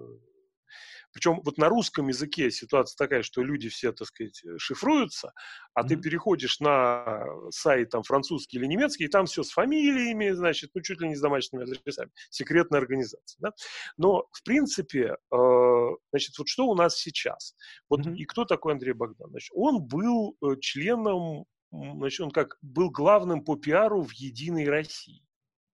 причем 1.12 1.41
вот 1.45 1.59
на 1.59 1.69
русском 1.69 2.09
языке 2.09 2.51
ситуация 2.51 2.97
такая, 2.97 3.23
что 3.23 3.43
люди 3.43 3.69
все, 3.69 3.93
так 3.93 4.09
сказать, 4.09 4.43
э, 4.45 4.59
шифруются, 4.59 5.32
а 5.74 5.82
mm-hmm. 5.82 5.89
ты 5.89 5.97
переходишь 5.97 6.61
на 6.61 7.24
сайт 7.51 7.91
там 7.91 8.03
французский 8.03 8.59
или 8.59 8.66
немецкий, 8.66 9.05
и 9.05 9.09
там 9.09 9.27
все 9.27 9.43
с 9.43 9.51
фамилиями, 9.51 10.31
значит, 10.31 10.70
ну 10.74 10.81
чуть 10.82 11.01
ли 11.01 11.09
не 11.09 11.16
с 11.16 11.20
домашними 11.20 11.65
адресами. 11.65 12.11
Секретная 12.31 12.81
организация, 12.81 13.39
да? 13.41 13.53
Но, 13.97 14.27
в 14.32 14.43
принципе, 14.45 15.16
э, 15.32 15.89
значит, 16.12 16.39
вот 16.39 16.49
что 16.49 16.66
у 16.66 16.74
нас 16.74 16.97
сейчас? 16.97 17.55
Вот 17.89 18.07
mm-hmm. 18.07 18.16
и 18.16 18.24
кто 18.24 18.45
такой 18.45 18.73
Андрей 18.73 18.93
Богдан? 18.93 19.31
Значит, 19.31 19.51
он 19.55 19.82
был 19.82 20.37
э, 20.43 20.57
членом, 20.61 21.45
значит, 21.73 22.20
он 22.20 22.31
как 22.31 22.57
был 22.62 22.91
главным 22.91 23.45
по 23.45 23.57
пиару 23.57 24.03
в 24.03 24.12
«Единой 24.12 24.69
России», 24.69 25.24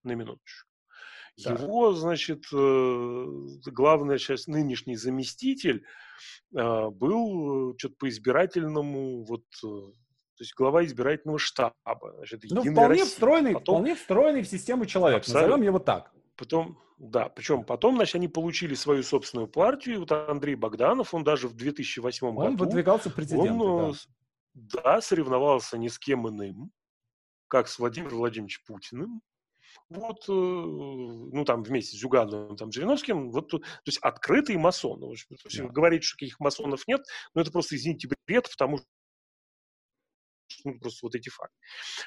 на 0.03 0.13
минуточку. 0.13 0.66
Да. 1.45 1.53
Его, 1.53 1.93
значит, 1.93 2.45
э, 2.53 3.27
главный 3.67 4.19
сейчас 4.19 4.47
нынешний 4.47 4.97
заместитель 4.97 5.85
а, 6.55 6.89
был 6.91 7.73
э, 7.73 7.75
что-то 7.77 7.95
по 7.99 8.09
избирательному, 8.09 9.25
вот, 9.25 9.45
э, 9.63 9.67
то 9.67 10.41
есть 10.41 10.55
глава 10.55 10.85
избирательного 10.85 11.39
штаба. 11.39 11.75
Значит, 12.17 12.45
ну, 12.51 12.63
вполне 12.63 13.01
России. 13.01 13.05
встроенный, 13.05 13.53
Потом... 13.53 13.75
вполне 13.77 13.95
встроенный 13.95 14.43
в 14.43 14.49
систему 14.49 14.87
человек, 14.87 15.21
Абсолютно. 15.21 15.49
назовем 15.49 15.65
его 15.67 15.79
так. 15.79 16.11
Потом, 16.37 16.79
да, 16.97 17.29
причем 17.29 17.65
потом, 17.65 17.97
значит, 17.97 18.15
они 18.15 18.29
получили 18.29 18.75
свою 18.75 19.03
собственную 19.03 19.49
партию, 19.49 20.01
вот 20.01 20.13
Андрей 20.13 20.55
Богданов, 20.55 21.13
он 21.13 21.23
даже 21.23 21.49
в 21.49 21.55
2008 21.55 22.27
он 22.27 22.35
году... 22.35 22.47
Он 22.47 22.57
выдвигался 22.57 23.11
президентом, 23.11 23.61
он, 23.61 23.95
да. 24.55 24.81
да, 24.83 25.01
соревновался 25.03 25.77
ни 25.77 25.89
с 25.89 25.99
кем 25.99 26.27
иным, 26.29 26.71
как 27.49 27.69
с 27.69 27.79
Владимиром 27.79 28.17
Владимировичем 28.17 28.63
Путиным, 28.67 29.21
вот, 29.89 30.25
э, 30.29 30.33
ну, 30.33 31.45
там, 31.45 31.63
вместе 31.63 31.97
с 31.97 32.01
Зюгановым, 32.01 32.57
там, 32.57 32.73
Жириновским, 32.73 33.31
вот, 33.31 33.49
то 33.51 33.61
есть, 33.85 33.99
открытый 33.99 34.57
масон. 34.57 35.01
То 35.01 35.13
есть, 35.13 35.27
да. 35.59 35.69
говорить, 35.69 36.05
что 36.05 36.17
каких 36.17 36.41
масонов 36.41 36.87
нет, 36.87 37.03
но 37.35 37.41
это 37.43 37.51
просто, 37.51 37.77
извините, 37.77 38.09
бред, 38.27 38.49
потому 38.51 38.79
что 38.79 38.87
ну, 40.65 40.79
просто 40.79 41.07
вот 41.07 41.15
эти 41.15 41.29
факты. 41.29 41.57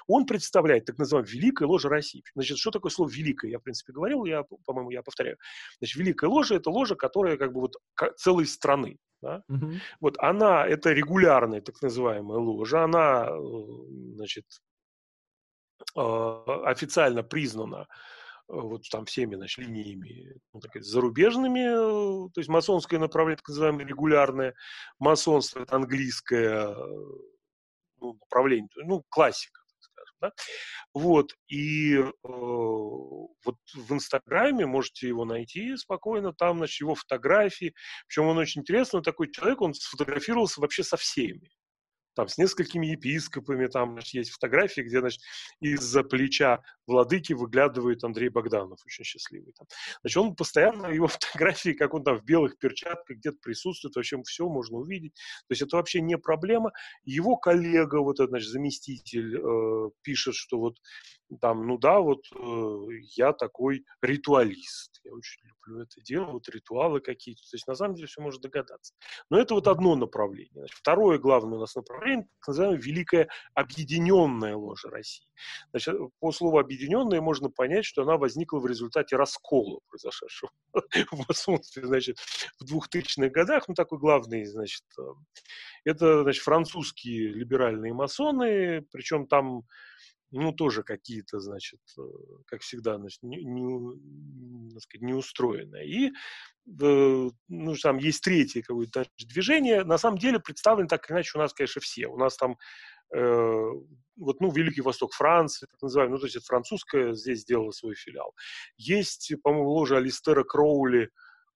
Он 0.08 0.26
представляет 0.26 0.86
так 0.86 0.98
называемую 0.98 1.32
Великая 1.32 1.66
Ложа 1.66 1.90
России. 1.90 2.24
Значит, 2.36 2.58
что 2.58 2.72
такое 2.72 2.92
слово 2.92 3.10
Великая? 3.10 3.52
Я, 3.52 3.60
в 3.60 3.64
принципе, 3.64 3.94
говорил, 3.94 4.26
я, 4.26 4.44
по-моему, 4.66 4.92
я 4.92 5.02
повторяю. 5.02 5.38
Значит, 5.80 5.98
Великая 5.98 6.30
Ложа– 6.30 6.56
это 6.56 6.70
ложа, 6.70 6.96
которая 6.96 7.38
как 7.38 7.54
бы 7.54 7.62
вот 7.62 7.76
целой 8.18 8.46
страны. 8.46 8.98
Да? 9.22 9.44
Угу. 9.50 9.72
Вот 10.00 10.16
она, 10.20 10.66
это 10.66 10.94
регулярная 10.94 11.62
так 11.62 11.82
называемая 11.82 12.40
ложа, 12.40 12.86
она, 12.86 13.28
э, 13.30 14.16
значит, 14.16 14.46
официально 15.96 17.24
признана 17.24 17.88
э, 18.48 18.54
вот 18.54 18.84
там 18.90 19.06
всеми 19.06 19.36
значит, 19.36 19.60
линиями 19.60 20.36
ну, 20.54 20.60
так 20.60 20.72
сказать, 20.72 20.88
зарубежными, 20.88 21.60
э, 21.60 22.30
то 22.34 22.40
есть 22.40 22.50
масонское 22.50 23.00
направление, 23.00 23.38
так 23.38 23.50
называемое 23.50 23.86
регулярное. 23.86 24.56
Масонство, 25.00 25.62
это 25.62 25.76
английское 25.76 26.76
ну, 28.02 28.14
направление, 28.14 28.70
ну, 28.76 29.04
классика, 29.10 29.62
скажем, 29.80 30.16
да? 30.22 30.32
Вот, 30.94 31.34
и 31.48 31.96
э, 31.96 32.08
вот 32.24 33.56
в 33.74 33.94
Инстаграме 33.94 34.66
можете 34.66 35.08
его 35.08 35.26
найти 35.26 35.76
спокойно, 35.78 36.34
там, 36.34 36.58
значит, 36.58 36.82
его 36.82 36.96
фотографии, 36.96 37.74
причем 38.08 38.26
он 38.26 38.38
очень 38.38 38.62
интересный, 38.62 38.98
он 38.98 39.04
такой 39.04 39.32
человек, 39.32 39.62
он 39.62 39.74
сфотографировался 39.74 40.62
вообще 40.62 40.84
со 40.84 40.98
всеми, 40.98 41.50
там, 42.20 42.28
с 42.28 42.38
несколькими 42.38 42.88
епископами, 42.88 43.68
там 43.68 43.94
значит, 43.94 44.14
есть 44.14 44.32
фотографии, 44.32 44.82
где, 44.82 45.00
значит, 45.00 45.22
из-за 45.62 46.04
плеча 46.04 46.62
владыки 46.90 47.34
выглядывает 47.34 48.04
Андрей 48.04 48.30
Богданов, 48.30 48.80
очень 48.86 49.04
счастливый. 49.04 49.54
Там. 49.54 49.68
Значит, 50.02 50.18
он 50.18 50.36
постоянно, 50.36 50.88
его 50.88 51.08
фотографии, 51.08 51.74
как 51.74 51.94
он 51.94 52.04
там 52.04 52.18
в 52.18 52.26
белых 52.26 52.58
перчатках 52.58 53.18
где-то 53.18 53.38
присутствует, 53.42 53.96
вообще 53.96 54.22
все 54.24 54.50
можно 54.50 54.78
увидеть. 54.78 55.14
То 55.48 55.52
есть 55.52 55.62
это 55.62 55.78
вообще 55.78 56.02
не 56.02 56.18
проблема. 56.18 56.72
Его 57.06 57.38
коллега, 57.38 58.02
вот 58.02 58.20
этот, 58.20 58.30
значит, 58.30 58.50
заместитель, 58.50 59.38
э, 59.38 59.90
пишет, 60.02 60.36
что 60.36 60.60
вот 60.60 60.78
там, 61.42 61.68
ну 61.68 61.78
да, 61.78 62.00
вот 62.00 62.26
э, 62.36 62.86
я 63.16 63.34
такой 63.34 63.86
ритуалист. 64.02 65.00
Я 65.04 65.14
очень 65.14 65.42
люблю 65.44 65.84
это 65.84 66.02
дело, 66.02 66.32
вот 66.32 66.50
ритуалы 66.50 67.02
какие-то. 67.02 67.42
То 67.44 67.56
есть 67.56 67.68
на 67.68 67.76
самом 67.76 67.96
деле 67.96 68.08
все 68.08 68.22
можно 68.22 68.42
догадаться. 68.42 68.94
Но 69.30 69.40
это 69.40 69.54
вот 69.54 69.68
одно 69.68 69.96
направление. 69.96 70.52
Значит, 70.54 70.78
второе 70.78 71.20
главное 71.20 71.58
у 71.58 71.62
нас 71.62 71.76
направление, 71.76 72.28
так 72.40 72.48
называемое 72.48 72.82
Великая 72.82 73.30
Объединенная 73.54 74.56
Ложа 74.56 74.90
России. 74.90 75.28
Значит, 75.72 75.96
по 76.20 76.32
слову 76.32 76.58
объединенная 76.58 76.79
можно 77.22 77.50
понять, 77.50 77.86
что 77.86 78.04
она 78.04 78.18
возникла 78.18 78.60
в 78.60 78.68
результате 78.68 79.16
раскола, 79.16 79.80
произошедшего 79.90 80.52
в 80.74 81.28
масонстве, 81.28 81.86
значит, 81.86 82.20
в 82.60 82.66
2000-х 82.66 83.30
годах. 83.30 83.68
Ну, 83.68 83.74
такой 83.74 84.00
главный, 84.00 84.46
значит, 84.46 84.84
э, 84.98 85.02
это, 85.86 86.24
значит, 86.24 86.44
французские 86.44 87.30
либеральные 87.30 87.94
масоны, 87.94 88.82
причем 88.92 89.28
там 89.28 89.64
ну, 90.32 90.52
тоже 90.52 90.84
какие-то, 90.84 91.40
значит, 91.40 91.80
э, 91.98 92.02
как 92.46 92.62
всегда, 92.62 92.98
значит, 92.98 93.24
не, 93.24 93.44
не, 93.44 94.80
сказать, 94.80 95.02
неустроенные. 95.02 95.88
И, 95.88 96.08
э, 96.10 97.30
ну, 97.48 97.76
там 97.82 97.98
есть 97.98 98.24
третье 98.24 98.62
какое-то 98.62 99.06
движение. 99.18 99.84
На 99.84 99.98
самом 99.98 100.20
деле 100.20 100.40
представлены 100.40 100.88
так 100.88 101.10
или 101.10 101.16
иначе 101.16 101.32
у 101.36 101.42
нас, 101.42 101.54
конечно, 101.54 101.82
все. 101.82 102.08
У 102.08 102.18
нас 102.18 102.38
там 102.38 102.58
вот, 103.12 104.42
ну, 104.42 104.52
Великий 104.52 104.82
Восток 104.82 105.14
Франции, 105.14 105.66
так 105.72 105.82
называемый, 105.82 106.14
ну, 106.14 106.20
то 106.20 106.26
есть 106.26 106.36
это 106.36 106.46
французская, 106.46 107.14
здесь 107.14 107.42
сделала 107.42 107.72
свой 107.72 107.96
филиал. 107.96 108.36
Есть, 108.78 109.34
по-моему, 109.42 109.70
ложа 109.70 109.98
Алистера 109.98 110.44
Кроули, 110.44 111.04
э, 111.04 111.08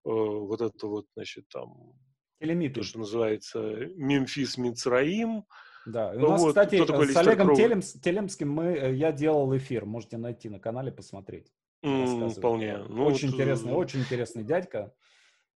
вот 0.04 0.62
это 0.62 0.88
вот, 0.88 1.06
значит, 1.16 1.48
там, 1.50 1.94
Телемиты. 2.40 2.76
то, 2.76 2.84
что 2.84 3.00
называется 3.00 3.60
Мемфис 3.96 4.58
Мицраим, 4.58 5.46
да, 5.86 6.12
у 6.12 6.20
нас, 6.20 6.42
вот, 6.42 6.50
кстати, 6.50 6.78
с 6.78 7.18
Олегом 7.18 7.56
Телем, 7.56 7.82
Телемским 7.82 8.50
мы, 8.50 8.66
э, 8.68 8.94
я 8.96 9.12
делал 9.12 9.56
эфир, 9.56 9.86
можете 9.86 10.18
найти 10.18 10.50
на 10.50 10.60
канале, 10.60 10.92
посмотреть. 10.92 11.52
Mm, 11.84 12.30
вполне. 12.30 12.78
Ну, 12.78 13.06
очень 13.06 13.28
вот, 13.28 13.34
интересный, 13.34 13.74
очень 13.74 14.00
интересный 14.00 14.44
дядька. 14.46 14.94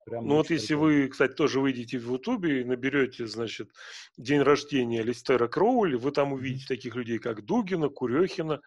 Прям 0.05 0.27
ну 0.27 0.37
вот 0.37 0.51
если 0.51 0.75
вы, 0.75 1.09
кстати, 1.09 1.33
тоже 1.33 1.61
выйдете 1.61 1.99
в 1.99 2.13
Ютубе 2.13 2.61
и 2.61 2.65
наберете, 2.65 3.27
значит, 3.27 3.71
день 4.19 4.43
рождения 4.43 5.03
Листера 5.03 5.49
Кроули, 5.49 5.95
вы 5.95 6.11
там 6.11 6.33
увидите 6.33 6.67
таких 6.67 6.95
людей, 6.95 7.19
как 7.19 7.45
Дугина, 7.45 7.89
Курехина, 7.89 8.61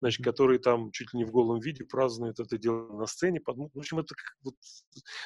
значит, 0.00 0.24
которые 0.24 0.58
там 0.58 0.90
чуть 0.92 1.12
ли 1.12 1.18
не 1.18 1.24
в 1.24 1.30
голом 1.30 1.60
виде 1.60 1.84
празднуют 1.84 2.40
это 2.40 2.58
дело 2.58 2.92
на 2.92 3.06
сцене. 3.06 3.40
Под... 3.40 3.56
В 3.56 3.78
общем, 3.78 3.98
это 3.98 4.14
вот... 4.42 4.54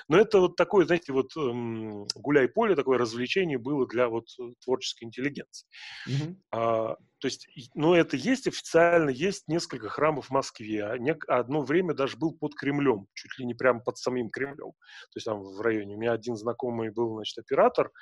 Но 0.08 0.18
это 0.18 0.40
вот 0.40 0.56
такое, 0.56 0.86
знаете, 0.86 1.12
вот 1.12 1.36
эм, 1.36 2.06
гуляй-поле, 2.14 2.74
такое 2.74 2.98
развлечение 2.98 3.58
было 3.58 3.86
для 3.86 4.08
вот 4.08 4.26
творческой 4.64 5.04
интеллигенции. 5.04 5.68
Mm-hmm. 6.08 6.36
А, 6.52 6.96
то 7.22 7.28
есть, 7.28 7.46
ну, 7.74 7.94
это 7.94 8.16
есть 8.16 8.48
официально, 8.48 9.08
есть 9.08 9.46
несколько 9.46 9.88
храмов 9.88 10.26
в 10.26 10.30
Москве. 10.30 10.84
А 10.84 10.98
не, 10.98 11.14
одно 11.28 11.62
время 11.62 11.94
даже 11.94 12.16
был 12.16 12.34
под 12.34 12.54
Кремлем, 12.54 13.06
чуть 13.14 13.38
ли 13.38 13.46
не 13.46 13.54
прямо 13.54 13.78
под 13.80 13.96
самим 13.96 14.28
Кремлем. 14.28 14.72
То 14.72 15.16
есть 15.16 15.26
там 15.26 15.40
в 15.40 15.60
районе. 15.60 15.94
У 15.94 16.00
меня 16.00 16.12
один 16.12 16.36
знакомый 16.36 16.90
был, 16.90 17.14
значит, 17.14 17.38
оператор, 17.38 17.92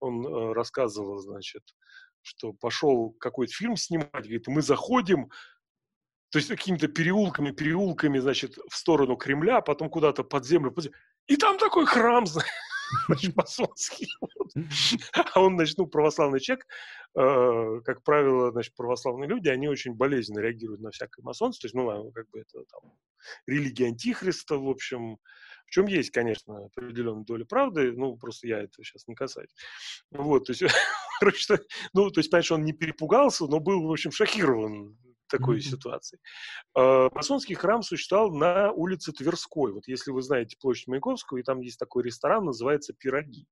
он 0.00 0.26
э, 0.26 0.52
рассказывал, 0.54 1.18
значит, 1.18 1.62
что 2.22 2.52
пошел 2.52 3.14
какой-то 3.18 3.52
фильм 3.52 3.76
снимать, 3.76 4.10
говорит, 4.12 4.46
мы 4.46 4.62
заходим, 4.62 5.28
то 6.32 6.38
есть 6.38 6.48
какими-то 6.48 6.88
переулками, 6.88 7.50
переулками, 7.50 8.18
значит, 8.18 8.56
в 8.70 8.74
сторону 8.74 9.16
Кремля, 9.16 9.58
а 9.58 9.60
потом 9.60 9.90
куда-то 9.90 10.24
под 10.24 10.46
землю, 10.46 10.72
под 10.72 10.84
землю. 10.84 10.98
И 11.26 11.36
там 11.36 11.58
такой 11.58 11.84
храм, 11.84 12.24
значит, 13.06 13.36
масонский. 13.36 14.08
А 15.34 15.40
он, 15.40 15.56
значит, 15.56 15.76
ну, 15.76 15.86
православный 15.86 16.40
человек, 16.40 16.66
э, 17.16 17.80
как 17.84 18.02
правило, 18.02 18.50
значит, 18.50 18.74
православные 18.74 19.28
люди, 19.28 19.48
они 19.48 19.68
очень 19.68 19.94
болезненно 19.94 20.40
реагируют 20.40 20.80
на 20.80 20.90
всякое 20.90 21.22
масонство, 21.22 21.62
то 21.62 21.66
есть, 21.66 21.74
ну, 21.74 22.10
как 22.12 22.28
бы 22.30 22.40
это 22.40 22.64
там 22.70 22.92
религия 23.46 23.86
антихриста, 23.88 24.56
в 24.56 24.68
общем, 24.68 25.18
в 25.66 25.70
чем 25.70 25.86
есть, 25.86 26.10
конечно, 26.10 26.66
определенная 26.66 27.24
доля 27.24 27.44
правды, 27.44 27.92
ну, 27.92 28.16
просто 28.16 28.46
я 28.46 28.60
это 28.60 28.82
сейчас 28.82 29.06
не 29.06 29.14
касаюсь. 29.14 29.54
Вот, 30.10 30.46
то 30.46 30.52
есть, 30.52 30.62
короче, 31.20 31.58
ну, 31.92 32.10
то 32.10 32.20
есть, 32.20 32.30
понимаешь, 32.30 32.52
он 32.52 32.64
не 32.64 32.72
перепугался, 32.72 33.46
но 33.46 33.60
был, 33.60 33.86
в 33.86 33.92
общем, 33.92 34.12
шокирован 34.12 34.96
такой 35.32 35.58
mm-hmm. 35.58 35.60
ситуации. 35.60 36.18
Э, 36.76 37.08
масонский 37.12 37.54
храм 37.54 37.82
существовал 37.82 38.32
на 38.32 38.70
улице 38.72 39.12
Тверской. 39.12 39.72
Вот 39.72 39.88
если 39.88 40.10
вы 40.10 40.22
знаете 40.22 40.56
площадь 40.60 40.86
Маяковского, 40.86 41.38
и 41.38 41.42
там 41.42 41.60
есть 41.60 41.78
такой 41.78 42.04
ресторан, 42.04 42.44
называется 42.44 42.92
«Пироги». 42.92 43.46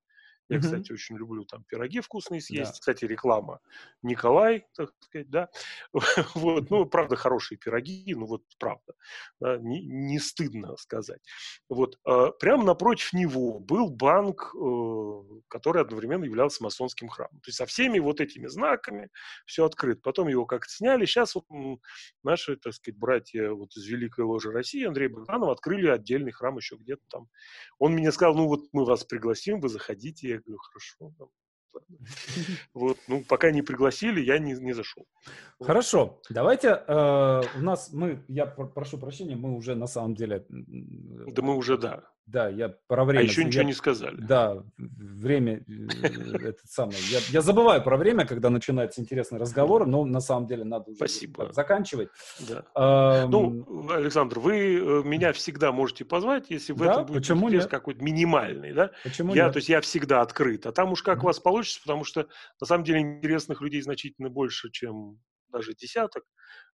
Я, 0.51 0.57
mm-hmm. 0.57 0.61
кстати, 0.61 0.93
очень 0.93 1.17
люблю 1.17 1.45
там 1.45 1.63
пироги 1.65 2.01
вкусные 2.01 2.41
съесть. 2.41 2.73
Да. 2.73 2.79
Кстати, 2.79 3.05
реклама 3.05 3.61
Николай, 4.03 4.67
так 4.75 4.91
сказать, 4.99 5.31
да. 5.31 5.49
вот, 6.35 6.71
ну, 6.71 6.87
правда, 6.87 7.15
хорошие 7.15 7.57
пироги, 7.57 8.15
ну 8.17 8.27
вот 8.27 8.43
правда, 8.59 8.95
да, 9.39 9.59
не, 9.59 9.81
не 9.83 10.19
стыдно 10.19 10.77
сказать. 10.77 11.21
Вот, 11.69 11.99
э, 12.05 12.33
прямо 12.41 12.65
напротив 12.65 13.13
него 13.13 13.61
был 13.61 13.91
банк, 13.91 14.53
э, 14.55 15.41
который 15.49 15.83
одновременно 15.83 16.25
являлся 16.25 16.65
масонским 16.65 17.09
храмом. 17.09 17.41
То 17.41 17.49
есть 17.49 17.59
со 17.59 17.67
всеми 17.67 18.01
вот 18.01 18.21
этими 18.21 18.49
знаками 18.49 19.09
все 19.47 19.65
открыто. 19.65 20.01
Потом 20.03 20.27
его 20.27 20.47
как-то 20.47 20.73
сняли. 20.73 21.05
Сейчас 21.05 21.37
вот 21.37 21.47
наши, 22.25 22.57
так 22.57 22.75
сказать, 22.75 22.99
братья 22.99 23.51
вот 23.51 23.77
из 23.77 23.87
Великой 23.87 24.25
Ложи 24.25 24.51
России, 24.51 24.85
Андрей 24.85 25.09
Богданов, 25.09 25.51
открыли 25.51 25.89
отдельный 25.89 26.33
храм 26.33 26.57
еще 26.57 26.75
где-то 26.75 27.03
там. 27.09 27.29
Он 27.79 27.93
мне 27.93 28.11
сказал, 28.11 28.35
ну 28.35 28.47
вот 28.47 28.65
мы 28.73 28.85
вас 28.85 29.05
пригласим, 29.05 29.61
вы 29.61 29.69
заходите 29.69 30.40
говорю, 30.41 30.59
хорошо. 30.59 31.13
Вот, 32.75 32.99
ну, 33.09 33.25
пока 33.29 33.51
не 33.51 33.63
пригласили, 33.63 34.21
я 34.21 34.39
не, 34.39 34.55
не 34.55 34.73
зашел. 34.73 35.07
Хорошо, 35.61 36.21
давайте, 36.31 36.69
э, 36.69 37.43
у 37.57 37.61
нас, 37.61 37.93
мы, 37.93 38.25
я 38.29 38.47
прошу 38.47 38.99
прощения, 38.99 39.37
мы 39.37 39.55
уже 39.57 39.75
на 39.75 39.87
самом 39.87 40.15
деле... 40.15 40.45
Да 40.49 41.43
мы 41.43 41.57
уже, 41.57 41.79
да. 41.79 42.03
Да, 42.27 42.49
я 42.49 42.69
про 42.87 43.05
время... 43.05 43.21
А 43.21 43.23
еще 43.25 43.45
ничего 43.45 43.63
я, 43.63 43.67
не 43.67 43.73
сказали. 43.73 44.17
Да, 44.21 44.63
время, 44.77 45.65
э, 45.67 46.37
это 46.49 46.61
самое. 46.65 46.99
Я, 47.11 47.19
я 47.31 47.41
забываю 47.41 47.83
про 47.83 47.97
время, 47.97 48.25
когда 48.25 48.51
начинается 48.51 49.01
интересный 49.01 49.39
разговор, 49.39 49.87
но 49.87 50.05
на 50.05 50.21
самом 50.21 50.47
деле 50.47 50.65
надо 50.65 50.91
уже 50.91 50.97
Спасибо. 50.97 51.53
заканчивать. 51.53 52.09
Да. 52.49 52.65
А, 52.75 53.27
ну, 53.27 53.91
Александр, 53.91 54.39
вы 54.39 54.77
э, 54.77 55.03
меня 55.05 55.33
всегда 55.33 55.73
можете 55.73 56.05
позвать, 56.05 56.47
если 56.51 56.73
в 56.73 56.79
да? 56.79 56.93
этом 56.93 57.07
будет 57.07 57.23
Почему 57.23 57.49
интерес 57.49 57.67
какой-то 57.67 58.03
минимальный, 58.05 58.73
да? 58.73 58.93
Почему 59.03 59.35
я, 59.35 59.47
нет? 59.47 59.53
То 59.53 59.59
есть 59.59 59.69
я 59.69 59.81
всегда 59.81 60.21
открыт, 60.21 60.67
а 60.67 60.73
там 60.73 60.93
уж 60.93 61.03
как 61.03 61.25
у 61.25 61.27
вас 61.27 61.41
получится, 61.41 61.81
потому 61.83 62.05
что 62.05 62.29
на 62.61 62.67
самом 62.67 62.85
деле 62.85 63.01
интересных 63.01 63.61
людей 63.61 63.83
значительно 63.83 64.31
больше, 64.31 64.71
чем 64.71 65.19
даже 65.51 65.75
десяток. 65.75 66.25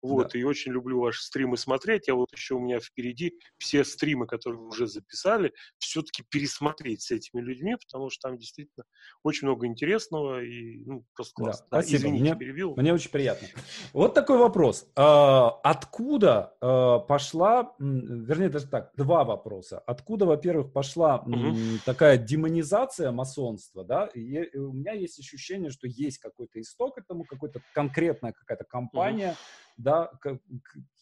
Вот, 0.04 0.32
да. 0.34 0.38
и 0.38 0.42
очень 0.42 0.72
люблю 0.72 1.00
ваши 1.00 1.22
стримы 1.22 1.56
смотреть. 1.56 2.08
Я 2.08 2.14
вот 2.14 2.30
еще 2.32 2.56
у 2.56 2.60
меня 2.60 2.78
впереди 2.78 3.38
все 3.56 3.84
стримы, 3.84 4.26
которые 4.26 4.60
вы 4.60 4.68
уже 4.68 4.86
записали, 4.86 5.54
все-таки 5.78 6.22
пересмотреть 6.28 7.00
с 7.00 7.10
этими 7.10 7.40
людьми, 7.40 7.74
потому 7.76 8.10
что 8.10 8.28
там 8.28 8.38
действительно 8.38 8.84
очень 9.22 9.48
много 9.48 9.66
интересного 9.66 10.42
и 10.42 10.84
ну, 10.84 11.06
просто 11.14 11.32
классно. 11.34 11.66
Да, 11.70 11.80
спасибо. 11.80 11.96
Извините, 11.96 12.22
мне, 12.22 12.36
перебил. 12.36 12.74
Мне 12.76 12.92
очень 12.92 13.10
приятно. 13.10 13.48
Вот 13.94 14.12
такой 14.12 14.36
вопрос. 14.36 14.86
А, 14.94 15.48
откуда 15.62 16.54
а, 16.60 16.98
пошла, 16.98 17.74
вернее, 17.78 18.50
даже 18.50 18.66
так, 18.66 18.90
два 18.96 19.24
вопроса. 19.24 19.78
Откуда, 19.86 20.26
во-первых, 20.26 20.70
пошла 20.74 21.20
угу. 21.20 21.56
такая 21.86 22.18
демонизация 22.18 23.10
масонства, 23.10 23.84
да? 23.84 24.06
И 24.08 24.54
у 24.58 24.74
меня 24.74 24.92
есть 24.92 25.18
ощущение, 25.18 25.70
что 25.70 25.86
есть 25.86 26.18
какой-то 26.18 26.60
исток 26.60 26.98
этому, 26.98 27.24
какой-то 27.24 27.62
конкретная 27.72 28.32
какая-то 28.32 28.64
компания, 28.64 29.30
угу 29.30 29.63
да, 29.76 30.10
как, 30.20 30.40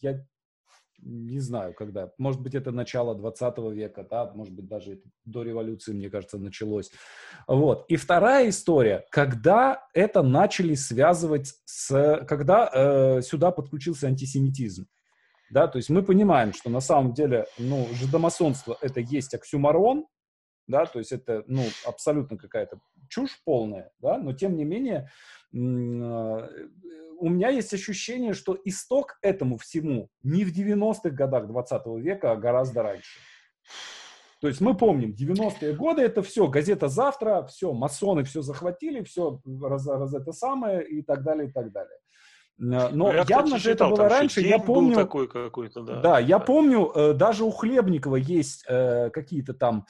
я 0.01 0.25
не 1.05 1.39
знаю, 1.39 1.73
когда. 1.73 2.11
Может 2.17 2.41
быть, 2.41 2.55
это 2.55 2.71
начало 2.71 3.15
20 3.15 3.57
века, 3.73 4.05
да, 4.09 4.31
может 4.33 4.53
быть, 4.53 4.67
даже 4.67 5.01
до 5.25 5.43
революции, 5.43 5.93
мне 5.93 6.09
кажется, 6.09 6.37
началось. 6.37 6.91
Вот. 7.47 7.85
И 7.89 7.95
вторая 7.95 8.49
история, 8.49 9.05
когда 9.11 9.85
это 9.93 10.21
начали 10.21 10.75
связывать 10.75 11.53
с... 11.65 12.25
Когда 12.27 12.69
э, 12.73 13.21
сюда 13.21 13.51
подключился 13.51 14.07
антисемитизм. 14.07 14.87
Да, 15.51 15.67
то 15.67 15.77
есть 15.77 15.89
мы 15.89 16.01
понимаем, 16.03 16.53
что 16.53 16.69
на 16.69 16.79
самом 16.79 17.13
деле, 17.13 17.45
ну, 17.59 17.87
жидомасонство— 17.93 18.77
это 18.81 18.99
есть 19.01 19.35
оксюмарон, 19.35 20.07
да, 20.67 20.85
то 20.85 20.99
есть 20.99 21.11
это, 21.11 21.43
ну, 21.47 21.63
абсолютно 21.85 22.37
какая-то 22.37 22.79
чушь 23.13 23.39
полная, 23.45 23.91
да, 23.99 24.17
но 24.17 24.33
тем 24.33 24.57
не 24.57 24.65
менее 24.65 25.09
а, 25.53 26.49
у 27.19 27.29
меня 27.29 27.49
есть 27.49 27.73
ощущение, 27.73 28.33
что 28.33 28.57
исток 28.65 29.17
этому 29.21 29.57
всему 29.57 30.09
не 30.23 30.45
в 30.45 30.51
90-х 30.51 31.11
годах 31.11 31.47
20 31.47 31.85
века, 31.99 32.31
а 32.31 32.35
гораздо 32.35 32.81
раньше. 32.81 33.19
То 34.41 34.47
есть 34.47 34.59
мы 34.59 34.75
помним, 34.75 35.15
90-е 35.17 35.73
годы 35.73 36.01
это 36.01 36.21
все, 36.21 36.47
газета 36.47 36.89
«Завтра», 36.89 37.45
все, 37.45 37.71
масоны 37.71 38.23
все 38.23 38.41
захватили, 38.41 39.03
все 39.03 39.39
раз, 39.61 39.87
раз 39.87 40.13
это 40.13 40.33
самое 40.33 40.85
и 40.85 41.01
так 41.01 41.23
далее, 41.23 41.47
и 41.47 41.51
так 41.51 41.71
далее. 41.71 41.97
Э, 42.59 42.89
но 42.89 43.13
я, 43.13 43.25
явно 43.27 43.57
же 43.57 43.71
это 43.71 43.87
было 43.87 44.09
раньше. 44.09 44.41
Я 44.41 44.59
помню, 44.59 44.95
такой 44.95 45.27
какой-то, 45.27 45.81
да. 45.81 46.01
Да, 46.01 46.19
я 46.19 46.39
да. 46.39 46.45
помню, 46.45 46.91
э, 46.93 47.13
даже 47.13 47.43
у 47.43 47.51
Хлебникова 47.51 48.15
есть 48.15 48.63
э, 48.67 49.09
какие-то 49.09 49.53
там 49.53 49.85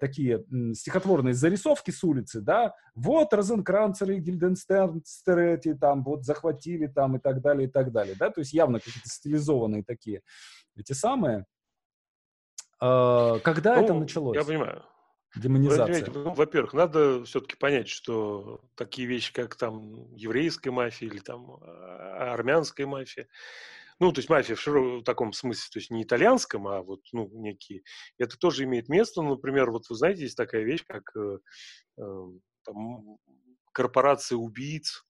такие 0.00 0.44
стихотворные 0.74 1.34
зарисовки 1.34 1.90
с 1.90 2.04
улицы, 2.04 2.40
да. 2.40 2.74
Вот 2.94 3.32
Розенкранцеры, 3.32 4.18
Гильденстернстеры 4.18 5.54
эти 5.54 5.74
там 5.74 6.04
вот 6.04 6.24
захватили 6.24 6.86
там 6.86 7.16
и 7.16 7.20
так 7.20 7.40
далее, 7.40 7.68
и 7.68 7.70
так 7.70 7.92
далее, 7.92 8.14
да. 8.18 8.30
То 8.30 8.40
есть 8.40 8.52
явно 8.52 8.78
какие-то 8.78 9.08
стилизованные 9.08 9.84
такие 9.84 10.22
эти 10.76 10.92
самые. 10.92 11.44
Когда 12.78 13.76
ну, 13.76 13.82
это 13.82 13.94
началось? 13.94 14.36
Я 14.36 14.44
понимаю. 14.44 14.84
Демонизация. 15.36 16.10
Ну, 16.10 16.32
во-первых, 16.32 16.72
надо 16.72 17.24
все-таки 17.24 17.56
понять, 17.56 17.88
что 17.88 18.60
такие 18.74 19.06
вещи, 19.06 19.32
как 19.32 19.56
там 19.56 20.14
еврейская 20.14 20.70
мафия 20.70 21.08
или 21.08 21.18
там 21.18 21.58
а, 21.60 22.32
армянская 22.32 22.86
мафия, 22.86 23.28
ну, 24.00 24.12
то 24.12 24.20
есть 24.20 24.30
мафия 24.30 24.54
в, 24.54 24.60
широком, 24.60 25.04
таком 25.04 25.32
смысле, 25.32 25.68
то 25.72 25.78
есть 25.80 25.90
не 25.90 26.02
итальянском, 26.02 26.66
а 26.68 26.82
вот, 26.82 27.00
ну, 27.12 27.28
некие, 27.32 27.82
это 28.16 28.38
тоже 28.38 28.64
имеет 28.64 28.88
место. 28.88 29.22
Ну, 29.22 29.30
например, 29.30 29.70
вот 29.70 29.88
вы 29.88 29.96
знаете, 29.96 30.22
есть 30.22 30.36
такая 30.36 30.62
вещь, 30.62 30.84
как 30.86 31.14
э, 31.16 31.38
э, 31.98 32.24
там, 32.64 33.18
корпорация 33.72 34.36
убийц, 34.36 35.04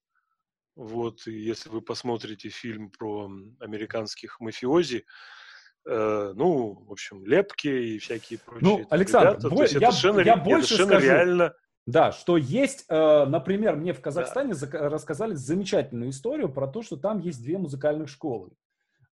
вот, 0.74 1.27
и 1.27 1.32
если 1.32 1.69
вы 1.69 1.81
посмотрите 1.82 2.49
фильм 2.49 2.90
про 2.90 3.31
американских 3.61 4.40
мафиози, 4.40 4.99
э, 4.99 5.03
ну, 5.84 6.84
в 6.86 6.92
общем, 6.92 7.24
лепки 7.24 7.68
и 7.68 7.98
всякие 7.98 8.38
прочие. 8.38 8.68
Ну, 8.68 8.86
Александр, 8.90 9.38
ребята. 9.38 9.48
бо- 9.48 9.62
я, 9.62 9.68
совершенно, 9.68 10.20
я 10.20 10.36
больше 10.36 10.74
это 10.74 10.84
скажу. 10.84 11.06
реально. 11.06 11.55
Да, 11.88 12.12
что 12.12 12.36
есть, 12.36 12.84
э, 12.90 13.24
например, 13.24 13.76
мне 13.76 13.94
в 13.94 14.02
Казахстане 14.02 14.52
да. 14.55 14.90
рассказали 14.90 15.32
замечательную 15.32 16.10
историю 16.10 16.52
про 16.52 16.68
то, 16.68 16.82
что 16.82 16.98
там 16.98 17.18
есть 17.20 17.42
две 17.42 17.56
музыкальных 17.56 18.10
школы 18.10 18.50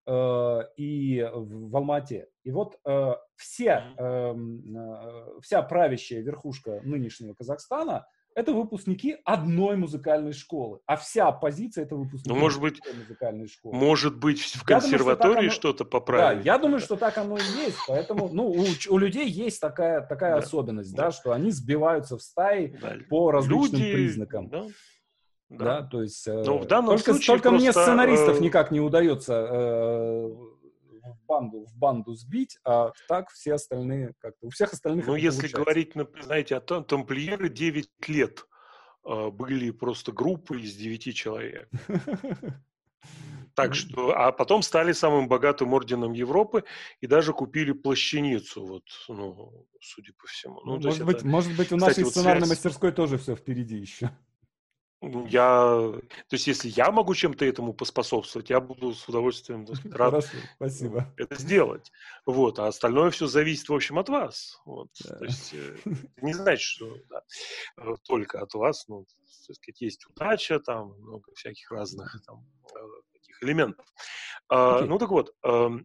э, 0.06 0.60
и 0.76 1.22
в, 1.22 1.70
в 1.70 1.76
Алмате. 1.76 2.28
И 2.44 2.50
вот 2.50 2.78
э, 2.84 3.14
все, 3.36 3.82
э, 3.96 4.34
э, 4.36 5.40
вся 5.40 5.62
правящая 5.62 6.20
верхушка 6.20 6.82
нынешнего 6.84 7.32
Казахстана 7.32 8.06
это 8.36 8.52
выпускники 8.52 9.16
одной 9.24 9.76
музыкальной 9.76 10.34
школы, 10.34 10.80
а 10.84 10.96
вся 10.96 11.28
оппозиция 11.28 11.84
это 11.84 11.96
выпускники 11.96 12.28
ну, 12.28 12.36
может 12.36 12.60
быть, 12.60 12.78
музыкальной 12.94 13.48
школы. 13.48 13.74
Может 13.74 14.18
быть, 14.18 14.40
в 14.40 14.62
консерватории 14.62 15.48
что-то 15.48 15.86
поправили. 15.86 16.42
Да, 16.42 16.44
я 16.44 16.58
думаю, 16.58 16.80
что 16.80 16.96
так 16.96 17.16
оно 17.16 17.38
и 17.38 17.64
есть, 17.64 17.78
поэтому, 17.88 18.28
ну, 18.28 18.48
у, 18.48 18.66
у 18.90 18.98
людей 18.98 19.26
есть 19.26 19.58
такая, 19.58 20.02
такая 20.02 20.32
да. 20.32 20.38
особенность, 20.38 20.94
да. 20.94 21.04
да, 21.04 21.10
что 21.12 21.32
они 21.32 21.50
сбиваются 21.50 22.18
в 22.18 22.22
стаи 22.22 22.76
да. 22.80 22.96
по 23.08 23.30
различным 23.30 23.80
Люди, 23.80 23.92
признакам. 23.92 24.48
Да. 24.50 24.66
Да, 25.48 25.80
да 25.80 25.82
то 25.84 26.02
есть... 26.02 26.26
Но 26.26 26.42
ну, 26.42 26.58
в 26.58 26.66
данном 26.66 26.96
только, 26.96 27.12
случае 27.12 27.36
только 27.36 27.48
просто, 27.48 27.62
мне 27.62 27.72
сценаристов 27.72 28.38
э... 28.38 28.42
никак 28.42 28.70
не 28.70 28.80
удается 28.80 29.48
э, 29.50 30.36
в 31.14 31.26
банду, 31.26 31.64
в 31.64 31.76
банду 31.76 32.14
сбить, 32.14 32.58
а 32.64 32.92
так 33.08 33.30
все 33.30 33.54
остальные 33.54 34.14
как-то... 34.18 34.46
У 34.46 34.50
всех 34.50 34.72
остальных 34.72 35.06
Ну, 35.06 35.14
если 35.14 35.48
получается. 35.48 35.56
говорить, 35.56 36.24
знаете, 36.24 36.56
о 36.56 36.60
том, 36.60 36.84
тамплиеры 36.84 37.48
9 37.48 38.08
лет 38.08 38.46
э, 39.04 39.30
были 39.30 39.70
просто 39.70 40.12
группой 40.12 40.62
из 40.62 40.74
9 40.74 41.14
человек. 41.14 41.68
Так 43.56 43.74
что, 43.74 44.14
а 44.14 44.32
потом 44.32 44.60
стали 44.60 44.92
самым 44.92 45.28
богатым 45.28 45.72
орденом 45.72 46.12
Европы 46.12 46.64
и 47.00 47.06
даже 47.06 47.32
купили 47.32 47.72
плащаницу, 47.72 48.62
вот, 48.62 48.82
ну, 49.08 49.66
судя 49.80 50.12
по 50.12 50.26
всему. 50.26 50.60
Ну, 50.62 50.78
может, 50.78 51.06
быть, 51.06 51.16
это, 51.16 51.26
может 51.26 51.56
быть, 51.56 51.72
у 51.72 51.76
кстати, 51.76 52.00
нашей 52.00 52.04
вот 52.04 52.10
сценарной 52.10 52.46
связь... 52.46 52.50
мастерской 52.50 52.92
тоже 52.92 53.16
все 53.16 53.34
впереди 53.34 53.76
еще. 53.76 54.10
Ну, 55.02 55.26
я, 55.26 55.40
то 55.42 56.02
есть, 56.32 56.46
если 56.46 56.68
я 56.68 56.90
могу 56.90 57.14
чем-то 57.14 57.44
этому 57.44 57.74
поспособствовать, 57.74 58.48
я 58.48 58.60
буду 58.60 58.94
с 58.94 59.06
удовольствием 59.06 59.66
сказать, 59.66 59.94
рад 59.94 60.10
Хорошо, 60.10 60.38
спасибо. 60.56 61.14
это 61.18 61.34
сделать. 61.34 61.92
Вот, 62.24 62.58
а 62.58 62.66
остальное 62.66 63.10
все 63.10 63.26
зависит, 63.26 63.68
в 63.68 63.74
общем, 63.74 63.98
от 63.98 64.08
вас. 64.08 64.58
Вот, 64.64 64.88
да. 65.04 65.16
То 65.16 65.24
есть, 65.26 65.52
э, 65.52 65.76
не 66.22 66.32
значит, 66.32 66.62
что 66.62 66.96
да, 67.10 67.22
э, 67.76 67.94
только 68.04 68.40
от 68.40 68.54
вас, 68.54 68.88
ну, 68.88 69.04
так 69.46 69.56
сказать, 69.56 69.80
есть 69.82 70.06
удача, 70.08 70.60
там 70.60 70.94
много 70.98 71.30
всяких 71.34 71.70
разных 71.70 72.16
там, 72.26 72.46
э, 73.36 73.42
таких 73.42 73.42
элементов. 73.42 73.86
Okay. 73.86 74.48
А, 74.48 74.80
ну 74.82 74.98
так 74.98 75.10
вот, 75.10 75.34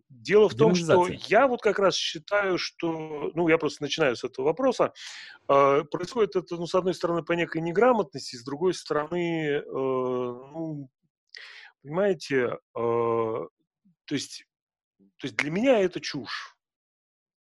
дело 0.09 0.47
в 0.47 0.55
том, 0.55 0.75
что 0.75 1.07
я 1.07 1.47
вот 1.47 1.61
как 1.61 1.79
раз 1.79 1.95
считаю, 1.95 2.57
что, 2.57 3.31
ну 3.33 3.47
я 3.47 3.57
просто 3.57 3.83
начинаю 3.83 4.15
с 4.15 4.23
этого 4.23 4.47
вопроса, 4.47 4.93
а, 5.47 5.83
происходит 5.83 6.35
это, 6.35 6.55
ну 6.55 6.67
с 6.67 6.75
одной 6.75 6.93
стороны, 6.93 7.23
по 7.23 7.33
некой 7.33 7.61
неграмотности, 7.61 8.35
с 8.35 8.43
другой 8.43 8.73
стороны, 8.73 9.47
э, 9.47 9.63
ну, 9.65 10.89
понимаете, 11.81 12.59
а, 12.75 13.47
то 14.05 14.15
есть, 14.15 14.45
то 15.17 15.27
есть 15.27 15.35
для 15.37 15.51
меня 15.51 15.79
это 15.79 15.99
чушь. 15.99 16.55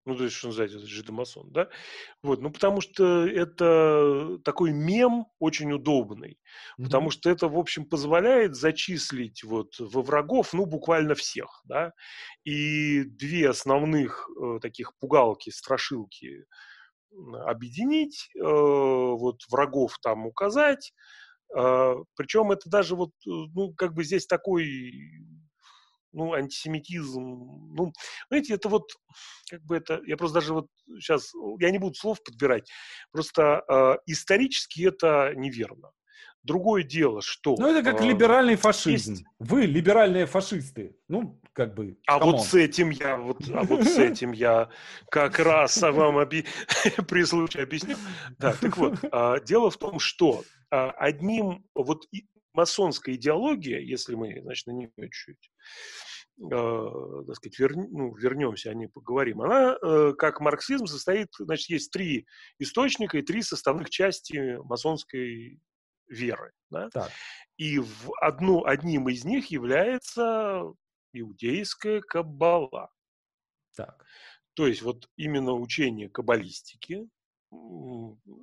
Ну, 0.08 0.16
то 0.16 0.24
есть, 0.24 0.36
что 0.36 0.46
называется, 0.46 0.78
это 0.78 0.86
жидомасон, 0.86 1.52
да? 1.52 1.68
Вот, 2.22 2.40
ну, 2.40 2.50
потому 2.50 2.80
что 2.80 3.26
это 3.26 4.38
такой 4.42 4.72
мем 4.72 5.26
очень 5.38 5.70
удобный, 5.70 6.38
mm-hmm. 6.78 6.84
потому 6.84 7.10
что 7.10 7.28
это, 7.28 7.46
в 7.46 7.58
общем, 7.58 7.84
позволяет 7.84 8.54
зачислить 8.54 9.44
вот 9.44 9.78
во 9.78 10.00
врагов, 10.00 10.54
ну, 10.54 10.64
буквально 10.64 11.14
всех, 11.14 11.60
да? 11.64 11.92
И 12.44 13.02
две 13.04 13.50
основных 13.50 14.30
э, 14.30 14.60
таких 14.62 14.96
пугалки, 14.98 15.50
страшилки 15.50 16.46
объединить, 17.44 18.30
э, 18.34 18.40
вот 18.42 19.42
врагов 19.50 19.98
там 20.02 20.26
указать, 20.26 20.94
э, 21.54 21.94
причем 22.16 22.50
это 22.50 22.70
даже 22.70 22.96
вот, 22.96 23.10
э, 23.26 23.30
ну, 23.54 23.74
как 23.74 23.92
бы 23.92 24.04
здесь 24.04 24.26
такой 24.26 24.90
ну, 26.18 26.32
антисемитизм, 26.32 27.20
ну, 27.74 27.92
знаете, 28.28 28.54
это 28.54 28.68
вот, 28.68 28.90
как 29.48 29.64
бы 29.64 29.76
это, 29.76 30.00
я 30.04 30.16
просто 30.16 30.40
даже 30.40 30.52
вот 30.52 30.66
сейчас, 30.98 31.32
я 31.60 31.70
не 31.70 31.78
буду 31.78 31.94
слов 31.94 32.22
подбирать, 32.24 32.68
просто 33.12 33.62
э, 33.68 33.94
исторически 34.06 34.86
это 34.86 35.32
неверно. 35.36 35.92
Другое 36.42 36.82
дело, 36.82 37.20
что... 37.22 37.56
Ну, 37.58 37.68
это 37.68 37.82
как 37.82 38.00
э, 38.00 38.06
либеральный 38.06 38.56
фашизм. 38.56 39.12
Есть... 39.12 39.24
Вы 39.38 39.66
либеральные 39.66 40.26
фашисты. 40.26 40.96
Ну, 41.08 41.40
как 41.52 41.74
бы... 41.74 41.98
А 42.06 42.18
вот 42.18 42.42
с 42.42 42.54
этим 42.54 42.90
я, 42.90 43.16
вот, 43.16 43.38
а 43.52 43.62
вот 43.62 43.84
с 43.84 43.98
этим 43.98 44.32
я 44.32 44.68
как 45.10 45.38
раз 45.38 45.80
вам 45.82 46.16
оби... 46.16 46.46
при 47.08 47.24
случае 47.24 47.64
объясню. 47.64 47.96
Да, 48.38 48.54
так 48.54 48.76
вот, 48.76 48.98
э, 49.02 49.36
дело 49.44 49.70
в 49.70 49.76
том, 49.76 49.98
что 49.98 50.42
э, 50.70 50.76
одним 50.76 51.64
вот 51.74 52.06
масонская 52.54 53.14
идеология, 53.14 53.78
если 53.78 54.14
мы, 54.14 54.40
значит, 54.42 54.66
на 54.66 54.72
нее 54.72 54.90
чуть-чуть 54.96 55.50
так 56.40 57.34
сказать, 57.34 57.58
вер, 57.58 57.76
ну, 57.76 58.14
вернемся, 58.14 58.70
о 58.70 58.74
ней 58.74 58.88
поговорим, 58.88 59.42
она, 59.42 59.76
э, 59.82 60.12
как 60.16 60.40
марксизм, 60.40 60.86
состоит, 60.86 61.28
значит, 61.38 61.68
есть 61.68 61.90
три 61.90 62.26
источника 62.58 63.18
и 63.18 63.22
три 63.22 63.42
составных 63.42 63.90
части 63.90 64.56
масонской 64.64 65.60
веры. 66.08 66.52
Да? 66.70 66.88
Так. 66.90 67.10
И 67.56 67.78
в 67.78 68.12
одну, 68.20 68.64
одним 68.64 69.08
из 69.08 69.24
них 69.24 69.50
является 69.50 70.62
иудейская 71.12 72.00
каббала. 72.00 72.90
Так. 73.76 74.04
То 74.54 74.66
есть 74.66 74.82
вот 74.82 75.08
именно 75.16 75.52
учение 75.54 76.08
каббалистики, 76.08 77.08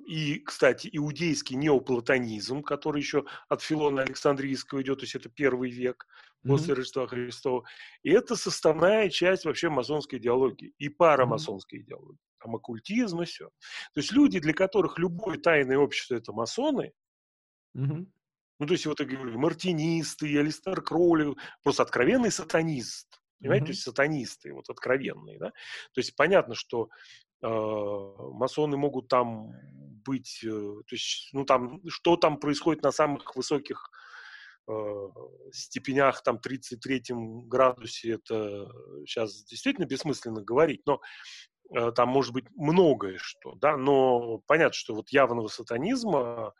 и, 0.08 0.40
кстати, 0.40 0.88
иудейский 0.92 1.56
неоплатонизм, 1.56 2.62
который 2.62 3.00
еще 3.00 3.24
от 3.48 3.62
Филона 3.62 4.02
Александрийского 4.02 4.82
идет, 4.82 4.98
то 4.98 5.04
есть 5.04 5.14
это 5.14 5.28
первый 5.28 5.70
век 5.70 6.06
после 6.46 6.72
mm-hmm. 6.72 6.76
Рождества 6.76 7.06
Христова. 7.06 7.64
И 8.02 8.10
это 8.10 8.36
составная 8.36 9.08
часть 9.08 9.44
вообще 9.44 9.68
масонской 9.68 10.18
идеологии 10.18 10.74
и 10.78 10.88
парамасонской 10.88 11.78
mm-hmm. 11.78 11.82
идеологии. 11.82 12.20
Там 12.40 12.56
оккультизм 12.56 13.22
и 13.22 13.24
все. 13.24 13.46
То 13.46 14.00
есть 14.00 14.12
люди, 14.12 14.38
для 14.38 14.52
которых 14.52 14.98
любое 14.98 15.38
тайное 15.38 15.78
общество– 15.78 16.14
это 16.16 16.32
масоны, 16.32 16.92
mm-hmm. 17.76 18.06
ну, 18.60 18.66
то 18.66 18.72
есть 18.72 18.86
вот 18.86 19.00
я 19.00 19.06
говорю, 19.06 19.38
мартинисты, 19.38 20.38
Алистер 20.38 20.82
Кроули, 20.82 21.34
просто 21.62 21.82
откровенный 21.82 22.30
сатанист. 22.30 23.20
Понимаете, 23.40 23.64
mm-hmm. 23.64 23.66
то 23.66 23.72
есть 23.72 23.82
сатанисты, 23.82 24.52
вот 24.54 24.70
откровенные, 24.70 25.38
да. 25.38 25.50
То 25.92 26.00
есть 26.00 26.16
понятно, 26.16 26.54
что 26.54 26.88
э, 27.42 27.48
масоны 27.48 28.76
могут 28.76 29.08
там 29.08 29.52
быть, 30.06 30.40
э, 30.42 30.48
то 30.48 30.94
есть, 30.94 31.30
ну 31.32 31.44
там, 31.44 31.80
что 31.88 32.16
там 32.16 32.38
происходит 32.38 32.82
на 32.82 32.92
самых 32.92 33.36
высоких 33.36 33.90
степенях, 35.52 36.22
там, 36.22 36.38
33 36.38 37.04
градусе, 37.46 38.12
это 38.12 38.70
сейчас 39.06 39.44
действительно 39.44 39.86
бессмысленно 39.86 40.42
говорить, 40.42 40.82
но 40.86 41.00
э, 41.74 41.92
там 41.92 42.08
может 42.08 42.32
быть 42.32 42.46
многое 42.56 43.18
что, 43.18 43.54
да, 43.56 43.76
но 43.76 44.38
понятно, 44.46 44.74
что 44.74 44.94
вот 44.94 45.10
явного 45.10 45.48
сатанизма 45.48 46.52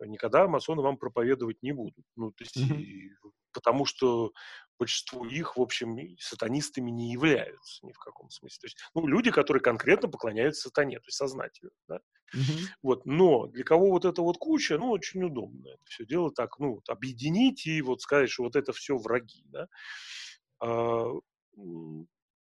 никогда 0.00 0.48
масоны 0.48 0.82
вам 0.82 0.96
проповедовать 0.96 1.62
не 1.62 1.72
будут. 1.72 2.04
Ну, 2.16 2.32
то 2.32 2.44
есть, 2.44 2.56
mm-hmm. 2.56 3.30
потому 3.52 3.84
что 3.84 4.32
большинство 4.78 5.26
их, 5.26 5.56
в 5.56 5.60
общем, 5.60 5.96
сатанистами 6.18 6.90
не 6.90 7.12
являются 7.12 7.84
ни 7.86 7.92
в 7.92 7.98
каком 7.98 8.30
смысле. 8.30 8.58
То 8.60 8.66
есть, 8.66 8.78
ну, 8.94 9.06
люди, 9.06 9.30
которые 9.30 9.62
конкретно 9.62 10.08
поклоняются 10.08 10.68
сатане, 10.68 10.98
то 10.98 11.06
есть 11.06 11.16
сознательно, 11.16 11.72
да. 11.88 12.00
Mm-hmm. 12.34 12.66
Вот, 12.82 13.06
но 13.06 13.46
для 13.46 13.64
кого 13.64 13.90
вот 13.90 14.04
это 14.04 14.22
вот 14.22 14.38
куча, 14.38 14.78
ну, 14.78 14.90
очень 14.90 15.22
удобно 15.22 15.68
это 15.68 15.84
все 15.86 16.04
дело 16.04 16.32
так, 16.32 16.58
ну, 16.58 16.74
вот, 16.74 16.88
объединить 16.88 17.66
и 17.66 17.80
вот 17.82 18.00
сказать, 18.00 18.30
что 18.30 18.44
вот 18.44 18.56
это 18.56 18.72
все 18.72 18.96
враги, 18.96 19.44
да. 19.46 19.68
А, 20.60 21.12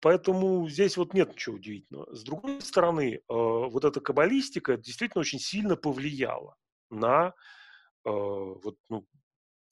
Поэтому 0.02 0.68
здесь 0.68 0.98
вот 0.98 1.14
нет 1.14 1.32
ничего 1.34 1.56
удивительного. 1.56 2.14
С 2.14 2.24
другой 2.24 2.60
стороны, 2.62 3.16
э, 3.18 3.22
вот 3.28 3.86
эта 3.86 4.02
каббалистика 4.02 4.76
действительно 4.76 5.22
очень 5.22 5.40
сильно 5.40 5.76
повлияла 5.76 6.56
на 6.90 7.36
э, 8.06 8.10
вот, 8.10 8.78
ну, 8.90 9.06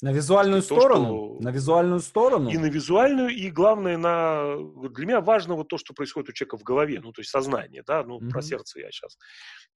на 0.02 0.14
визуальную 0.14 0.62
то, 0.62 0.76
сторону? 0.76 1.36
Что... 1.36 1.44
На 1.44 1.52
визуальную 1.52 2.00
сторону? 2.00 2.50
И 2.50 2.58
на 2.58 2.68
визуальную, 2.68 3.30
и 3.30 3.50
главное, 3.52 3.98
на... 3.98 4.56
Для 4.90 5.06
меня 5.06 5.22
важно 5.22 5.56
вот 5.56 5.68
то, 5.68 5.78
что 5.78 5.94
происходит 5.94 6.30
у 6.30 6.34
человека 6.34 6.58
в 6.58 6.64
голове, 6.64 7.02
ну, 7.02 7.12
то 7.12 7.22
есть 7.22 7.32
сознание, 7.32 7.84
да, 7.86 8.04
ну, 8.04 8.20
mm-hmm. 8.20 8.30
про 8.30 8.42
сердце 8.42 8.80
я 8.80 8.92
сейчас 8.92 9.18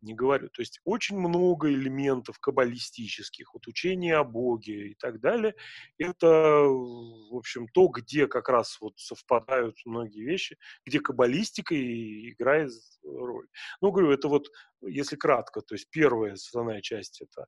не 0.02 0.14
говорю. 0.14 0.50
То 0.50 0.62
есть 0.62 0.80
очень 0.86 1.18
много 1.18 1.70
элементов 1.70 2.40
каббалистических, 2.40 3.54
вот 3.54 3.68
учения 3.68 4.16
о 4.16 4.24
Боге 4.24 4.90
и 4.92 4.96
так 4.96 5.20
далее. 5.20 5.56
Это, 5.98 6.28
в 6.28 7.36
общем, 7.36 7.68
то, 7.68 7.88
где 7.88 8.28
как 8.28 8.50
раз 8.50 8.78
вот 8.80 8.94
совпадают 8.98 9.76
многие 9.86 10.24
вещи, 10.24 10.58
где 10.86 11.00
каббалистика 11.00 11.76
и 11.76 12.32
играет 12.32 12.72
роль. 13.04 13.48
Ну, 13.82 13.92
говорю, 13.92 14.12
это 14.12 14.28
вот, 14.30 14.48
если 14.82 15.16
кратко, 15.16 15.62
то 15.62 15.76
есть 15.76 15.90
первая 15.90 16.34
основная 16.34 16.82
часть 16.82 17.22
это 17.22 17.46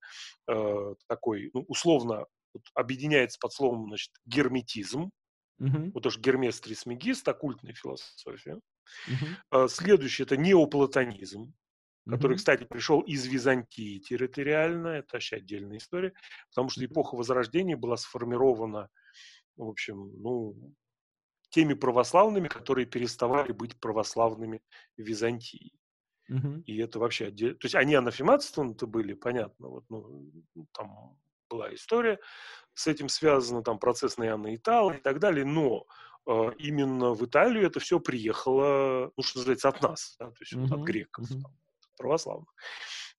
э, 0.50 0.96
такой, 1.08 1.52
ну, 1.54 1.64
условно, 1.68 2.26
вот, 2.56 2.64
объединяется 2.74 3.38
под 3.40 3.54
словом, 3.54 3.88
значит, 3.88 4.12
герметизм. 4.26 5.12
Uh-huh. 5.62 5.92
Вот 5.94 6.06
уж 6.06 6.18
Гермес 6.18 6.60
Трисмегист, 6.60 7.26
оккультная 7.28 7.74
философия. 7.74 8.60
Uh-huh. 9.08 9.68
Следующий 9.70 10.24
это 10.24 10.36
неоплатонизм, 10.36 11.54
который, 12.10 12.34
uh-huh. 12.34 12.38
кстати, 12.38 12.64
пришел 12.66 13.00
из 13.00 13.26
Византии 13.26 14.00
территориально. 14.00 14.88
Это 14.88 15.14
вообще 15.14 15.38
отдельная 15.38 15.78
история, 15.78 16.14
потому 16.50 16.70
что 16.70 16.84
эпоха 16.84 17.16
Возрождения 17.16 17.78
была 17.78 17.96
сформирована, 17.96 18.90
в 19.56 19.70
общем, 19.70 20.12
ну, 20.22 20.74
теми 21.52 21.74
православными, 21.74 22.50
которые 22.50 22.86
переставали 22.86 23.54
быть 23.54 23.80
православными 23.80 24.62
в 24.98 25.04
Византии. 25.04 25.72
Uh-huh. 26.30 26.64
И 26.64 26.78
это 26.80 27.00
вообще 27.00 27.28
отдельно. 27.28 27.56
То 27.56 27.66
есть 27.66 27.76
они 27.76 27.96
анафематством-то 27.96 28.88
были, 28.88 29.14
понятно, 29.14 29.70
вот, 29.70 29.86
ну, 29.90 30.32
там 30.74 31.18
была 31.56 31.74
история 31.74 32.20
с 32.74 32.88
этим 32.88 33.10
связана, 33.10 33.64
там 33.64 33.80
процесс 33.80 34.18
на 34.18 34.26
Иоанна 34.26 34.56
Итала 34.56 34.92
и 34.92 35.00
так 35.00 35.20
далее, 35.20 35.46
но 35.46 35.86
э, 36.28 36.52
именно 36.58 37.14
в 37.14 37.26
Италию 37.26 37.66
это 37.66 37.80
все 37.80 38.00
приехало, 38.00 39.12
ну, 39.16 39.24
что 39.24 39.40
называется, 39.40 39.70
от 39.70 39.82
нас, 39.82 40.16
да, 40.20 40.28
то 40.28 40.38
есть 40.42 40.54
mm-hmm. 40.54 40.68
вот 40.68 40.80
от 40.80 40.86
греков, 40.86 41.26
mm-hmm. 41.26 41.42
там, 41.42 41.52
православных. 41.98 42.54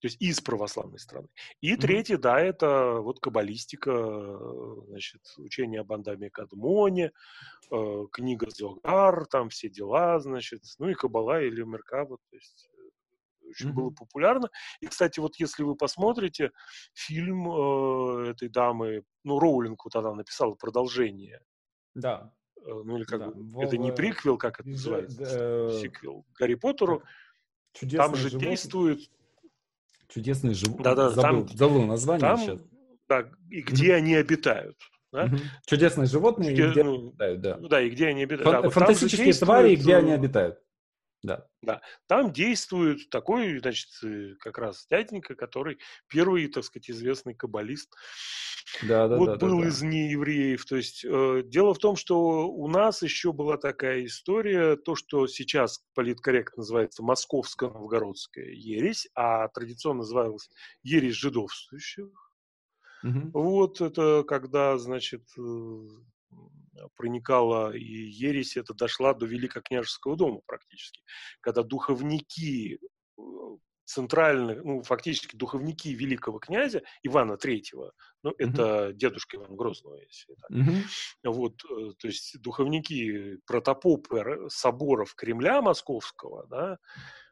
То 0.02 0.08
есть 0.08 0.20
из 0.20 0.40
православной 0.42 0.98
страны. 0.98 1.28
И 1.62 1.72
mm-hmm. 1.72 1.80
третье, 1.80 2.18
да, 2.18 2.38
это 2.38 3.00
вот 3.00 3.18
каббалистика, 3.18 4.38
значит, 4.88 5.22
учение 5.38 5.80
об 5.80 5.90
Андаме 5.90 6.28
Кадмоне, 6.28 7.12
э, 7.70 8.04
книга 8.12 8.48
Зогар, 8.50 9.24
там 9.24 9.48
все 9.48 9.70
дела, 9.70 10.20
значит, 10.20 10.62
ну 10.78 10.90
и 10.90 10.94
Кабала 10.94 11.40
или 11.40 11.62
Меркава, 11.62 12.18
то 12.18 12.36
есть 12.36 12.68
очень 13.48 13.70
mm-hmm. 13.70 13.72
было 13.72 13.90
популярно. 13.90 14.50
И, 14.80 14.86
кстати, 14.86 15.20
вот 15.20 15.36
если 15.36 15.62
вы 15.62 15.76
посмотрите 15.76 16.52
фильм 16.94 17.48
э, 17.48 18.30
этой 18.30 18.48
дамы, 18.48 19.02
ну, 19.24 19.38
Роулинг 19.38 19.84
вот 19.84 19.96
она 19.96 20.14
написала 20.14 20.54
продолжение. 20.54 21.40
Да. 21.94 22.32
Э, 22.58 22.82
ну 22.84 22.96
или 22.96 23.04
как 23.04 23.20
да. 23.20 23.30
бы, 23.30 23.62
это 23.62 23.76
не 23.76 23.92
приквел, 23.92 24.36
как 24.36 24.60
это 24.60 24.68
называется, 24.68 25.22
э, 25.24 25.78
сиквел 25.80 26.26
Гарри 26.38 26.54
Поттеру. 26.54 27.02
Чудесное 27.72 28.06
там 28.06 28.16
же 28.16 28.28
животное. 28.30 28.50
действует... 28.50 29.10
Чудесные 30.08 30.54
животные. 30.54 30.84
Да-да, 30.84 31.10
забыл, 31.10 31.46
там, 31.46 31.56
забыл 31.56 31.82
название 31.82 32.20
там, 32.20 32.38
сейчас. 32.38 32.60
Да, 33.08 33.28
и 33.50 33.60
где 33.60 33.92
mm-hmm. 33.92 33.96
они 33.96 34.14
обитают. 34.14 34.76
Да? 35.12 35.26
Mm-hmm. 35.26 35.40
Чудесные 35.66 36.06
животные, 36.06 36.50
Чуде... 36.56 36.70
где 36.70 36.84
ну, 36.84 36.94
они 36.94 37.08
обитают, 37.08 37.40
да. 37.40 37.56
Да, 37.58 37.80
и 37.80 37.90
где 37.90 38.06
они 38.08 38.22
обитают. 38.22 38.48
Фан- 38.48 38.62
да, 38.62 38.70
фантастические 38.70 39.26
действует... 39.26 39.48
твари, 39.48 39.76
где 39.76 39.96
они 39.96 40.12
обитают. 40.12 40.58
Да. 41.26 41.46
да. 41.62 41.82
Там 42.06 42.32
действует 42.32 43.10
такой, 43.10 43.58
значит, 43.58 43.88
э, 44.04 44.34
как 44.38 44.58
раз 44.58 44.86
дяденька, 44.90 45.34
который 45.34 45.78
первый, 46.08 46.46
так 46.48 46.64
сказать, 46.64 46.88
известный 46.90 47.34
каббалист. 47.34 47.92
Да, 48.82 49.08
да, 49.08 49.16
вот 49.16 49.26
да, 49.26 49.36
был 49.36 49.60
да, 49.60 49.68
из 49.68 49.80
да. 49.80 49.86
неевреев. 49.86 50.64
То 50.64 50.76
есть 50.76 51.04
э, 51.04 51.42
дело 51.44 51.74
в 51.74 51.78
том, 51.78 51.96
что 51.96 52.48
у 52.48 52.68
нас 52.68 53.02
еще 53.02 53.32
была 53.32 53.56
такая 53.56 54.04
история, 54.04 54.76
то, 54.76 54.94
что 54.94 55.26
сейчас 55.26 55.84
политкорректно 55.94 56.60
называется 56.60 57.02
московская 57.02 57.70
новгородская 57.70 58.50
ересь, 58.50 59.08
а 59.14 59.48
традиционно 59.48 59.98
называлась 59.98 60.48
ересь 60.82 61.14
жидовствующих. 61.14 62.06
Угу. 63.02 63.30
Вот 63.32 63.80
это 63.80 64.24
когда, 64.26 64.78
значит, 64.78 65.24
э, 65.38 65.88
проникала 66.96 67.72
и 67.74 67.82
ересь 67.82 68.56
это 68.56 68.74
дошла 68.74 69.14
до 69.14 69.26
Великокняжеского 69.26 70.16
дома 70.16 70.40
практически, 70.46 71.02
когда 71.40 71.62
духовники 71.62 72.78
э, 73.18 73.22
центральных, 73.86 74.64
ну, 74.64 74.82
фактически 74.82 75.36
духовники 75.36 75.88
великого 75.88 76.38
князя 76.38 76.82
Ивана 77.02 77.36
Третьего, 77.36 77.92
ну, 78.22 78.32
mm-hmm. 78.32 78.34
это 78.38 78.92
дедушка 78.92 79.36
Ивана 79.36 79.54
Грозного, 79.54 79.96
если 79.96 80.34
так. 80.34 80.50
Mm-hmm. 80.50 80.82
Вот, 81.24 81.64
э, 81.64 81.92
то 81.98 82.06
есть 82.08 82.40
духовники 82.42 83.38
протопопы 83.46 84.46
соборов 84.48 85.14
Кремля 85.14 85.62
Московского, 85.62 86.46
да, 86.48 86.78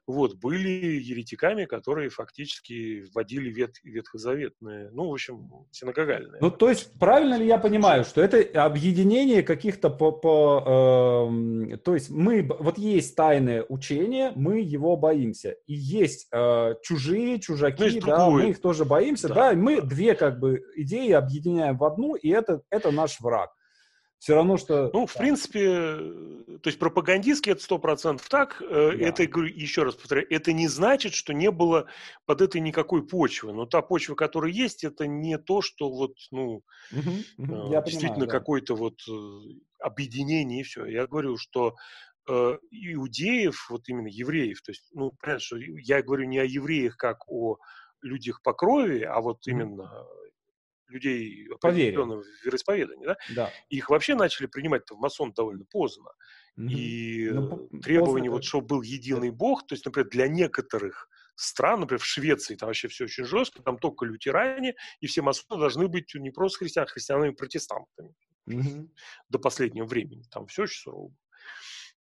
вот, 0.07 0.35
были 0.37 0.69
еретиками, 0.69 1.65
которые 1.65 2.11
фактически 2.11 3.05
вводили 3.13 3.51
вет, 3.51 3.77
ветхозаветные, 3.83 4.91
ну, 4.93 5.09
в 5.09 5.13
общем, 5.13 5.67
синагогальные. 5.71 6.41
Ну, 6.41 6.51
то 6.51 6.69
есть, 6.69 6.99
правильно 6.99 7.37
ли 7.37 7.47
я 7.47 7.59
понимаю, 7.59 8.05
что 8.05 8.21
это 8.23 8.39
объединение 8.63 9.43
каких-то 9.43 9.91
по... 9.91 10.13
по 10.13 11.31
э, 11.31 11.77
то 11.79 11.95
есть, 11.95 12.11
мы, 12.11 12.43
вот 12.43 12.77
есть 12.79 13.17
тайное 13.17 13.65
учение, 13.69 14.33
мы 14.35 14.61
его 14.61 14.97
боимся. 14.97 15.57
И 15.67 15.75
есть 15.75 16.29
э, 16.33 16.75
чужие, 16.83 17.41
чужаки, 17.41 18.01
ну, 18.01 18.07
да, 18.07 18.17
другое. 18.19 18.45
мы 18.45 18.51
их 18.51 18.61
тоже 18.61 18.85
боимся, 18.85 19.29
да, 19.29 19.35
да 19.35 19.53
и 19.53 19.57
мы 19.57 19.81
да. 19.81 19.87
две, 19.87 20.15
как 20.15 20.39
бы, 20.39 20.63
идеи 20.77 21.13
объединяем 21.13 21.79
в 21.79 21.85
одну, 21.85 22.15
и 22.15 22.29
это, 22.29 22.61
это 22.71 22.91
наш 22.91 23.21
враг 23.21 23.51
все 24.25 24.37
равно, 24.37 24.57
что... 24.57 24.89
Ну, 24.95 25.05
в 25.05 25.13
да. 25.13 25.19
принципе, 25.21 25.97
то 26.63 26.69
есть 26.69 26.79
пропагандистски 26.79 27.51
это 27.51 27.63
сто 27.63 27.79
процентов 27.79 28.27
так. 28.31 28.63
Э, 28.63 28.93
да. 28.97 29.09
Это, 29.09 29.23
еще 29.23 29.83
раз 29.83 29.97
повторяю, 29.97 30.27
это 30.33 30.55
не 30.55 30.67
значит, 30.67 31.13
что 31.13 31.35
не 31.35 31.51
было 31.51 31.89
под 32.25 32.41
этой 32.41 32.63
никакой 32.63 33.07
почвы. 33.07 33.53
Но 33.53 33.67
та 33.67 33.83
почва, 33.83 34.15
которая 34.15 34.51
есть, 34.51 34.83
это 34.83 35.07
не 35.07 35.37
то, 35.37 35.61
что 35.61 35.91
вот, 35.91 36.13
ну, 36.31 36.63
угу, 36.91 37.11
угу. 37.37 37.71
Я 37.71 37.83
действительно 37.83 38.25
да. 38.25 38.33
какое-то 38.33 38.75
вот 38.75 38.95
э, 39.07 39.13
объединение 39.79 40.63
и 40.63 40.65
все. 40.65 40.87
Я 40.87 41.07
говорю, 41.07 41.37
что 41.37 41.75
э, 42.27 42.59
иудеев, 42.71 43.67
вот 43.69 43.87
именно 43.91 44.09
евреев, 44.09 44.63
то 44.63 44.73
есть, 44.73 44.89
ну, 44.95 45.13
понятно, 45.21 45.41
что 45.41 45.59
я 45.59 46.03
говорю 46.03 46.25
не 46.25 46.39
о 46.39 46.45
евреях 46.45 46.97
как 46.97 47.29
о 47.29 47.59
людях 48.01 48.41
по 48.41 48.55
крови, 48.55 49.03
а 49.03 49.21
вот 49.21 49.47
именно 49.47 50.07
людей 50.89 51.49
определенного 51.49 52.25
вероисповедания, 52.45 53.07
да? 53.07 53.17
да. 53.35 53.51
их 53.69 53.91
вообще 53.91 54.15
начали 54.15 54.47
принимать 54.47 54.83
в 54.91 54.97
масон 54.97 55.33
довольно 55.33 55.65
поздно. 55.65 56.11
Mm-hmm. 56.59 56.71
И 56.71 57.31
ну, 57.31 57.69
требование, 57.83 58.31
вот, 58.31 58.45
чтобы 58.45 58.67
был 58.67 58.83
единый 58.83 59.31
бог, 59.31 59.67
то 59.67 59.75
есть, 59.75 59.85
например, 59.85 60.09
для 60.11 60.29
некоторых 60.29 61.09
стран, 61.35 61.81
например, 61.81 62.01
в 62.01 62.07
Швеции 62.07 62.55
там 62.55 62.69
вообще 62.69 62.89
все 62.89 63.05
очень 63.05 63.25
жестко, 63.25 63.63
там 63.63 63.79
только 63.79 64.05
лютеране, 64.05 64.75
и 65.01 65.07
все 65.07 65.23
масоны 65.23 65.59
должны 65.59 65.89
быть 65.89 66.15
не 66.15 66.31
просто 66.31 66.59
христиан, 66.59 66.85
а 66.85 66.87
христианами-протестантами. 66.87 68.15
Mm-hmm. 68.49 68.89
До 69.31 69.39
последнего 69.39 69.87
времени. 69.87 70.23
Там 70.31 70.47
все 70.47 70.63
очень 70.63 70.81
сурово. 70.81 71.13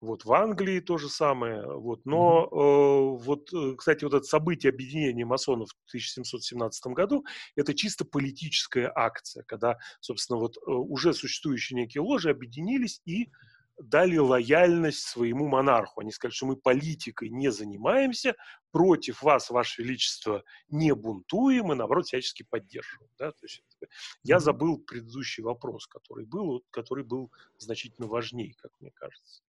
Вот 0.02 0.24
в 0.24 0.32
Англии 0.32 0.80
то 0.80 0.98
же 0.98 1.10
самое. 1.10 1.66
Вот. 1.66 2.06
Но 2.06 2.48
mm-hmm. 2.52 3.18
э, 3.18 3.24
вот, 3.24 3.54
э, 3.54 3.76
кстати, 3.78 4.06
вот 4.06 4.14
это 4.14 4.24
событие 4.24 4.70
объединения 4.70 5.26
масонов 5.26 5.70
в 5.70 5.90
1717 5.90 6.88
году 6.88 7.26
это 7.56 7.74
чисто 7.74 8.06
политическая 8.06 8.92
акция, 8.96 9.44
когда, 9.44 9.78
собственно, 10.00 10.40
вот 10.40 10.56
э, 10.56 10.72
уже 10.72 11.14
существующие 11.14 11.82
некие 11.82 12.02
ложи 12.02 12.30
объединились 12.30 13.02
и 13.06 13.30
дали 13.78 14.18
лояльность 14.18 15.02
своему 15.02 15.48
монарху. 15.48 16.02
Они 16.02 16.12
сказали, 16.12 16.34
что 16.34 16.46
мы 16.46 16.56
политикой 16.56 17.30
не 17.30 17.50
занимаемся, 17.50 18.36
против 18.72 19.22
вас, 19.22 19.50
ваше 19.50 19.82
величество, 19.82 20.44
не 20.70 20.94
бунтуем 20.94 21.72
и, 21.72 21.76
наоборот, 21.76 22.06
всячески 22.06 22.44
поддерживаем. 22.44 23.12
Да? 23.18 23.32
То 23.32 23.46
есть, 23.46 23.64
я 24.24 24.40
забыл 24.40 24.78
предыдущий 24.80 25.44
вопрос, 25.44 25.88
который 25.88 26.26
был, 26.26 26.64
который 26.72 27.04
был 27.04 27.32
значительно 27.58 28.08
важнее, 28.08 28.54
как 28.58 28.72
мне 28.80 28.92
кажется. 28.92 29.42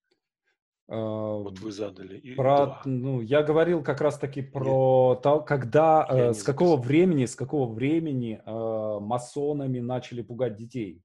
Вот 0.90 1.60
вы 1.60 1.70
задали. 1.70 2.18
И 2.18 2.34
про, 2.34 2.66
два. 2.66 2.82
ну, 2.84 3.20
я 3.20 3.44
говорил 3.44 3.80
как 3.84 4.00
раз-таки 4.00 4.42
про 4.42 5.12
Нет. 5.12 5.22
то, 5.22 5.40
когда, 5.40 6.04
э, 6.10 6.32
с 6.34 6.42
какого 6.42 6.70
записал. 6.70 6.88
времени, 6.88 7.26
с 7.26 7.36
какого 7.36 7.72
времени 7.72 8.42
э, 8.44 9.00
масонами 9.00 9.78
начали 9.78 10.22
пугать 10.22 10.56
детей. 10.56 11.00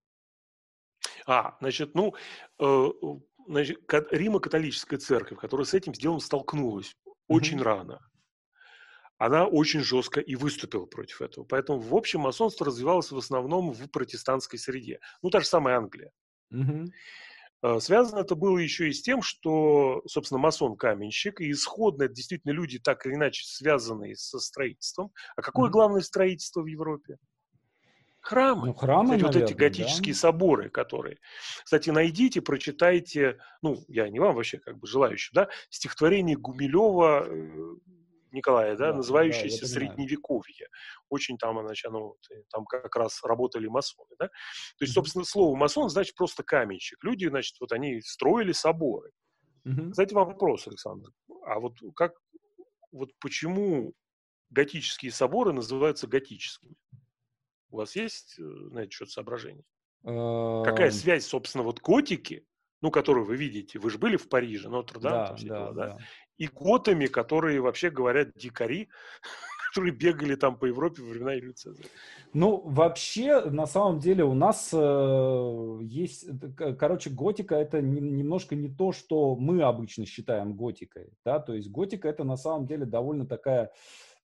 А, 1.27 1.55
значит, 1.59 1.93
ну, 1.93 2.15
э, 2.59 2.87
значит, 3.47 3.79
Римо-католическая 4.11 4.97
церковь, 4.97 5.37
которая 5.37 5.65
с 5.65 5.75
этим 5.75 5.93
сделом 5.93 6.19
столкнулась 6.19 6.95
mm-hmm. 7.07 7.11
очень 7.27 7.61
рано, 7.61 7.99
она 9.19 9.45
очень 9.45 9.81
жестко 9.81 10.19
и 10.19 10.35
выступила 10.35 10.87
против 10.87 11.21
этого. 11.21 11.45
Поэтому, 11.45 11.79
в 11.79 11.95
общем, 11.95 12.21
масонство 12.21 12.65
развивалось 12.65 13.11
в 13.11 13.17
основном 13.17 13.71
в 13.71 13.87
протестантской 13.91 14.57
среде. 14.57 14.99
Ну, 15.21 15.29
та 15.29 15.41
же 15.41 15.45
самая 15.45 15.77
Англия. 15.77 16.11
Mm-hmm. 16.51 16.87
Э, 17.61 17.79
связано 17.79 18.19
это 18.19 18.35
было 18.35 18.57
еще 18.57 18.89
и 18.89 18.93
с 18.93 19.01
тем, 19.01 19.21
что, 19.21 20.01
собственно, 20.07 20.39
масон-каменщик, 20.39 21.41
и 21.41 21.51
исходно 21.51 22.03
это 22.03 22.13
действительно 22.13 22.51
люди, 22.51 22.79
так 22.79 23.05
или 23.05 23.15
иначе 23.15 23.43
связанные 23.45 24.15
со 24.15 24.39
строительством. 24.39 25.11
А 25.35 25.41
какое 25.41 25.69
mm-hmm. 25.69 25.73
главное 25.73 26.01
строительство 26.01 26.61
в 26.61 26.67
Европе? 26.67 27.17
Храмы. 28.25 28.67
Ну, 28.67 28.73
храмы, 28.73 29.03
Кстати, 29.03 29.21
наверное, 29.21 29.41
вот 29.41 29.51
эти 29.51 29.57
готические 29.57 30.13
да. 30.15 30.19
соборы, 30.19 30.69
которые... 30.69 31.19
Кстати, 31.63 31.91
найдите, 31.91 32.41
прочитайте, 32.41 33.37
ну, 33.61 33.83
я 33.87 34.09
не 34.09 34.19
вам 34.19 34.35
вообще 34.35 34.57
как 34.57 34.79
бы 34.79 34.87
желающий, 34.87 35.31
да, 35.33 35.47
стихотворение 35.69 36.35
Гумилева 36.35 37.27
э, 37.27 37.75
Николая, 38.35 38.75
да, 38.75 38.91
да 38.91 38.97
называющееся 38.97 39.61
да, 39.61 39.67
Средневековье. 39.67 40.67
Очень 41.09 41.37
там, 41.37 41.59
значит, 41.61 41.85
оно, 41.85 42.15
там 42.51 42.65
как 42.65 42.95
раз 42.95 43.23
работали 43.23 43.67
масоны, 43.67 44.15
да. 44.19 44.27
То 44.27 44.81
есть, 44.81 44.93
собственно, 44.93 45.25
слово 45.25 45.55
масон 45.55 45.89
значит 45.89 46.15
просто 46.15 46.43
каменщик. 46.43 47.03
Люди, 47.03 47.27
значит, 47.27 47.55
вот 47.59 47.71
они 47.71 48.01
строили 48.01 48.51
соборы. 48.51 49.11
Mm-hmm. 49.65 49.91
Кстати, 49.91 50.13
вам 50.13 50.27
вопрос, 50.27 50.67
Александр. 50.67 51.09
А 51.45 51.59
вот 51.59 51.77
как, 51.95 52.13
вот 52.91 53.11
почему 53.19 53.93
готические 54.49 55.11
соборы 55.11 55.53
называются 55.53 56.07
готическими? 56.07 56.75
У 57.71 57.77
вас 57.77 57.95
есть 57.95 58.37
э, 58.39 58.43
на 58.43 58.79
это 58.79 58.91
счет 58.91 59.09
соображение? 59.09 59.63
Какая 60.03 60.91
связь, 60.91 61.25
собственно, 61.25 61.63
вот 61.63 61.81
готики, 61.81 62.45
ну, 62.81 62.91
которую 62.91 63.25
вы 63.25 63.37
видите, 63.37 63.79
вы 63.79 63.89
же 63.89 63.97
были 63.97 64.17
в 64.17 64.29
Париже, 64.29 64.69
Нотр-Дам, 64.69 65.35
да, 65.35 65.35
да, 65.35 65.71
да, 65.71 65.73
да 65.73 65.97
и 66.37 66.47
готами, 66.47 67.05
которые, 67.07 67.61
вообще 67.61 67.89
говорят, 67.89 68.29
дикари, 68.35 68.89
которые 69.69 69.93
бегали 69.93 70.35
там 70.35 70.57
по 70.57 70.65
Европе 70.65 71.01
во 71.01 71.09
времена 71.09 71.33
Юлия 71.33 71.53
Цезаря. 71.53 71.89
Ну, 72.33 72.61
вообще, 72.65 73.41
на 73.45 73.65
самом 73.65 73.99
деле, 73.99 74.23
у 74.25 74.33
нас 74.33 74.69
э, 74.73 75.79
есть, 75.83 76.27
короче, 76.77 77.09
готика 77.09 77.55
это 77.55 77.81
не, 77.81 78.01
немножко 78.01 78.55
не 78.55 78.69
то, 78.69 78.91
что 78.91 79.35
мы 79.35 79.61
обычно 79.63 80.05
считаем 80.05 80.53
готикой, 80.53 81.09
да, 81.23 81.39
то 81.39 81.53
есть 81.53 81.69
готика 81.69 82.09
это 82.09 82.23
на 82.23 82.35
самом 82.35 82.67
деле 82.67 82.85
довольно 82.85 83.25
такая 83.25 83.71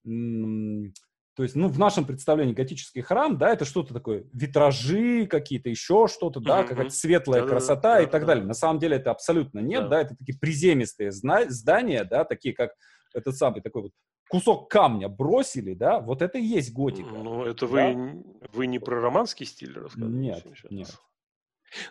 м- 0.06 0.94
то 1.36 1.44
есть, 1.44 1.56
ну, 1.56 1.70
в 1.70 1.80
нашем 1.80 2.06
представлении 2.06 2.54
готический 2.54 3.02
храм, 3.02 3.38
да, 3.38 3.54
это 3.54 3.64
что-то 3.64 3.94
такое, 3.94 4.26
витражи 4.34 5.26
какие-то, 5.28 5.70
еще 5.70 6.08
что-то, 6.08 6.42
да, 6.42 6.62
mm-hmm. 6.62 6.68
какая-то 6.68 6.92
светлая 6.92 7.42
да, 7.44 7.48
красота 7.48 7.96
да, 7.96 8.02
и 8.02 8.06
так 8.06 8.22
да, 8.22 8.28
далее. 8.28 8.46
На 8.46 8.54
самом 8.54 8.80
деле 8.80 8.98
это 8.98 9.12
абсолютно 9.12 9.60
нет, 9.60 9.84
да, 9.84 9.90
да 9.90 10.02
это 10.02 10.16
такие 10.16 10.38
приземистые 10.38 11.12
здания, 11.12 12.04
да, 12.04 12.26
такие 12.26 12.54
как 12.54 12.72
этот 13.14 13.38
самый 13.38 13.62
такой 13.62 13.84
вот 13.84 13.92
кусок 14.30 14.70
камня 14.70 15.08
бросили, 15.10 15.74
да, 15.74 16.00
вот 16.00 16.22
это 16.22 16.38
и 16.38 16.44
есть 16.44 16.74
готика. 16.74 17.10
Ну, 17.10 17.44
это 17.44 17.66
вы, 17.66 17.78
да? 17.78 18.50
вы 18.54 18.68
не 18.68 18.80
про 18.80 19.00
романский 19.00 19.46
стиль 19.46 19.78
рассказываете? 19.78 20.18
Нет, 20.18 20.46
нет. 20.70 20.90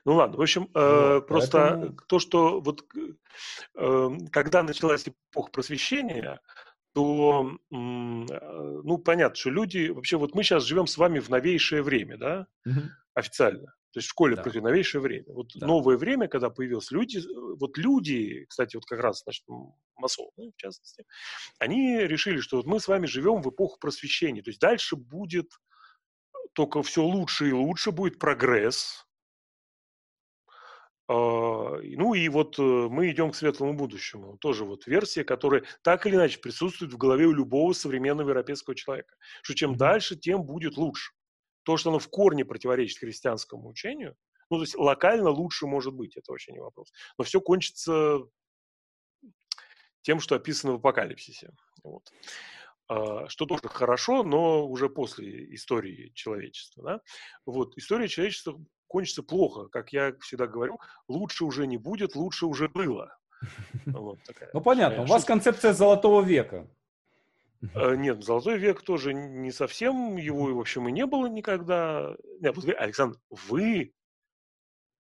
Ну 0.04 0.14
ладно, 0.14 0.36
в 0.36 0.42
общем, 0.42 0.70
э, 0.74 1.14
вот, 1.14 1.26
просто 1.26 1.58
поэтому... 1.58 1.96
то, 2.06 2.18
что 2.18 2.60
вот 2.60 2.84
э, 3.76 4.10
когда 4.30 4.62
началась 4.62 5.08
эпоха 5.08 5.50
просвещения, 5.50 6.40
то, 6.92 7.50
э, 7.50 7.74
ну, 7.74 8.98
понятно, 8.98 9.36
что 9.36 9.50
люди, 9.50 9.88
вообще 9.88 10.16
вот 10.16 10.34
мы 10.34 10.42
сейчас 10.42 10.64
живем 10.64 10.86
с 10.86 10.96
вами 10.96 11.18
в 11.18 11.28
новейшее 11.28 11.82
время, 11.82 12.16
да, 12.16 12.46
угу. 12.66 12.80
официально. 13.14 13.74
То 13.92 13.98
есть 13.98 14.06
в 14.06 14.10
школе 14.10 14.36
да. 14.36 14.42
против 14.42 14.62
новейшее 14.62 15.00
время. 15.00 15.24
Вот 15.28 15.48
да. 15.56 15.66
новое 15.66 15.96
время, 15.96 16.28
когда 16.28 16.48
появилось 16.48 16.90
люди, 16.90 17.18
э, 17.18 17.56
вот 17.58 17.76
люди, 17.76 18.46
кстати, 18.48 18.76
вот 18.76 18.84
как 18.86 19.00
раз, 19.00 19.22
значит, 19.22 19.44
масоны, 19.96 20.52
в 20.52 20.56
частности, 20.56 21.04
они 21.58 21.98
решили, 21.98 22.40
что 22.40 22.58
вот 22.58 22.66
мы 22.66 22.80
с 22.80 22.88
вами 22.88 23.06
живем 23.06 23.42
в 23.42 23.50
эпоху 23.50 23.78
просвещения. 23.78 24.42
То 24.42 24.50
есть 24.50 24.60
дальше 24.60 24.96
будет 24.96 25.50
только 26.54 26.82
все 26.82 27.02
лучше 27.02 27.48
и 27.48 27.52
лучше, 27.52 27.90
будет 27.90 28.18
прогресс. 28.18 29.06
А, 31.11 31.81
ну 31.82 32.15
и 32.15 32.28
вот 32.28 32.57
э, 32.61 32.62
мы 32.62 33.11
идем 33.11 33.32
к 33.32 33.35
светлому 33.35 33.74
будущему. 33.74 34.39
Тоже 34.39 34.65
вот 34.65 34.87
версия, 34.87 35.24
которая 35.24 35.65
так 35.82 36.07
или 36.07 36.15
иначе 36.15 36.39
присутствует 36.39 36.93
в 36.93 36.97
голове 36.97 37.27
у 37.27 37.32
любого 37.32 37.73
современного 37.73 38.28
европейского 38.28 38.77
человека. 38.77 39.16
Что 39.43 39.57
чем 39.57 39.77
дальше, 39.77 40.15
тем 40.15 40.45
будет 40.45 40.77
лучше 40.77 41.12
то, 41.65 41.77
что 41.77 41.91
оно 41.91 41.99
в 41.99 42.09
корне 42.09 42.45
противоречит 42.45 43.01
христианскому 43.01 43.69
учению, 43.69 44.15
ну, 44.51 44.59
то 44.59 44.62
есть 44.62 44.77
локально 44.77 45.31
лучше 45.31 45.66
может 45.66 45.95
быть, 45.95 46.16
это 46.16 46.31
вообще 46.31 46.53
не 46.53 46.61
вопрос. 46.61 46.93
Но 47.19 47.24
все 47.24 47.41
кончится 47.41 48.20
тем, 50.03 50.20
что 50.20 50.37
описано 50.37 50.74
в 50.74 50.77
апокалипсисе. 50.77 51.51
Вот. 51.82 52.09
А, 52.87 53.28
что 53.28 53.47
тоже 53.47 53.62
хорошо, 53.65 54.23
но 54.23 54.65
уже 54.65 54.89
после 54.89 55.53
истории 55.57 56.12
человечества. 56.15 56.85
Да? 56.85 57.01
Вот. 57.47 57.77
История 57.77 58.07
человечества 58.07 58.61
кончится 58.90 59.22
плохо. 59.22 59.68
Как 59.68 59.92
я 59.92 60.14
всегда 60.20 60.46
говорю, 60.46 60.80
лучше 61.08 61.44
уже 61.44 61.66
не 61.66 61.78
будет, 61.78 62.16
лучше 62.16 62.46
уже 62.46 62.68
было. 62.68 63.16
Вот 63.86 64.18
такая 64.26 64.50
ну, 64.52 64.60
понятно. 64.60 65.04
У 65.04 65.06
вас 65.06 65.24
концепция 65.24 65.72
золотого 65.72 66.22
века. 66.22 66.68
Э, 67.74 67.94
нет, 67.94 68.22
Золотой 68.24 68.58
век 68.58 68.82
тоже 68.82 69.14
не 69.14 69.52
совсем, 69.52 70.16
его, 70.16 70.52
в 70.54 70.58
общем, 70.58 70.88
и 70.88 70.92
не 70.92 71.06
было 71.06 71.26
никогда. 71.26 72.16
Нет, 72.40 72.56
Александр, 72.78 73.18
вы 73.30 73.94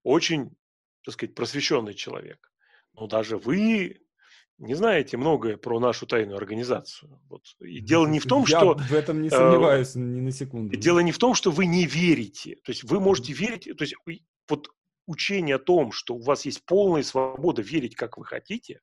очень, 0.04 0.56
так 1.04 1.14
сказать, 1.14 1.34
просвещенный 1.34 1.94
человек. 1.94 2.52
Но 2.94 3.06
даже 3.06 3.36
вы 3.36 4.00
не 4.60 4.74
знаете 4.74 5.16
многое 5.16 5.56
про 5.56 5.80
нашу 5.80 6.06
тайную 6.06 6.36
организацию. 6.36 7.18
Вот. 7.28 7.42
И 7.60 7.80
дело 7.80 8.06
не 8.06 8.20
в 8.20 8.26
том, 8.26 8.44
Я 8.46 8.58
что... 8.58 8.74
в 8.74 8.92
этом 8.92 9.22
не 9.22 9.28
э, 9.28 9.30
сомневаюсь 9.30 9.96
э, 9.96 9.98
ни 9.98 10.20
на 10.20 10.30
секунду. 10.30 10.76
Дело 10.76 11.00
не 11.00 11.12
в 11.12 11.18
том, 11.18 11.34
что 11.34 11.50
вы 11.50 11.66
не 11.66 11.86
верите. 11.86 12.56
То 12.64 12.70
есть 12.70 12.84
вы 12.84 13.00
можете 13.00 13.32
верить... 13.32 13.64
То 13.76 13.82
есть 13.82 13.94
вот 14.48 14.68
учение 15.06 15.56
о 15.56 15.58
том, 15.58 15.92
что 15.92 16.14
у 16.14 16.22
вас 16.22 16.44
есть 16.44 16.64
полная 16.66 17.02
свобода 17.02 17.62
верить, 17.62 17.96
как 17.96 18.18
вы 18.18 18.24
хотите, 18.24 18.74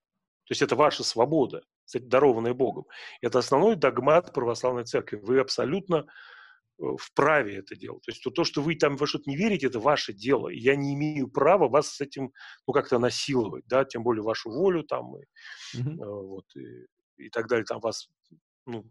то 0.48 0.52
есть 0.52 0.62
это 0.62 0.76
ваша 0.76 1.04
свобода, 1.04 1.62
кстати, 1.86 2.04
дарованная 2.04 2.54
Богом. 2.54 2.86
Это 3.22 3.40
основной 3.40 3.76
догмат 3.76 4.34
православной 4.34 4.86
церкви. 4.86 5.18
Вы 5.18 5.40
абсолютно 5.40 6.08
вправе 6.99 7.58
это 7.58 7.76
делать. 7.76 8.04
То 8.04 8.12
есть 8.12 8.24
то, 8.24 8.44
что 8.44 8.62
вы 8.62 8.76
там 8.76 8.98
во 8.98 9.08
что-то 9.08 9.30
не 9.30 9.36
верите, 9.36 9.68
это 9.68 9.80
ваше 9.80 10.14
дело. 10.14 10.49
И 10.49 10.58
я 10.58 10.76
не 10.76 10.94
имею 10.94 11.28
права 11.28 11.68
вас 11.68 11.90
с 11.95 12.02
этим 12.02 12.32
ну, 12.68 12.74
как-то 12.74 12.99
насиловать, 12.99 13.66
да, 13.68 13.86
тем 13.86 14.04
более 14.04 14.24
вашу 14.24 14.49
волю 14.49 14.84
там 14.84 15.18
и, 15.18 15.26
mm-hmm. 15.76 16.06
вот, 16.28 16.45
и, 16.56 17.26
и 17.26 17.30
так 17.30 17.48
далее, 17.48 17.66
там 17.66 17.80
вас 17.80 18.10
ну, 18.66 18.86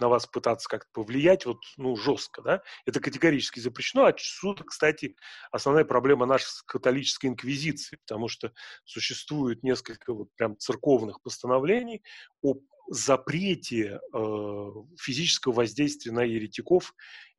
на 0.00 0.08
вас 0.08 0.26
пытаться 0.26 0.68
как-то 0.68 0.88
повлиять, 0.92 1.46
вот, 1.46 1.58
ну, 1.76 1.96
жестко, 1.96 2.42
да, 2.42 2.62
это 2.84 3.00
категорически 3.00 3.60
запрещено. 3.60 4.04
Отсюда, 4.04 4.64
кстати, 4.64 5.16
основная 5.50 5.84
проблема 5.84 6.26
нашей 6.26 6.48
католической 6.66 7.26
инквизиции, 7.26 7.96
потому 7.96 8.28
что 8.28 8.52
существует 8.84 9.62
несколько 9.62 10.12
вот 10.12 10.28
прям 10.36 10.58
церковных 10.58 11.22
постановлений 11.22 12.02
о 12.42 12.56
запрете 12.90 14.00
э, 14.14 14.66
физического 14.98 15.52
воздействия 15.52 16.10
на 16.12 16.22
еретиков 16.22 16.94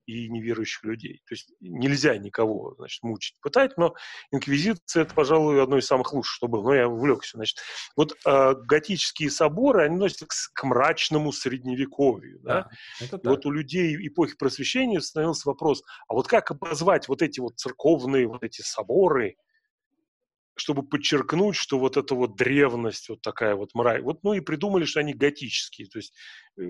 и 0.09 0.27
неверующих 0.29 0.83
людей. 0.83 1.21
То 1.27 1.35
есть 1.35 1.51
нельзя 1.59 2.17
никого, 2.17 2.73
значит, 2.77 3.03
мучить, 3.03 3.35
пытать, 3.41 3.77
но 3.77 3.93
инквизиция– 4.31 5.03
это, 5.03 5.13
пожалуй, 5.13 5.61
одно 5.61 5.77
из 5.77 5.85
самых 5.85 6.13
лучших, 6.13 6.33
что 6.33 6.47
было. 6.47 6.63
Но 6.63 6.73
я 6.73 6.87
увлекся, 6.87 7.37
значит. 7.37 7.59
Вот 7.95 8.17
э, 8.25 8.55
готические 8.65 9.29
соборы, 9.29 9.85
они 9.85 9.97
носят 9.97 10.27
к, 10.27 10.33
к 10.53 10.63
мрачному 10.63 11.31
средневековью, 11.31 12.39
да? 12.41 12.69
да 13.11 13.17
и 13.17 13.27
вот 13.27 13.45
у 13.45 13.51
людей 13.51 13.95
эпохи 14.07 14.35
просвещения 14.35 14.99
становился 14.99 15.47
вопрос, 15.47 15.83
а 16.07 16.15
вот 16.15 16.27
как 16.27 16.49
обозвать 16.51 17.07
вот 17.07 17.21
эти 17.21 17.39
вот 17.39 17.57
церковные 17.57 18.27
вот 18.27 18.43
эти 18.43 18.61
соборы, 18.61 19.35
чтобы 20.59 20.83
подчеркнуть, 20.83 21.55
что 21.55 21.79
вот 21.79 21.97
эта 21.97 22.15
вот 22.15 22.35
древность, 22.35 23.09
вот 23.09 23.21
такая 23.21 23.55
вот 23.55 23.73
мрак. 23.73 24.03
Вот, 24.03 24.23
ну 24.23 24.33
и 24.33 24.39
придумали, 24.39 24.85
что 24.85 24.99
они 24.99 25.13
готические. 25.13 25.87
То 25.87 25.99
есть, 25.99 26.13
э, 26.57 26.61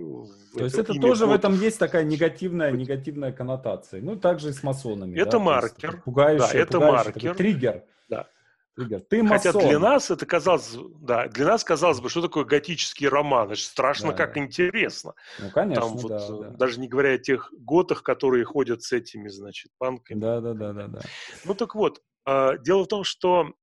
то 0.55 0.63
есть 0.63 0.77
это 0.77 0.93
тоже 0.93 1.25
готов. 1.25 1.29
в 1.29 1.31
этом 1.31 1.53
есть 1.59 1.79
такая 1.79 2.03
негативная, 2.03 2.71
негативная 2.71 3.31
коннотация. 3.31 4.01
Ну, 4.01 4.15
также 4.15 4.49
и 4.49 4.53
с 4.53 4.63
масонами. 4.63 5.17
Это 5.17 5.31
да? 5.31 5.39
маркер. 5.39 6.01
Пугающий, 6.03 6.53
да, 6.53 6.59
это 6.59 6.79
пугающий, 6.79 6.95
маркер. 6.95 7.35
Триггер. 7.35 7.83
Да. 8.09 8.27
Триггер. 8.75 9.01
Ты 9.01 9.23
масон. 9.23 9.51
Хотя 9.53 9.67
для 9.67 9.79
нас 9.79 10.11
это 10.11 10.25
казалось, 10.25 10.75
да, 11.01 11.27
для 11.27 11.45
нас 11.45 11.63
казалось 11.63 11.99
бы, 11.99 12.09
что 12.09 12.21
такое 12.21 12.45
готический 12.45 13.07
роман. 13.07 13.51
Это 13.51 13.61
страшно, 13.61 14.11
да, 14.11 14.17
как 14.17 14.35
да. 14.35 14.41
интересно. 14.41 15.13
Ну, 15.39 15.49
конечно, 15.51 15.81
Там 15.81 15.97
вот, 15.97 16.09
да, 16.09 16.17
э, 16.17 16.39
да. 16.41 16.49
Даже 16.57 16.79
не 16.79 16.87
говоря 16.87 17.13
о 17.13 17.17
тех 17.17 17.51
готах, 17.57 18.03
которые 18.03 18.45
ходят 18.45 18.83
с 18.83 18.91
этими, 18.91 19.27
значит, 19.27 19.71
панками. 19.77 20.19
Да, 20.19 20.39
да, 20.39 20.53
да, 20.53 20.73
да, 20.73 20.87
да. 20.87 21.01
Ну 21.45 21.53
так 21.55 21.75
вот, 21.75 22.01
дело 22.25 22.83
в 22.83 22.87
том, 22.87 23.03
что 23.03 23.53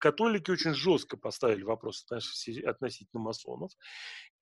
католики 0.00 0.50
очень 0.50 0.74
жестко 0.74 1.16
поставили 1.16 1.62
вопрос 1.62 2.04
относительно 2.10 3.22
масонов, 3.22 3.70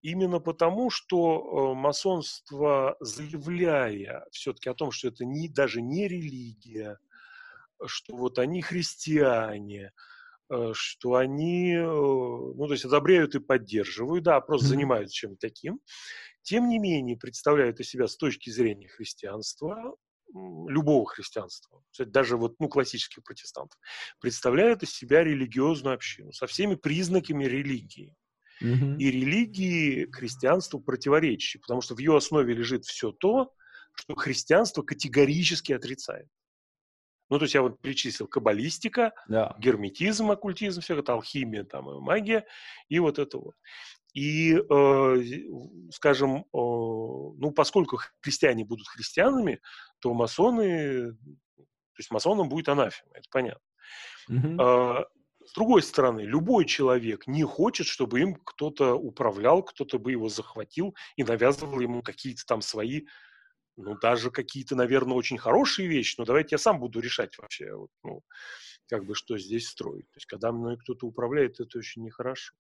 именно 0.01 0.39
потому, 0.39 0.89
что 0.89 1.73
э, 1.73 1.74
масонство, 1.74 2.97
заявляя 3.01 4.24
все-таки 4.31 4.70
о 4.70 4.74
том, 4.74 4.90
что 4.90 5.09
это 5.09 5.24
не, 5.24 5.49
даже 5.49 5.82
не 5.82 6.09
религия, 6.09 6.99
что 7.85 8.16
вот 8.16 8.39
они 8.39 8.62
христиане, 8.62 9.93
э, 10.51 10.70
что 10.74 11.16
они, 11.16 11.74
э, 11.74 11.85
ну, 11.85 12.66
то 12.66 12.73
есть 12.73 12.85
одобряют 12.85 13.35
и 13.35 13.40
поддерживают, 13.40 14.24
да, 14.24 14.40
просто 14.40 14.69
занимаются 14.69 15.15
чем-то 15.15 15.39
таким, 15.40 15.81
тем 16.43 16.69
не 16.69 16.78
менее 16.78 17.16
представляют 17.16 17.81
из 17.81 17.90
себя 17.90 18.07
с 18.07 18.16
точки 18.16 18.49
зрения 18.51 18.89
христианства 18.89 19.97
любого 20.35 21.07
христианства, 21.07 21.83
даже 21.99 22.37
вот, 22.37 22.57
ну, 22.59 22.69
классических 22.69 23.23
протестантов, 23.23 23.79
представляют 24.21 24.83
из 24.83 24.93
себя 24.93 25.25
религиозную 25.25 25.95
общину 25.95 26.33
со 26.33 26.47
всеми 26.47 26.75
признаками 26.75 27.45
религии. 27.45 28.15
Mm-hmm. 28.63 28.99
И 28.99 29.11
религии 29.11 30.11
христианству 30.11 30.81
противоречащие, 30.81 31.61
потому 31.61 31.81
что 31.81 31.95
в 31.95 31.99
ее 31.99 32.17
основе 32.17 32.55
лежит 32.55 32.85
все 32.85 33.13
то, 33.13 33.53
что 33.95 34.15
христианство 34.17 34.83
категорически 34.83 35.73
отрицает. 35.73 36.29
Ну, 37.31 37.39
то 37.39 37.45
есть 37.45 37.55
я 37.55 37.63
вот 37.63 37.81
перечислил 37.81 38.27
каббалистика, 38.27 39.13
yeah. 39.29 39.55
герметизм, 39.59 40.31
оккультизм, 40.31 40.81
все 40.81 40.99
это, 40.99 41.13
алхимия, 41.13 41.65
там, 41.65 41.91
и 41.91 42.01
магия, 42.01 42.47
и 42.89 42.99
вот 42.99 43.19
это 43.19 43.39
вот. 43.39 43.55
И, 44.14 44.55
э, 44.56 45.22
скажем, 45.93 46.39
э, 46.39 46.43
ну, 46.52 47.52
поскольку 47.55 48.01
христиане 48.20 48.64
будут 48.64 48.89
христианами, 48.89 49.60
то 50.01 50.14
масоны, 50.14 51.12
то 51.12 51.98
есть 51.98 52.10
масонам 52.10 52.48
будет 52.48 52.68
анафема, 52.68 53.10
это 53.14 53.28
понятно. 53.30 53.62
Mm-hmm. 54.30 55.02
Э, 55.02 55.05
с 55.48 55.52
другой 55.55 55.82
стороны, 55.82 56.20
любой 56.20 56.66
человек 56.66 57.26
не 57.26 57.43
хочет, 57.43 57.86
чтобы 57.86 58.20
им 58.20 58.35
кто-то 58.35 58.94
управлял, 58.94 59.62
кто-то 59.62 59.98
бы 59.98 60.12
его 60.12 60.28
захватил 60.28 60.94
и 61.16 61.24
навязывал 61.24 61.80
ему 61.80 62.02
какие-то 62.02 62.44
там 62.47 62.60
свои, 62.60 63.06
ну, 63.76 63.97
даже 63.97 64.30
какие-то, 64.30 64.76
наверное, 64.76 65.16
очень 65.16 65.39
хорошие 65.39 65.89
вещи, 65.89 66.16
но 66.18 66.24
давайте 66.24 66.48
я 66.52 66.59
сам 66.59 66.80
буду 66.80 67.01
решать 67.01 67.39
вообще, 67.39 67.74
вот, 67.74 67.90
ну, 68.02 68.22
как 68.89 69.05
бы 69.05 69.15
что 69.15 69.39
здесь 69.39 69.69
строить. 69.69 70.06
То 70.10 70.16
есть, 70.16 70.27
когда 70.27 70.51
мной 70.51 70.77
кто-то 70.78 71.06
управляет, 71.06 71.60
это 71.60 71.78
очень 71.78 72.05
нехорошо. 72.05 72.55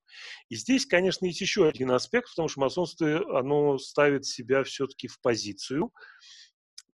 И 0.48 0.56
здесь, 0.56 0.86
конечно, 0.86 1.26
есть 1.26 1.40
еще 1.40 1.66
один 1.66 1.90
аспект, 1.90 2.30
потому 2.30 2.48
что 2.48 2.60
масонство, 2.60 3.38
оно 3.38 3.78
ставит 3.78 4.26
себя 4.26 4.62
все-таки 4.64 5.08
в 5.08 5.20
позицию 5.20 5.92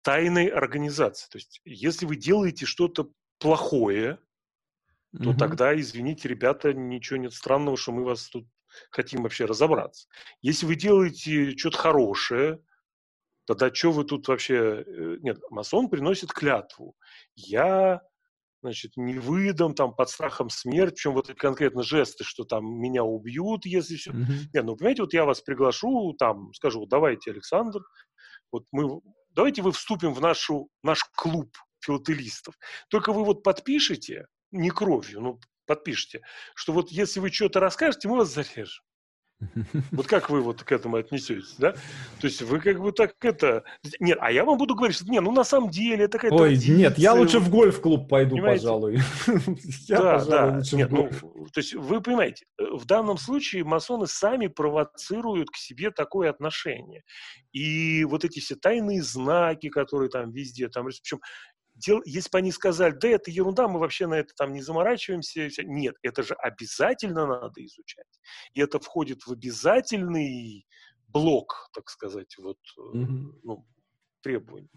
тайной 0.03 0.47
организации. 0.47 1.29
То 1.31 1.39
есть, 1.39 1.61
если 1.65 2.07
вы 2.07 2.17
делаете 2.17 2.67
что-то 2.67 3.11
плохое, 3.39 4.19
то 5.17 5.31
угу. 5.31 5.39
тогда, 5.39 5.79
извините, 5.79 6.29
ребята, 6.29 6.73
ничего 6.73 7.19
нет 7.19 7.33
странного, 7.33 7.77
что 7.77 7.93
мы 7.93 8.05
вас 8.05 8.29
тут 8.29 8.47
хотим 8.91 9.23
вообще 9.23 9.45
разобраться. 9.45 10.09
Если 10.41 10.67
вы 10.67 10.77
делаете 10.77 11.57
что-то 11.57 11.79
хорошее, 11.79 12.63
тогда 13.45 13.75
что 13.75 13.91
вы 13.93 14.05
тут 14.05 14.29
вообще... 14.29 14.85
Э, 14.87 15.17
нет, 15.21 15.39
масон 15.51 15.89
приносит 15.89 16.33
клятву. 16.33 16.97
Я 17.35 18.03
значит, 18.63 18.93
не 18.97 19.19
выдам, 19.19 19.75
там, 19.75 19.95
под 19.95 20.09
страхом 20.09 20.51
смерти, 20.51 20.95
причем 20.95 21.13
вот 21.13 21.31
эти 21.31 21.37
конкретно 21.37 21.83
жесты, 21.83 22.25
что 22.25 22.45
там 22.45 22.65
меня 22.65 23.05
убьют, 23.05 23.67
если 23.67 23.97
все. 23.97 24.11
Mm-hmm. 24.11 24.51
Нет, 24.55 24.65
ну, 24.65 24.77
понимаете, 24.77 25.03
вот 25.03 25.15
я 25.15 25.25
вас 25.25 25.41
приглашу, 25.41 26.15
там, 26.19 26.53
скажу, 26.55 26.87
давайте, 26.87 27.31
Александр, 27.31 27.81
вот 28.53 28.65
мы, 28.73 29.01
давайте 29.31 29.63
вы 29.63 29.73
вступим 29.73 30.13
в 30.13 30.21
нашу, 30.21 30.69
наш 30.83 31.05
клуб 31.17 31.57
филателистов. 31.81 32.55
Только 32.89 33.13
вы 33.13 33.25
вот 33.25 33.43
подпишите, 33.43 34.27
не 34.51 34.71
кровью, 34.71 35.21
ну, 35.21 35.41
подпишите, 35.67 36.23
что 36.55 36.73
вот 36.73 36.91
если 36.91 37.21
вы 37.21 37.31
что-то 37.31 37.61
расскажете, 37.61 38.09
мы 38.09 38.19
вас 38.19 38.35
зарежем. 38.35 38.85
Вот 39.93 40.07
как 40.07 40.31
вы 40.31 40.43
вот 40.43 40.63
к 40.63 40.73
этому 40.73 40.97
отнесетесь, 40.97 41.55
да? 41.59 41.73
То 42.21 42.27
есть 42.27 42.43
вы 42.43 42.61
как 42.61 42.81
бы 42.81 42.93
так 42.93 43.15
это... 43.23 43.65
Нет, 43.99 44.19
а 44.21 44.31
я 44.31 44.45
вам 44.45 44.59
буду 44.59 44.75
говорить, 44.75 44.97
что 44.97 45.07
не, 45.07 45.21
ну 45.21 45.33
на 45.33 45.45
самом 45.45 45.71
деле 45.71 46.05
это 46.05 46.19
какая-то... 46.19 46.37
Ой, 46.37 46.51
традиция. 46.51 46.77
нет, 46.77 46.99
я 46.99 47.15
лучше 47.15 47.39
в 47.39 47.49
гольф-клуб 47.49 48.09
пойду, 48.09 48.37
понимаете? 48.37 48.63
пожалуй. 48.63 48.99
Я, 49.89 49.99
да, 49.99 50.19
пожалуй, 50.19 50.31
да. 50.31 50.57
Лучше 50.59 50.77
нет, 50.77 50.91
в 50.91 50.95
гольф. 50.95 51.23
ну, 51.23 51.47
то 51.53 51.61
есть 51.61 51.75
вы 51.75 52.01
понимаете, 52.01 52.45
в 52.59 52.85
данном 52.85 53.19
случае 53.19 53.65
масоны 53.65 54.07
сами 54.07 54.47
провоцируют 54.49 55.51
к 55.51 55.57
себе 55.57 55.91
такое 55.91 56.31
отношение. 56.31 57.03
И 57.53 58.05
вот 58.05 58.25
эти 58.25 58.41
все 58.41 58.57
тайные 58.57 59.03
знаки, 59.03 59.69
которые 59.69 60.11
там 60.11 60.31
везде, 60.31 60.69
там, 60.69 60.87
причем 60.87 61.21
дел, 61.81 62.01
если 62.05 62.31
бы 62.31 62.39
они 62.39 62.53
сказали, 62.53 62.93
да, 62.93 63.09
это 63.09 63.31
ерунда, 63.31 63.69
мы 63.69 63.81
вообще 63.81 64.07
на 64.07 64.15
это 64.15 64.33
там 64.37 64.53
не 64.53 64.63
заморачиваемся, 64.63 65.49
нет, 65.65 65.97
это 66.03 66.23
же 66.23 66.35
обязательно 66.35 67.27
надо 67.27 67.65
изучать. 67.65 68.07
И 68.55 68.61
это 68.61 68.79
входит 68.79 69.27
в 69.27 69.33
обязательный 69.33 70.67
блок, 71.09 71.69
так 71.75 71.89
сказать, 71.91 72.37
вот, 72.39 72.59
mm-hmm. 72.79 73.41
ну, 73.43 73.67
требований. 74.23 74.71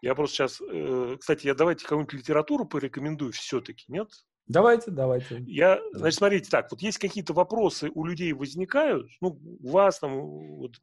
Я 0.00 0.14
просто 0.14 0.36
сейчас, 0.36 0.60
э, 0.60 1.16
кстати, 1.18 1.46
я 1.46 1.54
давайте 1.54 1.84
какую-нибудь 1.84 2.14
литературу 2.14 2.64
порекомендую 2.64 3.32
все-таки, 3.32 3.84
нет? 3.88 4.08
Давайте, 4.48 4.90
давайте. 4.90 5.42
Я, 5.46 5.80
значит, 5.92 6.18
смотрите, 6.18 6.50
так, 6.50 6.70
вот 6.70 6.80
есть 6.80 6.98
какие-то 6.98 7.32
вопросы 7.32 7.90
у 7.92 8.04
людей 8.04 8.32
возникают, 8.32 9.10
ну, 9.20 9.40
у 9.60 9.70
вас 9.70 9.98
там, 9.98 10.20
вот, 10.20 10.76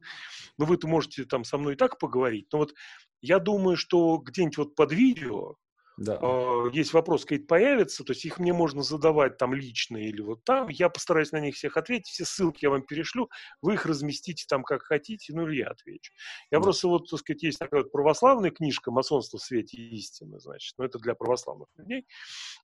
ну, 0.58 0.66
вы-то 0.66 0.86
можете 0.86 1.24
там 1.24 1.44
со 1.44 1.56
мной 1.56 1.72
и 1.74 1.76
так 1.76 1.98
поговорить, 1.98 2.48
но 2.52 2.58
вот 2.58 2.74
я 3.22 3.38
думаю, 3.38 3.76
что 3.76 4.18
где-нибудь 4.18 4.58
вот 4.58 4.74
под 4.74 4.92
видео 4.92 5.54
да. 5.96 6.18
э, 6.20 6.70
есть 6.72 6.92
вопрос, 6.92 7.22
какие-то 7.24 7.46
появятся, 7.46 8.04
то 8.04 8.12
есть 8.12 8.24
их 8.24 8.38
мне 8.38 8.52
можно 8.52 8.82
задавать 8.82 9.36
там 9.36 9.54
лично 9.54 9.96
или 9.96 10.20
вот 10.20 10.44
там, 10.44 10.68
я 10.68 10.88
постараюсь 10.88 11.32
на 11.32 11.40
них 11.40 11.54
всех 11.54 11.76
ответить, 11.76 12.08
все 12.08 12.24
ссылки 12.24 12.64
я 12.64 12.70
вам 12.70 12.82
перешлю, 12.82 13.30
вы 13.62 13.74
их 13.74 13.86
разместите 13.86 14.44
там 14.48 14.62
как 14.64 14.82
хотите, 14.82 15.32
ну 15.34 15.46
или 15.46 15.58
я 15.58 15.68
отвечу. 15.68 16.12
Я 16.50 16.58
да. 16.58 16.64
просто 16.64 16.88
вот, 16.88 17.08
так 17.10 17.20
сказать, 17.20 17.42
есть 17.42 17.58
такая 17.58 17.82
вот 17.82 17.92
православная 17.92 18.50
книжка 18.50 18.90
«Масонство 18.90 19.38
в 19.38 19.42
свете 19.42 19.76
истины», 19.76 20.40
значит, 20.40 20.74
но 20.78 20.84
это 20.84 20.98
для 20.98 21.14
православных 21.14 21.68
людей. 21.76 22.06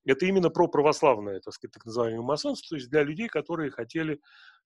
Это 0.04 0.26
именно 0.26 0.50
про 0.50 0.66
православное, 0.68 1.40
так 1.40 1.54
сказать, 1.54 1.72
так 1.72 1.84
называемое 1.84 2.22
масонство, 2.22 2.70
то 2.70 2.76
есть 2.76 2.90
для 2.90 3.02
людей, 3.02 3.28
которые 3.28 3.70
хотели 3.70 4.20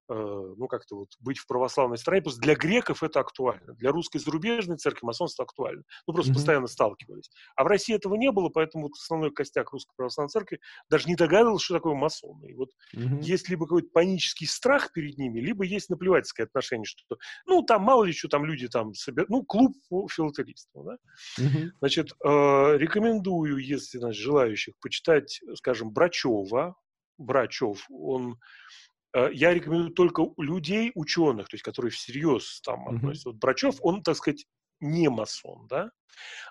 ну, 0.08 0.66
как-то 0.68 0.96
вот 0.96 1.08
быть 1.20 1.38
в 1.38 1.46
православной 1.46 1.98
стране. 1.98 2.22
Просто 2.22 2.40
для 2.40 2.54
греков 2.54 3.02
это 3.02 3.20
актуально. 3.20 3.74
Для 3.74 3.90
русской 3.90 4.18
зарубежной 4.18 4.76
церкви 4.76 5.06
масонство 5.06 5.44
актуально. 5.44 5.82
Ну, 6.06 6.14
просто 6.14 6.32
mm-hmm. 6.32 6.34
постоянно 6.34 6.66
сталкивались. 6.66 7.30
А 7.56 7.64
в 7.64 7.66
России 7.66 7.94
этого 7.94 8.14
не 8.16 8.30
было, 8.30 8.48
поэтому 8.48 8.84
вот 8.84 8.92
основной 8.92 9.32
костяк 9.32 9.72
русской 9.72 9.94
православной 9.96 10.30
церкви 10.30 10.60
даже 10.90 11.08
не 11.08 11.16
догадывался, 11.16 11.64
что 11.64 11.74
такое 11.74 11.94
масоны. 11.94 12.46
И 12.46 12.54
вот 12.54 12.70
mm-hmm. 12.94 13.22
есть 13.22 13.48
либо 13.48 13.66
какой-то 13.66 13.88
панический 13.92 14.46
страх 14.46 14.92
перед 14.92 15.16
ними, 15.16 15.40
либо 15.40 15.64
есть 15.64 15.88
наплевательское 15.88 16.46
отношение, 16.46 16.84
что, 16.84 17.16
ну, 17.46 17.62
там 17.62 17.82
мало 17.82 18.04
ли 18.04 18.12
что 18.12 18.28
там 18.28 18.44
люди 18.44 18.68
там 18.68 18.94
собирают. 18.94 19.30
Ну, 19.30 19.42
клуб 19.42 19.74
филателистов, 20.10 20.84
да? 20.84 20.96
Mm-hmm. 21.40 21.68
Значит, 21.80 22.12
э, 22.24 22.76
рекомендую, 22.76 23.58
если, 23.58 23.98
значит, 23.98 24.22
желающих, 24.22 24.74
почитать, 24.80 25.40
скажем, 25.54 25.92
Брачева. 25.92 26.76
Брачев, 27.16 27.86
он 27.90 28.32
Э, 28.32 28.83
я 29.32 29.54
рекомендую 29.54 29.90
только 29.90 30.26
людей, 30.38 30.92
ученых, 30.94 31.48
то 31.48 31.54
есть 31.54 31.64
которые 31.64 31.90
всерьез 31.90 32.60
там 32.62 32.88
mm-hmm. 32.88 32.96
относятся. 32.96 33.28
Вот 33.30 33.38
Брачев, 33.38 33.76
он, 33.80 34.02
так 34.02 34.16
сказать, 34.16 34.46
не 34.80 35.08
масон, 35.08 35.66
да? 35.68 35.90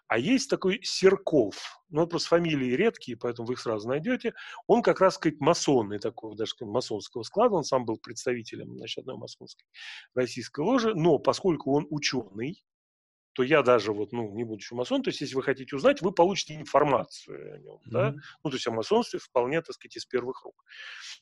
А 0.07 0.17
есть 0.17 0.49
такой 0.49 0.81
Серков, 0.83 1.81
ну, 1.89 2.05
просто 2.05 2.29
фамилии 2.29 2.75
редкие, 2.75 3.17
поэтому 3.17 3.47
вы 3.47 3.53
их 3.53 3.59
сразу 3.59 3.87
найдете. 3.87 4.33
Он 4.67 4.81
как 4.81 4.99
раз, 4.99 5.15
сказать, 5.15 5.39
масонный 5.39 5.99
такого, 5.99 6.35
даже 6.35 6.51
сказать, 6.51 6.73
масонского 6.73 7.23
склада, 7.23 7.55
он 7.55 7.63
сам 7.63 7.85
был 7.85 7.97
представителем, 7.97 8.77
значит, 8.77 8.99
одной 8.99 9.17
масонской 9.17 9.65
российской 10.13 10.61
ложи, 10.61 10.93
но 10.93 11.17
поскольку 11.17 11.73
он 11.73 11.87
ученый, 11.89 12.63
то 13.33 13.43
я 13.43 13.63
даже 13.63 13.91
вот, 13.93 14.11
ну, 14.11 14.33
не 14.33 14.43
будучи 14.43 14.73
масон, 14.73 15.01
то 15.01 15.09
есть 15.09 15.21
если 15.21 15.35
вы 15.35 15.43
хотите 15.43 15.75
узнать, 15.75 16.01
вы 16.01 16.11
получите 16.11 16.55
информацию 16.55 17.55
о 17.55 17.57
нем, 17.57 17.75
mm-hmm. 17.75 17.91
да, 17.91 18.15
ну, 18.43 18.49
то 18.49 18.55
есть 18.55 18.67
о 18.67 18.71
масонстве 18.71 19.19
вполне, 19.19 19.61
так 19.61 19.75
сказать, 19.75 19.97
из 19.97 20.05
первых 20.05 20.43
рук. 20.43 20.63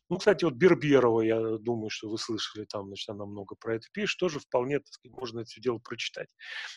Ну, 0.10 0.18
кстати, 0.18 0.44
вот 0.44 0.54
Берберова, 0.54 1.22
я 1.22 1.58
думаю, 1.58 1.90
что 1.90 2.10
вы 2.10 2.18
слышали, 2.18 2.66
там, 2.66 2.88
значит, 2.88 3.10
она 3.10 3.26
много 3.26 3.56
про 3.56 3.76
это 3.76 3.88
пишет, 3.94 4.20
тоже 4.20 4.40
вполне, 4.40 4.80
так 4.80 4.94
сказать, 4.94 5.18
можно 5.18 5.40
это 5.40 5.50
все 5.50 5.62
дело 5.62 5.80
прочитать. 5.80 6.30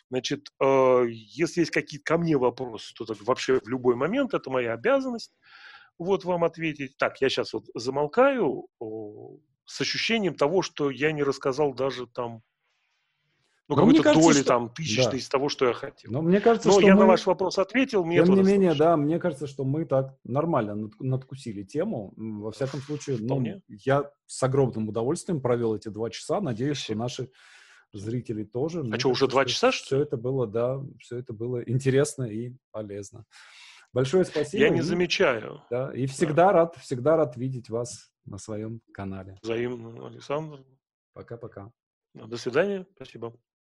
Значит, 0.08 0.48
э, 0.62 1.04
если 1.08 1.60
есть 1.60 1.72
какие-то 1.72 2.04
ко 2.04 2.18
мне 2.18 2.36
вопросы, 2.36 2.94
то 2.94 3.04
так, 3.04 3.20
вообще 3.22 3.60
в 3.60 3.68
любой 3.68 3.96
момент 3.96 4.34
это 4.34 4.50
моя 4.50 4.72
обязанность 4.72 5.32
вот 5.98 6.24
вам 6.24 6.44
ответить. 6.44 6.96
Так, 6.96 7.20
я 7.20 7.28
сейчас 7.28 7.52
вот 7.52 7.64
замолкаю 7.74 8.68
о, 8.78 9.38
с 9.64 9.80
ощущением 9.80 10.34
того, 10.34 10.62
что 10.62 10.90
я 10.90 11.12
не 11.12 11.22
рассказал 11.22 11.74
даже 11.74 12.06
там 12.06 12.42
ну, 13.68 13.76
какой-то 13.76 14.02
кажется, 14.02 14.28
доли, 14.28 14.38
что... 14.38 14.46
там, 14.46 14.68
тысячной 14.70 15.12
да. 15.12 15.16
из 15.16 15.28
того, 15.28 15.48
что 15.48 15.66
я 15.66 15.72
хотел. 15.72 16.12
Но 16.12 16.20
мне 16.20 16.40
кажется, 16.40 16.68
Но 16.68 16.74
что 16.74 16.86
я 16.86 16.94
мы... 16.94 17.00
на 17.00 17.06
ваш 17.06 17.24
вопрос 17.24 17.58
ответил, 17.58 18.04
мне 18.04 18.22
Тем 18.22 18.34
не 18.34 18.42
менее, 18.42 18.70
слышно. 18.70 18.84
да, 18.84 18.96
мне 18.96 19.18
кажется, 19.18 19.46
что 19.46 19.64
мы 19.64 19.86
так 19.86 20.14
нормально 20.24 20.90
надкусили 20.98 21.62
тему. 21.62 22.12
Во 22.16 22.50
всяком 22.50 22.80
случае, 22.80 23.18
ну, 23.20 23.42
я 23.68 24.10
с 24.26 24.42
огромным 24.42 24.88
удовольствием 24.88 25.40
провел 25.40 25.74
эти 25.74 25.88
два 25.88 26.10
часа. 26.10 26.40
Надеюсь, 26.40 26.78
Спасибо. 26.78 27.08
что 27.08 27.22
наши 27.22 27.30
зрители 27.94 28.44
тоже. 28.44 28.84
А 28.92 28.98
что, 28.98 29.08
уже 29.10 29.28
два 29.28 29.44
часа, 29.46 29.72
что 29.72 29.86
Все 29.86 30.02
это 30.02 30.16
было, 30.16 30.46
да, 30.46 30.80
все 31.00 31.18
это 31.18 31.32
было 31.32 31.62
интересно 31.62 32.24
и 32.24 32.52
полезно. 32.70 33.24
Большое 33.94 34.24
спасибо. 34.24 34.62
Я 34.62 34.70
не 34.70 34.80
и, 34.80 34.82
замечаю. 34.82 35.62
Да, 35.70 35.94
и 35.94 36.06
всегда 36.06 36.46
да. 36.46 36.52
рад, 36.52 36.76
всегда 36.76 37.16
рад 37.16 37.36
видеть 37.36 37.70
вас 37.70 38.10
на 38.24 38.38
своем 38.38 38.80
канале. 38.92 39.38
Взаимно, 39.42 40.06
Александр. 40.06 40.64
Пока-пока. 41.12 41.70
До 42.12 42.36
свидания. 42.36 42.86
Спасибо. 42.96 43.32